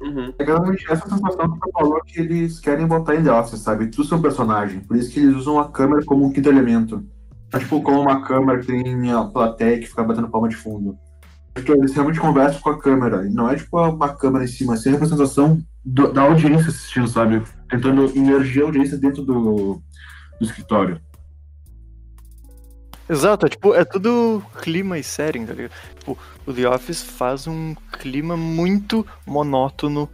Uhum. 0.00 0.32
Realmente 0.40 0.90
essa 0.90 1.08
sensação 1.08 1.52
que 1.52 1.60
tu 1.60 1.70
falou 1.72 2.00
que 2.04 2.20
eles 2.20 2.58
querem 2.58 2.86
botar 2.86 3.14
em 3.16 3.22
The 3.22 3.32
Office, 3.32 3.60
sabe? 3.60 3.88
Tu 3.88 4.02
seu 4.04 4.18
personagem. 4.20 4.80
Por 4.80 4.96
isso 4.96 5.10
que 5.12 5.20
eles 5.20 5.36
usam 5.36 5.58
a 5.58 5.70
câmera 5.70 6.02
como 6.04 6.24
um 6.24 6.32
quinto 6.32 6.48
elemento. 6.48 7.04
É 7.52 7.58
tipo 7.58 7.82
como 7.82 8.00
uma 8.00 8.22
câmera 8.22 8.60
que 8.60 8.66
tem 8.66 9.10
a 9.12 9.24
plateia 9.24 9.78
que 9.78 9.86
fica 9.86 10.02
batendo 10.02 10.28
palma 10.30 10.48
de 10.48 10.56
fundo. 10.56 10.96
Tipo, 11.54 11.72
eles 11.74 11.92
realmente 11.92 12.20
conversam 12.20 12.60
com 12.60 12.70
a 12.70 12.78
câmera. 12.78 13.26
E 13.26 13.30
não 13.30 13.50
é 13.50 13.56
tipo 13.56 13.78
uma 13.78 14.08
câmera 14.14 14.44
em 14.44 14.48
cima, 14.48 14.74
assim, 14.74 14.88
é 14.88 14.92
a 14.92 14.94
representação 14.94 15.60
do- 15.84 16.12
da 16.12 16.22
audiência 16.22 16.68
assistindo, 16.68 17.08
sabe? 17.08 17.42
Tentando 17.68 18.06
imergir 18.16 18.62
a 18.62 18.66
audiência 18.66 18.96
dentro 18.96 19.22
do, 19.22 19.82
do 20.38 20.44
escritório. 20.44 21.00
Exato, 23.10 23.44
é 23.44 23.48
tipo, 23.48 23.74
é 23.74 23.84
tudo 23.84 24.40
clima 24.62 24.96
e 24.96 25.02
setting, 25.02 25.44
tá 25.44 25.52
ligado? 25.52 25.72
Tipo, 25.98 26.16
o 26.46 26.52
The 26.52 26.68
Office 26.68 27.02
faz 27.02 27.48
um 27.48 27.74
clima 27.98 28.36
muito 28.36 29.04
monótono 29.26 30.08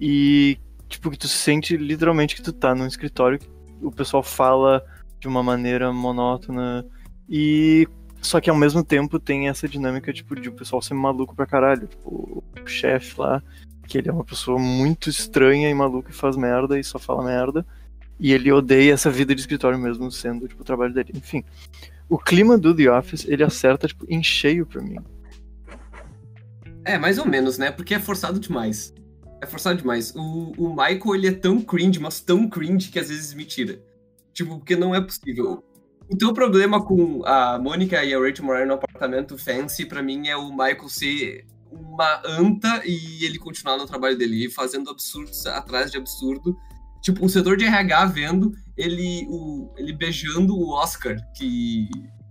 e, 0.00 0.58
tipo, 0.88 1.10
que 1.10 1.18
tu 1.18 1.28
sente 1.28 1.76
literalmente 1.76 2.34
que 2.34 2.40
tu 2.40 2.50
tá 2.50 2.74
num 2.74 2.86
escritório, 2.86 3.38
que 3.38 3.46
o 3.82 3.92
pessoal 3.92 4.22
fala 4.22 4.82
de 5.20 5.28
uma 5.28 5.42
maneira 5.42 5.92
monótona 5.92 6.86
e. 7.28 7.86
Só 8.22 8.40
que 8.40 8.48
ao 8.48 8.56
mesmo 8.56 8.82
tempo 8.82 9.18
tem 9.20 9.48
essa 9.48 9.68
dinâmica, 9.68 10.10
tipo, 10.10 10.34
de 10.34 10.48
o 10.48 10.52
pessoal 10.52 10.80
ser 10.80 10.94
maluco 10.94 11.36
pra 11.36 11.44
caralho. 11.44 11.86
Tipo, 11.86 12.42
o 12.64 12.66
chefe 12.66 13.20
lá, 13.20 13.42
que 13.86 13.98
ele 13.98 14.08
é 14.08 14.12
uma 14.12 14.24
pessoa 14.24 14.58
muito 14.58 15.10
estranha 15.10 15.68
e 15.68 15.74
maluca 15.74 16.10
e 16.10 16.14
faz 16.14 16.34
merda 16.34 16.78
e 16.78 16.84
só 16.84 16.98
fala 16.98 17.22
merda. 17.22 17.66
E 18.18 18.32
ele 18.32 18.50
odeia 18.50 18.94
essa 18.94 19.10
vida 19.10 19.34
de 19.34 19.40
escritório 19.42 19.78
mesmo 19.78 20.10
sendo, 20.10 20.48
tipo, 20.48 20.62
o 20.62 20.64
trabalho 20.64 20.94
dele. 20.94 21.12
Enfim. 21.14 21.44
O 22.12 22.18
clima 22.18 22.58
do 22.58 22.76
The 22.76 22.90
Office, 22.90 23.24
ele 23.26 23.42
acerta, 23.42 23.88
tipo, 23.88 24.04
em 24.06 24.22
cheio 24.22 24.66
pra 24.66 24.82
mim. 24.82 24.98
É, 26.84 26.98
mais 26.98 27.16
ou 27.16 27.24
menos, 27.26 27.56
né? 27.56 27.70
Porque 27.70 27.94
é 27.94 27.98
forçado 27.98 28.38
demais. 28.38 28.92
É 29.40 29.46
forçado 29.46 29.78
demais. 29.78 30.14
O, 30.14 30.52
o 30.58 30.68
Michael, 30.68 31.14
ele 31.14 31.26
é 31.28 31.32
tão 31.32 31.58
cringe, 31.62 31.98
mas 31.98 32.20
tão 32.20 32.46
cringe 32.50 32.90
que 32.90 32.98
às 32.98 33.08
vezes 33.08 33.32
me 33.32 33.46
tira. 33.46 33.82
Tipo, 34.30 34.58
porque 34.58 34.76
não 34.76 34.94
é 34.94 35.00
possível. 35.00 35.64
O 36.06 36.14
teu 36.14 36.34
problema 36.34 36.84
com 36.84 37.24
a 37.24 37.58
Mônica 37.58 38.04
e 38.04 38.12
a 38.12 38.18
Rachel 38.20 38.44
morarem 38.44 38.68
no 38.68 38.74
apartamento 38.74 39.38
fancy, 39.38 39.86
pra 39.86 40.02
mim, 40.02 40.28
é 40.28 40.36
o 40.36 40.50
Michael 40.50 40.90
ser 40.90 41.46
uma 41.70 42.20
anta 42.26 42.82
e 42.84 43.24
ele 43.24 43.38
continuar 43.38 43.78
no 43.78 43.86
trabalho 43.86 44.18
dele, 44.18 44.50
fazendo 44.50 44.90
absurdos 44.90 45.46
atrás 45.46 45.90
de 45.90 45.96
absurdo. 45.96 46.54
Tipo, 47.02 47.26
o 47.26 47.28
setor 47.28 47.56
de 47.56 47.64
RH 47.64 48.06
vendo 48.06 48.52
ele, 48.76 49.26
o, 49.28 49.74
ele 49.76 49.92
beijando 49.92 50.56
o 50.56 50.70
Oscar, 50.70 51.16
que, 51.36 51.88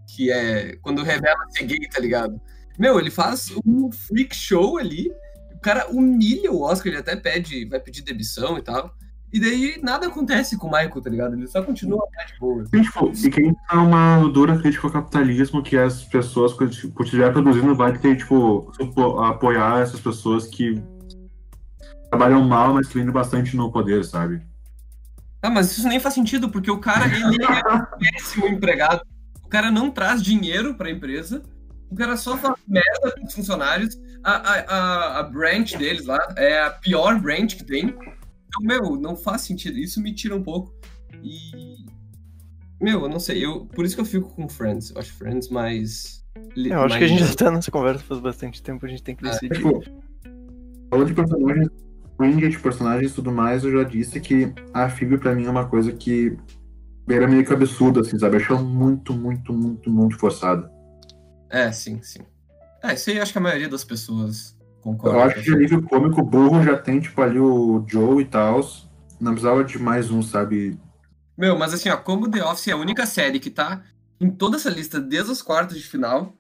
que 0.08 0.32
é 0.32 0.78
quando 0.82 1.04
revela 1.04 1.46
ser 1.50 1.66
gay, 1.66 1.90
tá 1.90 2.00
ligado? 2.00 2.40
Meu, 2.80 2.98
ele 2.98 3.12
faz 3.12 3.54
um 3.66 3.92
freak 3.92 4.36
show 4.36 4.78
ali. 4.78 5.12
O 5.54 5.60
cara 5.60 5.92
humilha 5.92 6.52
o 6.52 6.62
Oscar, 6.62 6.88
ele 6.88 7.02
até 7.02 7.16
pede, 7.16 7.66
vai 7.66 7.80
pedir 7.80 8.02
demissão 8.02 8.58
e 8.58 8.62
tal. 8.62 8.96
E 9.34 9.40
daí 9.40 9.80
nada 9.82 10.08
acontece 10.08 10.58
com 10.58 10.68
o 10.68 10.72
Michael, 10.72 11.02
tá 11.02 11.10
ligado? 11.10 11.36
Ele 11.36 11.48
só 11.48 11.62
continua 11.62 12.06
a 12.18 12.26
de 12.26 12.40
boa. 12.40 12.66
E, 12.74 12.82
tipo, 12.82 13.12
e 13.14 13.30
quem 13.30 13.54
tá 13.68 13.82
uma 13.82 14.28
dura 14.30 14.58
crítica 14.58 14.88
ao 14.88 14.94
capitalismo 14.94 15.62
que 15.62 15.78
as 15.78 16.04
pessoas, 16.04 16.54
quando 16.54 16.72
tipo, 16.72 17.04
estiver 17.04 17.32
produzindo, 17.32 17.76
vai 17.76 17.98
ter, 17.98 18.18
tipo, 18.18 18.72
apoiar 19.24 19.82
essas 19.82 20.00
pessoas 20.00 20.48
que 20.48 20.82
trabalham 22.10 22.44
mal, 22.44 22.74
mas 22.74 22.88
que 22.88 23.02
bastante 23.04 23.56
no 23.56 23.72
poder, 23.72 24.04
sabe? 24.04 24.42
Ah, 25.42 25.50
mas 25.50 25.72
isso 25.72 25.88
nem 25.88 26.00
faz 26.00 26.14
sentido, 26.14 26.50
porque 26.50 26.70
o 26.70 26.80
cara, 26.80 27.06
ele 27.06 27.44
é 27.44 27.74
um 27.74 27.86
péssimo 28.00 28.48
empregado. 28.48 29.02
O 29.44 29.48
cara 29.50 29.72
não 29.72 29.90
traz 29.92 30.22
dinheiro 30.22 30.76
pra 30.76 30.90
empresa. 30.92 31.42
O 31.90 31.96
cara 31.96 32.16
só 32.16 32.38
faz 32.38 32.56
merda 32.68 33.14
com 33.18 33.26
os 33.26 33.34
funcionários. 33.34 33.98
A, 34.24 34.32
a, 34.32 34.60
a, 34.60 35.20
a 35.20 35.24
branch 35.24 35.76
deles 35.78 36.06
lá 36.06 36.20
é 36.38 36.62
a 36.62 36.70
pior 36.70 37.20
branch 37.20 37.56
que 37.58 37.64
tem. 37.66 37.88
Então, 37.90 38.62
meu, 38.62 38.96
não 38.96 39.16
faz 39.16 39.42
sentido. 39.42 39.78
Isso 39.78 40.02
me 40.02 40.14
tira 40.14 40.36
um 40.36 40.44
pouco. 40.44 40.74
E. 41.24 41.86
Meu, 42.80 43.02
eu 43.02 43.10
não 43.10 43.20
sei. 43.20 43.44
Eu, 43.46 43.66
por 43.66 43.84
isso 43.86 43.96
que 43.96 44.02
eu 44.02 44.06
fico 44.06 44.30
com 44.34 44.48
Friends. 44.48 44.92
Eu 44.92 45.00
acho 45.00 45.12
Friends 45.14 45.50
mais. 45.50 46.24
Eu 46.56 46.80
acho 46.82 46.90
mais- 46.90 46.98
que 46.98 47.04
a 47.04 47.08
gente 47.08 47.26
já 47.26 47.36
tá 47.36 47.52
nessa 47.52 47.70
conversa 47.72 48.04
faz 48.04 48.22
bastante 48.22 48.62
tempo, 48.64 48.86
a 48.86 48.90
gente 48.90 49.04
tem 49.04 49.16
que 49.16 49.26
É, 49.28 49.32
decidir. 49.32 49.56
Tipo, 49.58 49.84
falando 50.90 51.08
de 51.08 51.14
personagens, 51.14 51.68
cringe 52.22 52.50
de 52.50 52.60
personagens 52.60 53.12
e 53.12 53.16
tudo 53.16 53.32
mais, 53.32 53.64
eu 53.64 53.72
já 53.72 53.84
disse 53.84 54.20
que 54.20 54.54
a 54.74 54.88
Phoebe 54.88 55.18
pra 55.18 55.34
mim 55.34 55.46
é 55.46 55.50
uma 55.50 55.68
coisa 55.68 55.92
que 55.92 56.38
era 57.10 57.28
meio 57.28 57.44
que 57.44 57.52
absurda, 57.52 58.02
assim, 58.02 58.18
sabe? 58.20 58.36
Eu 58.36 58.42
acho 58.42 58.54
ela 58.54 58.62
muito, 58.62 59.14
muito, 59.14 59.52
muito, 59.52 59.90
muito 59.90 60.18
forçada. 60.18 60.72
É, 61.50 61.72
sim, 61.72 62.02
sim. 62.04 62.22
É, 62.84 62.94
isso 62.94 63.10
aí 63.10 63.20
acho 63.20 63.32
que 63.32 63.38
a 63.38 63.42
maioria 63.42 63.68
das 63.68 63.84
pessoas 63.84 64.56
concorda. 64.82 65.18
Eu 65.18 65.24
acho 65.24 65.36
que 65.36 65.42
de 65.42 65.56
nível 65.56 65.82
cômico 65.84 66.24
burro 66.24 66.64
já 66.64 66.78
tem, 66.78 67.00
tipo, 67.00 67.20
ali 67.22 67.40
o 67.40 67.84
Joe 67.88 68.22
e 68.22 68.26
tal. 68.26 68.62
Não 69.20 69.34
precisava 69.34 69.64
de 69.64 69.78
mais 69.78 70.10
um, 70.10 70.22
sabe? 70.22 70.80
Meu, 71.38 71.58
mas 71.58 71.74
assim, 71.74 71.90
ó, 71.90 71.98
como 71.98 72.30
The 72.30 72.44
Office 72.44 72.68
é 72.68 72.72
a 72.72 72.78
única 72.78 73.06
série 73.06 73.40
que 73.40 73.50
tá 73.50 73.84
em 74.20 74.30
toda 74.30 74.58
essa 74.58 74.70
lista 74.70 75.00
desde 75.00 75.32
os 75.32 75.42
quartos 75.42 75.78
de 75.78 75.88
final, 75.88 76.34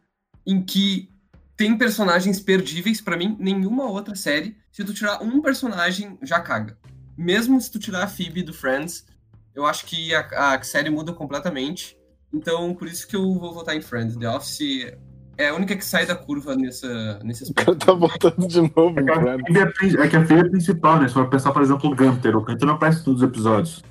em 0.46 0.62
que 0.62 1.11
tem 1.62 1.78
personagens 1.78 2.40
perdíveis, 2.40 3.02
pra 3.02 3.16
mim, 3.16 3.38
nenhuma 3.40 3.86
outra 3.86 4.16
série, 4.16 4.58
se 4.72 4.84
tu 4.84 4.96
tirar 4.96 5.22
um 5.22 5.40
personagem, 5.44 6.18
já 6.24 6.40
caga. 6.40 6.76
Mesmo 7.16 7.62
se 7.62 7.70
tu 7.70 7.78
tirar 7.78 8.02
a 8.04 8.08
Phoebe 8.08 8.42
do 8.42 8.52
Friends, 8.52 9.06
eu 9.54 9.64
acho 9.68 9.86
que 9.86 10.12
a, 10.16 10.56
a 10.56 10.64
série 10.64 10.90
muda 10.90 11.14
completamente. 11.14 11.96
Então, 12.34 12.74
por 12.74 12.88
isso 12.88 13.08
que 13.08 13.16
eu 13.16 13.36
vou 13.36 13.54
votar 13.54 13.76
em 13.76 13.82
Friends. 13.82 14.18
The 14.18 14.28
Office 14.28 14.92
é 15.38 15.50
a 15.50 15.54
única 15.54 15.76
que 15.76 15.86
sai 15.86 16.08
da 16.08 16.16
curva 16.16 16.56
nessa, 16.56 17.20
nesse 17.24 17.44
O 17.52 17.54
cara 17.54 17.74
aspecto. 17.74 17.86
tá 17.86 17.94
voltando 17.94 18.48
de 18.48 18.62
novo 18.62 19.00
É 19.00 19.02
em 19.04 19.06
que 19.06 19.60
a 19.60 20.02
é, 20.02 20.06
é 20.06 20.08
que 20.08 20.16
a 20.16 20.26
Phoebe 20.26 20.48
é 20.48 20.50
principal, 20.50 21.00
né? 21.00 21.08
Se 21.10 21.14
for 21.14 21.30
pensar, 21.30 21.52
por 21.52 21.62
exemplo, 21.62 21.92
o 21.92 21.96
Gunter. 21.96 22.36
O 22.36 22.42
Gunter 22.42 22.66
não 22.66 22.74
aparece 22.74 23.02
em 23.02 23.04
todos 23.04 23.22
os 23.22 23.28
episódios. 23.30 23.84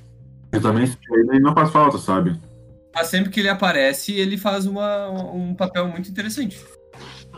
Ele 0.51 0.61
também 0.61 0.91
ele 1.09 1.39
não 1.39 1.53
faz 1.53 1.69
falta, 1.69 1.97
sabe? 1.97 2.37
Mas 2.93 3.07
sempre 3.07 3.29
que 3.29 3.39
ele 3.39 3.47
aparece, 3.47 4.11
ele 4.11 4.37
faz 4.37 4.65
uma, 4.65 5.09
um 5.09 5.55
papel 5.55 5.87
muito 5.87 6.09
interessante. 6.11 6.59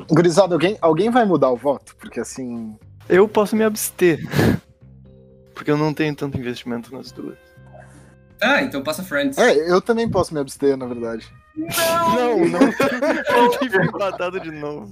Gurizada, 0.09 0.55
alguém, 0.55 0.77
alguém 0.81 1.09
vai 1.09 1.25
mudar 1.25 1.49
o 1.49 1.57
voto? 1.57 1.95
Porque 1.97 2.19
assim. 2.19 2.77
Eu 3.07 3.27
posso 3.27 3.55
me 3.55 3.63
abster. 3.63 4.19
Porque 5.53 5.69
eu 5.69 5.77
não 5.77 5.93
tenho 5.93 6.15
tanto 6.15 6.37
investimento 6.37 6.93
nas 6.93 7.11
duas. 7.11 7.37
Ah, 8.41 8.61
então 8.61 8.83
passa 8.83 9.03
Friends. 9.03 9.37
É, 9.37 9.71
eu 9.71 9.81
também 9.81 10.09
posso 10.09 10.33
me 10.33 10.39
abster, 10.39 10.75
na 10.75 10.85
verdade. 10.85 11.31
Não, 11.55 12.45
não. 12.45 12.59
Eu 13.37 13.49
tive 13.59 13.77
empatado 13.85 14.39
de 14.39 14.51
novo. 14.51 14.91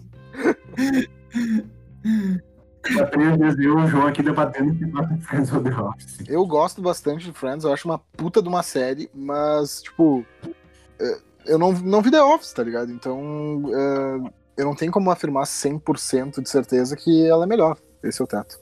Primeira 3.10 3.38
vez 3.38 3.58
eu 3.60 3.80
e 3.80 3.84
o 3.84 3.88
João 3.88 4.08
aqui 4.08 4.24
debatendo 4.24 4.76
que 4.76 4.86
passa 4.88 5.18
Friends 5.18 5.52
ou 5.52 5.62
The 5.64 5.70
Office. 5.70 6.18
Eu 6.28 6.45
gosto 6.45 6.82
bastante 6.82 7.26
de 7.26 7.34
Friends, 7.34 7.64
eu 7.64 7.74
acho 7.74 7.88
uma 7.88 7.99
puta 7.99 8.41
de 8.41 8.47
uma 8.47 8.64
série, 8.64 9.10
mas, 9.14 9.82
tipo. 9.82 10.26
é, 10.99 11.18
Eu 11.45 11.60
não, 11.60 11.72
não 11.74 12.02
vi 12.02 12.10
The 12.12 12.22
Office, 12.22 12.54
tá 12.54 12.64
ligado? 12.64 12.91
Então. 12.91 13.64
é, 13.74 14.32
Eu 14.58 14.66
não 14.66 14.76
tenho 14.76 14.91
como 14.91 15.12
afirmar 15.12 15.43
100% 15.43 16.41
de 16.41 16.49
certeza 16.49 16.95
que 16.95 17.26
ela 17.26 17.45
é 17.45 17.47
melhor. 17.47 17.78
Esse 18.04 18.22
é 18.22 18.26
o 18.26 18.28
teto. 18.28 18.60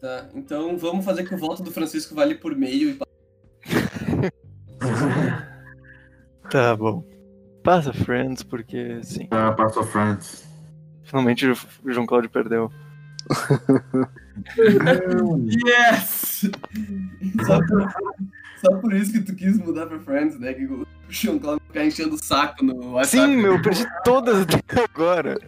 Tá, 0.00 0.28
então 0.34 0.76
vamos 0.76 1.04
fazer 1.04 1.24
que 1.24 1.34
o 1.34 1.38
voto 1.38 1.62
do 1.62 1.70
Francisco 1.70 2.14
vale 2.14 2.34
por 2.34 2.54
meio 2.54 2.90
e 2.90 2.98
Tá 6.50 6.76
bom. 6.76 7.04
Passa 7.62 7.92
Friends, 7.92 8.42
porque 8.42 9.00
sim. 9.02 9.26
Ah, 9.30 9.52
passou 9.52 9.84
Friends. 9.84 10.46
Finalmente 11.02 11.48
o 11.48 11.56
João 11.86 12.06
Cláudio 12.06 12.30
perdeu. 12.30 12.70
Yes! 15.66 16.50
Só 17.46 17.58
por, 17.66 17.94
só 18.60 18.76
por 18.80 18.92
isso 18.92 19.12
que 19.12 19.22
tu 19.22 19.34
quis 19.34 19.58
mudar 19.58 19.86
pra 19.86 19.98
Friends, 19.98 20.38
né? 20.38 20.52
Que 20.52 20.66
o 20.66 20.86
Sean 21.10 21.38
Clown 21.38 21.58
ficar 21.76 21.84
enchendo 21.84 22.14
o 22.14 22.24
saco 22.24 22.64
no 22.64 22.92
WhatsApp. 22.92 23.26
Sim, 23.26 23.36
meu, 23.36 23.56
eu 23.56 23.62
perdi 23.62 23.86
todas 24.02 24.40
até 24.40 24.84
agora. 24.84 25.38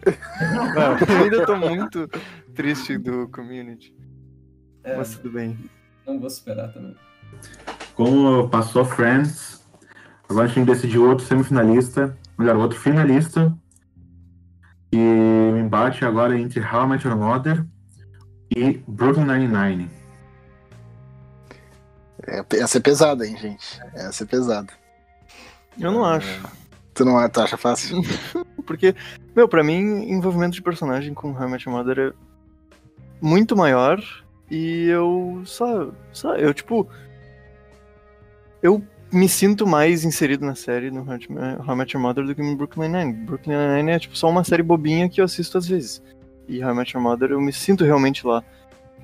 Não, 0.75 0.97
eu 1.17 1.23
ainda 1.23 1.45
tô 1.45 1.57
muito 1.57 2.07
triste 2.53 2.97
do 2.97 3.27
community. 3.29 3.95
É, 4.83 4.95
Mas 4.95 5.15
tudo 5.15 5.31
bem. 5.31 5.57
não 6.05 6.19
vou 6.19 6.29
superar 6.29 6.71
também. 6.71 6.95
Como 7.95 8.47
passou 8.49 8.85
Friends, 8.85 9.59
Agora 10.29 10.45
a 10.45 10.47
gente 10.47 10.55
tem 10.55 10.65
que 10.65 10.71
decidir 10.71 10.99
outro 10.99 11.25
semifinalista, 11.25 12.15
melhor, 12.37 12.55
outro 12.57 12.79
finalista. 12.79 13.51
E 14.91 14.97
o 14.97 15.57
embate 15.57 16.05
agora 16.05 16.37
é 16.37 16.39
entre 16.39 16.59
How 16.59 16.83
I 16.83 16.87
Met 16.87 17.07
Your 17.07 17.17
Mother 17.17 17.65
e 18.55 18.77
Brooklyn 18.87 19.25
Nine-Nine. 19.25 19.89
É, 22.27 22.45
essa 22.57 22.77
é 22.77 22.81
pesada, 22.81 23.25
hein, 23.25 23.35
gente? 23.37 23.81
Essa 23.95 24.23
é 24.23 24.27
pesada. 24.27 24.71
Eu 25.79 25.91
não 25.91 26.03
acho. 26.03 26.41
Tu 26.93 27.05
não 27.05 27.29
tu 27.29 27.41
acha 27.41 27.57
fácil? 27.57 28.01
Porque, 28.65 28.93
meu, 29.35 29.47
pra 29.47 29.63
mim, 29.63 30.09
envolvimento 30.09 30.55
de 30.55 30.61
personagem 30.61 31.13
com 31.13 31.31
Your 31.31 31.75
Mother 31.75 31.99
é 31.99 32.13
muito 33.21 33.55
maior. 33.55 34.01
E 34.51 34.87
eu 34.87 35.41
só. 35.45 35.91
só 36.11 36.35
eu, 36.35 36.53
tipo. 36.53 36.87
Eu 38.61 38.83
me 39.11 39.27
sinto 39.29 39.65
mais 39.65 40.03
inserido 40.03 40.45
na 40.45 40.55
série 40.55 40.91
no 40.91 41.01
How 41.01 41.73
I 41.73 41.75
Met 41.75 41.95
Your 41.95 42.01
Mother 42.01 42.25
do 42.25 42.35
que 42.35 42.41
no 42.41 42.55
Brooklyn 42.55 42.89
Nine-Nine. 42.89 43.25
Brooklyn 43.25 43.55
Nine-Nine 43.55 43.91
é 43.91 43.99
tipo 43.99 44.17
só 44.17 44.29
uma 44.29 44.43
série 44.43 44.61
bobinha 44.61 45.09
que 45.09 45.21
eu 45.21 45.25
assisto 45.25 45.57
às 45.57 45.67
vezes. 45.67 46.01
E 46.47 46.63
How 46.63 46.71
I 46.71 46.75
Met 46.75 46.95
Your 46.95 47.03
Mother 47.03 47.31
eu 47.31 47.41
me 47.41 47.53
sinto 47.53 47.83
realmente 47.83 48.25
lá. 48.25 48.43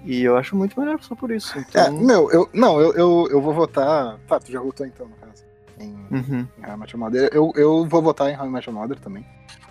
E 0.04 0.22
eu 0.22 0.38
acho 0.38 0.56
muito 0.56 0.80
melhor 0.80 1.02
só 1.02 1.16
por 1.16 1.32
isso. 1.32 1.58
Então... 1.58 1.86
É, 1.86 1.90
meu, 1.90 2.30
eu. 2.32 2.50
Não, 2.54 2.80
eu, 2.80 2.94
eu, 2.94 3.28
eu 3.32 3.42
vou 3.42 3.54
votar. 3.54 4.20
Tá, 4.28 4.40
tu 4.40 4.52
já 4.52 4.60
votou 4.60 4.86
então, 4.86 5.08
no 5.08 5.16
caso. 5.16 5.44
Em, 5.80 5.94
Uhum. 6.12 6.48
How 6.66 6.74
I 6.74 6.78
Met 6.78 6.94
Your 6.94 7.00
Mother. 7.00 7.30
Eu, 7.34 7.52
eu 7.56 7.86
vou 7.86 8.02
votar 8.02 8.30
em 8.30 8.38
How 8.38 8.46
I 8.46 8.50
Met 8.50 8.70
Your 8.70 8.80
Mother 8.80 9.00
também. 9.00 9.26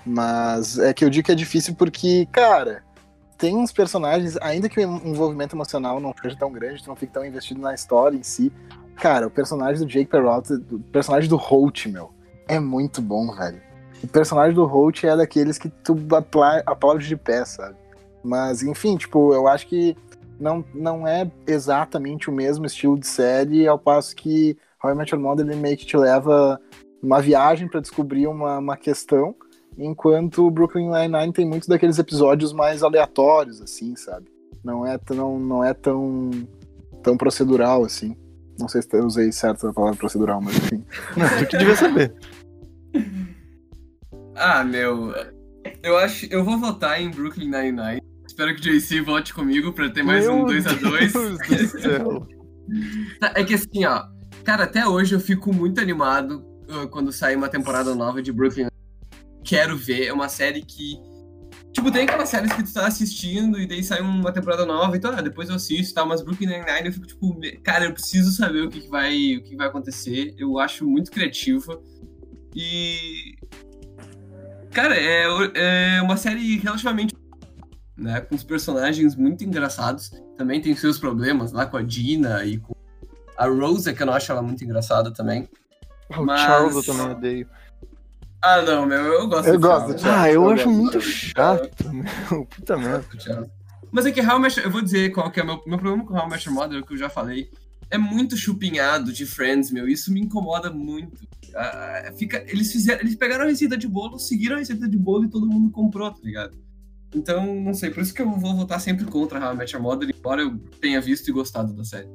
Mas 0.05 0.79
é 0.79 0.93
que 0.93 1.05
eu 1.05 1.11
digo 1.11 1.27
que 1.27 1.33
é 1.33 1.35
difícil 1.35 1.75
porque, 1.75 2.27
cara, 2.31 2.83
tem 3.39 3.57
uns 3.57 3.73
personagens, 3.73 4.37
ainda 4.41 4.69
que 4.69 4.79
o 4.79 4.83
envolvimento 4.83 5.57
emocional 5.57 5.99
não 6.01 6.15
seja 6.21 6.37
tão 6.37 6.53
grande, 6.53 6.83
tu 6.83 6.89
não 6.89 6.97
fique 6.97 7.13
tão 7.13 7.25
investido 7.25 7.61
na 7.61 7.75
história 7.75 8.17
em 8.17 8.23
si. 8.23 8.53
Cara, 8.97 9.27
o 9.27 9.31
personagem 9.31 9.85
do 9.85 9.91
Jake 9.91 10.11
Peralta, 10.11 10.55
o 10.71 10.79
personagem 10.79 11.29
do 11.29 11.37
Holt, 11.37 11.87
meu, 11.87 12.13
é 12.47 12.61
muito 12.61 13.01
bom, 13.03 13.35
velho. 13.35 13.61
O 14.03 14.07
personagem 14.07 14.55
do 14.55 14.65
Holt 14.67 15.03
é 15.05 15.17
daqueles 15.17 15.59
que 15.59 15.69
tu 15.69 15.97
apla- 16.15 16.63
aplaude 16.67 17.09
de 17.09 17.17
pé, 17.17 17.45
sabe? 17.45 17.77
Mas, 18.23 18.63
enfim, 18.63 18.97
tipo, 18.97 19.33
eu 19.35 19.49
acho 19.49 19.67
que 19.67 19.97
não, 20.39 20.65
não 20.75 21.07
é 21.07 21.31
exatamente 21.47 22.29
o 22.29 22.33
mesmo 22.33 22.67
estilo 22.67 22.99
de 22.99 23.07
série, 23.07 23.67
ao 23.67 23.79
passo 23.79 24.15
que 24.15 24.57
How 24.85 24.93
I 24.93 24.95
Met 24.95 25.15
Your 25.15 25.23
Mother 25.23 25.47
ele 25.47 25.57
meio 25.57 25.77
que 25.77 25.87
te 25.87 25.97
leva 25.97 26.61
uma 27.03 27.21
viagem 27.21 27.69
pra 27.69 27.81
descobrir 27.81 28.27
uma, 28.27 28.59
uma 28.59 28.77
questão, 28.77 29.35
enquanto 29.79 30.47
o 30.47 30.51
Brooklyn 30.51 30.91
Nine-Nine 30.91 31.33
tem 31.33 31.47
muitos 31.47 31.69
daqueles 31.69 31.99
episódios 31.99 32.53
mais 32.53 32.83
aleatórios, 32.83 33.61
assim, 33.61 33.97
sabe? 33.97 34.27
Não 34.63 34.87
é, 34.87 34.99
não, 35.11 35.39
não 35.39 35.65
é 35.65 35.75
tão, 35.75 36.31
tão 37.03 37.17
procedural, 37.17 37.85
assim. 37.85 38.17
Não 38.59 38.69
sei 38.69 38.83
se 38.83 38.89
eu 38.93 39.05
usei 39.05 39.33
certo 39.33 39.67
a 39.67 39.73
palavra 39.73 39.99
procedural, 39.99 40.41
mas 40.41 40.57
enfim. 40.57 40.85
Não, 41.17 41.29
tu 41.39 41.47
que 41.49 41.59
devia 41.59 41.75
saber. 41.75 42.15
Ah, 44.37 44.63
meu. 44.63 45.13
Eu 45.83 45.97
acho. 45.99 46.27
Eu 46.27 46.45
vou 46.45 46.57
votar 46.57 47.03
em 47.03 47.11
Brooklyn 47.11 47.51
Nine-Nine. 47.51 48.01
Espero 48.25 48.55
que 48.55 48.61
o 48.61 48.81
JC 48.81 49.01
vote 49.01 49.35
comigo 49.35 49.73
pra 49.73 49.91
ter 49.91 50.05
mais 50.05 50.29
um 50.29 50.45
Meu 50.45 50.57
2x2. 50.57 51.13
Deus 51.49 51.73
do 51.73 51.81
céu. 51.81 52.27
É 53.35 53.45
que 53.45 53.55
assim, 53.55 53.85
ó. 53.85 54.07
Cara, 54.45 54.65
até 54.65 54.87
hoje 54.87 55.15
eu 55.15 55.21
fico 55.21 55.55
muito 55.55 55.81
animado 55.81 56.45
uh, 56.69 56.87
quando 56.89 57.11
sai 57.11 57.35
uma 57.35 57.49
temporada 57.49 57.95
nova 57.95 58.21
de 58.21 58.31
Brooklyn. 58.31 58.67
Quero 59.43 59.77
ver. 59.77 60.07
É 60.07 60.13
uma 60.13 60.29
série 60.29 60.61
que. 60.61 60.99
Tipo, 61.73 61.91
tem 61.91 62.05
aquelas 62.05 62.29
séries 62.29 62.53
que 62.53 62.63
tu 62.63 62.73
tá 62.73 62.87
assistindo 62.87 63.59
e 63.59 63.67
daí 63.67 63.83
sai 63.83 64.01
uma 64.01 64.31
temporada 64.33 64.65
nova, 64.65 64.97
então, 64.97 65.13
ah, 65.13 65.21
depois 65.21 65.49
eu 65.49 65.57
assisto 65.57 65.91
e 65.91 65.95
tal, 65.95 66.07
mas 66.07 66.23
Brooklyn 66.23 66.47
Nine-Nine 66.47 66.87
eu 66.87 66.93
fico 66.93 67.07
tipo, 67.07 67.41
cara, 67.65 67.87
eu 67.87 67.93
preciso 67.93 68.31
saber 68.31 68.63
o 68.63 68.69
que, 68.69 68.83
que 68.83 68.89
vai, 68.89 69.37
o 69.37 69.43
que 69.43 69.57
vai 69.57 69.67
acontecer. 69.67 70.35
Eu 70.39 70.59
acho 70.59 70.87
muito 70.87 71.11
criativa. 71.11 71.81
E. 72.55 73.37
Cara, 74.73 74.95
é, 74.97 75.25
é 75.55 76.03
uma 76.03 76.17
série 76.19 76.59
relativamente. 76.59 77.15
Né, 77.97 78.21
com 78.21 78.35
os 78.35 78.43
personagens 78.43 79.15
muito 79.15 79.45
engraçados. 79.45 80.11
Também 80.37 80.61
tem 80.61 80.75
seus 80.75 80.99
problemas 80.99 81.53
lá 81.53 81.65
com 81.65 81.77
a 81.77 81.83
Dina 81.83 82.45
e 82.45 82.59
com 82.59 82.75
a 83.37 83.47
Rosa, 83.47 83.93
que 83.93 84.03
eu 84.03 84.07
não 84.07 84.13
acho 84.15 84.31
ela 84.31 84.43
muito 84.43 84.65
engraçada 84.65 85.11
também. 85.13 85.49
O 86.17 86.23
Mas- 86.25 86.41
Charles 86.41 86.75
eu 86.77 86.83
também 86.85 87.11
odeio. 87.17 87.49
Ah, 88.43 88.61
não, 88.61 88.85
meu, 88.85 88.99
eu 89.03 89.27
gosto 89.29 89.47
Eu 89.49 89.55
do 89.59 89.67
gosto 89.67 89.79
Charles. 89.79 89.95
do 89.97 90.01
Charles. 90.03 90.23
Ah, 90.25 90.31
eu 90.31 90.43
eu 90.43 90.51
acho 90.51 90.71
muito 90.71 91.01
chato, 91.01 91.93
meu. 91.93 92.45
Puta 92.47 92.77
merda. 92.77 93.51
Mas 93.91 94.05
é 94.07 94.13
que 94.13 94.21
How 94.21 94.39
eu 94.63 94.71
vou 94.71 94.83
dizer 94.83 95.11
qual 95.13 95.31
que 95.31 95.41
é 95.41 95.43
o 95.43 95.47
meu, 95.47 95.63
meu 95.67 95.79
problema 95.79 96.05
com 96.05 96.15
How 96.15 96.29
Your 96.29 96.53
Mother, 96.53 96.85
que 96.85 96.93
eu 96.93 96.99
já 96.99 97.09
falei. 97.09 97.51
É 97.91 97.97
muito 97.97 98.37
chupinhado 98.37 99.13
de 99.13 99.25
Friends, 99.25 99.71
meu. 99.71 99.89
Isso 99.89 100.13
me 100.13 100.21
incomoda 100.21 100.71
muito. 100.71 101.27
Ah, 101.57 102.13
fica, 102.19 102.45
eles, 102.49 102.71
fizeram, 102.73 103.01
eles 103.01 103.15
pegaram 103.15 103.45
a 103.45 103.49
receita 103.49 103.77
de 103.79 103.87
bolo, 103.89 104.19
seguiram 104.19 104.57
a 104.57 104.59
receita 104.59 104.87
de 104.89 104.99
bolo 104.99 105.25
e 105.25 105.29
todo 105.31 105.47
mundo 105.47 105.71
comprou, 105.71 106.11
tá 106.11 106.19
ligado? 106.23 106.55
Então, 107.15 107.55
não 107.61 107.73
sei, 107.73 107.91
por 107.91 108.03
isso 108.03 108.13
que 108.13 108.21
eu 108.21 108.29
vou 108.31 108.55
votar 108.57 108.81
sempre 108.81 109.05
contra 109.05 109.39
How 109.39 109.55
I 109.55 109.57
Met 109.57 109.73
Your 109.73 109.83
Mother, 109.83 110.11
embora 110.11 110.43
eu 110.43 110.59
tenha 110.81 111.01
visto 111.01 111.29
e 111.29 111.33
gostado 111.33 111.73
da 111.73 111.85
série. 111.85 112.09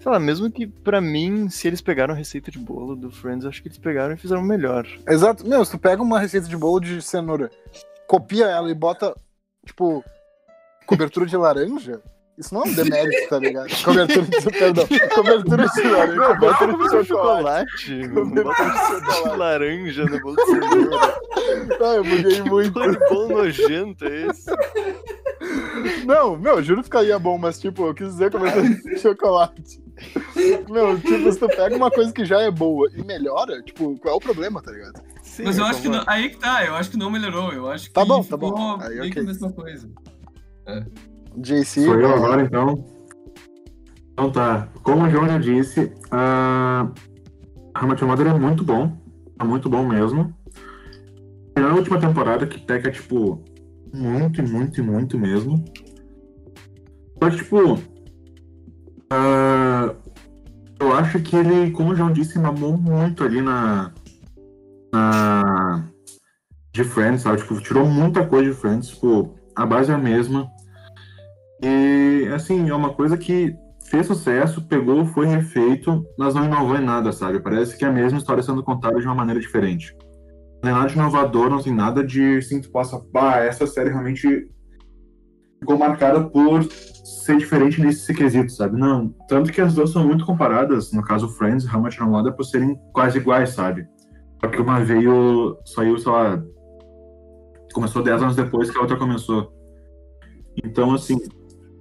Sei 0.00 0.12
lá, 0.12 0.18
mesmo 0.20 0.50
que 0.50 0.66
pra 0.66 1.00
mim, 1.00 1.48
se 1.48 1.66
eles 1.66 1.80
pegaram 1.80 2.14
a 2.14 2.16
receita 2.16 2.50
de 2.50 2.58
bolo 2.58 2.94
do 2.94 3.10
Friends, 3.10 3.44
acho 3.44 3.60
que 3.60 3.68
eles 3.68 3.78
pegaram 3.78 4.14
e 4.14 4.16
fizeram 4.16 4.42
melhor. 4.42 4.86
Exato. 5.08 5.46
Meu, 5.46 5.64
se 5.64 5.72
tu 5.72 5.78
pega 5.78 6.02
uma 6.02 6.20
receita 6.20 6.46
de 6.46 6.56
bolo 6.56 6.80
de 6.80 7.02
cenoura, 7.02 7.50
copia 8.06 8.46
ela 8.46 8.70
e 8.70 8.74
bota, 8.74 9.14
tipo, 9.66 10.04
cobertura 10.86 11.26
de 11.26 11.36
laranja, 11.36 12.00
isso 12.38 12.54
não 12.54 12.62
é 12.62 12.68
um 12.68 12.72
demérito, 12.72 13.28
tá 13.28 13.38
ligado? 13.40 13.68
Cobertura 13.84 14.22
de, 14.26 14.50
perdão, 14.58 14.86
cobertura 15.12 15.66
de 15.66 15.82
laranja, 15.82 16.34
cobertura 16.36 17.02
de 17.02 17.08
chocolate. 17.08 18.08
Cobertura 18.08 18.44
Bota 18.44 18.64
de 18.64 19.12
chocolate. 19.12 19.36
laranja 19.36 20.04
no 20.04 20.20
bolo 20.20 20.36
de 20.36 20.44
cenoura. 20.46 21.18
Ah, 21.80 21.94
eu 21.96 22.04
buguei 22.04 22.42
muito. 22.42 22.80
Que 22.80 23.08
bolo 23.12 23.28
nojento 23.28 24.04
é 24.04 24.26
esse? 24.28 24.50
Não, 26.06 26.36
meu, 26.36 26.62
juro 26.62 26.78
que 26.78 26.84
ficaria 26.84 27.18
bom, 27.18 27.36
mas 27.36 27.58
tipo, 27.58 27.86
eu 27.86 27.94
quis 27.94 28.06
dizer 28.06 28.30
cobertura 28.30 28.68
de 28.68 28.98
chocolate. 29.00 29.82
Meu, 30.68 30.98
tipo, 31.00 31.32
se 31.32 31.38
tu 31.38 31.48
pega 31.48 31.76
uma 31.76 31.90
coisa 31.90 32.12
que 32.12 32.24
já 32.24 32.40
é 32.40 32.50
boa 32.50 32.90
e 32.94 33.02
melhora, 33.02 33.62
tipo, 33.62 33.98
qual 33.98 34.14
é 34.14 34.16
o 34.16 34.20
problema, 34.20 34.62
tá 34.62 34.70
ligado? 34.70 35.00
Sim, 35.22 35.44
Mas 35.44 35.58
eu 35.58 35.64
acho 35.64 35.82
que 35.82 35.88
não, 35.88 36.02
aí 36.06 36.30
que 36.30 36.38
tá, 36.38 36.64
eu 36.64 36.74
acho 36.74 36.90
que 36.90 36.96
não 36.96 37.10
melhorou. 37.10 37.52
Eu 37.52 37.70
acho 37.70 37.88
que 37.88 37.92
Tá 37.92 38.04
bom, 38.04 38.22
tá 38.22 38.36
ficou 38.36 38.52
bom. 38.52 38.78
Aí, 38.80 38.88
meio 38.90 39.00
ok. 39.00 39.10
que 39.12 39.18
a 39.20 39.22
mesma 39.22 39.52
coisa. 39.52 39.88
JC. 41.36 41.84
Sou 41.84 42.00
eu 42.00 42.10
é, 42.10 42.14
agora, 42.14 42.42
então. 42.42 42.84
Então 44.12 44.30
tá. 44.30 44.68
Como 44.82 45.04
o 45.04 45.10
João 45.10 45.26
já 45.26 45.38
disse, 45.38 45.92
a 46.10 46.90
Your 47.82 48.06
Mother 48.06 48.26
é 48.28 48.38
muito 48.38 48.64
bom. 48.64 48.96
É 49.40 49.44
muito 49.44 49.68
bom 49.68 49.86
mesmo. 49.86 50.34
É 51.56 51.60
a 51.60 51.74
última 51.74 52.00
temporada 52.00 52.46
que 52.46 52.58
pega, 52.60 52.90
tipo, 52.90 53.42
muito, 53.92 54.42
muito, 54.42 54.82
muito 54.82 55.18
mesmo. 55.18 55.64
Só 57.22 57.30
que, 57.30 57.36
tipo. 57.36 57.78
Ah, 59.10 59.94
eu 60.80 60.92
acho 60.94 61.20
que 61.20 61.34
ele, 61.36 61.70
como 61.70 61.94
João 61.94 62.12
disse, 62.12 62.38
mamou 62.38 62.76
muito 62.76 63.24
ali 63.24 63.40
na. 63.40 63.92
na 64.92 65.84
de 66.72 66.84
Friends, 66.84 67.22
sabe? 67.22 67.38
Tipo, 67.38 67.60
tirou 67.60 67.86
muita 67.86 68.26
coisa 68.26 68.50
de 68.50 68.56
Friends. 68.56 68.88
Tipo, 68.88 69.34
a 69.56 69.66
base 69.66 69.90
é 69.90 69.94
a 69.94 69.98
mesma. 69.98 70.48
E, 71.62 72.28
assim, 72.32 72.68
é 72.68 72.74
uma 72.74 72.94
coisa 72.94 73.16
que 73.16 73.54
fez 73.90 74.06
sucesso, 74.06 74.62
pegou, 74.68 75.04
foi 75.06 75.26
refeito, 75.26 76.04
mas 76.18 76.34
não 76.34 76.44
inovou 76.44 76.76
em 76.76 76.84
nada, 76.84 77.10
sabe? 77.10 77.40
Parece 77.40 77.76
que 77.76 77.84
é 77.84 77.88
a 77.88 77.92
mesma 77.92 78.18
história 78.18 78.42
sendo 78.42 78.62
contada 78.62 79.00
de 79.00 79.06
uma 79.06 79.14
maneira 79.14 79.40
diferente. 79.40 79.96
Não 80.62 80.70
é 80.70 80.74
nada 80.74 80.88
de 80.88 80.94
inovador, 80.94 81.48
não 81.48 81.62
tem 81.62 81.74
nada 81.74 82.04
de, 82.04 82.36
assim, 82.36 82.60
tu 82.60 82.70
possa, 82.70 82.98
pá, 83.12 83.38
essa 83.38 83.66
série 83.66 83.90
realmente 83.90 84.48
ficou 85.58 85.78
marcada 85.78 86.20
por 86.20 86.64
ser 86.72 87.36
diferente 87.36 87.80
nesse 87.80 88.12
quesito, 88.14 88.50
sabe? 88.52 88.78
Não, 88.78 89.08
tanto 89.28 89.52
que 89.52 89.60
as 89.60 89.74
duas 89.74 89.90
são 89.90 90.06
muito 90.06 90.24
comparadas, 90.24 90.92
no 90.92 91.02
caso 91.02 91.28
Friends 91.28 91.64
e 91.64 91.68
How 91.68 91.88
Your 91.88 92.08
Mother, 92.08 92.32
por 92.32 92.44
serem 92.44 92.78
quase 92.92 93.18
iguais, 93.18 93.50
sabe? 93.50 93.86
Só 94.40 94.48
que 94.48 94.60
uma 94.60 94.82
veio, 94.84 95.58
saiu, 95.64 95.98
sei 95.98 96.12
lá, 96.12 96.42
começou 97.72 98.02
10 98.02 98.22
anos 98.22 98.36
depois 98.36 98.70
que 98.70 98.78
a 98.78 98.80
outra 98.80 98.96
começou. 98.96 99.52
Então, 100.64 100.94
assim, 100.94 101.18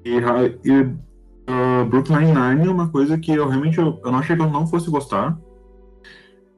e, 0.05 0.17
e 0.65 0.81
uh, 0.81 1.85
Brooklyn 1.89 2.33
Nine-Nine 2.33 2.67
é 2.67 2.71
uma 2.71 2.89
coisa 2.89 3.17
que 3.17 3.31
eu 3.31 3.47
realmente 3.47 3.77
eu, 3.77 3.99
eu 4.03 4.11
não 4.11 4.19
achei 4.19 4.35
que 4.35 4.41
eu 4.41 4.49
não 4.49 4.67
fosse 4.67 4.89
gostar. 4.89 5.37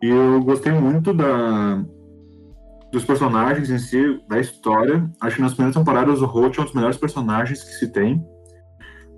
E 0.01 0.07
eu 0.07 0.41
gostei 0.43 0.71
muito 0.71 1.13
da, 1.13 1.83
dos 2.91 3.05
personagens 3.05 3.69
em 3.69 3.77
si, 3.77 4.19
da 4.27 4.39
história. 4.39 5.09
Acho 5.21 5.37
que 5.37 5.41
nas 5.41 5.53
primeiras 5.53 5.75
temporadas 5.75 6.21
o 6.21 6.25
Holt 6.25 6.57
é 6.57 6.61
um 6.61 6.65
dos 6.65 6.73
melhores 6.73 6.97
personagens 6.97 7.63
que 7.63 7.71
se 7.71 7.91
tem. 7.91 8.23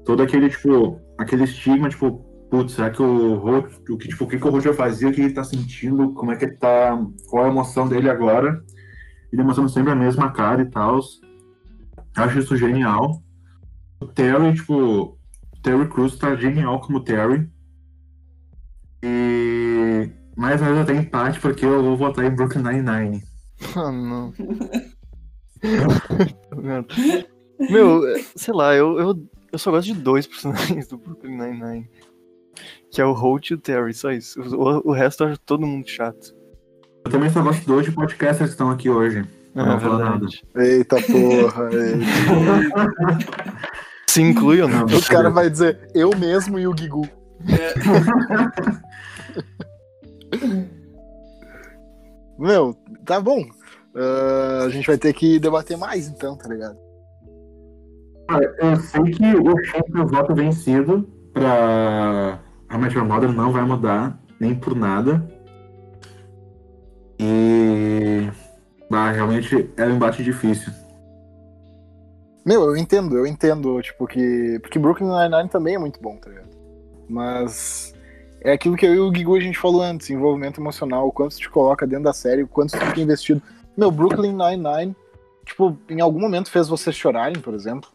Todo 0.06 0.24
aquele, 0.24 0.50
tipo, 0.50 1.00
aquele 1.18 1.44
estigma, 1.44 1.90
tipo, 1.90 2.26
putz, 2.50 2.74
será 2.74 2.90
que 2.90 3.02
o 3.02 3.36
Holt, 3.36 3.74
o 3.90 3.98
que, 3.98 4.10
tipo, 4.10 4.26
o 4.26 4.28
que, 4.28 4.38
que 4.38 4.48
o 4.48 4.52
Holt 4.52 4.66
vai 4.66 4.74
fazer, 4.74 5.08
o 5.08 5.12
que 5.12 5.22
ele 5.22 5.34
tá 5.34 5.44
sentindo, 5.44 6.14
como 6.14 6.32
é 6.32 6.36
que 6.36 6.46
ele 6.46 6.58
tá, 6.58 6.98
qual 7.30 7.46
é 7.46 7.48
a 7.48 7.52
emoção 7.52 7.88
dele 7.88 8.10
agora. 8.10 8.62
Ele 9.32 9.44
mostrando 9.44 9.70
sempre 9.70 9.92
a 9.92 9.96
mesma 9.96 10.32
cara 10.32 10.62
e 10.62 10.70
tal. 10.70 11.00
Acho 12.18 12.40
isso 12.40 12.58
genial. 12.58 13.22
O 14.02 14.06
Terry, 14.06 14.54
tipo, 14.54 15.18
Terry 15.64 15.88
Crews 15.88 16.18
tá 16.18 16.36
genial 16.36 16.82
como 16.82 17.04
Terry. 17.04 17.50
E 19.04 20.10
mais 20.36 20.60
vez 20.60 20.78
eu 20.78 20.86
tenho 20.86 21.02
empate 21.02 21.40
porque 21.40 21.66
eu 21.66 21.82
vou 21.82 21.96
votar 21.96 22.26
em 22.26 22.36
Brooklyn 22.36 22.64
Nine-Nine. 22.64 23.31
Ah, 23.76 23.92
não. 23.92 24.34
Meu, 27.70 28.08
é, 28.08 28.20
sei 28.36 28.54
lá, 28.54 28.74
eu, 28.76 29.00
eu, 29.00 29.28
eu 29.52 29.60
só 29.60 29.70
gosto 29.72 29.86
de 29.86 29.94
dois 29.94 30.26
personagens 30.26 30.88
do 30.88 30.98
Brooklyn 30.98 31.38
Nine-Nine. 31.38 31.90
Que 32.92 33.02
é 33.02 33.06
o 33.06 33.14
Holt 33.14 33.52
e 33.52 33.54
o 33.54 33.58
Terry, 33.58 33.94
só 33.94 34.12
isso. 34.12 34.42
O, 34.42 34.90
o 34.90 34.92
resto 34.92 35.24
eu 35.24 35.28
acho 35.30 35.40
todo 35.40 35.66
mundo 35.68 35.88
chato. 35.88 36.34
Eu 37.06 37.12
também 37.12 37.30
só 37.30 37.42
gosto 37.42 37.62
de 37.62 37.68
dois 37.68 37.90
podcasters 37.90 38.50
que 38.50 38.54
estão 38.56 38.70
aqui 38.72 38.90
hoje. 38.90 39.26
Não, 39.54 39.66
Não 39.66 39.74
é 39.74 39.78
vou 39.78 39.90
falar 39.92 40.06
nada. 40.06 40.28
verdade. 40.28 40.44
Eita 40.56 40.96
porra. 41.02 41.70
eita. 41.72 42.06
Se 44.08 44.22
inclui 44.22 44.62
ou 44.62 44.68
não? 44.68 44.86
O 44.86 45.06
cara 45.08 45.30
vai 45.30 45.50
dizer 45.50 45.90
eu 45.94 46.10
mesmo 46.18 46.60
e 46.60 46.68
o 46.68 46.74
Guigu. 46.74 47.08
Meu, 52.40 52.76
tá 53.12 53.20
bom. 53.20 53.46
Ah, 53.96 54.64
a 54.66 54.70
gente 54.70 54.88
vai 54.88 54.98
ter 54.98 55.14
que 55.14 55.40
debater 55.40 55.78
mais 55.78 56.08
então, 56.08 56.38
tá 56.38 56.48
ligado? 56.48 56.78
Eu 58.60 58.78
sei 58.78 59.04
que 59.12 59.36
o 59.36 59.44
do 59.94 60.08
voto 60.08 60.34
vencido 60.34 61.10
pra 61.34 62.40
a 62.70 62.78
Metro 62.78 63.06
Modern 63.06 63.34
não 63.34 63.52
vai 63.52 63.64
mudar, 63.64 64.18
nem 64.40 64.56
por 64.56 64.74
nada. 64.74 65.22
E. 67.20 68.30
Ah, 68.90 69.12
realmente 69.12 69.70
é 69.76 69.86
um 69.86 69.96
embate 69.96 70.24
difícil. 70.24 70.72
Meu, 72.46 72.64
eu 72.64 72.78
entendo, 72.78 73.18
eu 73.18 73.28
entendo, 73.28 73.82
tipo, 73.82 74.08
que. 74.08 74.58
Porque 74.62 74.80
Brooklyn 74.80 75.10
Nine-Nine 75.10 75.50
também 75.50 75.76
é 75.76 75.80
muito 75.80 76.02
bom, 76.02 76.16
tá 76.16 76.30
ligado? 76.30 76.50
Mas. 77.10 77.91
É 78.44 78.54
aquilo 78.54 78.76
que 78.76 78.86
eu 78.86 78.94
e 78.96 79.00
o 79.00 79.12
Guigu 79.12 79.36
a 79.36 79.40
gente 79.40 79.60
falou 79.60 79.84
antes, 79.84 80.10
envolvimento 80.10 80.60
emocional, 80.60 81.08
o 81.08 81.12
quanto 81.12 81.38
te 81.38 81.48
coloca 81.48 81.86
dentro 81.86 82.06
da 82.06 82.14
série, 82.14 82.42
o 82.42 82.48
quanto 82.48 82.72
tu 82.72 82.86
fica 82.88 83.00
investido. 83.00 83.42
Meu, 83.78 83.92
Brooklyn 83.92 84.34
Nine-Nine, 84.36 84.96
tipo, 85.46 85.78
em 85.88 86.02
algum 86.02 86.20
momento 86.20 86.50
fez 86.50 86.68
vocês 86.68 86.96
chorarem, 86.96 87.40
por 87.40 87.54
exemplo. 87.54 87.90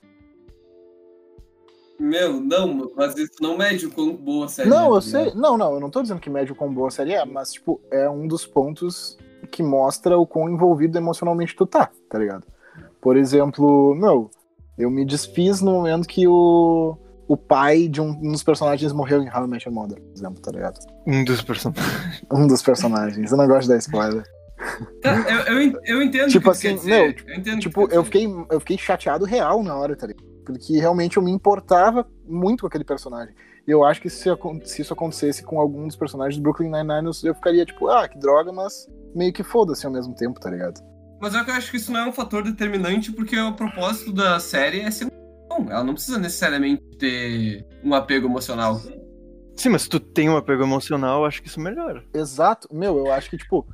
Meu, 1.98 2.40
não, 2.40 2.92
mas 2.94 3.16
isso 3.16 3.34
não 3.40 3.58
mede 3.58 3.86
o 3.86 3.90
quão 3.90 4.14
boa 4.14 4.44
a 4.44 4.48
série 4.48 4.68
não, 4.68 4.84
é, 4.84 4.88
eu 4.88 4.94
tá 4.94 5.00
sei. 5.00 5.34
Não, 5.34 5.58
não, 5.58 5.74
eu 5.74 5.80
não 5.80 5.90
tô 5.90 6.00
dizendo 6.00 6.20
que 6.20 6.30
mede 6.30 6.52
o 6.52 6.54
quão 6.54 6.72
boa 6.72 6.88
a 6.88 6.90
série 6.92 7.14
é, 7.14 7.24
mas, 7.24 7.52
tipo, 7.52 7.80
é 7.90 8.08
um 8.08 8.28
dos 8.28 8.46
pontos 8.46 9.18
que 9.50 9.62
mostra 9.62 10.16
o 10.16 10.26
quão 10.26 10.48
envolvido 10.48 10.96
emocionalmente 10.96 11.56
tu 11.56 11.66
tá, 11.66 11.90
tá 12.08 12.18
ligado? 12.18 12.46
Por 13.00 13.16
exemplo, 13.16 13.94
meu, 13.94 14.30
eu 14.78 14.90
me 14.90 15.04
desfiz 15.04 15.60
no 15.60 15.72
momento 15.72 16.06
que 16.06 16.28
o, 16.28 16.96
o 17.28 17.36
pai 17.36 17.88
de 17.88 18.00
um, 18.00 18.10
um 18.10 18.32
dos 18.32 18.42
personagens 18.42 18.92
morreu 18.92 19.22
em 19.22 19.28
How 19.28 19.44
I 19.44 19.48
Met 19.48 19.66
Your 19.66 19.74
Mother, 19.74 20.00
por 20.00 20.12
exemplo, 20.16 20.40
tá 20.40 20.50
ligado? 20.52 20.78
Um 21.06 21.24
dos 21.24 21.42
personagens. 21.42 22.22
Um 22.32 22.46
dos 22.46 22.62
personagens. 22.62 23.30
Eu 23.32 23.36
não 23.38 23.46
gosto 23.46 23.62
de 23.62 23.68
dar 23.68 23.76
spoiler. 23.78 24.24
Tá, 25.02 25.14
eu, 25.48 25.58
eu, 25.58 25.80
eu 25.84 26.02
entendo 26.02 26.28
Tipo 26.30 26.50
assim, 26.50 26.78
meu, 26.84 27.04
eu 27.06 27.10
entendo 27.36 27.54
o 27.54 27.56
que 27.56 27.60
Tipo, 27.60 27.88
eu 27.92 28.04
fiquei, 28.04 28.26
eu 28.50 28.60
fiquei 28.60 28.78
chateado 28.78 29.24
real 29.24 29.62
na 29.62 29.76
hora, 29.76 29.94
tá 29.96 30.06
ligado? 30.06 30.24
Porque 30.44 30.78
realmente 30.78 31.16
eu 31.16 31.22
me 31.22 31.30
importava 31.30 32.06
muito 32.26 32.60
com 32.62 32.66
aquele 32.68 32.84
personagem. 32.84 33.34
E 33.66 33.70
eu 33.70 33.84
acho 33.84 34.00
que 34.00 34.08
se, 34.08 34.28
se 34.64 34.82
isso 34.82 34.92
acontecesse 34.92 35.42
com 35.42 35.58
algum 35.58 35.86
dos 35.86 35.96
personagens 35.96 36.36
do 36.36 36.42
Brooklyn 36.42 36.70
Nine-Nine, 36.70 37.06
eu- 37.06 37.28
eu 37.30 37.34
ficaria 37.34 37.66
tipo, 37.66 37.88
ah, 37.88 38.06
que 38.08 38.16
droga, 38.18 38.52
mas 38.52 38.86
meio 39.14 39.32
que 39.32 39.42
foda-se 39.42 39.84
ao 39.84 39.92
mesmo 39.92 40.14
tempo, 40.14 40.38
tá 40.38 40.48
ligado? 40.48 40.80
Mas 41.20 41.34
eu 41.34 41.40
acho 41.40 41.70
que 41.70 41.76
isso 41.78 41.90
não 41.90 42.00
é 42.00 42.06
um 42.08 42.12
fator 42.12 42.44
determinante, 42.44 43.10
porque 43.10 43.36
o 43.38 43.54
propósito 43.54 44.12
da 44.12 44.38
série 44.38 44.80
é 44.80 44.90
ser 44.90 45.06
um. 45.06 45.08
Bom, 45.58 45.70
ela 45.70 45.84
não 45.84 45.94
precisa 45.94 46.18
necessariamente 46.18 46.82
ter 46.98 47.66
um 47.82 47.94
apego 47.94 48.26
emocional. 48.26 48.78
Sim, 49.56 49.70
mas 49.70 49.82
se 49.82 49.88
tu 49.88 49.98
tem 49.98 50.28
um 50.28 50.36
apego 50.36 50.62
emocional, 50.62 51.20
eu 51.20 51.24
acho 51.26 51.40
que 51.40 51.48
isso 51.48 51.60
melhora. 51.60 52.04
Exato. 52.12 52.68
Meu, 52.70 52.98
eu 52.98 53.10
acho 53.12 53.30
que, 53.30 53.38
tipo, 53.38 53.66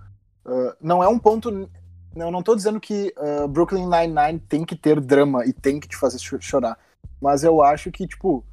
ah, 0.45 0.77
não 0.81 1.03
é 1.03 1.09
um 1.09 1.19
ponto. 1.19 1.69
Eu 2.15 2.31
não 2.31 2.43
tô 2.43 2.55
dizendo 2.55 2.79
que 2.79 3.13
ah, 3.17 3.47
Brooklyn 3.49 3.87
Nine-Nine 3.89 4.39
tem 4.49 4.65
que 4.65 4.77
ter 4.77 5.01
drama 5.01 5.45
e 5.45 5.53
tem 5.53 5.81
que 5.81 5.89
te 5.89 5.97
fazer 5.97 6.19
cho- 6.19 6.41
chorar. 6.41 6.79
Mas 7.21 7.43
eu 7.43 7.61
acho 7.63 7.91
que, 7.91 8.07
tipo, 8.07 8.45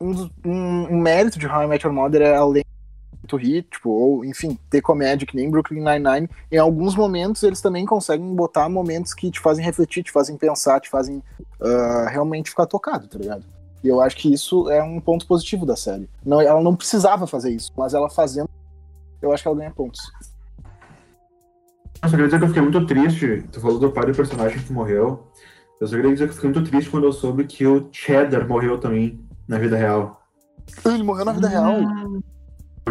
um, 0.00 0.12
um- 0.44 0.94
um 0.94 1.00
mérito 1.00 1.38
de 1.38 1.46
How 1.46 1.64
I 1.64 1.66
Met 1.66 1.84
Your 1.84 1.94
Mother 1.94 2.22
é 2.22 2.34
além 2.34 2.64
do 3.24 3.36
rir, 3.36 3.62
tipo, 3.62 3.90
ou, 3.90 4.24
enfim, 4.24 4.58
ter 4.68 4.80
comédia 4.80 5.26
que 5.26 5.36
nem 5.36 5.50
Brooklyn 5.50 5.82
Nine-Nine, 5.82 6.28
em 6.50 6.58
alguns 6.58 6.94
momentos 6.94 7.42
eles 7.42 7.60
também 7.60 7.86
conseguem 7.86 8.34
botar 8.34 8.68
momentos 8.68 9.14
que 9.14 9.30
te 9.30 9.40
fazem 9.40 9.64
refletir, 9.64 10.02
te 10.02 10.10
fazem 10.10 10.36
pensar, 10.36 10.80
te 10.80 10.90
fazem 10.90 11.22
ah, 11.60 12.06
realmente 12.10 12.50
ficar 12.50 12.66
tocado, 12.66 13.06
tá 13.06 13.18
ligado? 13.18 13.44
E 13.82 13.88
eu 13.88 14.00
acho 14.00 14.16
que 14.16 14.32
isso 14.32 14.70
é 14.70 14.82
um 14.82 15.00
ponto 15.00 15.26
positivo 15.26 15.66
da 15.66 15.76
série. 15.76 16.08
Não, 16.24 16.40
ela 16.40 16.60
não 16.60 16.74
precisava 16.74 17.26
fazer 17.26 17.50
isso, 17.50 17.72
mas 17.76 17.94
ela 17.94 18.08
fazendo, 18.08 18.48
eu 19.20 19.32
acho 19.32 19.42
que 19.42 19.48
ela 19.48 19.56
ganha 19.56 19.70
pontos. 19.70 20.00
Eu 22.02 22.08
só 22.08 22.16
queria 22.16 22.26
dizer 22.26 22.38
que 22.38 22.44
eu 22.44 22.48
fiquei 22.48 22.62
muito 22.62 22.86
triste. 22.86 23.44
Tu 23.52 23.60
falou 23.60 23.78
do 23.78 23.92
pai 23.92 24.04
do 24.06 24.12
personagem 24.12 24.60
que 24.60 24.72
morreu. 24.72 25.24
Eu 25.80 25.86
só 25.86 25.94
queria 25.94 26.12
dizer 26.12 26.24
que 26.26 26.30
eu 26.30 26.34
fiquei 26.34 26.50
muito 26.50 26.68
triste 26.68 26.90
quando 26.90 27.04
eu 27.04 27.12
soube 27.12 27.44
que 27.44 27.64
o 27.64 27.88
Cheddar 27.92 28.46
morreu 28.46 28.78
também 28.78 29.24
na 29.46 29.58
vida 29.58 29.76
real. 29.76 30.20
Ele 30.84 31.02
morreu 31.02 31.24
na 31.24 31.32
vida 31.32 31.48
real. 31.48 31.76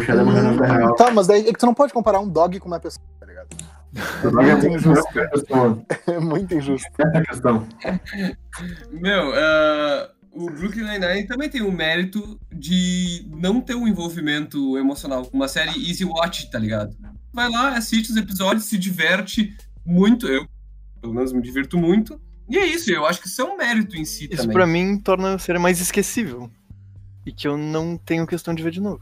Cheddar 0.00 0.24
morreu 0.24 0.42
na 0.42 0.52
vida 0.52 0.66
real. 0.66 0.94
Tá, 0.94 1.10
mas 1.10 1.26
daí 1.26 1.48
é 1.48 1.52
que 1.52 1.58
tu 1.58 1.66
não 1.66 1.74
pode 1.74 1.92
comparar 1.92 2.20
um 2.20 2.28
dog 2.28 2.58
com 2.60 2.68
uma 2.68 2.80
pessoa, 2.80 3.04
tá 3.20 3.26
ligado? 3.26 3.48
É 4.24 4.30
muito 4.30 4.66
injusto. 4.66 5.20
Essa 5.20 5.46
é. 6.06 6.12
É 6.14 6.20
muito 6.20 6.54
injusto. 6.54 6.88
Essa 6.98 7.16
é 7.16 7.18
a 7.18 7.24
questão. 7.26 7.68
Meu, 8.90 9.32
ah, 9.34 10.10
o 10.32 10.46
Brooklyn 10.46 10.84
Nine-Nine 10.84 11.26
também 11.26 11.48
tem 11.50 11.60
o 11.62 11.70
mérito 11.70 12.40
de 12.50 13.26
não 13.28 13.60
ter 13.60 13.74
um 13.74 13.86
envolvimento 13.86 14.78
emocional. 14.78 15.28
Uma 15.32 15.46
série 15.46 15.88
easy 15.88 16.04
watch, 16.04 16.50
tá 16.50 16.58
ligado? 16.58 16.96
Vai 17.32 17.50
lá, 17.50 17.76
assiste 17.76 18.10
os 18.10 18.16
episódios, 18.16 18.64
se 18.64 18.78
diverte 18.78 19.54
muito. 19.84 20.26
Eu, 20.26 20.46
pelo 21.00 21.12
menos, 21.12 21.32
me 21.32 21.42
divirto 21.42 21.76
muito. 21.76 22.18
E 22.48 22.58
é 22.58 22.66
isso, 22.66 22.90
eu 22.90 23.06
acho 23.06 23.20
que 23.20 23.28
isso 23.28 23.40
é 23.40 23.44
um 23.44 23.56
mérito 23.56 23.96
em 23.96 24.04
si 24.04 24.24
Isso 24.24 24.42
também. 24.42 24.54
pra 24.54 24.66
mim 24.66 24.98
torna 24.98 25.34
a 25.34 25.38
série 25.38 25.58
mais 25.58 25.80
esquecível. 25.80 26.50
E 27.24 27.32
que 27.32 27.46
eu 27.46 27.56
não 27.56 27.96
tenho 27.96 28.26
questão 28.26 28.52
de 28.54 28.62
ver 28.62 28.72
de 28.72 28.80
novo. 28.80 29.00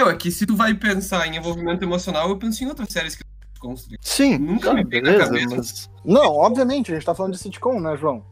Meu, 0.00 0.08
é 0.08 0.16
que 0.16 0.30
se 0.30 0.46
tu 0.46 0.56
vai 0.56 0.72
pensar 0.72 1.26
em 1.26 1.36
envolvimento 1.36 1.84
emocional, 1.84 2.30
eu 2.30 2.38
penso 2.38 2.64
em 2.64 2.68
outras 2.68 2.88
séries 2.88 3.14
que 3.14 3.22
eu 3.22 3.60
construí. 3.60 3.98
Sim, 4.00 4.38
Nunca 4.38 4.72
me 4.72 4.82
veio 4.82 5.02
na 5.02 5.18
cabeça. 5.18 5.54
mas 5.54 5.90
Não, 6.02 6.36
obviamente, 6.36 6.90
a 6.90 6.94
gente 6.94 7.04
tá 7.04 7.14
falando 7.14 7.34
de 7.34 7.38
sitcom, 7.38 7.78
né, 7.78 7.94
João? 7.98 8.24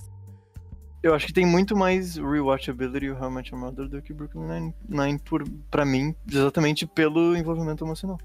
eu 1.02 1.14
acho 1.14 1.26
que 1.26 1.32
tem 1.32 1.44
muito 1.44 1.76
mais 1.76 2.16
rewatchability 2.16 3.10
o 3.10 3.16
How 3.22 3.30
I 3.30 3.34
Met 3.34 3.52
Your 3.52 3.60
Mother 3.60 3.86
do 3.86 4.00
que 4.00 4.14
Brooklyn 4.14 4.46
Nine-Nine 4.46 5.18
por, 5.18 5.44
pra 5.70 5.84
mim, 5.84 6.14
exatamente 6.26 6.86
pelo 6.86 7.36
envolvimento 7.36 7.84
emocional. 7.84 8.18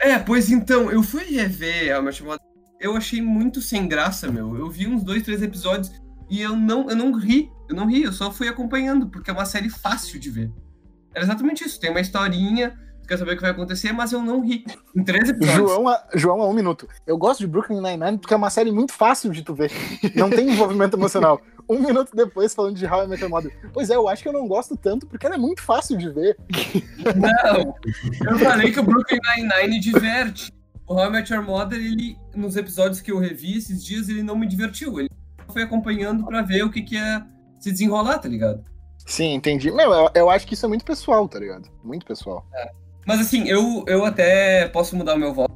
É, 0.00 0.18
pois 0.18 0.50
então, 0.50 0.90
eu 0.90 1.02
fui 1.02 1.24
rever 1.24 1.94
a 1.94 2.00
Match 2.00 2.22
Mother. 2.22 2.40
Eu 2.80 2.96
achei 2.96 3.20
muito 3.20 3.60
sem 3.60 3.86
graça, 3.86 4.32
meu. 4.32 4.56
Eu 4.56 4.70
vi 4.70 4.86
uns 4.86 5.04
dois, 5.04 5.22
três 5.22 5.42
episódios 5.42 5.92
e 6.30 6.40
eu 6.40 6.56
não, 6.56 6.88
eu 6.88 6.96
não 6.96 7.12
ri. 7.12 7.50
Eu 7.68 7.76
não 7.76 7.86
ri, 7.86 8.02
eu 8.02 8.12
só 8.12 8.32
fui 8.32 8.48
acompanhando, 8.48 9.08
porque 9.08 9.30
é 9.30 9.32
uma 9.34 9.44
série 9.44 9.68
fácil 9.68 10.18
de 10.18 10.30
ver. 10.30 10.50
Era 11.18 11.24
exatamente 11.24 11.64
isso. 11.64 11.80
Tem 11.80 11.90
uma 11.90 12.00
historinha, 12.00 12.78
tu 13.02 13.08
quer 13.08 13.18
saber 13.18 13.32
o 13.32 13.34
que 13.34 13.42
vai 13.42 13.50
acontecer, 13.50 13.90
mas 13.92 14.12
eu 14.12 14.22
não 14.22 14.40
ri. 14.40 14.64
Em 14.94 15.02
três 15.02 15.28
episódios. 15.28 15.56
João 15.56 15.88
a, 15.88 16.04
João 16.14 16.40
a 16.40 16.48
um 16.48 16.52
minuto. 16.52 16.86
Eu 17.04 17.18
gosto 17.18 17.40
de 17.40 17.48
Brooklyn 17.48 17.80
Nine-Nine 17.80 18.18
porque 18.18 18.32
é 18.32 18.36
uma 18.36 18.50
série 18.50 18.70
muito 18.70 18.92
fácil 18.92 19.32
de 19.32 19.42
tu 19.42 19.52
ver. 19.52 19.72
Não 20.14 20.30
tem 20.30 20.48
envolvimento 20.48 20.96
emocional. 20.96 21.40
Um 21.68 21.80
minuto 21.80 22.14
depois 22.14 22.54
falando 22.54 22.76
de 22.76 22.86
How 22.86 23.04
I 23.04 23.08
Met 23.08 23.20
Your 23.20 23.30
Mother. 23.30 23.52
Pois 23.72 23.90
é, 23.90 23.96
eu 23.96 24.08
acho 24.08 24.22
que 24.22 24.28
eu 24.28 24.32
não 24.32 24.46
gosto 24.46 24.76
tanto 24.76 25.06
porque 25.08 25.26
ela 25.26 25.34
é 25.34 25.38
muito 25.38 25.60
fácil 25.60 25.98
de 25.98 26.08
ver. 26.08 26.34
Não, 27.14 27.74
eu 28.30 28.38
falei 28.38 28.72
que 28.72 28.80
o 28.80 28.82
Brooklyn 28.82 29.18
Nine-Nine 29.36 29.78
diverte. 29.78 30.50
O 30.86 30.94
How 30.94 31.08
I 31.08 31.10
Met 31.10 31.30
Your 31.30 31.44
Mother, 31.44 31.78
ele, 31.78 32.16
nos 32.34 32.56
episódios 32.56 33.02
que 33.02 33.12
eu 33.12 33.18
revi 33.18 33.58
esses 33.58 33.84
dias, 33.84 34.08
ele 34.08 34.22
não 34.22 34.34
me 34.34 34.46
divertiu. 34.46 34.98
Ele 34.98 35.10
foi 35.52 35.62
acompanhando 35.62 36.24
pra 36.24 36.40
ver 36.40 36.62
o 36.62 36.70
que, 36.70 36.80
que 36.80 36.94
ia 36.94 37.26
se 37.60 37.70
desenrolar, 37.70 38.18
tá 38.18 38.28
ligado? 38.28 38.64
Sim, 39.08 39.32
entendi. 39.32 39.70
Meu, 39.70 39.90
eu, 39.90 40.10
eu 40.14 40.30
acho 40.30 40.46
que 40.46 40.52
isso 40.52 40.66
é 40.66 40.68
muito 40.68 40.84
pessoal, 40.84 41.26
tá 41.26 41.38
ligado? 41.38 41.66
Muito 41.82 42.04
pessoal. 42.04 42.46
Mas 43.06 43.20
assim, 43.20 43.48
eu, 43.48 43.82
eu 43.86 44.04
até 44.04 44.68
posso 44.68 44.94
mudar 44.94 45.14
o 45.14 45.18
meu 45.18 45.32
voto. 45.32 45.50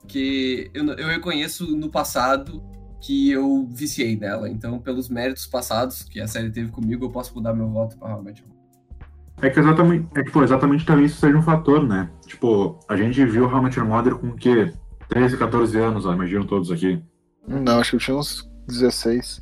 Porque 0.00 0.70
eu, 0.74 0.84
eu 0.84 1.08
reconheço 1.08 1.74
no 1.74 1.88
passado 1.88 2.62
que 3.00 3.30
eu 3.30 3.66
viciei 3.70 4.16
nela. 4.16 4.50
Então, 4.50 4.78
pelos 4.78 5.08
méritos 5.08 5.46
passados 5.46 6.02
que 6.02 6.20
a 6.20 6.28
série 6.28 6.50
teve 6.50 6.70
comigo, 6.70 7.06
eu 7.06 7.10
posso 7.10 7.34
mudar 7.34 7.54
meu 7.54 7.70
voto 7.70 7.96
pra 7.96 8.08
realmente. 8.08 8.44
É 9.40 9.48
que 9.48 9.58
exatamente, 9.58 10.06
é 10.14 10.22
que, 10.22 10.30
pô, 10.30 10.44
exatamente 10.44 10.84
também 10.84 11.06
isso 11.06 11.18
seja 11.18 11.36
um 11.36 11.42
fator, 11.42 11.82
né? 11.82 12.10
Tipo, 12.26 12.78
a 12.86 12.98
gente 12.98 13.24
viu 13.24 13.46
How 13.46 13.66
Your 13.66 13.86
Mother 13.86 14.14
com 14.16 14.28
o 14.28 14.36
quê? 14.36 14.74
13, 15.08 15.38
14 15.38 15.78
anos, 15.78 16.04
ó, 16.04 16.12
imaginam 16.12 16.46
todos 16.46 16.70
aqui. 16.70 17.02
Não, 17.48 17.80
acho 17.80 17.90
que 17.90 17.96
eu 17.96 18.00
tinha 18.00 18.16
uns 18.16 18.46
16. 18.68 19.41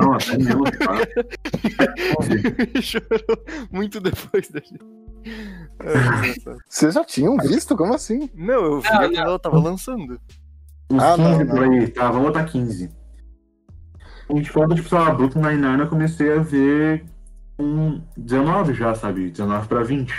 Não, 0.00 0.14
até 0.14 0.38
menos, 0.38 0.70
tá? 0.78 0.94
Chorou 2.82 3.44
muito 3.70 4.00
depois 4.00 4.48
da 4.50 4.60
gente. 4.60 4.80
Vocês 6.68 6.94
já 6.94 7.04
tinham 7.04 7.36
visto? 7.38 7.76
Como 7.76 7.94
assim? 7.94 8.28
não, 8.34 8.54
eu 8.64 8.80
vi 8.80 8.88
Não, 8.90 8.98
quando 8.98 9.16
ela 9.16 9.38
tava 9.38 9.58
lançando. 9.58 10.20
Uns 10.90 11.02
Ah, 11.02 11.16
não, 11.16 11.38
15 11.38 11.44
não. 11.44 11.54
por 11.54 11.64
aí, 11.64 11.88
tá? 11.88 12.10
Vamos 12.10 12.26
botar 12.28 12.44
15. 12.44 12.90
A 14.28 14.34
gente 14.34 14.50
falando, 14.50 14.74
tipo, 14.76 14.88
sei 14.88 14.98
lá, 14.98 15.10
Brooklyn 15.10 15.42
Nine-Nine 15.42 15.80
eu 15.80 15.88
comecei 15.88 16.32
a 16.32 16.38
ver 16.40 17.04
com 17.56 18.00
19 18.16 18.74
já, 18.74 18.94
sabe? 18.94 19.30
19 19.30 19.68
pra 19.68 19.82
20. 19.82 20.14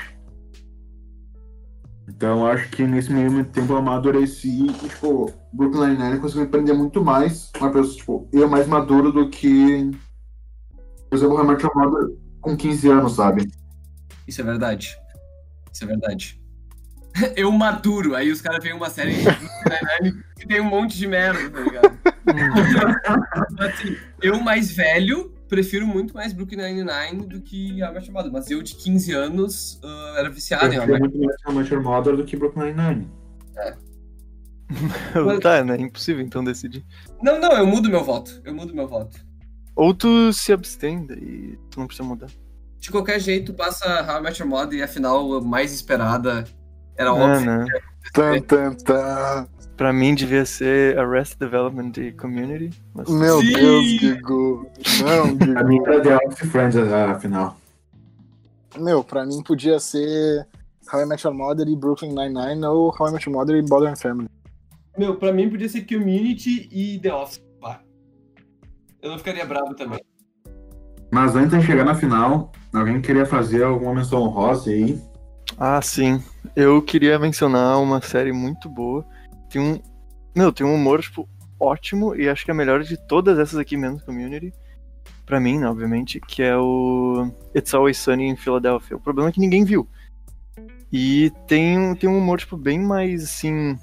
Então 2.08 2.46
acho 2.46 2.70
que 2.70 2.84
nesse 2.84 3.12
meio 3.12 3.46
tempo 3.46 3.74
eu 3.74 3.78
amadureci 3.78 4.68
e, 4.68 4.74
tipo, 4.74 5.32
Brooklyn 5.54 5.90
Nine-Nine 5.90 6.20
conseguiu 6.20 6.44
aprender 6.44 6.74
muito 6.74 7.04
mais. 7.04 7.52
Uma 7.60 7.72
pessoa, 7.72 7.96
tipo, 7.96 8.30
eu 8.34 8.50
mais 8.50 8.68
maduro 8.68 9.12
do 9.12 9.30
que, 9.30 9.92
por 11.10 11.18
exemplo, 11.18 11.36
o 11.36 11.46
Mother 11.46 12.18
com 12.42 12.58
15 12.58 12.90
anos, 12.90 13.14
sabe? 13.14 13.50
Isso 14.28 14.42
é 14.42 14.44
verdade. 14.44 14.98
Isso 15.72 15.84
é 15.84 15.88
verdade. 15.88 16.42
Eu 17.36 17.52
maduro, 17.52 18.16
aí 18.16 18.32
os 18.32 18.42
caras 18.42 18.64
veem 18.64 18.76
uma 18.76 18.90
série 18.90 19.14
que 20.36 20.48
tem 20.48 20.60
um 20.60 20.66
monte 20.66 20.98
de 20.98 21.06
merda, 21.06 21.48
tá 21.48 21.60
ligado? 21.60 22.00
assim, 23.60 23.96
eu 24.20 24.42
mais 24.42 24.72
velho 24.72 25.32
prefiro 25.54 25.86
muito 25.86 26.16
mais 26.16 26.34
Brooklyn 26.34 26.58
Nine-Nine 26.58 27.28
do 27.28 27.40
que 27.40 27.84
a 27.84 27.92
Match 27.92 28.10
Mother, 28.10 28.32
mas 28.32 28.50
eu 28.50 28.64
de 28.64 28.74
15 28.76 29.14
anos 29.14 29.80
uh, 29.84 30.18
era 30.18 30.30
viciado 30.30 30.66
Eu 30.66 30.74
em 30.74 30.76
prefiro 30.78 31.00
muito 31.00 31.20
mais 31.20 31.36
Hamilton 31.46 31.82
Mother 31.82 32.18
do 32.18 32.26
que 32.26 32.36
Brooklyn 32.36 32.74
Nine-Nine. 32.74 33.12
tá, 35.42 35.64
né? 35.64 35.78
Impossível 35.78 36.26
então 36.26 36.44
decidir. 36.44 36.84
Não, 37.22 37.40
não, 37.40 37.52
eu 37.52 37.68
mudo 37.68 37.88
meu 37.88 38.04
voto. 38.04 38.42
Eu 38.44 38.56
mudo 38.56 38.74
meu 38.74 38.88
voto. 38.88 39.16
Ou 39.76 39.94
tu 39.94 40.34
se 40.34 40.52
abstém, 40.52 41.06
daí 41.06 41.58
tu 41.70 41.80
não 41.80 41.86
precisa 41.86 42.08
mudar. 42.08 42.30
De 42.80 42.90
qualquer 42.90 43.20
jeito, 43.20 43.54
passa 43.54 44.02
How 44.02 44.20
I 44.20 44.22
Met 44.24 44.42
Your 44.42 44.50
Mother 44.50 44.80
e 44.80 44.82
a 44.82 44.88
final 44.88 45.40
mais 45.42 45.72
esperada 45.72 46.46
era 46.98 47.12
Não, 47.12 47.20
óbvio. 47.20 47.46
não. 47.46 47.66
Tan, 48.12 48.42
tan, 48.42 48.74
tan. 48.76 49.48
Pra 49.78 49.92
mim 49.92 50.14
devia 50.14 50.46
ser 50.46 50.98
Arrested 51.00 51.40
Development 51.40 51.94
e 51.98 52.12
Community. 52.12 52.70
Mas... 52.94 53.10
Meu 53.10 53.40
Sim. 53.40 53.54
Deus, 53.54 53.86
Gigo. 53.86 54.68
Não, 55.04 55.38
Pra 55.38 55.48
Gigo. 55.48 55.68
mim 55.68 55.80
era 55.86 56.02
The 56.02 56.16
Office 56.28 56.50
Friends 56.52 56.76
a 56.78 57.20
final. 57.20 57.58
Meu, 58.78 59.04
pra 59.04 59.26
mim 59.26 59.42
podia 59.42 59.80
ser 59.80 60.48
How 60.92 61.02
I 61.02 61.06
Met 61.06 61.26
Your 61.26 61.36
Mother 61.36 61.68
e 61.68 61.76
Brooklyn 61.76 62.14
Nine-Nine 62.14 62.66
ou 62.66 62.90
How 62.98 63.10
I 63.10 63.12
Met 63.14 63.28
Your 63.30 63.38
Mother 63.38 63.56
e 63.56 63.62
Modern 63.68 63.96
Family. 63.96 64.30
Meu, 64.98 65.16
pra 65.16 65.32
mim 65.34 65.50
podia 65.50 65.68
ser 65.70 65.82
Community 65.88 66.70
e 66.72 67.00
The 67.00 67.14
Office. 67.14 67.42
Pá. 67.60 67.82
Eu 69.02 69.12
não 69.12 69.18
ficaria 69.18 69.46
bravo 69.46 69.74
também. 69.76 70.00
Mas 71.12 71.36
antes 71.36 71.60
de 71.60 71.66
chegar 71.66 71.84
na 71.84 71.96
final, 71.96 72.52
alguém 72.74 73.02
queria 73.02 73.26
fazer 73.26 73.64
alguma 73.64 73.96
menção 73.96 74.22
honrosa 74.22 74.70
aí? 74.70 75.00
Ah, 75.58 75.82
sim. 75.82 76.22
Eu 76.56 76.82
queria 76.82 77.20
mencionar 77.20 77.80
uma 77.82 78.02
série 78.02 78.32
muito 78.32 78.70
boa. 78.70 79.06
Tem 79.50 79.62
um. 79.62 79.80
Meu, 80.36 80.52
tem 80.52 80.66
um 80.66 80.76
humor, 80.76 81.02
tipo, 81.02 81.28
ótimo. 81.60 82.16
E 82.16 82.28
acho 82.28 82.44
que 82.44 82.52
é 82.52 82.54
a 82.54 82.58
melhor 82.58 82.84
de 82.84 82.98
todas 82.98 83.40
essas 83.40 83.58
aqui, 83.58 83.78
menos 83.78 84.04
Community. 84.04 84.54
Pra 85.26 85.40
mim, 85.40 85.60
né, 85.60 85.68
obviamente, 85.68 86.20
que 86.20 86.44
é 86.44 86.58
o 86.58 87.32
It's 87.56 87.74
Always 87.74 87.98
Sunny 87.98 88.26
em 88.26 88.36
Philadelphia. 88.36 88.98
O 88.98 89.00
problema 89.00 89.30
é 89.30 89.32
que 89.32 89.40
ninguém 89.40 89.64
viu. 89.64 89.88
E 90.92 91.32
tem, 91.48 91.96
tem 91.96 92.10
um 92.10 92.18
humor, 92.18 92.40
tipo, 92.40 92.58
bem 92.58 92.80
mais 92.80 93.24
assim. 93.24 93.78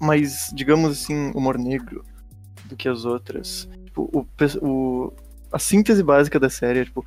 Mais, 0.00 0.50
digamos 0.54 0.92
assim, 0.92 1.30
humor 1.34 1.58
negro 1.58 2.04
do 2.66 2.76
que 2.76 2.88
as 2.88 3.04
outras. 3.04 3.68
Tipo, 3.84 4.08
o, 4.12 4.26
o, 4.66 5.12
a 5.52 5.58
síntese 5.58 6.02
básica 6.02 6.40
da 6.40 6.48
série 6.48 6.80
é, 6.80 6.84
tipo, 6.84 7.04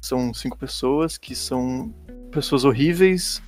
são 0.00 0.32
cinco 0.34 0.56
pessoas 0.58 1.16
que 1.16 1.34
são 1.34 1.92
pessoas 2.30 2.64
horríveis 2.64 3.42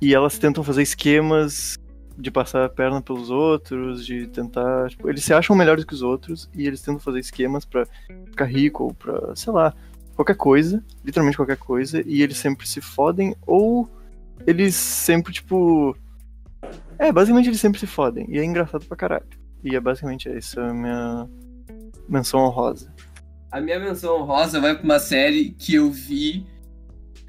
e 0.00 0.14
elas 0.14 0.38
tentam 0.38 0.62
fazer 0.62 0.82
esquemas 0.82 1.76
de 2.16 2.30
passar 2.30 2.64
a 2.64 2.68
perna 2.68 3.00
pelos 3.00 3.30
outros, 3.30 4.04
de 4.04 4.26
tentar. 4.26 4.90
Tipo, 4.90 5.08
eles 5.08 5.24
se 5.24 5.32
acham 5.32 5.54
melhores 5.54 5.84
que 5.84 5.94
os 5.94 6.02
outros 6.02 6.48
e 6.54 6.66
eles 6.66 6.82
tentam 6.82 7.00
fazer 7.00 7.20
esquemas 7.20 7.64
pra 7.64 7.86
ficar 8.26 8.46
rico 8.46 8.84
ou 8.84 8.94
pra, 8.94 9.34
sei 9.36 9.52
lá, 9.52 9.72
qualquer 10.16 10.34
coisa, 10.34 10.82
literalmente 11.04 11.36
qualquer 11.36 11.56
coisa, 11.56 12.02
e 12.04 12.22
eles 12.22 12.36
sempre 12.36 12.66
se 12.66 12.80
fodem 12.80 13.36
ou 13.46 13.88
eles 14.46 14.74
sempre, 14.74 15.32
tipo. 15.32 15.96
É, 16.98 17.12
basicamente 17.12 17.48
eles 17.48 17.60
sempre 17.60 17.78
se 17.78 17.86
fodem. 17.86 18.26
E 18.28 18.38
é 18.38 18.44
engraçado 18.44 18.84
pra 18.84 18.96
caralho. 18.96 19.26
E 19.62 19.76
é 19.76 19.80
basicamente 19.80 20.28
essa 20.28 20.60
a 20.60 20.74
minha 20.74 21.28
menção 22.08 22.40
honrosa. 22.40 22.92
A 23.50 23.60
minha 23.60 23.78
menção 23.78 24.20
honrosa 24.20 24.60
vai 24.60 24.74
pra 24.74 24.84
uma 24.84 24.98
série 24.98 25.50
que 25.50 25.74
eu 25.74 25.90
vi 25.90 26.46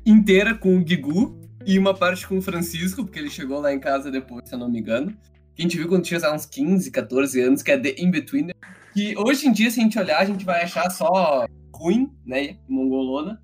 inteira 0.10 0.56
com 0.56 0.78
o 0.78 0.84
Guigu 0.84 1.40
e 1.66 1.78
uma 1.78 1.94
parte 1.94 2.28
com 2.28 2.38
o 2.38 2.42
Francisco, 2.42 3.04
porque 3.04 3.20
ele 3.20 3.30
chegou 3.30 3.60
lá 3.60 3.74
em 3.74 3.80
casa 3.80 4.10
depois, 4.10 4.48
se 4.48 4.56
eu 4.56 4.60
não 4.60 4.70
me 4.70 4.80
engano. 4.80 5.12
Que 5.56 5.62
a 5.62 5.64
gente 5.64 5.78
viu 5.78 5.88
quando 5.88 6.04
tinha 6.04 6.20
lá, 6.20 6.34
uns 6.34 6.46
15, 6.46 6.90
14 6.92 7.40
anos, 7.42 7.62
que 7.62 7.72
é 7.72 7.78
The 7.78 7.96
In-Betweener. 8.02 8.56
Que 8.94 9.16
hoje 9.18 9.48
em 9.48 9.52
dia, 9.52 9.70
se 9.70 9.80
a 9.80 9.84
gente 9.84 10.00
olhar, 10.00 10.20
a 10.20 10.26
gente 10.26 10.46
vai 10.46 10.64
achar 10.64 10.90
só 10.90 11.46
ruim, 11.74 12.12
né? 12.26 12.58
Mongolona. 12.68 13.42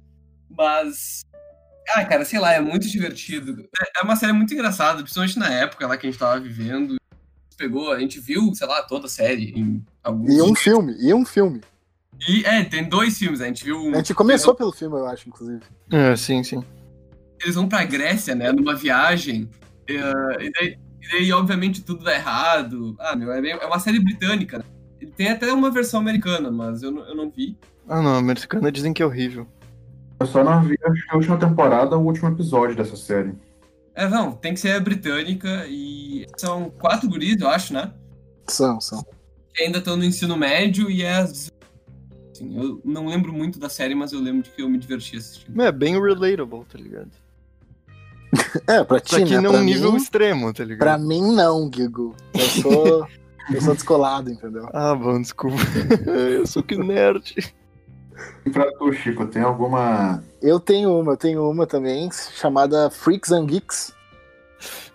Mas. 0.50 1.24
Ah, 1.94 2.04
cara, 2.04 2.26
sei 2.26 2.40
lá, 2.40 2.54
é 2.54 2.60
muito 2.60 2.88
divertido. 2.88 3.62
É- 3.82 4.00
É 4.02 4.04
uma 4.04 4.16
série 4.16 4.34
muito 4.34 4.54
engraçada, 4.54 5.02
principalmente 5.04 5.38
na 5.38 5.50
época 5.52 5.86
lá 5.88 5.98
que 5.98 6.08
a 6.08 6.10
gente 6.10 6.20
tava 6.20 6.40
vivendo. 6.40 6.96
Pegou, 7.58 7.92
a 7.92 8.00
gente 8.00 8.20
viu, 8.20 8.54
sei 8.56 8.68
lá, 8.68 8.82
toda 8.82 9.06
a 9.06 9.10
série 9.10 9.52
em 9.58 9.86
alguns. 10.04 10.34
E 10.34 10.42
um 10.42 10.56
filme, 10.56 10.96
e 11.00 11.14
um 11.14 11.26
filme. 11.26 11.62
E, 12.28 12.44
é, 12.46 12.64
tem 12.64 12.88
dois 12.88 13.18
filmes, 13.18 13.40
a 13.42 13.46
gente 13.46 13.64
viu 13.64 13.78
um. 13.80 13.94
A 13.94 13.98
gente 13.98 14.14
começou 14.14 14.56
pelo 14.56 14.72
filme, 14.72 14.98
eu 14.98 15.06
acho, 15.08 15.28
inclusive. 15.30 15.62
É, 15.92 16.16
sim, 16.16 16.44
sim. 16.44 16.64
Eles 17.42 17.56
vão 17.56 17.68
pra 17.68 17.84
Grécia, 17.86 18.34
né, 18.34 18.52
numa 18.52 18.76
viagem. 18.76 19.50
é, 19.88 19.94
e, 20.46 20.52
daí, 20.52 20.78
e 21.02 21.12
daí, 21.12 21.32
obviamente, 21.32 21.82
tudo 21.84 22.04
dá 22.04 22.16
errado. 22.16 22.96
Ah, 23.00 23.16
meu, 23.16 23.32
é, 23.32 23.40
meio- 23.42 23.58
é 23.58 23.66
uma 23.66 23.80
série 23.80 24.00
britânica, 24.00 24.58
né? 24.60 24.64
Tem 25.16 25.30
até 25.30 25.54
uma 25.54 25.70
versão 25.70 26.00
americana, 26.00 26.50
mas 26.50 26.82
eu 26.82 26.90
não, 26.92 27.08
eu 27.08 27.16
não 27.16 27.30
vi. 27.30 27.56
Ah, 27.88 28.02
não, 28.02 28.16
a 28.16 28.18
americana 28.18 28.72
dizem 28.72 28.92
que 28.94 29.04
é 29.04 29.06
horrível. 29.06 29.46
Eu 30.20 30.26
só 30.26 30.44
não 30.44 30.64
vi 30.64 30.76
a 31.10 31.16
última 31.16 31.38
temporada 31.38 31.96
ou 31.96 32.02
o 32.04 32.06
último 32.08 32.30
episódio 32.30 32.76
dessa 32.76 32.96
série. 32.96 33.34
É, 33.94 34.08
não, 34.10 34.32
tem 34.32 34.54
que 34.54 34.60
ser 34.60 34.72
a 34.72 34.80
britânica 34.80 35.66
e 35.68 36.26
são 36.38 36.70
quatro 36.72 37.08
guris, 37.08 37.40
eu 37.40 37.48
acho, 37.50 37.74
né? 37.74 37.94
São, 38.48 38.82
são. 38.82 39.06
Que 39.54 39.64
ainda 39.64 39.78
estão 39.78 39.96
no 39.96 40.04
ensino 40.04 40.36
médio 40.36 40.90
e 40.90 41.04
é. 41.04 41.18
as- 41.18 41.52
Assim, 42.36 42.58
eu 42.58 42.82
não 42.84 43.08
lembro 43.08 43.32
muito 43.32 43.58
da 43.58 43.70
série, 43.70 43.96
mas 43.96 44.12
eu 44.12 44.20
lembro 44.20 44.44
de 44.44 44.50
que 44.50 44.62
eu 44.62 44.68
me 44.70 44.78
diverti 44.78 45.16
assistindo. 45.16 45.62
É 45.62 45.72
bem 45.72 45.94
relatable, 46.00 46.66
tá 46.66 46.78
ligado? 46.78 47.12
É, 48.68 48.84
pra 48.84 49.00
ti, 49.00 49.12
Só 49.12 49.18
que 49.18 49.34
né? 49.36 49.40
num 49.40 49.52
pra 49.52 49.62
nível 49.62 49.92
mim, 49.92 49.98
extremo, 49.98 50.54
tá 50.54 50.64
ligado? 50.66 50.80
pra 50.80 50.98
mim 50.98 51.34
não, 51.34 51.70
Gigo. 51.74 52.14
Eu 52.34 52.42
sou, 52.62 53.08
eu 53.54 53.62
sou 53.62 53.74
descolado, 53.74 54.30
entendeu? 54.30 54.68
Ah, 54.74 54.94
bom, 54.94 55.22
desculpa. 55.22 55.56
eu 56.06 56.46
sou 56.46 56.62
que 56.62 56.76
nerd. 56.78 57.54
E 58.46 58.50
pra 58.50 58.70
tu, 58.74 58.92
Chico, 58.92 59.26
tem 59.28 59.42
alguma. 59.42 60.22
Eu 60.42 60.60
tenho 60.60 61.00
uma, 61.00 61.14
eu 61.14 61.18
tenho 61.18 61.50
uma 61.50 61.66
também, 61.66 62.10
chamada 62.12 62.90
Freaks 62.90 63.32
and 63.32 63.46
Geeks. 63.46 63.94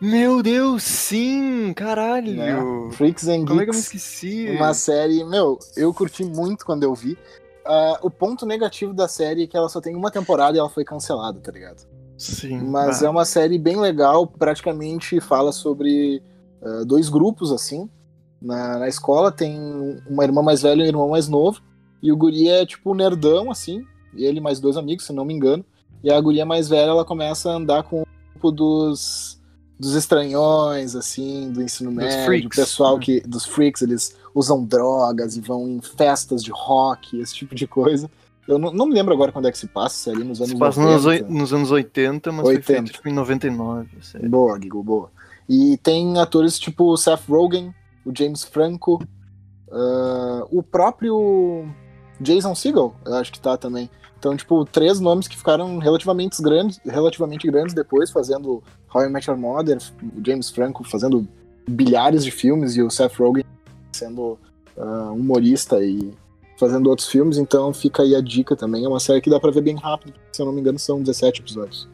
Meu 0.01 0.43
Deus, 0.43 0.83
sim! 0.83 1.73
Caralho! 1.75 2.35
Né? 2.35 2.57
Freaks 2.93 3.29
and 3.29 3.45
Como 3.45 3.61
é 3.61 3.65
que 3.65 3.71
eu 3.71 3.75
me 3.75 3.81
Geeks. 3.81 3.95
esqueci? 3.95 4.51
Uma 4.51 4.73
série, 4.75 5.25
meu, 5.25 5.59
eu 5.77 5.93
curti 5.93 6.25
muito 6.25 6.65
quando 6.65 6.83
eu 6.83 6.95
vi. 6.95 7.19
Ah, 7.65 7.99
o 8.03 8.11
ponto 8.11 8.47
negativo 8.47 8.95
da 8.95 9.07
série 9.07 9.45
é 9.45 9.47
que 9.47 9.57
ela 9.57 9.69
só 9.69 9.81
tem 9.81 9.95
uma 9.95 10.11
temporada 10.11 10.57
e 10.57 10.61
ela 10.61 10.71
foi 10.71 10.85
cancelada, 10.85 11.39
tá 11.41 11.53
ligado? 11.53 11.87
Sim. 12.17 12.61
Mas 12.61 13.03
é 13.03 13.09
uma 13.09 13.25
série 13.25 13.59
bem 13.59 13.77
legal, 13.77 14.27
praticamente 14.27 15.21
fala 15.21 15.53
sobre 15.53 16.23
ah, 16.63 16.83
dois 16.85 17.09
grupos, 17.09 17.53
assim. 17.53 17.89
Na, 18.41 18.79
na 18.79 18.89
escola 18.89 19.31
tem 19.31 19.59
uma 20.09 20.25
irmã 20.25 20.43
mais 20.43 20.63
velha 20.63 20.83
e 20.83 20.87
um 20.87 20.89
irmão 20.89 21.09
mais 21.11 21.29
novo. 21.29 21.61
E 22.03 22.11
o 22.11 22.17
guri 22.17 22.49
é 22.49 22.65
tipo 22.65 22.95
nerdão, 22.95 23.51
assim. 23.51 23.85
E 24.15 24.25
ele 24.25 24.41
mais 24.41 24.59
dois 24.59 24.77
amigos, 24.77 25.05
se 25.05 25.13
não 25.13 25.25
me 25.25 25.35
engano. 25.35 25.65
E 26.03 26.11
a 26.11 26.19
guria 26.19 26.47
mais 26.47 26.69
velha, 26.69 26.91
ela 26.91 27.05
começa 27.05 27.51
a 27.51 27.55
andar 27.55 27.83
com 27.83 28.03
o 28.03 28.07
grupo 28.33 28.51
dos, 28.51 29.40
dos 29.81 29.95
estranhões, 29.95 30.95
assim, 30.95 31.51
do 31.51 31.63
ensino 31.63 31.91
Dos 31.91 31.97
médio. 32.05 32.25
freaks, 32.27 32.57
pessoal 32.57 32.99
né? 32.99 33.03
que. 33.05 33.21
Dos 33.23 33.47
freaks, 33.47 33.81
eles 33.83 34.15
usam 34.35 34.63
drogas 34.65 35.37
e 35.37 35.41
vão 35.41 35.67
em 35.67 35.81
festas 35.81 36.45
de 36.45 36.51
rock, 36.53 37.19
esse 37.19 37.35
tipo 37.35 37.55
de 37.55 37.67
coisa. 37.67 38.11
Eu 38.47 38.59
não, 38.59 38.73
não 38.73 38.87
me 38.87 38.95
lembro 38.95 39.15
agora 39.15 39.33
quando 39.33 39.49
é 39.49 39.53
que 39.53 39.59
se 39.59 39.67
passa, 39.69 39.97
se 39.97 40.11
é 40.11 40.13
ali 40.13 40.23
nos 40.25 40.39
anos 40.41 40.53
Se 40.53 40.59
passa 40.59 40.81
nos, 40.81 41.05
90. 41.05 41.25
oi- 41.25 41.31
nos 41.39 41.53
anos 41.53 41.71
80, 41.71 42.31
mas 42.33 42.47
80. 42.47 42.63
foi 42.67 42.75
feito 42.77 42.93
tipo, 42.93 43.09
em 43.09 43.13
99. 43.15 43.89
sério. 44.03 44.29
Boa, 44.29 44.61
Gigo, 44.61 44.83
boa. 44.83 45.11
E 45.49 45.77
tem 45.79 46.19
atores 46.19 46.59
tipo 46.59 46.85
o 46.93 46.97
Seth 46.97 47.23
Rogen, 47.29 47.75
o 48.05 48.13
James 48.17 48.45
Franco, 48.45 49.03
ah, 49.73 50.45
o 50.51 50.63
próprio 50.63 51.67
Jason 52.21 52.55
Segel, 52.55 52.95
eu 53.07 53.15
acho 53.15 53.33
que 53.33 53.41
tá 53.41 53.57
também. 53.57 53.89
Então, 54.19 54.37
tipo, 54.37 54.65
três 54.67 55.01
nomes 55.01 55.27
que 55.27 55.37
ficaram 55.37 55.79
relativamente 55.79 56.43
grandes, 56.43 56.79
relativamente 56.85 57.47
grandes 57.51 57.73
depois, 57.75 58.11
fazendo 58.11 58.63
How 58.93 59.05
I 59.05 59.09
Met 59.09 59.29
Your 59.29 59.39
Mother, 59.39 59.79
o 60.03 60.25
James 60.25 60.51
Franco 60.51 60.85
fazendo 60.85 61.27
bilhares 61.69 62.25
de 62.25 62.31
filmes 62.31 62.77
e 62.77 62.83
o 62.83 62.91
Seth 62.91 63.15
Rogen 63.15 63.45
sendo 63.93 64.39
ah, 64.77 65.11
humorista 65.13 65.83
e 65.83 66.13
fazendo 66.59 66.89
outros 66.89 67.09
filmes. 67.09 67.39
Então, 67.39 67.73
fica 67.73 68.03
aí 68.03 68.15
a 68.15 68.21
dica 68.21 68.57
também. 68.57 68.85
É 68.85 68.89
uma 68.89 69.01
série 69.01 69.21
que 69.21 69.31
dá 69.31 69.41
pra 69.41 69.51
ver 69.51 69.63
bem 69.63 69.77
rápido, 69.77 70.15
se 70.33 70.43
eu 70.43 70.47
não 70.47 70.53
me 70.53 70.61
engano, 70.61 70.79
são 70.79 71.01
17 71.01 71.41
episódios. 71.41 71.89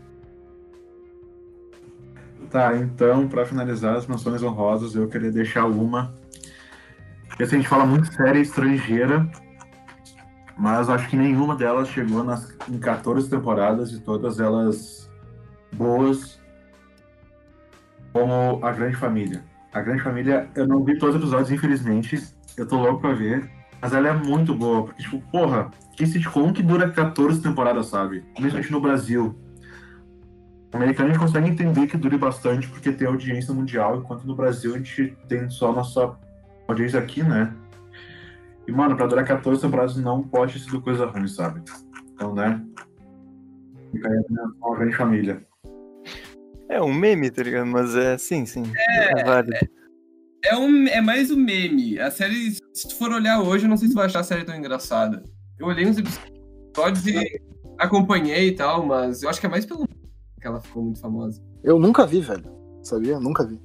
Tá, 2.50 2.76
então, 2.76 3.28
pra 3.28 3.44
finalizar 3.44 3.96
as 3.96 4.06
menções 4.06 4.42
honrosas, 4.42 4.94
eu 4.94 5.08
queria 5.08 5.30
deixar 5.30 5.66
uma. 5.66 6.14
Porque 7.28 7.42
assim, 7.42 7.56
a 7.56 7.58
gente 7.58 7.68
fala 7.68 7.84
muito 7.84 8.12
série 8.12 8.40
estrangeira, 8.40 9.28
mas 10.56 10.88
acho 10.88 11.08
que 11.08 11.16
nenhuma 11.16 11.54
delas 11.54 11.88
chegou 11.88 12.24
nas, 12.24 12.56
em 12.68 12.78
14 12.78 13.28
temporadas 13.28 13.92
e 13.92 14.00
todas 14.00 14.40
elas 14.40 15.10
boas. 15.72 16.35
Como 18.16 18.64
A 18.64 18.72
Grande 18.72 18.96
Família. 18.96 19.44
A 19.74 19.82
Grande 19.82 20.02
Família, 20.02 20.48
eu 20.54 20.66
não 20.66 20.82
vi 20.82 20.98
todos 20.98 21.16
os 21.16 21.20
episódios, 21.20 21.50
infelizmente. 21.50 22.18
Eu 22.56 22.66
tô 22.66 22.78
louco 22.78 23.02
pra 23.02 23.12
ver. 23.12 23.50
Mas 23.82 23.92
ela 23.92 24.08
é 24.08 24.12
muito 24.14 24.54
boa, 24.54 24.84
porque, 24.84 25.02
tipo, 25.02 25.20
porra, 25.30 25.70
que 25.94 26.06
sitcom 26.06 26.50
que 26.50 26.62
dura 26.62 26.90
14 26.90 27.42
temporadas, 27.42 27.88
sabe? 27.88 28.22
Principalmente 28.34 28.72
no 28.72 28.80
Brasil. 28.80 29.38
O 30.72 30.76
americano 30.76 31.10
a 31.10 31.12
gente 31.12 31.20
consegue 31.20 31.50
entender 31.50 31.86
que 31.86 31.98
dure 31.98 32.16
bastante 32.16 32.66
porque 32.68 32.90
tem 32.90 33.06
audiência 33.06 33.52
mundial, 33.52 33.98
enquanto 33.98 34.26
no 34.26 34.34
Brasil 34.34 34.74
a 34.74 34.78
gente 34.78 35.14
tem 35.28 35.50
só 35.50 35.70
a 35.70 35.74
nossa 35.74 36.16
audiência 36.66 36.98
aqui, 36.98 37.22
né? 37.22 37.54
E, 38.66 38.72
mano, 38.72 38.96
pra 38.96 39.06
durar 39.06 39.26
14 39.26 39.60
temporadas 39.60 39.96
não 39.96 40.22
pode 40.22 40.54
ter 40.54 40.60
sido 40.60 40.80
coisa 40.80 41.04
ruim, 41.04 41.28
sabe? 41.28 41.62
Então, 42.14 42.34
né? 42.34 42.64
Fica 43.92 44.08
aí 44.08 44.24
uma 44.58 44.76
grande 44.76 44.96
família. 44.96 45.46
É 46.68 46.82
um 46.82 46.92
meme, 46.92 47.30
tá 47.30 47.42
ligado? 47.42 47.66
Mas 47.66 47.94
é, 47.94 48.18
sim, 48.18 48.44
sim. 48.44 48.64
É, 48.76 49.20
é 49.20 49.24
válido. 49.24 49.56
É, 50.44 50.56
um, 50.56 50.86
é 50.88 51.00
mais 51.00 51.30
um 51.30 51.36
meme. 51.36 51.98
A 51.98 52.10
série, 52.10 52.52
se 52.72 52.88
tu 52.88 52.94
for 52.96 53.10
olhar 53.12 53.40
hoje, 53.40 53.64
eu 53.64 53.68
não 53.68 53.76
sei 53.76 53.88
se 53.88 53.94
vai 53.94 54.06
achar 54.06 54.20
a 54.20 54.24
série 54.24 54.44
tão 54.44 54.54
engraçada. 54.54 55.22
Eu 55.58 55.66
olhei 55.66 55.86
uns 55.86 55.98
episódios 55.98 57.06
e 57.06 57.40
acompanhei 57.78 58.48
e 58.48 58.52
tal, 58.52 58.84
mas 58.84 59.22
eu 59.22 59.28
acho 59.28 59.40
que 59.40 59.46
é 59.46 59.48
mais 59.48 59.64
pelo 59.64 59.86
que 59.86 60.46
ela 60.46 60.60
ficou 60.60 60.82
muito 60.82 61.00
famosa. 61.00 61.42
Eu 61.62 61.78
nunca 61.78 62.06
vi, 62.06 62.20
velho. 62.20 62.44
Sabia? 62.82 63.18
Nunca 63.18 63.44
vi. 63.44 63.60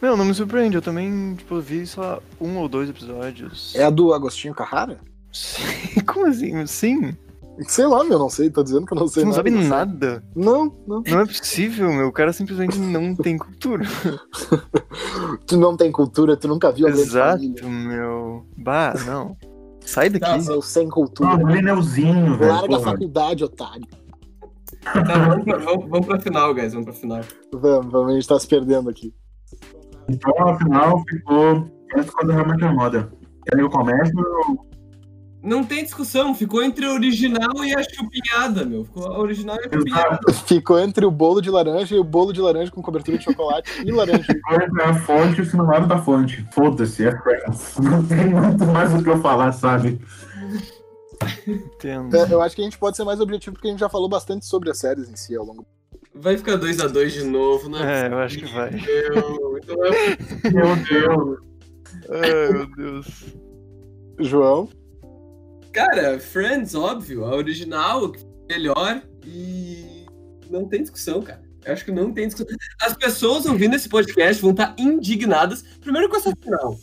Meu, 0.00 0.16
não 0.16 0.24
me 0.24 0.34
surpreende. 0.34 0.76
Eu 0.76 0.82
também, 0.82 1.34
tipo, 1.34 1.60
vi 1.60 1.86
só 1.86 2.22
um 2.40 2.56
ou 2.58 2.68
dois 2.68 2.88
episódios. 2.88 3.74
É 3.74 3.84
a 3.84 3.90
do 3.90 4.12
Agostinho 4.12 4.54
Carrara? 4.54 4.98
Sim. 5.32 6.00
Como 6.06 6.26
assim? 6.26 6.66
Sim. 6.66 7.16
Sei 7.60 7.86
lá, 7.86 8.02
meu, 8.02 8.18
não 8.18 8.28
sei, 8.28 8.50
tô 8.50 8.62
dizendo 8.64 8.84
que 8.84 8.92
eu 8.94 8.98
não 8.98 9.06
sei 9.06 9.22
Você 9.24 9.28
não 9.28 9.36
nada. 9.60 9.68
sabe 9.68 9.68
nada? 9.68 10.24
Não, 10.34 10.64
não. 10.86 11.02
Não 11.06 11.20
é 11.20 11.26
possível, 11.26 11.92
meu. 11.92 12.08
O 12.08 12.12
cara 12.12 12.32
simplesmente 12.32 12.78
não 12.78 13.14
tem 13.16 13.38
cultura. 13.38 13.84
tu 15.46 15.56
não 15.56 15.76
tem 15.76 15.92
cultura, 15.92 16.36
tu 16.36 16.48
nunca 16.48 16.72
viu 16.72 16.86
a 16.86 16.90
Exato, 16.90 17.68
meu. 17.68 18.44
Bah, 18.56 18.94
não. 19.06 19.36
Sai 19.80 20.08
daqui. 20.10 20.24
Tá, 20.26 20.40
Seu 20.40 20.60
sem 20.62 20.88
cultura. 20.88 21.30
Ah, 21.30 21.36
o 21.36 21.46
Lenelzinho, 21.46 22.36
velho. 22.36 22.52
Larga 22.52 22.76
a 22.76 22.78
porra. 22.78 22.90
faculdade, 22.92 23.44
otário. 23.44 23.86
Tá, 24.82 25.28
vamos, 25.28 25.44
pra, 25.44 25.58
vamos, 25.58 25.88
vamos 25.88 26.06
pra 26.06 26.20
final, 26.20 26.54
guys. 26.54 26.72
Vamos 26.72 26.86
pra 26.86 26.94
final. 26.94 27.20
Vamos, 27.52 27.92
vamos, 27.92 28.10
a 28.10 28.14
gente 28.14 28.28
tá 28.28 28.38
se 28.38 28.48
perdendo 28.48 28.90
aqui. 28.90 29.14
Então, 30.08 30.32
afinal, 30.48 31.02
ficou. 31.08 31.70
Essa 31.94 32.10
coisa 32.12 32.32
realmente 32.32 32.64
é 32.64 32.72
moda. 32.72 33.12
Quer 33.46 33.56
que 33.56 33.62
eu 33.62 33.70
comece? 33.70 34.12
Não 35.44 35.62
tem 35.62 35.84
discussão, 35.84 36.34
ficou 36.34 36.62
entre 36.62 36.86
a 36.86 36.92
original 36.94 37.62
e 37.62 37.74
a 37.74 37.82
chupinhada, 37.82 38.64
meu. 38.64 38.84
Ficou 38.86 39.06
a 39.12 39.18
original 39.18 39.56
e 39.56 39.60
a 39.68 39.78
chupinhada. 39.78 40.32
Ficou 40.46 40.78
entre 40.78 41.04
o 41.04 41.10
bolo 41.10 41.42
de 41.42 41.50
laranja 41.50 41.94
e 41.94 41.98
o 41.98 42.04
bolo 42.04 42.32
de 42.32 42.40
laranja 42.40 42.70
com 42.70 42.80
cobertura 42.80 43.18
de 43.18 43.24
chocolate 43.24 43.70
e 43.86 43.92
laranja. 43.92 44.24
Ficou 44.32 44.54
entre 44.62 44.82
a 44.82 44.94
fonte 44.94 45.38
e 45.38 45.42
o 45.42 45.44
sinônimo 45.46 45.86
da 45.86 45.98
fonte. 45.98 46.46
Foda-se, 46.52 47.06
é 47.06 47.20
Friends. 47.20 47.76
Não 47.78 48.02
tem 48.06 48.26
muito 48.28 48.64
mais 48.64 48.94
o 48.94 49.02
que 49.02 49.10
eu 49.10 49.20
falar, 49.20 49.52
sabe? 49.52 50.00
Entendo. 51.46 52.16
É, 52.16 52.32
Eu 52.32 52.40
acho 52.40 52.56
que 52.56 52.62
a 52.62 52.64
gente 52.64 52.78
pode 52.78 52.96
ser 52.96 53.04
mais 53.04 53.20
objetivo 53.20 53.54
porque 53.54 53.68
a 53.68 53.70
gente 53.70 53.80
já 53.80 53.88
falou 53.90 54.08
bastante 54.08 54.46
sobre 54.46 54.70
as 54.70 54.78
séries 54.78 55.10
em 55.10 55.16
si 55.16 55.36
ao 55.36 55.44
longo. 55.44 55.66
Vai 56.14 56.36
ficar 56.38 56.56
2x2 56.56 57.08
de 57.08 57.24
novo, 57.24 57.68
né? 57.68 58.06
É, 58.06 58.12
eu 58.12 58.18
acho 58.18 58.38
que 58.38 58.46
vai. 58.46 58.70
Meu, 58.70 59.58
é- 59.84 60.50
Meu 60.50 60.76
Deus. 60.76 61.38
Ai, 62.08 62.52
meu 62.52 62.66
Deus. 62.76 63.24
João, 64.20 64.68
Cara, 65.74 66.20
Friends, 66.20 66.72
óbvio, 66.76 67.24
a 67.24 67.34
original, 67.34 68.12
melhor 68.48 69.02
e 69.26 70.06
não 70.48 70.68
tem 70.68 70.82
discussão, 70.82 71.20
cara. 71.20 71.42
Eu 71.64 71.72
acho 71.72 71.84
que 71.84 71.90
não 71.90 72.12
tem 72.12 72.28
discussão. 72.28 72.56
As 72.80 72.96
pessoas 72.96 73.44
ouvindo 73.44 73.74
esse 73.74 73.88
podcast 73.88 74.40
vão 74.40 74.52
estar 74.52 74.72
indignadas, 74.78 75.62
primeiro 75.80 76.08
com 76.08 76.16
essa 76.16 76.32
final. 76.36 76.76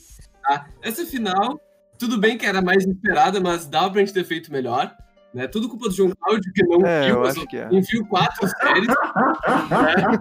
Tá? 0.44 0.68
Essa 0.82 1.06
final, 1.06 1.62
tudo 1.98 2.18
bem 2.18 2.38
que 2.38 2.46
era 2.46 2.62
mais 2.62 2.86
esperada, 2.86 3.40
mas 3.40 3.66
dava 3.66 3.92
pra 3.92 4.02
gente 4.02 4.14
ter 4.14 4.26
feito 4.26 4.52
melhor. 4.52 4.94
Né? 5.34 5.48
Tudo 5.48 5.70
culpa 5.70 5.88
do 5.88 5.96
João 5.96 6.12
Cláudio, 6.20 6.52
que 6.54 6.64
não 6.66 6.86
É, 6.86 7.06
viu, 7.06 7.16
eu 7.16 7.24
as 7.24 7.38
acho 7.38 7.48
que 7.48 7.58
é. 7.58 7.70
enviou 7.72 8.06
quatro 8.08 8.46
séries. 8.46 8.88
né? 8.88 10.20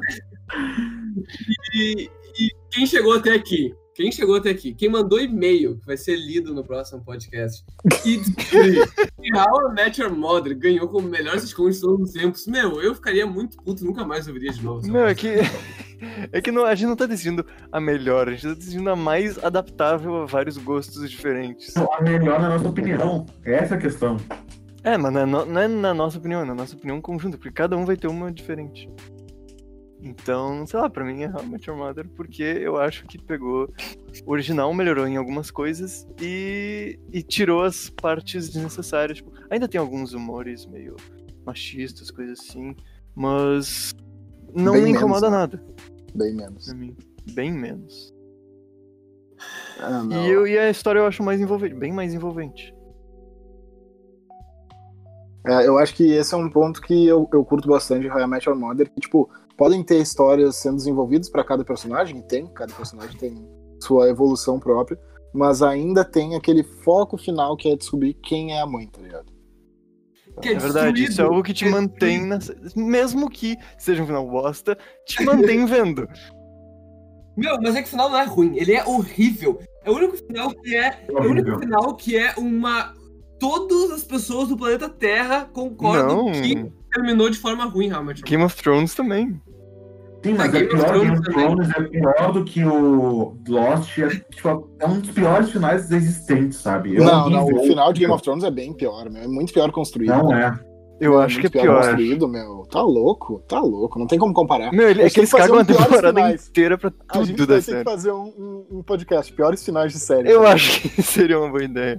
e, 1.74 2.10
e 2.38 2.50
quem 2.70 2.86
chegou 2.86 3.14
até 3.14 3.32
aqui? 3.32 3.74
Quem 4.00 4.10
chegou 4.10 4.36
até 4.36 4.48
aqui? 4.48 4.72
Quem 4.72 4.88
mandou 4.88 5.20
e-mail, 5.20 5.76
que 5.78 5.84
vai 5.84 5.94
ser 5.94 6.16
lido 6.16 6.54
no 6.54 6.64
próximo 6.64 7.04
podcast, 7.04 7.62
e 8.02 8.16
que 8.18 8.80
How 9.36 9.70
I 9.70 9.74
Met 9.74 10.00
Your 10.00 10.10
Mother 10.10 10.56
ganhou 10.56 10.88
como 10.88 11.06
melhor 11.06 11.38
sitcom 11.38 11.68
de 11.68 11.78
todos 11.78 12.08
os 12.08 12.12
tempos, 12.14 12.46
meu, 12.46 12.80
eu 12.80 12.94
ficaria 12.94 13.26
muito 13.26 13.58
puto, 13.58 13.84
nunca 13.84 14.02
mais 14.02 14.26
ouviria 14.26 14.52
de 14.52 14.64
novo. 14.64 14.90
Meu, 14.90 15.06
é 15.06 15.14
que. 15.14 15.28
É 16.32 16.40
que 16.40 16.50
não, 16.50 16.64
a 16.64 16.74
gente 16.74 16.88
não 16.88 16.96
tá 16.96 17.04
decidindo 17.04 17.44
a 17.70 17.78
melhor, 17.78 18.26
a 18.26 18.30
gente 18.32 18.44
tá 18.48 18.54
decidindo 18.54 18.88
a 18.88 18.96
mais 18.96 19.36
adaptável 19.44 20.22
a 20.22 20.24
vários 20.24 20.56
gostos 20.56 21.10
diferentes. 21.10 21.76
A 21.76 22.00
melhor 22.02 22.40
na 22.40 22.48
nossa 22.48 22.66
opinião. 22.70 23.26
Essa 23.44 23.74
é 23.74 23.76
a 23.76 23.80
questão. 23.82 24.16
É, 24.82 24.96
mas 24.96 25.12
não 25.12 25.20
é, 25.20 25.26
no- 25.26 25.44
não 25.44 25.60
é 25.60 25.68
na 25.68 25.92
nossa 25.92 26.16
opinião, 26.16 26.40
é 26.40 26.44
na 26.46 26.54
nossa 26.54 26.74
opinião 26.74 27.02
conjunta, 27.02 27.36
porque 27.36 27.52
cada 27.52 27.76
um 27.76 27.84
vai 27.84 27.98
ter 27.98 28.06
uma 28.06 28.32
diferente. 28.32 28.88
Então, 30.02 30.66
sei 30.66 30.80
lá, 30.80 30.88
pra 30.88 31.04
mim 31.04 31.22
é 31.22 31.30
Your 31.66 31.76
Mother, 31.76 32.08
porque 32.16 32.42
eu 32.42 32.78
acho 32.78 33.04
que 33.06 33.18
pegou 33.18 33.68
o 34.24 34.32
original, 34.32 34.72
melhorou 34.72 35.06
em 35.06 35.16
algumas 35.16 35.50
coisas 35.50 36.06
e, 36.20 36.98
e 37.12 37.22
tirou 37.22 37.62
as 37.62 37.90
partes 37.90 38.48
desnecessárias. 38.48 39.18
Tipo, 39.18 39.32
ainda 39.50 39.68
tem 39.68 39.78
alguns 39.80 40.14
humores 40.14 40.64
meio 40.66 40.96
machistas, 41.44 42.10
coisas 42.10 42.40
assim, 42.40 42.74
mas 43.14 43.94
não 44.54 44.72
Bem 44.72 44.84
me 44.84 44.90
incomoda 44.90 45.30
menos, 45.30 45.52
né? 45.52 45.58
nada 45.58 45.70
bem 46.14 46.34
menos. 46.34 46.64
pra 46.66 46.74
mim. 46.74 46.96
Bem 47.32 47.52
menos. 47.52 48.14
Ah. 49.78 50.02
E, 50.10 50.30
eu, 50.30 50.46
e 50.46 50.58
a 50.58 50.70
história 50.70 50.98
eu 50.98 51.06
acho 51.06 51.22
mais 51.22 51.40
envolvente, 51.40 51.74
bem 51.74 51.92
mais 51.92 52.12
envolvente. 52.12 52.74
É, 55.46 55.66
eu 55.66 55.78
acho 55.78 55.94
que 55.94 56.12
esse 56.12 56.34
é 56.34 56.36
um 56.36 56.50
ponto 56.50 56.82
que 56.82 57.06
eu, 57.06 57.26
eu 57.32 57.42
curto 57.44 57.66
bastante 57.66 58.02
de 58.02 58.10
How 58.10 58.20
I 58.20 58.26
Met 58.26 58.46
Your 58.46 58.58
Mother, 58.58 58.90
que, 58.90 59.00
tipo, 59.00 59.30
podem 59.60 59.82
ter 59.82 60.00
histórias 60.00 60.56
sendo 60.56 60.76
desenvolvidas 60.76 61.28
pra 61.28 61.44
cada 61.44 61.62
personagem, 61.62 62.16
e 62.16 62.22
tem, 62.22 62.46
cada 62.46 62.72
personagem 62.72 63.14
tem 63.18 63.46
sua 63.78 64.08
evolução 64.08 64.58
própria, 64.58 64.98
mas 65.34 65.60
ainda 65.60 66.02
tem 66.02 66.34
aquele 66.34 66.62
foco 66.62 67.18
final 67.18 67.54
que 67.58 67.70
é 67.70 67.76
descobrir 67.76 68.14
quem 68.14 68.56
é 68.56 68.62
a 68.62 68.66
mãe, 68.66 68.86
tá 68.86 69.02
ligado? 69.02 69.30
Que 70.40 70.48
É 70.48 70.58
verdade, 70.58 71.04
isso 71.04 71.20
é 71.20 71.24
algo 71.24 71.42
que 71.42 71.52
te 71.52 71.66
é 71.66 71.68
mantém, 71.68 72.24
na... 72.24 72.38
mesmo 72.74 73.28
que 73.28 73.54
seja 73.76 74.02
um 74.02 74.06
final 74.06 74.26
bosta, 74.26 74.78
te 75.04 75.22
mantém 75.22 75.66
vendo. 75.68 76.08
Meu, 77.36 77.60
mas 77.60 77.76
é 77.76 77.82
que 77.82 77.88
o 77.88 77.90
final 77.90 78.08
não 78.08 78.18
é 78.18 78.24
ruim, 78.24 78.56
ele 78.56 78.72
é 78.72 78.82
horrível. 78.86 79.60
É 79.84 79.90
o 79.90 79.94
único 79.94 80.16
final 80.16 80.54
que 80.54 80.74
é. 80.74 81.04
É 81.06 81.12
o 81.12 81.30
único 81.30 81.58
final 81.58 81.94
que 81.96 82.16
é 82.16 82.32
uma. 82.38 82.94
Todas 83.38 83.90
as 83.90 84.04
pessoas 84.04 84.48
do 84.48 84.56
planeta 84.56 84.88
Terra 84.88 85.50
concordam 85.52 86.24
Não. 86.24 86.32
que 86.32 86.72
terminou 86.90 87.28
de 87.28 87.38
forma 87.38 87.66
ruim, 87.66 87.88
realmente. 87.88 88.22
Game 88.22 88.42
of 88.42 88.56
Thrones 88.56 88.94
também. 88.94 89.38
Sim, 90.22 90.34
mas 90.34 90.54
é 90.54 90.64
pior, 90.64 90.92
Game 91.00 91.12
of. 91.12 91.22
Thrones 91.22 91.70
é 91.70 91.82
pior 91.82 92.32
do 92.32 92.44
que 92.44 92.62
o 92.64 93.36
Lost. 93.48 93.98
É, 93.98 94.08
tipo, 94.08 94.70
é 94.78 94.86
um 94.86 95.00
dos 95.00 95.10
piores 95.10 95.50
finais 95.50 95.90
existentes, 95.90 96.58
sabe? 96.58 96.96
É 96.96 97.00
não, 97.00 97.30
não, 97.30 97.46
o 97.46 97.62
final 97.62 97.92
de 97.92 98.00
Game 98.00 98.12
of 98.12 98.22
Thrones 98.22 98.44
é 98.44 98.50
bem 98.50 98.72
pior, 98.74 99.08
meu. 99.10 99.22
É 99.22 99.26
muito 99.28 99.52
pior 99.52 99.70
construído. 99.72 100.10
Não 100.10 100.34
é. 100.34 100.58
Eu 101.00 101.18
acho 101.18 101.40
que 101.40 101.46
é 101.46 101.50
muito 101.50 101.62
pior. 101.62 101.82
construído, 101.86 102.28
meu. 102.28 102.66
Tá 102.70 102.82
louco, 102.82 103.42
tá 103.48 103.58
louco. 103.60 103.98
Não 103.98 104.06
tem 104.06 104.18
como 104.18 104.34
comparar. 104.34 104.70
Meu, 104.70 104.90
ele, 104.90 105.00
é 105.02 105.08
que 105.08 105.20
eles 105.20 105.32
cagam 105.32 105.56
um 105.56 105.60
a 105.60 105.64
temporada 105.64 106.08
finais. 106.08 106.48
inteira 106.48 106.76
pra 106.76 106.92
A 107.08 107.22
gente 107.22 107.36
tudo 107.38 107.54
vai 107.54 107.62
ter 107.62 107.78
que 107.78 107.84
fazer 107.84 108.12
um, 108.12 108.24
um- 108.38 108.66
um 108.78 108.82
podcast, 108.82 109.32
piores 109.32 109.64
finais 109.64 109.90
de 109.92 109.98
série. 109.98 110.30
Eu 110.30 110.46
acho 110.46 110.82
que 110.82 111.00
seria 111.02 111.38
uma 111.38 111.48
boa 111.48 111.64
ideia. 111.64 111.98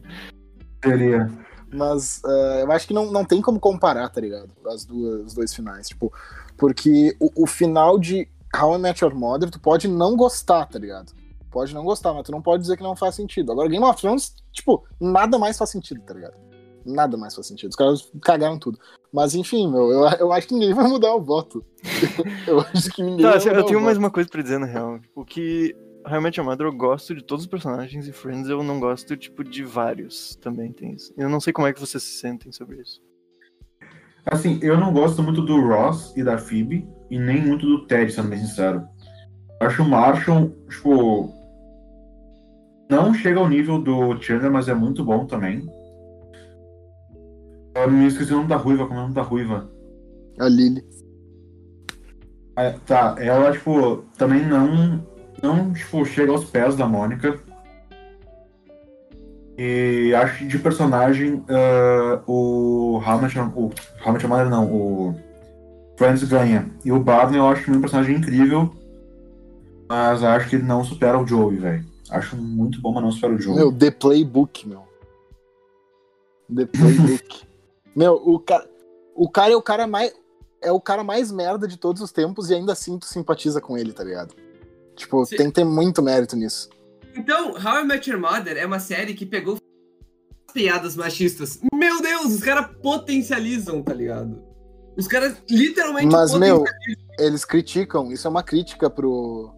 Seria. 0.84 1.32
Mas 1.74 2.22
eh, 2.26 2.64
eu 2.64 2.72
acho 2.72 2.86
que 2.88 2.94
não, 2.94 3.12
não 3.12 3.24
tem 3.26 3.42
como 3.42 3.60
comparar, 3.60 4.10
tá 4.10 4.20
ligado? 4.22 4.50
As 4.68 4.86
duas, 4.86 5.26
os 5.28 5.34
dois 5.34 5.54
finais. 5.56 5.88
Tipo, 5.88 6.12
porque 6.62 7.18
o, 7.20 7.44
o 7.44 7.48
final 7.48 7.98
de 7.98 8.30
How 8.56 8.76
I 8.76 8.78
Met 8.78 9.04
Your 9.04 9.16
Mother, 9.16 9.50
tu 9.50 9.60
pode 9.60 9.88
não 9.88 10.16
gostar, 10.16 10.68
tá 10.68 10.78
ligado? 10.78 11.12
Pode 11.50 11.74
não 11.74 11.84
gostar, 11.84 12.14
mas 12.14 12.22
tu 12.22 12.32
não 12.32 12.40
pode 12.40 12.62
dizer 12.62 12.78
que 12.78 12.84
não 12.84 12.96
faz 12.96 13.16
sentido. 13.16 13.52
Agora, 13.52 13.68
Game 13.68 13.84
of 13.84 14.00
Thrones, 14.00 14.36
tipo, 14.52 14.86
nada 15.00 15.40
mais 15.40 15.58
faz 15.58 15.72
sentido, 15.72 16.02
tá 16.02 16.14
ligado? 16.14 16.36
Nada 16.86 17.18
mais 17.18 17.34
faz 17.34 17.48
sentido. 17.48 17.72
Os 17.72 17.76
caras 17.76 18.12
cagaram 18.22 18.60
tudo. 18.60 18.78
Mas 19.12 19.34
enfim, 19.34 19.68
meu, 19.72 19.90
eu, 19.92 20.08
eu 20.20 20.32
acho 20.32 20.48
que 20.48 20.54
ninguém 20.54 20.72
vai 20.72 20.88
mudar 20.88 21.16
o 21.16 21.22
voto. 21.22 21.66
eu 22.46 22.60
acho 22.60 22.92
que 22.92 23.02
ninguém 23.02 23.24
Tá, 23.24 23.30
vai 23.30 23.38
assim, 23.38 23.50
mudar 23.50 23.62
eu 23.62 23.66
tenho 23.66 23.82
mais 23.82 23.98
voto. 23.98 24.06
uma 24.06 24.12
coisa 24.12 24.30
pra 24.30 24.44
dizer, 24.44 24.60
na 24.60 24.68
real. 24.68 25.00
O 25.16 25.26
que 25.26 25.76
Met 26.22 26.40
Your 26.40 26.48
Mother 26.48 26.68
eu 26.68 26.74
gosto 26.74 27.16
de 27.16 27.24
todos 27.24 27.46
os 27.46 27.50
personagens 27.50 28.08
e 28.08 28.12
Friends 28.12 28.48
eu 28.48 28.62
não 28.62 28.80
gosto, 28.80 29.18
tipo, 29.18 29.44
de 29.44 29.64
vários. 29.64 30.36
Também 30.36 30.72
tem 30.72 30.94
isso. 30.94 31.12
Eu 31.18 31.28
não 31.28 31.40
sei 31.40 31.52
como 31.52 31.66
é 31.66 31.74
que 31.74 31.80
vocês 31.80 32.04
se 32.04 32.20
sentem 32.20 32.52
sobre 32.52 32.80
isso. 32.80 33.02
Assim, 34.26 34.60
eu 34.62 34.80
não 34.80 34.94
gosto 34.94 35.24
muito 35.24 35.42
do 35.42 35.60
Ross 35.60 36.14
e 36.16 36.24
da 36.24 36.38
Phoebe, 36.38 36.88
e 37.10 37.20
nem 37.20 37.42
muito 37.42 37.66
do 37.66 37.86
Ted, 37.86 38.12
sendo 38.12 38.30
bem 38.30 38.40
sincero. 38.40 38.88
Acho 39.60 39.84
o 39.84 39.90
Marshall, 39.90 40.50
tipo. 40.70 41.34
Não 42.90 43.14
chega 43.14 43.40
ao 43.40 43.48
nível 43.48 43.82
do 43.82 44.22
Chandler, 44.22 44.52
mas 44.52 44.68
é 44.68 44.74
muito 44.74 45.04
bom 45.04 45.26
também. 45.26 45.68
Eu 47.76 47.90
me 47.90 48.08
esqueci 48.08 48.34
o 48.34 48.38
nome 48.38 48.50
da 48.50 48.58
Ruiva, 48.58 48.86
como 48.86 48.96
é 48.96 49.00
o 49.00 49.04
nome 49.04 49.16
da 49.16 49.22
Ruiva? 49.22 49.70
A 50.40 50.48
Lily. 50.48 50.84
A 52.56 52.64
É, 52.64 52.72
tá, 52.86 53.16
ela, 53.18 53.52
tipo, 53.52 54.04
também 54.18 54.46
não, 54.46 55.06
não, 55.42 55.74
tipo, 55.74 56.04
chega 56.06 56.32
aos 56.32 56.46
pés 56.46 56.76
da 56.76 56.88
Mônica. 56.88 57.40
E 59.64 60.12
acho 60.16 60.40
que 60.40 60.48
de 60.48 60.58
personagem, 60.58 61.46
ah, 61.48 62.20
o 62.26 63.00
Hamlet, 63.06 63.38
o 63.38 63.72
Hamlet 64.04 64.26
Mother 64.26 64.50
não, 64.50 64.66
o 64.74 65.16
Friends 65.96 66.24
ganha. 66.24 66.68
E 66.84 66.92
o 66.92 67.00
Barney 67.00 67.38
eu 67.38 67.48
acho 67.48 67.72
um 67.72 67.80
personagem 67.80 68.18
incrível, 68.18 68.74
mas 69.88 70.24
acho 70.24 70.50
que 70.50 70.56
ele 70.56 70.64
não 70.64 70.84
supera 70.84 71.20
o 71.20 71.28
Joey, 71.28 71.58
velho. 71.58 71.86
Acho 72.10 72.36
muito 72.36 72.82
bom, 72.82 72.92
mas 72.92 73.04
não 73.04 73.12
supera 73.12 73.36
o 73.36 73.40
Joey. 73.40 73.56
Meu, 73.56 73.72
The 73.72 73.92
Playbook, 73.92 74.68
meu. 74.68 74.82
The 76.56 76.66
Playbook. 76.66 77.44
meu, 77.96 78.16
o 78.16 78.40
cara, 78.40 78.68
o 79.16 79.30
cara 79.30 79.54
é 79.54 79.56
o 79.56 79.62
cara 79.62 79.86
mais 79.86 80.12
é 80.60 80.72
o 80.72 80.82
cara 80.82 81.04
mais 81.04 81.32
merda 81.32 81.68
de 81.68 81.78
todos 81.78 82.02
os 82.02 82.12
tempos 82.12 82.50
e 82.50 82.56
ainda 82.56 82.74
assim 82.74 82.98
tu 82.98 83.06
simpatiza 83.06 83.62
com 83.62 83.78
ele, 83.78 83.94
tá 83.94 84.04
ligado? 84.04 84.34
Tipo, 84.96 85.24
Sim. 85.24 85.36
tem 85.36 85.48
que 85.50 85.54
ter 85.54 85.64
muito 85.64 86.02
mérito 86.02 86.36
nisso. 86.36 86.68
Então, 87.16 87.52
How 87.54 87.82
I 87.82 87.86
Met 87.86 88.10
Your 88.10 88.20
Mother 88.20 88.58
é 88.58 88.66
uma 88.66 88.80
série 88.80 89.14
que 89.14 89.26
pegou 89.26 89.58
piadas 90.54 90.96
machistas. 90.96 91.60
Meu 91.74 92.02
Deus, 92.02 92.26
os 92.34 92.42
caras 92.42 92.68
potencializam, 92.82 93.82
tá 93.82 93.94
ligado? 93.94 94.42
Os 94.98 95.08
caras 95.08 95.42
literalmente 95.50 96.12
Mas, 96.12 96.34
meu, 96.34 96.64
eles 97.18 97.46
criticam, 97.46 98.12
isso 98.12 98.28
é 98.28 98.30
uma 98.30 98.44
crítica 98.44 98.90
pro, 98.90 99.54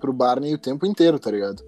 pro 0.00 0.12
Barney 0.12 0.54
o 0.54 0.58
tempo 0.58 0.84
inteiro, 0.86 1.18
tá 1.18 1.30
ligado? 1.30 1.62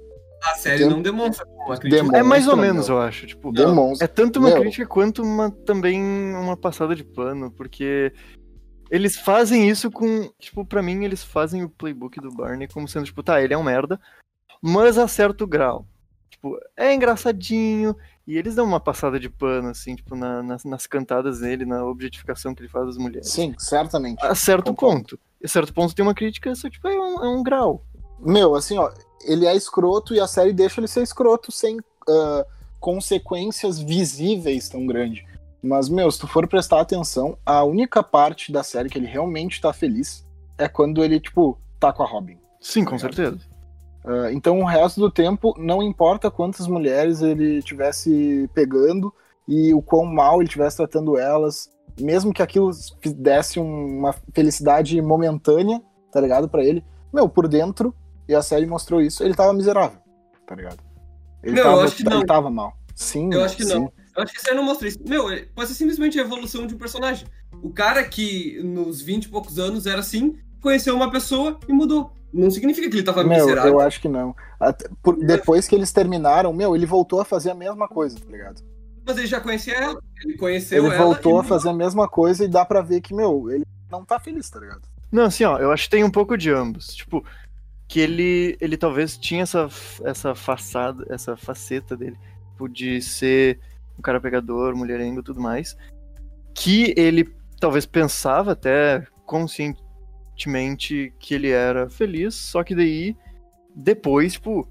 a 0.45 0.55
série 0.55 0.79
tem- 0.81 0.91
não 0.91 1.03
demonstra 1.03 1.45
como 1.45 1.57
uma 1.65 1.77
crítica. 1.77 1.97
Demonstra, 1.97 2.19
É 2.21 2.23
mais 2.23 2.47
ou 2.47 2.57
meu. 2.57 2.67
menos, 2.67 2.89
eu 2.89 3.01
acho. 3.01 3.27
Tipo, 3.27 3.51
Demonstra. 3.53 4.05
é 4.05 4.09
tanto 4.09 4.39
uma 4.39 4.49
Meu. 4.51 4.61
crítica 4.61 4.87
quanto 4.87 5.23
uma, 5.23 5.51
também 5.51 6.01
uma 6.01 6.57
passada 6.57 6.95
de 6.95 7.03
pano, 7.03 7.51
porque 7.51 8.13
eles 8.89 9.17
fazem 9.17 9.69
isso 9.69 9.91
com. 9.91 10.31
Tipo, 10.39 10.65
pra 10.65 10.83
mim, 10.83 11.05
eles 11.05 11.25
fazem 11.25 11.65
o 11.65 11.69
playbook 11.69 12.21
do 12.21 12.31
Barney 12.31 12.69
como 12.69 12.87
sendo, 12.87 13.07
tipo, 13.07 13.25
tá, 13.25 13.43
ele 13.43 13.55
é 13.55 13.59
um 13.59 13.63
merda, 13.65 13.99
mas 14.67 14.99
a 14.99 15.07
certo 15.09 15.47
grau. 15.47 15.87
Tipo, 16.31 16.59
é 16.77 16.93
engraçadinho, 16.95 17.97
e 18.27 18.37
eles 18.37 18.55
dão 18.55 18.65
uma 18.65 18.81
passada 18.81 19.19
de 19.19 19.31
pano, 19.31 19.69
assim, 19.69 19.95
tipo, 19.95 20.17
na- 20.17 20.43
nas, 20.43 20.65
nas 20.65 20.87
cantadas 20.87 21.41
dele, 21.41 21.65
na 21.65 21.85
objetificação 21.85 22.55
que 22.55 22.63
ele 22.63 22.69
faz 22.69 22.87
das 22.87 22.97
mulheres. 22.99 23.29
Sim, 23.31 23.55
certamente. 23.59 24.25
A 24.25 24.35
certo 24.35 24.75
ponto. 24.75 25.19
A 25.43 25.49
certo 25.49 25.73
ponto 25.73 25.95
tem 25.95 26.05
uma 26.05 26.15
crítica, 26.15 26.55
só 26.55 26.69
tipo, 26.69 26.89
é 26.89 26.99
um, 26.99 27.25
é 27.25 27.29
um 27.29 27.43
grau. 27.43 27.85
Meu, 28.19 28.55
assim, 28.55 28.77
ó, 28.79 28.91
ele 29.25 29.47
é 29.47 29.55
escroto 29.55 30.15
e 30.15 30.21
a 30.21 30.27
série 30.27 30.53
deixa 30.53 30.81
ele 30.81 30.89
ser 30.89 31.03
escroto 31.03 31.53
sem 31.53 31.79
ah, 32.09 32.45
consequências 32.81 33.79
visíveis 33.79 34.69
tão 34.69 34.87
grande. 34.87 35.25
Mas, 35.63 35.89
meu, 35.89 36.11
se 36.11 36.19
tu 36.19 36.27
for 36.27 36.47
prestar 36.49 36.81
atenção, 36.81 37.37
a 37.45 37.63
única 37.65 38.03
parte 38.03 38.53
da 38.53 38.63
série 38.63 38.89
que 38.89 38.99
ele 38.99 39.07
realmente 39.07 39.61
tá 39.61 39.73
feliz 39.73 40.25
é 40.59 40.69
quando 40.69 41.03
ele, 41.05 41.21
tipo, 41.21 41.59
tá 41.79 41.93
com 41.93 42.03
a 42.03 42.07
Robin. 42.07 42.39
Sim, 42.61 42.85
com 42.85 42.99
certeza. 42.99 43.39
Ah, 44.07 44.33
então 44.33 44.61
o 44.61 44.65
resto 44.65 45.01
do 45.01 45.11
tempo, 45.11 45.55
não 45.59 45.83
importa 45.83 46.31
quantas 46.31 46.67
mulheres 46.69 47.21
ele 47.23 47.61
tivesse 47.63 48.49
pegando 48.55 49.13
e 49.49 49.75
o 49.75 49.83
quão 49.83 50.05
mal 50.07 50.37
ele 50.37 50.45
estivesse 50.45 50.77
tratando 50.77 51.19
elas, 51.19 51.71
mesmo 52.01 52.33
que 52.33 52.43
aquilo 52.43 52.71
desse 53.17 53.59
um- 53.59 53.99
uma 53.99 54.15
felicidade 54.33 55.01
momentânea, 55.03 55.83
tá 56.13 56.21
ligado, 56.21 56.49
pra 56.49 56.65
ele, 56.65 56.85
meu, 57.13 57.29
por 57.29 57.49
dentro, 57.49 57.95
e 58.29 58.35
a 58.35 58.43
série 58.43 58.67
mostrou 58.67 59.01
isso, 59.01 59.23
ele 59.25 59.35
tava 59.35 59.53
miserável, 59.53 59.99
tá 60.47 60.55
ligado? 60.55 60.79
Ele, 61.43 61.55
Não, 61.57 61.63
eu 61.63 61.65
tava, 61.71 61.85
acho 61.85 61.97
que 61.97 62.03
ele 62.03 62.15
não. 62.15 62.27
tava 62.27 62.51
mal. 62.51 62.73
Sim, 62.95 63.33
Eu 63.33 63.45
acho 63.45 63.57
que 63.57 63.65
sim. 63.65 63.75
não. 63.75 63.93
Eu 64.17 64.23
acho 64.23 64.33
que 64.33 64.39
isso 64.39 64.49
aí 64.51 64.57
não 64.57 64.65
mostra 64.65 64.89
isso. 64.89 64.99
Meu, 65.07 65.27
pode 65.55 65.69
ser 65.69 65.75
simplesmente 65.75 66.19
a 66.19 66.23
evolução 66.23 66.67
de 66.67 66.75
um 66.75 66.79
personagem. 66.79 67.27
O 67.63 67.71
cara 67.71 68.03
que 68.03 68.59
nos 68.63 69.01
20 69.03 69.25
e 69.25 69.29
poucos 69.29 69.59
anos 69.59 69.87
era 69.87 70.01
assim, 70.01 70.39
conheceu 70.61 70.97
uma 70.97 71.11
pessoa 71.11 71.61
e 71.69 71.73
mudou. 71.73 72.11
Não 72.33 72.51
significa 72.51 72.89
que 72.91 72.97
ele 72.97 73.03
tava 73.03 73.25
Meu, 73.25 73.39
miserável. 73.45 73.73
eu 73.73 73.81
acho 73.81 74.01
que 74.01 74.09
não. 74.09 74.35
Até 74.61 74.89
por- 75.03 75.17
depois 75.17 75.67
que 75.67 75.75
eles 75.75 75.93
terminaram, 75.93 76.53
meu, 76.53 76.75
ele 76.77 76.85
voltou 76.87 77.21
a 77.21 77.25
fazer 77.25 77.51
a 77.51 77.55
mesma 77.55 77.89
coisa, 77.89 78.19
tá 78.19 78.27
ligado? 78.31 78.63
Mas 79.07 79.17
ele 79.19 79.27
já 79.27 79.41
conhecia 79.41 79.75
ela. 79.75 80.03
Ele 80.25 80.37
conheceu 80.37 80.85
Ele 80.85 80.95
ela. 80.95 81.05
voltou 81.05 81.37
e 81.39 81.41
a 81.41 81.45
fazer 81.45 81.69
a 81.69 81.73
mesma 81.73 82.09
coisa 82.09 82.45
e 82.45 82.49
dá 82.49 82.65
pra 82.65 82.83
ver 82.83 83.01
que, 83.01 83.15
meu, 83.15 83.51
ele 83.51 83.65
não 83.91 84.05
tá 84.05 84.19
feliz, 84.19 84.51
tá 84.51 84.59
ligado? 84.59 84.83
Não, 85.13 85.25
assim, 85.25 85.45
ó, 85.45 85.59
eu 85.59 85.71
acho 85.71 85.85
que 85.85 85.91
tem 85.91 86.03
um 86.05 86.11
pouco 86.11 86.37
de 86.37 86.51
ambos. 86.51 86.89
Tipo, 86.95 87.25
que 87.89 88.01
ele, 88.01 88.57
ele 88.61 88.77
talvez 88.77 89.17
tinha 89.17 89.45
essa, 89.45 89.69
essa 90.05 90.35
façada, 90.35 91.07
essa 91.09 91.37
faceta 91.37 91.97
dele, 91.97 92.19
tipo, 92.51 92.69
de 92.69 93.01
ser 93.01 93.61
um 93.97 94.03
cara 94.03 94.21
pegador, 94.21 94.75
mulherengo 94.75 95.21
e 95.21 95.23
tudo 95.23 95.41
mais, 95.41 95.77
que 96.53 96.93
ele 96.97 97.33
talvez 97.61 97.87
pensava 97.87 98.53
até 98.53 99.07
conscientemente 100.37 101.13
que 101.19 101.35
ele 101.35 101.51
era 101.51 101.89
feliz, 101.89 102.35
só 102.35 102.63
que 102.63 102.75
daí, 102.75 103.17
depois, 103.75 104.35
tipo, 104.35 104.69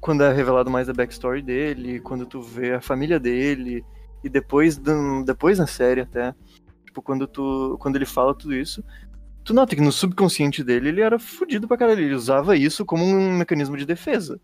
quando 0.00 0.22
é 0.22 0.32
revelado 0.32 0.70
mais 0.70 0.88
a 0.88 0.92
backstory 0.92 1.42
dele, 1.42 2.00
quando 2.00 2.24
tu 2.24 2.40
vê 2.40 2.74
a 2.74 2.80
família 2.80 3.18
dele, 3.18 3.84
e 4.22 4.28
depois, 4.28 4.80
depois 5.24 5.58
na 5.58 5.66
série 5.66 6.00
até, 6.00 6.34
tipo, 6.86 7.02
quando, 7.02 7.26
tu, 7.26 7.76
quando 7.80 7.96
ele 7.96 8.06
fala 8.06 8.34
tudo 8.34 8.54
isso, 8.54 8.82
tu 9.44 9.52
nota 9.52 9.74
que 9.74 9.82
no 9.82 9.92
subconsciente 9.92 10.62
dele 10.62 10.88
ele 10.88 11.00
era 11.00 11.18
fudido 11.18 11.66
pra 11.66 11.76
caralho. 11.76 12.00
Ele 12.02 12.14
usava 12.14 12.56
isso 12.56 12.84
como 12.84 13.04
um 13.04 13.36
mecanismo 13.36 13.76
de 13.76 13.86
defesa. 13.86 14.40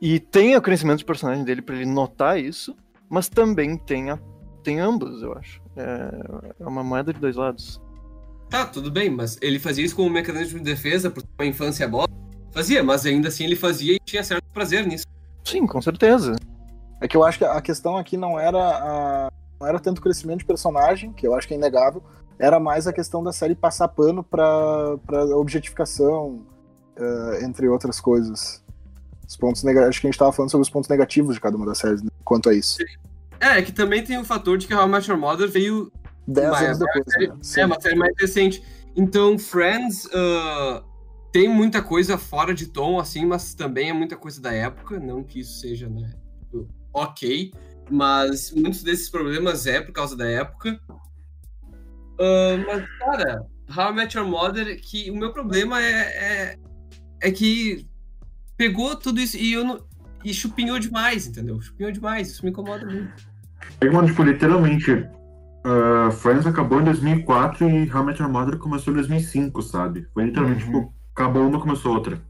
E 0.00 0.18
tem 0.18 0.56
o 0.56 0.62
crescimento 0.62 0.98
de 0.98 1.04
personagem 1.04 1.44
dele 1.44 1.60
pra 1.60 1.76
ele 1.76 1.86
notar 1.86 2.38
isso, 2.40 2.74
mas 3.08 3.28
também 3.28 3.76
tem, 3.76 4.10
a, 4.10 4.18
tem 4.62 4.80
ambos, 4.80 5.22
eu 5.22 5.34
acho. 5.34 5.60
É, 5.76 6.54
é 6.60 6.66
uma 6.66 6.82
moeda 6.82 7.12
de 7.12 7.20
dois 7.20 7.36
lados. 7.36 7.80
Tá, 8.50 8.66
tudo 8.66 8.90
bem, 8.90 9.08
mas 9.08 9.38
ele 9.40 9.58
fazia 9.60 9.84
isso 9.84 9.94
como 9.94 10.08
um 10.08 10.12
mecanismo 10.12 10.58
de 10.58 10.64
defesa 10.64 11.08
por 11.10 11.22
uma 11.38 11.46
infância 11.46 11.86
bosta. 11.88 12.12
Fazia, 12.52 12.82
mas 12.82 13.06
ainda 13.06 13.28
assim 13.28 13.44
ele 13.44 13.54
fazia 13.54 13.94
e 13.94 14.00
tinha 14.04 14.24
certo 14.24 14.42
prazer 14.52 14.84
nisso. 14.86 15.06
Sim, 15.44 15.66
com 15.66 15.80
certeza. 15.80 16.34
É 17.00 17.06
que 17.06 17.16
eu 17.16 17.22
acho 17.22 17.38
que 17.38 17.44
a 17.44 17.60
questão 17.60 17.96
aqui 17.96 18.16
não 18.16 18.38
era 18.38 18.58
a- 18.58 19.30
não 19.60 19.66
era 19.68 19.78
tanto 19.78 19.98
o 19.98 20.02
crescimento 20.02 20.40
de 20.40 20.44
personagem, 20.44 21.12
que 21.12 21.26
eu 21.26 21.34
acho 21.34 21.46
que 21.46 21.54
é 21.54 21.56
inegável, 21.56 22.02
era 22.38 22.58
mais 22.58 22.86
a 22.88 22.92
questão 22.92 23.22
da 23.22 23.32
série 23.32 23.54
passar 23.54 23.86
pano 23.88 24.24
pra, 24.24 24.98
pra 25.06 25.24
objetificação, 25.36 26.42
eh, 26.96 27.40
entre 27.44 27.68
outras 27.68 28.00
coisas. 28.00 28.62
Os 29.28 29.36
pontos 29.36 29.62
nega- 29.62 29.86
Acho 29.88 30.00
que 30.00 30.08
a 30.08 30.10
gente 30.10 30.18
tava 30.18 30.32
falando 30.32 30.50
sobre 30.50 30.62
os 30.62 30.70
pontos 30.70 30.88
negativos 30.90 31.34
de 31.36 31.40
cada 31.40 31.56
uma 31.56 31.66
das 31.66 31.78
séries, 31.78 32.02
né, 32.02 32.10
quanto 32.24 32.48
a 32.48 32.54
isso. 32.54 32.78
É, 33.38 33.58
é 33.58 33.62
que 33.62 33.70
também 33.72 34.02
tem 34.02 34.18
o 34.18 34.24
fator 34.24 34.58
de 34.58 34.66
que 34.66 34.74
How 34.74 34.86
I 34.86 34.90
Met 34.90 35.08
Your 35.08 35.18
Mother 35.20 35.48
veio 35.48 35.92
Dez 36.30 36.50
Mas 36.50 36.62
anos 36.62 36.82
agora 36.82 37.04
depois, 37.04 37.28
né? 37.28 37.38
Sim. 37.42 37.60
É 37.60 37.66
uma 37.66 37.80
série 37.80 37.96
mais 37.96 38.14
recente. 38.18 38.62
Então, 38.94 39.38
Friends 39.38 40.08
ah, 40.12 40.84
tem 41.32 41.48
muita 41.48 41.82
coisa 41.82 42.16
fora 42.16 42.54
de 42.54 42.66
tom, 42.66 42.98
assim, 42.98 43.26
mas 43.26 43.54
também 43.54 43.90
é 43.90 43.92
muita 43.92 44.16
coisa 44.16 44.40
da 44.40 44.52
época. 44.52 45.00
Não 45.00 45.24
que 45.24 45.40
isso 45.40 45.58
seja, 45.58 45.88
né, 45.88 46.12
ok. 46.92 47.52
Mas 47.90 48.52
muitos 48.52 48.84
desses 48.84 49.10
problemas 49.10 49.66
é 49.66 49.80
por 49.80 49.92
causa 49.92 50.16
da 50.16 50.28
época. 50.28 50.80
Ah, 52.20 52.56
mas, 52.64 52.88
cara, 52.98 53.46
How 53.76 53.90
I 53.90 53.94
Met 53.94 54.16
Your 54.16 54.28
Mother, 54.28 54.80
que 54.80 55.10
o 55.10 55.16
meu 55.16 55.32
problema 55.32 55.82
é, 55.82 55.92
é, 55.92 56.56
é 57.22 57.30
que 57.32 57.88
pegou 58.56 58.94
tudo 58.94 59.20
isso 59.20 59.36
e 59.36 59.52
eu 59.52 59.64
não. 59.64 59.90
E 60.22 60.34
chupinhou 60.34 60.78
demais, 60.78 61.26
entendeu? 61.26 61.60
Chupinhou 61.60 61.90
demais, 61.90 62.28
isso 62.28 62.44
me 62.44 62.50
incomoda 62.50 62.84
muito. 62.84 63.26
Aí, 63.80 63.88
mano, 63.88 64.06
tipo, 64.06 64.22
literalmente, 64.22 65.08
uh, 65.64 66.10
Friends 66.12 66.46
acabou 66.46 66.80
em 66.80 66.84
2004 66.84 67.68
e 67.68 67.90
How 67.92 68.02
I 68.02 68.06
Met 68.06 68.22
Your 68.22 68.30
Mother 68.30 68.58
começou 68.58 68.92
em 68.92 68.96
2005, 68.96 69.62
sabe? 69.62 70.06
Foi 70.12 70.24
literalmente, 70.24 70.64
Uhum. 70.64 70.72
tipo, 70.82 70.94
acabou 71.14 71.46
uma, 71.48 71.60
começou 71.60 71.94
outra. 71.94 72.20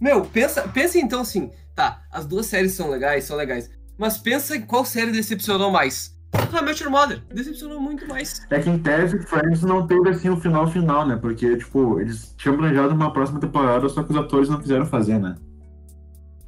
Meu, 0.00 0.22
pensa, 0.24 0.62
pensa 0.68 0.98
então 0.98 1.20
assim, 1.22 1.50
tá, 1.74 2.02
as 2.12 2.24
duas 2.26 2.46
séries 2.46 2.72
são 2.72 2.88
legais, 2.88 3.24
são 3.24 3.36
legais, 3.36 3.68
mas 3.98 4.16
pensa 4.16 4.56
em 4.56 4.60
qual 4.62 4.84
série 4.84 5.10
decepcionou 5.10 5.70
mais. 5.70 6.16
How 6.52 6.60
I 6.60 6.64
Met 6.64 6.82
Your 6.82 6.92
Mother, 6.92 7.20
decepcionou 7.34 7.80
muito 7.80 8.06
mais. 8.06 8.46
É 8.50 8.60
que 8.60 8.68
em 8.70 8.78
tese, 8.78 9.18
Friends 9.26 9.62
não 9.62 9.86
teve, 9.86 10.10
assim, 10.10 10.28
o 10.28 10.36
final 10.36 10.66
final, 10.70 11.06
né? 11.06 11.16
Porque, 11.16 11.56
tipo, 11.56 11.98
eles 12.00 12.34
tinham 12.36 12.56
planejado 12.56 12.94
uma 12.94 13.12
próxima 13.12 13.40
temporada, 13.40 13.88
só 13.88 14.02
que 14.02 14.12
os 14.12 14.16
atores 14.16 14.48
não 14.48 14.60
quiseram 14.60 14.86
fazer, 14.86 15.18
né? 15.18 15.34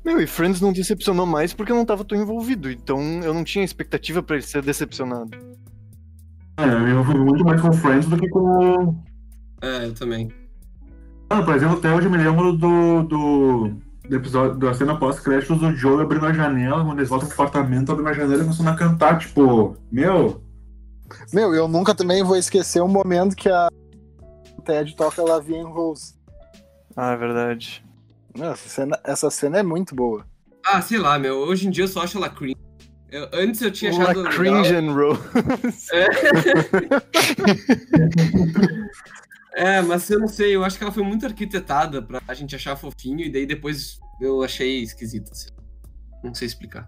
Meu, 0.05 0.21
e 0.21 0.27
Friends 0.27 0.61
não 0.61 0.73
decepcionou 0.73 1.27
mais 1.27 1.53
porque 1.53 1.73
eu 1.73 1.77
não 1.77 1.85
tava 1.85 2.05
tão 2.05 2.21
envolvido. 2.21 2.71
Então 2.71 3.01
eu 3.23 3.35
não 3.35 3.45
tinha 3.45 3.65
expectativa 3.65 4.23
pra 4.23 4.37
ele 4.37 4.45
ser 4.45 4.63
decepcionado. 4.63 5.31
É, 6.57 6.93
eu 6.93 7.05
fui 7.05 7.15
muito 7.15 7.45
mais 7.45 7.61
com 7.61 7.73
Friends 7.73 8.09
do 8.09 8.19
que 8.19 8.29
com... 8.29 9.03
É, 9.63 9.87
eu 9.87 9.95
também. 9.95 10.31
Ah, 11.29 11.43
por 11.43 11.55
exemplo, 11.55 11.79
até 11.79 11.95
hoje 11.95 12.07
eu 12.07 12.11
me 12.11 12.19
lembro 12.19 12.53
do, 12.53 13.03
do, 13.03 13.71
do 14.09 14.17
episódio, 14.17 14.59
da 14.59 14.75
cena 14.75 14.99
pós-créditos 14.99 15.59
do 15.59 15.77
Joe 15.77 16.03
abrindo 16.03 16.27
a 16.27 16.33
janela, 16.33 16.85
quando 16.85 16.99
eles 16.99 17.09
voltam 17.09 17.29
pro 17.29 17.43
apartamento, 17.43 17.93
abrindo 17.93 18.09
a 18.09 18.13
janela 18.13 18.41
e 18.43 18.45
começando 18.45 18.69
a 18.69 18.75
cantar, 18.75 19.19
tipo, 19.19 19.77
meu, 19.93 20.43
Meu, 21.33 21.55
eu 21.55 21.69
nunca 21.69 21.95
também 21.95 22.23
vou 22.23 22.37
esquecer 22.37 22.81
o 22.81 22.89
momento 22.89 23.37
que 23.37 23.49
a 23.49 23.69
Ted 24.65 24.95
toca 24.97 25.23
Lavia 25.23 25.59
em 25.59 25.65
Rose. 25.65 26.15
Ah, 26.97 27.13
é 27.13 27.17
verdade. 27.17 27.85
Essa, 28.35 28.69
cena, 28.69 28.99
essa 29.05 29.31
cena 29.31 29.59
é 29.59 29.63
muito 29.63 29.95
boa. 29.95 30.27
Ah, 30.65 30.81
sei 30.83 30.99
lá, 30.99 31.19
meu, 31.19 31.37
hoje 31.39 31.67
em 31.67 31.71
dia 31.71 31.85
eu 31.85 31.89
só 31.89 32.03
acho 32.03 32.19
ela 32.19 32.29
cringe. 32.29 32.57
Eu- 33.11 33.29
antes 33.33 33.61
eu 33.61 33.71
tinha 33.73 33.91
Uma 33.93 34.05
achado 34.05 34.23
legal. 34.23 34.39
cringe 34.39 34.75
and 34.75 34.93
rose. 34.93 35.21
É, 39.53 39.83
mas 39.83 40.09
eu 40.09 40.21
não 40.21 40.29
sei, 40.29 40.55
eu 40.55 40.65
acho 40.65 40.79
que 40.79 40.85
ela 40.85 40.93
foi 40.93 41.03
muito 41.03 41.27
arquitetada 41.27 42.01
pra 42.01 42.21
gente 42.35 42.55
achar 42.55 42.77
fofinho, 42.77 43.21
e 43.21 43.31
daí 43.31 43.45
depois 43.45 43.99
eu 44.21 44.43
achei 44.45 44.81
esquisita. 44.83 45.33
assim. 45.33 45.49
Não 46.23 46.33
sei 46.35 46.47
explicar. 46.47 46.87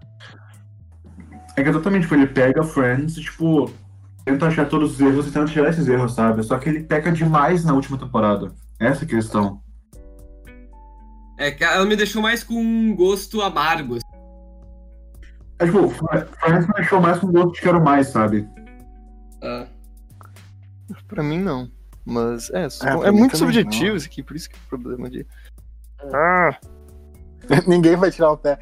É 1.57 1.61
que 1.61 1.69
exatamente, 1.69 2.03
tipo, 2.03 2.15
ele 2.15 2.27
pega 2.27 2.63
Friends 2.63 3.17
e, 3.17 3.21
tipo, 3.21 3.69
tenta 4.25 4.47
achar 4.47 4.67
todos 4.67 4.93
os 4.93 5.01
erros 5.01 5.27
e 5.27 5.31
tenta 5.31 5.51
tirar 5.51 5.69
esses 5.69 5.87
erros, 5.87 6.15
sabe? 6.15 6.41
Só 6.41 6.57
que 6.57 6.69
ele 6.69 6.83
peca 6.83 7.11
demais 7.11 7.65
na 7.65 7.73
última 7.73 7.97
temporada. 7.97 8.55
Essa 8.79 9.03
é 9.03 9.05
a 9.05 9.09
questão. 9.09 9.61
É 11.43 11.51
que 11.51 11.61
ela 11.61 11.85
me 11.85 11.97
deixou 11.97 12.21
mais 12.21 12.41
com 12.41 12.53
um 12.55 12.95
gosto 12.95 13.41
amargo. 13.41 13.95
assim. 13.95 14.05
É 15.59 15.65
tipo, 15.65 15.89
Friends 15.89 16.67
me 16.67 16.73
deixou 16.73 17.01
mais 17.01 17.19
com 17.19 17.29
gosto 17.29 17.51
de 17.55 17.59
quero 17.61 17.83
mais, 17.83 18.07
sabe? 18.07 18.47
Ah. 19.43 19.67
Pra 21.05 21.21
mim, 21.21 21.37
não. 21.39 21.69
Mas 22.05 22.49
é, 22.51 22.63
É, 22.63 23.07
é 23.07 23.11
muito 23.11 23.37
subjetivo 23.37 23.89
não. 23.89 23.95
isso 23.97 24.07
aqui, 24.07 24.23
por 24.23 24.37
isso 24.37 24.49
que 24.49 24.55
é 24.55 24.59
o 24.65 24.69
problema 24.69 25.09
de. 25.09 25.27
Ah, 26.13 26.57
Ninguém 27.67 27.97
vai 27.97 28.09
tirar 28.09 28.31
o 28.31 28.37
pé. 28.37 28.57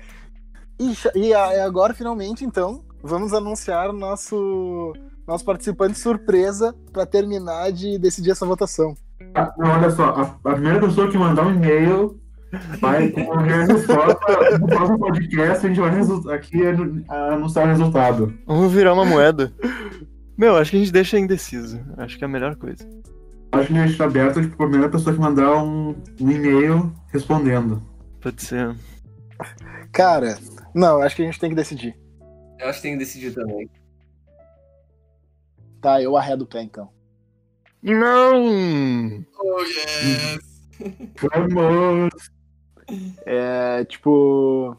E, 0.79 0.93
e 1.15 1.27
e 1.27 1.33
agora, 1.35 1.93
finalmente, 1.93 2.43
então, 2.43 2.83
vamos 3.03 3.31
anunciar 3.31 3.91
o 3.91 3.93
nosso, 3.93 4.93
nosso 5.27 5.45
participante 5.45 5.99
surpresa 5.99 6.75
pra 6.91 7.05
terminar 7.05 7.71
de 7.71 7.99
decidir 7.99 8.31
essa 8.31 8.45
votação. 8.45 8.95
Ah, 9.35 9.53
Não, 9.55 9.69
olha 9.69 9.91
só, 9.91 10.05
a, 10.05 10.21
a 10.49 10.53
primeira 10.53 10.79
pessoa 10.79 11.11
que 11.11 11.17
mandar 11.17 11.45
um 11.45 11.53
e-mail 11.53 12.19
vai 12.79 13.09
concorrer 13.09 13.61
a 13.61 13.65
resposta 13.65 14.59
no 14.59 14.67
próximo 14.67 14.99
podcast, 14.99 15.65
a 15.65 15.69
gente 15.69 15.79
vai 15.79 16.35
aqui 16.35 16.65
anu- 16.65 17.03
anunciar 17.09 17.65
o 17.65 17.69
resultado. 17.69 18.33
vamos 18.45 18.71
virar 18.73 18.93
uma 18.93 19.05
moeda. 19.05 19.53
Meu, 20.37 20.57
acho 20.57 20.71
que 20.71 20.77
a 20.77 20.79
gente 20.79 20.91
deixa 20.91 21.19
indeciso. 21.19 21.79
Acho 21.97 22.17
que 22.17 22.23
é 22.23 22.27
a 22.27 22.29
melhor 22.29 22.55
coisa. 22.55 22.87
Acho 23.51 23.67
que 23.67 23.77
a 23.77 23.85
gente 23.85 23.97
tá 23.97 24.05
aberto 24.05 24.41
tipo, 24.41 24.53
a 24.63 24.67
primeira 24.67 24.89
pessoa 24.89 25.13
que 25.13 25.21
mandar 25.21 25.61
um, 25.63 25.95
um 26.19 26.31
e-mail 26.31 26.91
respondendo. 27.11 27.81
Pode 28.21 28.41
ser. 28.41 28.75
Cara, 29.91 30.37
não, 30.73 31.01
acho 31.01 31.15
que 31.15 31.21
a 31.21 31.25
gente 31.25 31.39
tem 31.39 31.49
que 31.49 31.55
decidir. 31.55 31.95
Eu 32.59 32.69
acho 32.69 32.77
que 32.77 32.83
tem 32.83 32.93
que 32.93 32.99
decidir 32.99 33.33
também. 33.33 33.69
Tá, 35.81 36.01
eu 36.01 36.15
arredo 36.15 36.43
o 36.43 36.47
pé, 36.47 36.61
então. 36.61 36.89
Não! 37.83 39.25
Oh, 39.39 39.61
yes! 39.63 40.39
Vamos! 41.19 42.31
É, 43.25 43.85
tipo. 43.85 44.77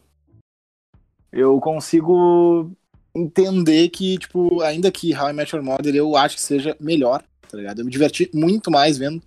Eu 1.31 1.59
consigo 1.59 2.71
entender 3.15 3.89
que, 3.89 4.17
tipo, 4.17 4.61
ainda 4.61 4.91
que 4.91 5.15
How 5.15 5.29
I 5.29 5.33
Met 5.33 5.55
Your 5.55 5.63
Mother 5.63 5.95
eu 5.95 6.15
acho 6.15 6.35
que 6.35 6.41
seja 6.41 6.75
melhor, 6.79 7.23
tá 7.47 7.57
ligado? 7.57 7.79
Eu 7.79 7.85
me 7.85 7.91
diverti 7.91 8.29
muito 8.33 8.71
mais 8.71 8.97
vendo. 8.97 9.21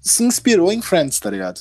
Se 0.00 0.22
inspirou 0.22 0.72
em 0.72 0.82
Friends, 0.82 1.18
tá 1.18 1.30
ligado? 1.30 1.60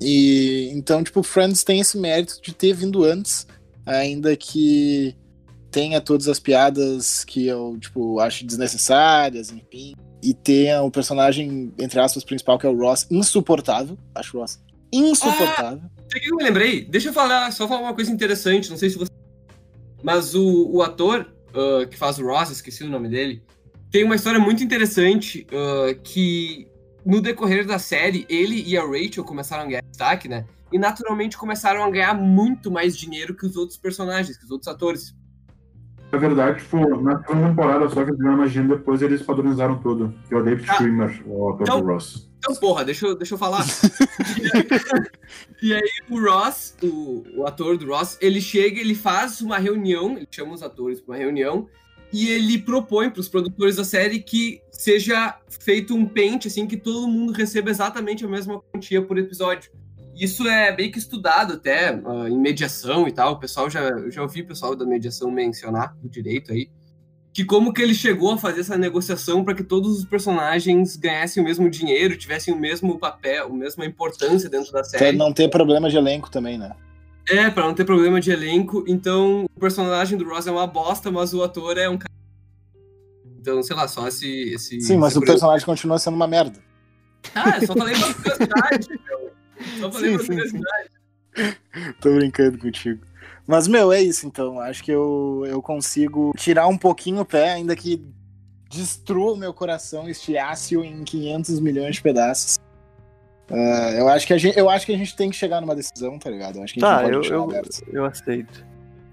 E 0.00 0.70
então, 0.72 1.02
tipo, 1.02 1.22
Friends 1.22 1.64
tem 1.64 1.80
esse 1.80 1.98
mérito 1.98 2.40
de 2.40 2.52
ter 2.52 2.72
vindo 2.72 3.04
antes, 3.04 3.46
ainda 3.84 4.36
que 4.36 5.16
tenha 5.70 6.00
todas 6.00 6.28
as 6.28 6.38
piadas 6.38 7.24
que 7.24 7.46
eu, 7.46 7.76
tipo, 7.78 8.20
acho 8.20 8.46
desnecessárias, 8.46 9.50
enfim. 9.50 9.94
E 10.22 10.34
tenha 10.34 10.82
o 10.82 10.90
personagem, 10.90 11.72
entre 11.78 12.00
aspas, 12.00 12.24
principal, 12.24 12.58
que 12.58 12.66
é 12.66 12.70
o 12.70 12.76
Ross, 12.76 13.06
insuportável. 13.10 13.96
Acho 14.14 14.36
o 14.36 14.40
Ross 14.40 14.60
insuportável. 14.92 15.80
Sabe 15.80 16.18
o 16.18 16.20
que 16.20 16.32
eu 16.32 16.36
me 16.36 16.44
lembrei? 16.44 16.84
Deixa 16.84 17.08
eu 17.08 17.12
falar, 17.12 17.50
só 17.52 17.68
falar 17.68 17.82
uma 17.82 17.94
coisa 17.94 18.10
interessante, 18.10 18.70
não 18.70 18.76
sei 18.76 18.90
se 18.90 18.98
você. 18.98 19.12
Mas 20.02 20.34
o, 20.34 20.70
o 20.70 20.82
ator 20.82 21.26
ah, 21.54 21.86
que 21.86 21.96
faz 21.96 22.18
o 22.18 22.26
Ross, 22.26 22.50
esqueci 22.50 22.84
o 22.84 22.90
nome 22.90 23.08
dele, 23.08 23.42
tem 23.90 24.04
uma 24.04 24.14
história 24.14 24.38
muito 24.38 24.62
interessante 24.62 25.46
ah, 25.52 25.94
que 26.02 26.68
no 27.04 27.20
decorrer 27.20 27.66
da 27.66 27.78
série, 27.78 28.26
ele 28.28 28.62
e 28.66 28.76
a 28.76 28.82
Rachel 28.82 29.24
começaram 29.24 29.64
a 29.64 29.66
ganhar 29.66 29.82
destaque, 29.82 30.28
né? 30.28 30.44
E 30.70 30.78
naturalmente 30.78 31.38
começaram 31.38 31.82
a 31.82 31.90
ganhar 31.90 32.14
muito 32.14 32.70
mais 32.70 32.96
dinheiro 32.96 33.34
que 33.34 33.46
os 33.46 33.56
outros 33.56 33.78
personagens, 33.78 34.36
que 34.36 34.44
os 34.44 34.50
outros 34.50 34.68
atores. 34.68 35.14
Na 36.10 36.18
verdade, 36.18 36.60
tipo, 36.60 36.78
na 37.02 37.22
segunda 37.22 37.48
temporada 37.48 37.88
só 37.88 38.02
que 38.02 38.10
eles 38.10 38.18
ganharam 38.20 38.46
dinheiro, 38.46 38.76
depois 38.78 39.02
eles 39.02 39.22
padronizaram 39.22 39.78
tudo. 39.78 40.14
Que 40.28 40.34
é 40.34 40.38
o 40.38 40.42
David 40.42 40.68
Ah. 40.70 40.74
Schwimmer, 40.74 41.22
o 41.26 41.48
autor 41.48 41.62
Então- 41.64 41.80
do 41.80 41.86
Ross. 41.86 42.28
Então, 42.38 42.54
porra, 42.54 42.84
deixa 42.84 43.06
eu, 43.06 43.16
deixa 43.16 43.34
eu 43.34 43.38
falar. 43.38 43.64
e 45.62 45.74
aí, 45.74 45.90
o 46.08 46.20
Ross, 46.20 46.76
o, 46.82 47.24
o 47.36 47.46
ator 47.46 47.76
do 47.76 47.86
Ross, 47.86 48.16
ele 48.20 48.40
chega, 48.40 48.80
ele 48.80 48.94
faz 48.94 49.40
uma 49.40 49.58
reunião, 49.58 50.16
ele 50.16 50.28
chama 50.30 50.54
os 50.54 50.62
atores 50.62 51.00
para 51.00 51.14
uma 51.14 51.18
reunião, 51.18 51.66
e 52.12 52.28
ele 52.28 52.58
propõe 52.58 53.10
para 53.10 53.20
os 53.20 53.28
produtores 53.28 53.76
da 53.76 53.84
série 53.84 54.20
que 54.20 54.60
seja 54.70 55.36
feito 55.48 55.94
um 55.94 56.06
pente, 56.06 56.48
assim, 56.48 56.66
que 56.66 56.76
todo 56.76 57.08
mundo 57.08 57.32
receba 57.32 57.70
exatamente 57.70 58.24
a 58.24 58.28
mesma 58.28 58.60
quantia 58.72 59.02
por 59.02 59.18
episódio. 59.18 59.70
Isso 60.18 60.46
é 60.48 60.74
bem 60.74 60.90
que 60.90 60.98
estudado 60.98 61.54
até 61.54 61.88
ah, 61.90 62.28
em 62.28 62.38
mediação 62.38 63.06
e 63.06 63.12
tal. 63.12 63.34
O 63.34 63.38
pessoal 63.38 63.70
já, 63.70 64.08
já 64.10 64.22
ouvi 64.22 64.42
o 64.42 64.46
pessoal 64.46 64.74
da 64.74 64.84
mediação 64.84 65.30
mencionar 65.30 65.94
do 66.02 66.08
direito 66.08 66.52
aí. 66.52 66.68
Que 67.32 67.44
como 67.44 67.72
que 67.72 67.80
ele 67.80 67.94
chegou 67.94 68.32
a 68.32 68.38
fazer 68.38 68.60
essa 68.60 68.76
negociação 68.76 69.44
para 69.44 69.54
que 69.54 69.62
todos 69.62 69.98
os 69.98 70.04
personagens 70.04 70.96
ganhassem 70.96 71.40
o 71.40 71.46
mesmo 71.46 71.70
dinheiro, 71.70 72.16
tivessem 72.16 72.52
o 72.52 72.58
mesmo 72.58 72.98
papel, 72.98 73.46
a 73.46 73.52
mesma 73.52 73.84
importância 73.86 74.48
dentro 74.50 74.72
da 74.72 74.80
Pra 74.80 74.84
série. 74.84 75.16
não 75.16 75.32
ter 75.32 75.48
problema 75.48 75.88
de 75.88 75.96
elenco 75.96 76.28
também, 76.30 76.58
né? 76.58 76.74
É, 77.28 77.48
pra 77.50 77.64
não 77.64 77.74
ter 77.74 77.84
problema 77.84 78.20
de 78.20 78.30
elenco. 78.32 78.82
Então, 78.88 79.44
o 79.54 79.60
personagem 79.60 80.18
do 80.18 80.24
Ross 80.28 80.46
é 80.46 80.50
uma 80.50 80.66
bosta, 80.66 81.10
mas 81.12 81.32
o 81.32 81.42
ator 81.44 81.76
é 81.78 81.88
um 81.88 81.98
cara. 81.98 82.10
Então, 83.38 83.62
sei 83.62 83.76
lá, 83.76 83.86
só 83.86 84.08
esse. 84.08 84.26
esse 84.54 84.80
Sim, 84.80 84.96
mas 84.96 85.10
esse 85.12 85.18
o 85.18 85.22
personagem 85.24 85.64
continua 85.64 85.98
sendo 85.98 86.14
uma 86.14 86.26
merda. 86.26 86.58
Ah, 87.34 87.58
eu 87.60 87.66
só 87.66 87.74
falei 87.76 87.94
pra 87.94 88.14
curiosidade, 88.14 88.88
meu. 89.06 89.17
Só 89.80 89.90
falei 89.90 90.18
Sim, 90.18 90.26
pra 90.26 90.46
sim. 90.46 90.60
Tô 92.00 92.14
brincando 92.14 92.58
contigo. 92.58 93.04
Mas, 93.46 93.66
meu, 93.66 93.92
é 93.92 94.02
isso 94.02 94.26
então. 94.26 94.60
Acho 94.60 94.82
que 94.82 94.90
eu, 94.90 95.44
eu 95.46 95.62
consigo 95.62 96.32
tirar 96.36 96.66
um 96.66 96.76
pouquinho 96.76 97.20
o 97.20 97.24
pé, 97.24 97.50
ainda 97.50 97.74
que 97.74 98.04
destrua 98.70 99.32
o 99.32 99.36
meu 99.36 99.54
coração, 99.54 100.08
estilhace-o 100.08 100.84
em 100.84 101.02
500 101.02 101.60
milhões 101.60 101.96
de 101.96 102.02
pedaços. 102.02 102.58
Ah, 103.50 103.92
eu, 103.96 104.08
acho 104.08 104.26
que 104.26 104.34
a 104.34 104.38
gente, 104.38 104.58
eu 104.58 104.68
acho 104.68 104.84
que 104.84 104.92
a 104.92 104.98
gente 104.98 105.16
tem 105.16 105.30
que 105.30 105.36
chegar 105.36 105.60
numa 105.60 105.74
decisão, 105.74 106.18
tá 106.18 106.28
ligado? 106.28 106.56
Eu 106.56 106.62
acho 106.62 106.74
que 106.74 106.84
a 106.84 107.00
gente 107.00 107.02
Tá, 107.02 107.08
eu, 107.10 107.22
eu, 107.22 107.62
eu 107.90 108.04
aceito. 108.04 108.66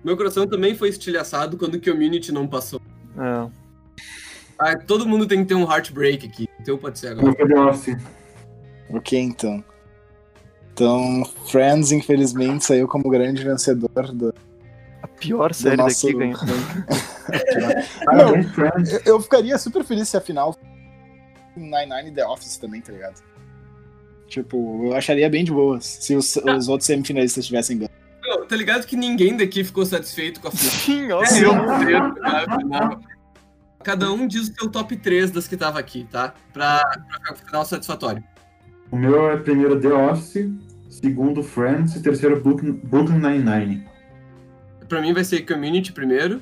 Meu 0.04 0.18
coração 0.18 0.46
também 0.46 0.76
foi 0.76 0.90
estilhaçado 0.90 1.58
quando 1.58 1.76
o 1.76 1.82
Community 1.82 2.32
não 2.32 2.46
passou. 2.46 2.82
É. 3.18 3.50
Ah, 4.60 4.78
todo 4.78 5.08
mundo 5.08 5.26
tem 5.26 5.40
que 5.40 5.46
ter 5.46 5.56
um 5.56 5.70
heartbreak 5.70 6.28
aqui. 6.28 6.48
Então 6.60 6.78
pode 6.78 7.00
ser 7.00 7.08
agora. 7.08 7.70
Office. 7.70 7.98
Ok, 8.90 9.18
então. 9.18 9.64
Então, 10.76 11.24
Friends, 11.50 11.94
infelizmente, 11.94 12.66
saiu 12.66 12.86
como 12.86 13.10
grande 13.10 13.42
vencedor 13.46 14.12
do. 14.12 14.34
A 15.02 15.08
pior 15.08 15.54
série 15.54 15.78
nosso- 15.78 16.06
daqui 16.06 16.20
ganhou. 16.20 16.36
Friends. 18.54 18.92
Eu, 18.92 19.00
eu 19.06 19.22
ficaria 19.22 19.58
super 19.58 19.86
feliz 19.86 20.10
se 20.10 20.18
a 20.18 20.22
final 20.22 20.54
Nine 21.56 21.86
Nine 21.86 22.10
e 22.10 22.12
The 22.12 22.28
Office 22.28 22.58
também, 22.58 22.82
tá 22.82 22.92
ligado? 22.92 23.24
Tipo, 24.28 24.88
eu 24.88 24.94
acharia 24.96 25.30
bem 25.30 25.46
de 25.46 25.52
boas 25.54 25.86
se 25.86 26.14
os, 26.14 26.36
os 26.36 26.68
outros 26.68 26.88
semifinalistas 26.88 27.46
tivessem 27.46 27.78
ganho. 27.78 27.90
Meu, 28.22 28.46
tá 28.46 28.58
ligado 28.58 28.86
que 28.86 28.98
ninguém 28.98 29.38
daqui 29.38 29.64
ficou 29.64 29.86
satisfeito 29.86 30.42
com 30.42 30.50
a 30.50 30.52
final? 30.56 31.26
Sim, 31.26 31.46
ó. 31.46 31.56
É, 31.56 32.48
não 32.48 32.58
não. 32.68 33.00
Cada 33.82 34.12
um 34.12 34.28
diz 34.28 34.50
o 34.50 34.54
seu 34.56 34.70
top 34.70 34.98
3 34.98 35.32
das 35.32 35.48
que 35.48 35.56
tava 35.56 35.80
aqui, 35.80 36.06
tá? 36.12 36.34
Pra, 36.52 36.82
pra 36.84 37.02
ficar 37.14 37.32
no 37.32 37.38
final 37.38 37.66
satisfatório. 37.66 38.22
O 38.92 38.98
meu 38.98 39.32
é 39.32 39.38
primeiro 39.38 39.80
The 39.80 39.88
Office, 39.94 40.50
segundo 41.02 41.44
Friends 41.44 41.96
e 41.96 42.02
terceiro 42.02 42.42
Brooklyn 42.42 42.74
Brooklyn 42.74 43.20
Nine-Nine. 43.20 43.86
Pra 44.88 45.02
mim 45.02 45.14
vai 45.14 45.24
ser 45.24 45.42
Community 45.42 45.92
primeiro, 45.92 46.42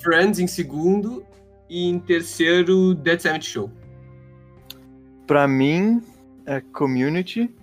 Friends 0.00 0.38
em 0.38 0.46
segundo 0.46 1.24
e 1.68 1.88
em 1.88 1.98
terceiro 1.98 2.94
Dead 2.94 3.20
Seventh 3.20 3.44
Show. 3.44 3.70
Pra 5.26 5.46
mim, 5.46 6.02
é 6.46 6.60
Community. 6.60 7.54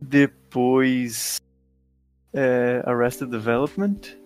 Depois, 0.00 1.40
é 2.32 2.82
Arrested 2.86 3.30
Development. 3.30 4.16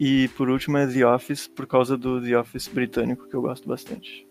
E 0.00 0.28
por 0.36 0.48
último 0.48 0.78
é 0.78 0.86
The 0.86 1.04
Office, 1.06 1.48
por 1.48 1.66
causa 1.66 1.96
do 1.96 2.22
The 2.22 2.38
Office 2.38 2.68
britânico, 2.68 3.28
que 3.28 3.34
eu 3.34 3.42
gosto 3.42 3.68
bastante. 3.68 4.27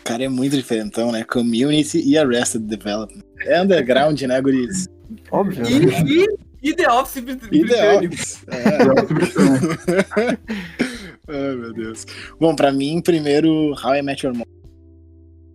O 0.00 0.04
cara 0.04 0.24
é 0.24 0.28
muito 0.28 0.56
diferentão, 0.56 1.10
né? 1.10 1.24
Community 1.24 2.00
e 2.04 2.16
Arrested 2.16 2.62
Development. 2.64 3.22
É 3.40 3.60
underground, 3.60 4.20
né, 4.22 4.40
guris? 4.40 4.88
Óbvio, 5.30 5.62
né? 5.62 5.70
E, 5.70 6.24
e, 6.24 6.70
e 6.70 6.74
The 6.74 6.90
Office 6.90 7.16
E 7.16 7.22
The 7.22 7.34
britânico. 7.34 8.14
Office. 8.14 8.44
É. 8.48 8.78
The 8.78 8.92
Office 8.92 9.12
britânico. 9.12 10.42
Ai, 11.28 11.56
meu 11.56 11.72
Deus. 11.72 12.06
Bom, 12.38 12.54
pra 12.54 12.70
mim, 12.72 13.00
primeiro, 13.00 13.74
How 13.82 13.96
I 13.96 14.02
Met 14.02 14.24
Your 14.24 14.34
Mother. 14.34 14.52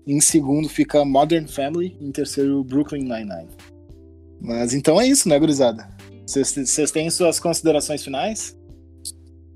Em 0.05 0.19
segundo 0.19 0.67
fica 0.67 1.05
Modern 1.05 1.47
Family. 1.47 1.95
Em 2.01 2.11
terceiro, 2.11 2.63
Brooklyn 2.63 3.03
Nine-Nine. 3.03 3.49
Mas 4.41 4.73
então 4.73 4.99
é 4.99 5.07
isso, 5.07 5.29
né, 5.29 5.39
gurizada? 5.39 5.87
Vocês 6.25 6.91
têm 6.91 7.09
suas 7.09 7.39
considerações 7.39 8.03
finais? 8.03 8.55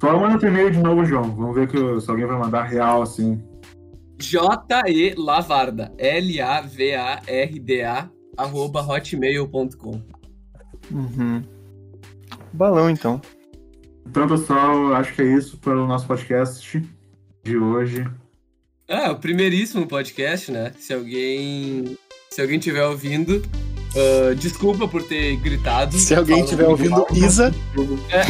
Só 0.01 0.19
manda 0.19 0.43
o 0.43 0.47
e-mail 0.47 0.71
de 0.71 0.79
novo, 0.79 1.05
João. 1.05 1.23
Vamos 1.35 1.55
ver 1.55 1.67
que, 1.67 1.77
se 2.01 2.09
alguém 2.09 2.25
vai 2.25 2.37
mandar 2.37 2.63
real 2.63 3.01
assim. 3.01 3.41
J-E 4.29 5.13
Lavarda. 5.17 5.91
L-A-V-A-R-D-A 5.97 6.55
arroba 8.37 8.81
hotmail.com. 8.81 10.01
Uhum. 10.91 11.43
Balão, 12.53 12.89
então. 12.89 13.21
Então, 14.07 14.27
pessoal, 14.27 14.93
acho 14.95 15.13
que 15.13 15.21
é 15.21 15.25
isso 15.25 15.57
para 15.57 15.73
o 15.73 15.87
nosso 15.87 16.05
podcast 16.05 16.81
de 17.43 17.57
hoje. 17.57 18.05
É, 18.87 19.09
o 19.09 19.15
primeiríssimo 19.15 19.87
podcast, 19.87 20.51
né? 20.51 20.71
Se 20.77 20.93
alguém. 20.93 21.97
Se 22.29 22.41
alguém 22.41 22.57
estiver 22.57 22.85
ouvindo, 22.85 23.41
uh, 23.95 24.35
desculpa 24.35 24.87
por 24.87 25.01
ter 25.03 25.37
gritado. 25.37 25.97
Se 25.97 26.13
alguém 26.13 26.43
estiver 26.43 26.67
ouvindo, 26.67 27.05
Isa. 27.13 27.53
É. 28.11 28.25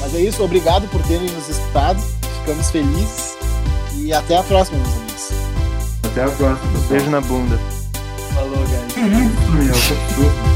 Mas 0.00 0.14
é 0.14 0.20
isso, 0.20 0.42
obrigado 0.42 0.86
por 0.88 1.02
terem 1.06 1.28
nos 1.30 1.48
escutado. 1.48 2.15
Ficamos 2.46 2.70
felizes. 2.70 3.36
E 3.96 4.12
até 4.12 4.36
a 4.36 4.42
próxima, 4.44 4.78
meus 4.78 4.94
amigos. 4.94 5.30
Até 6.04 6.22
a 6.22 6.28
próxima. 6.28 6.80
Beijo 6.88 7.10
na 7.10 7.20
bunda. 7.20 7.58
Falou, 8.34 8.64
guys. 8.68 8.92
Que 8.94 9.00
isso, 9.00 9.50
meu? 9.50 9.72
Que 9.72 9.92
absurdo. 9.92 10.55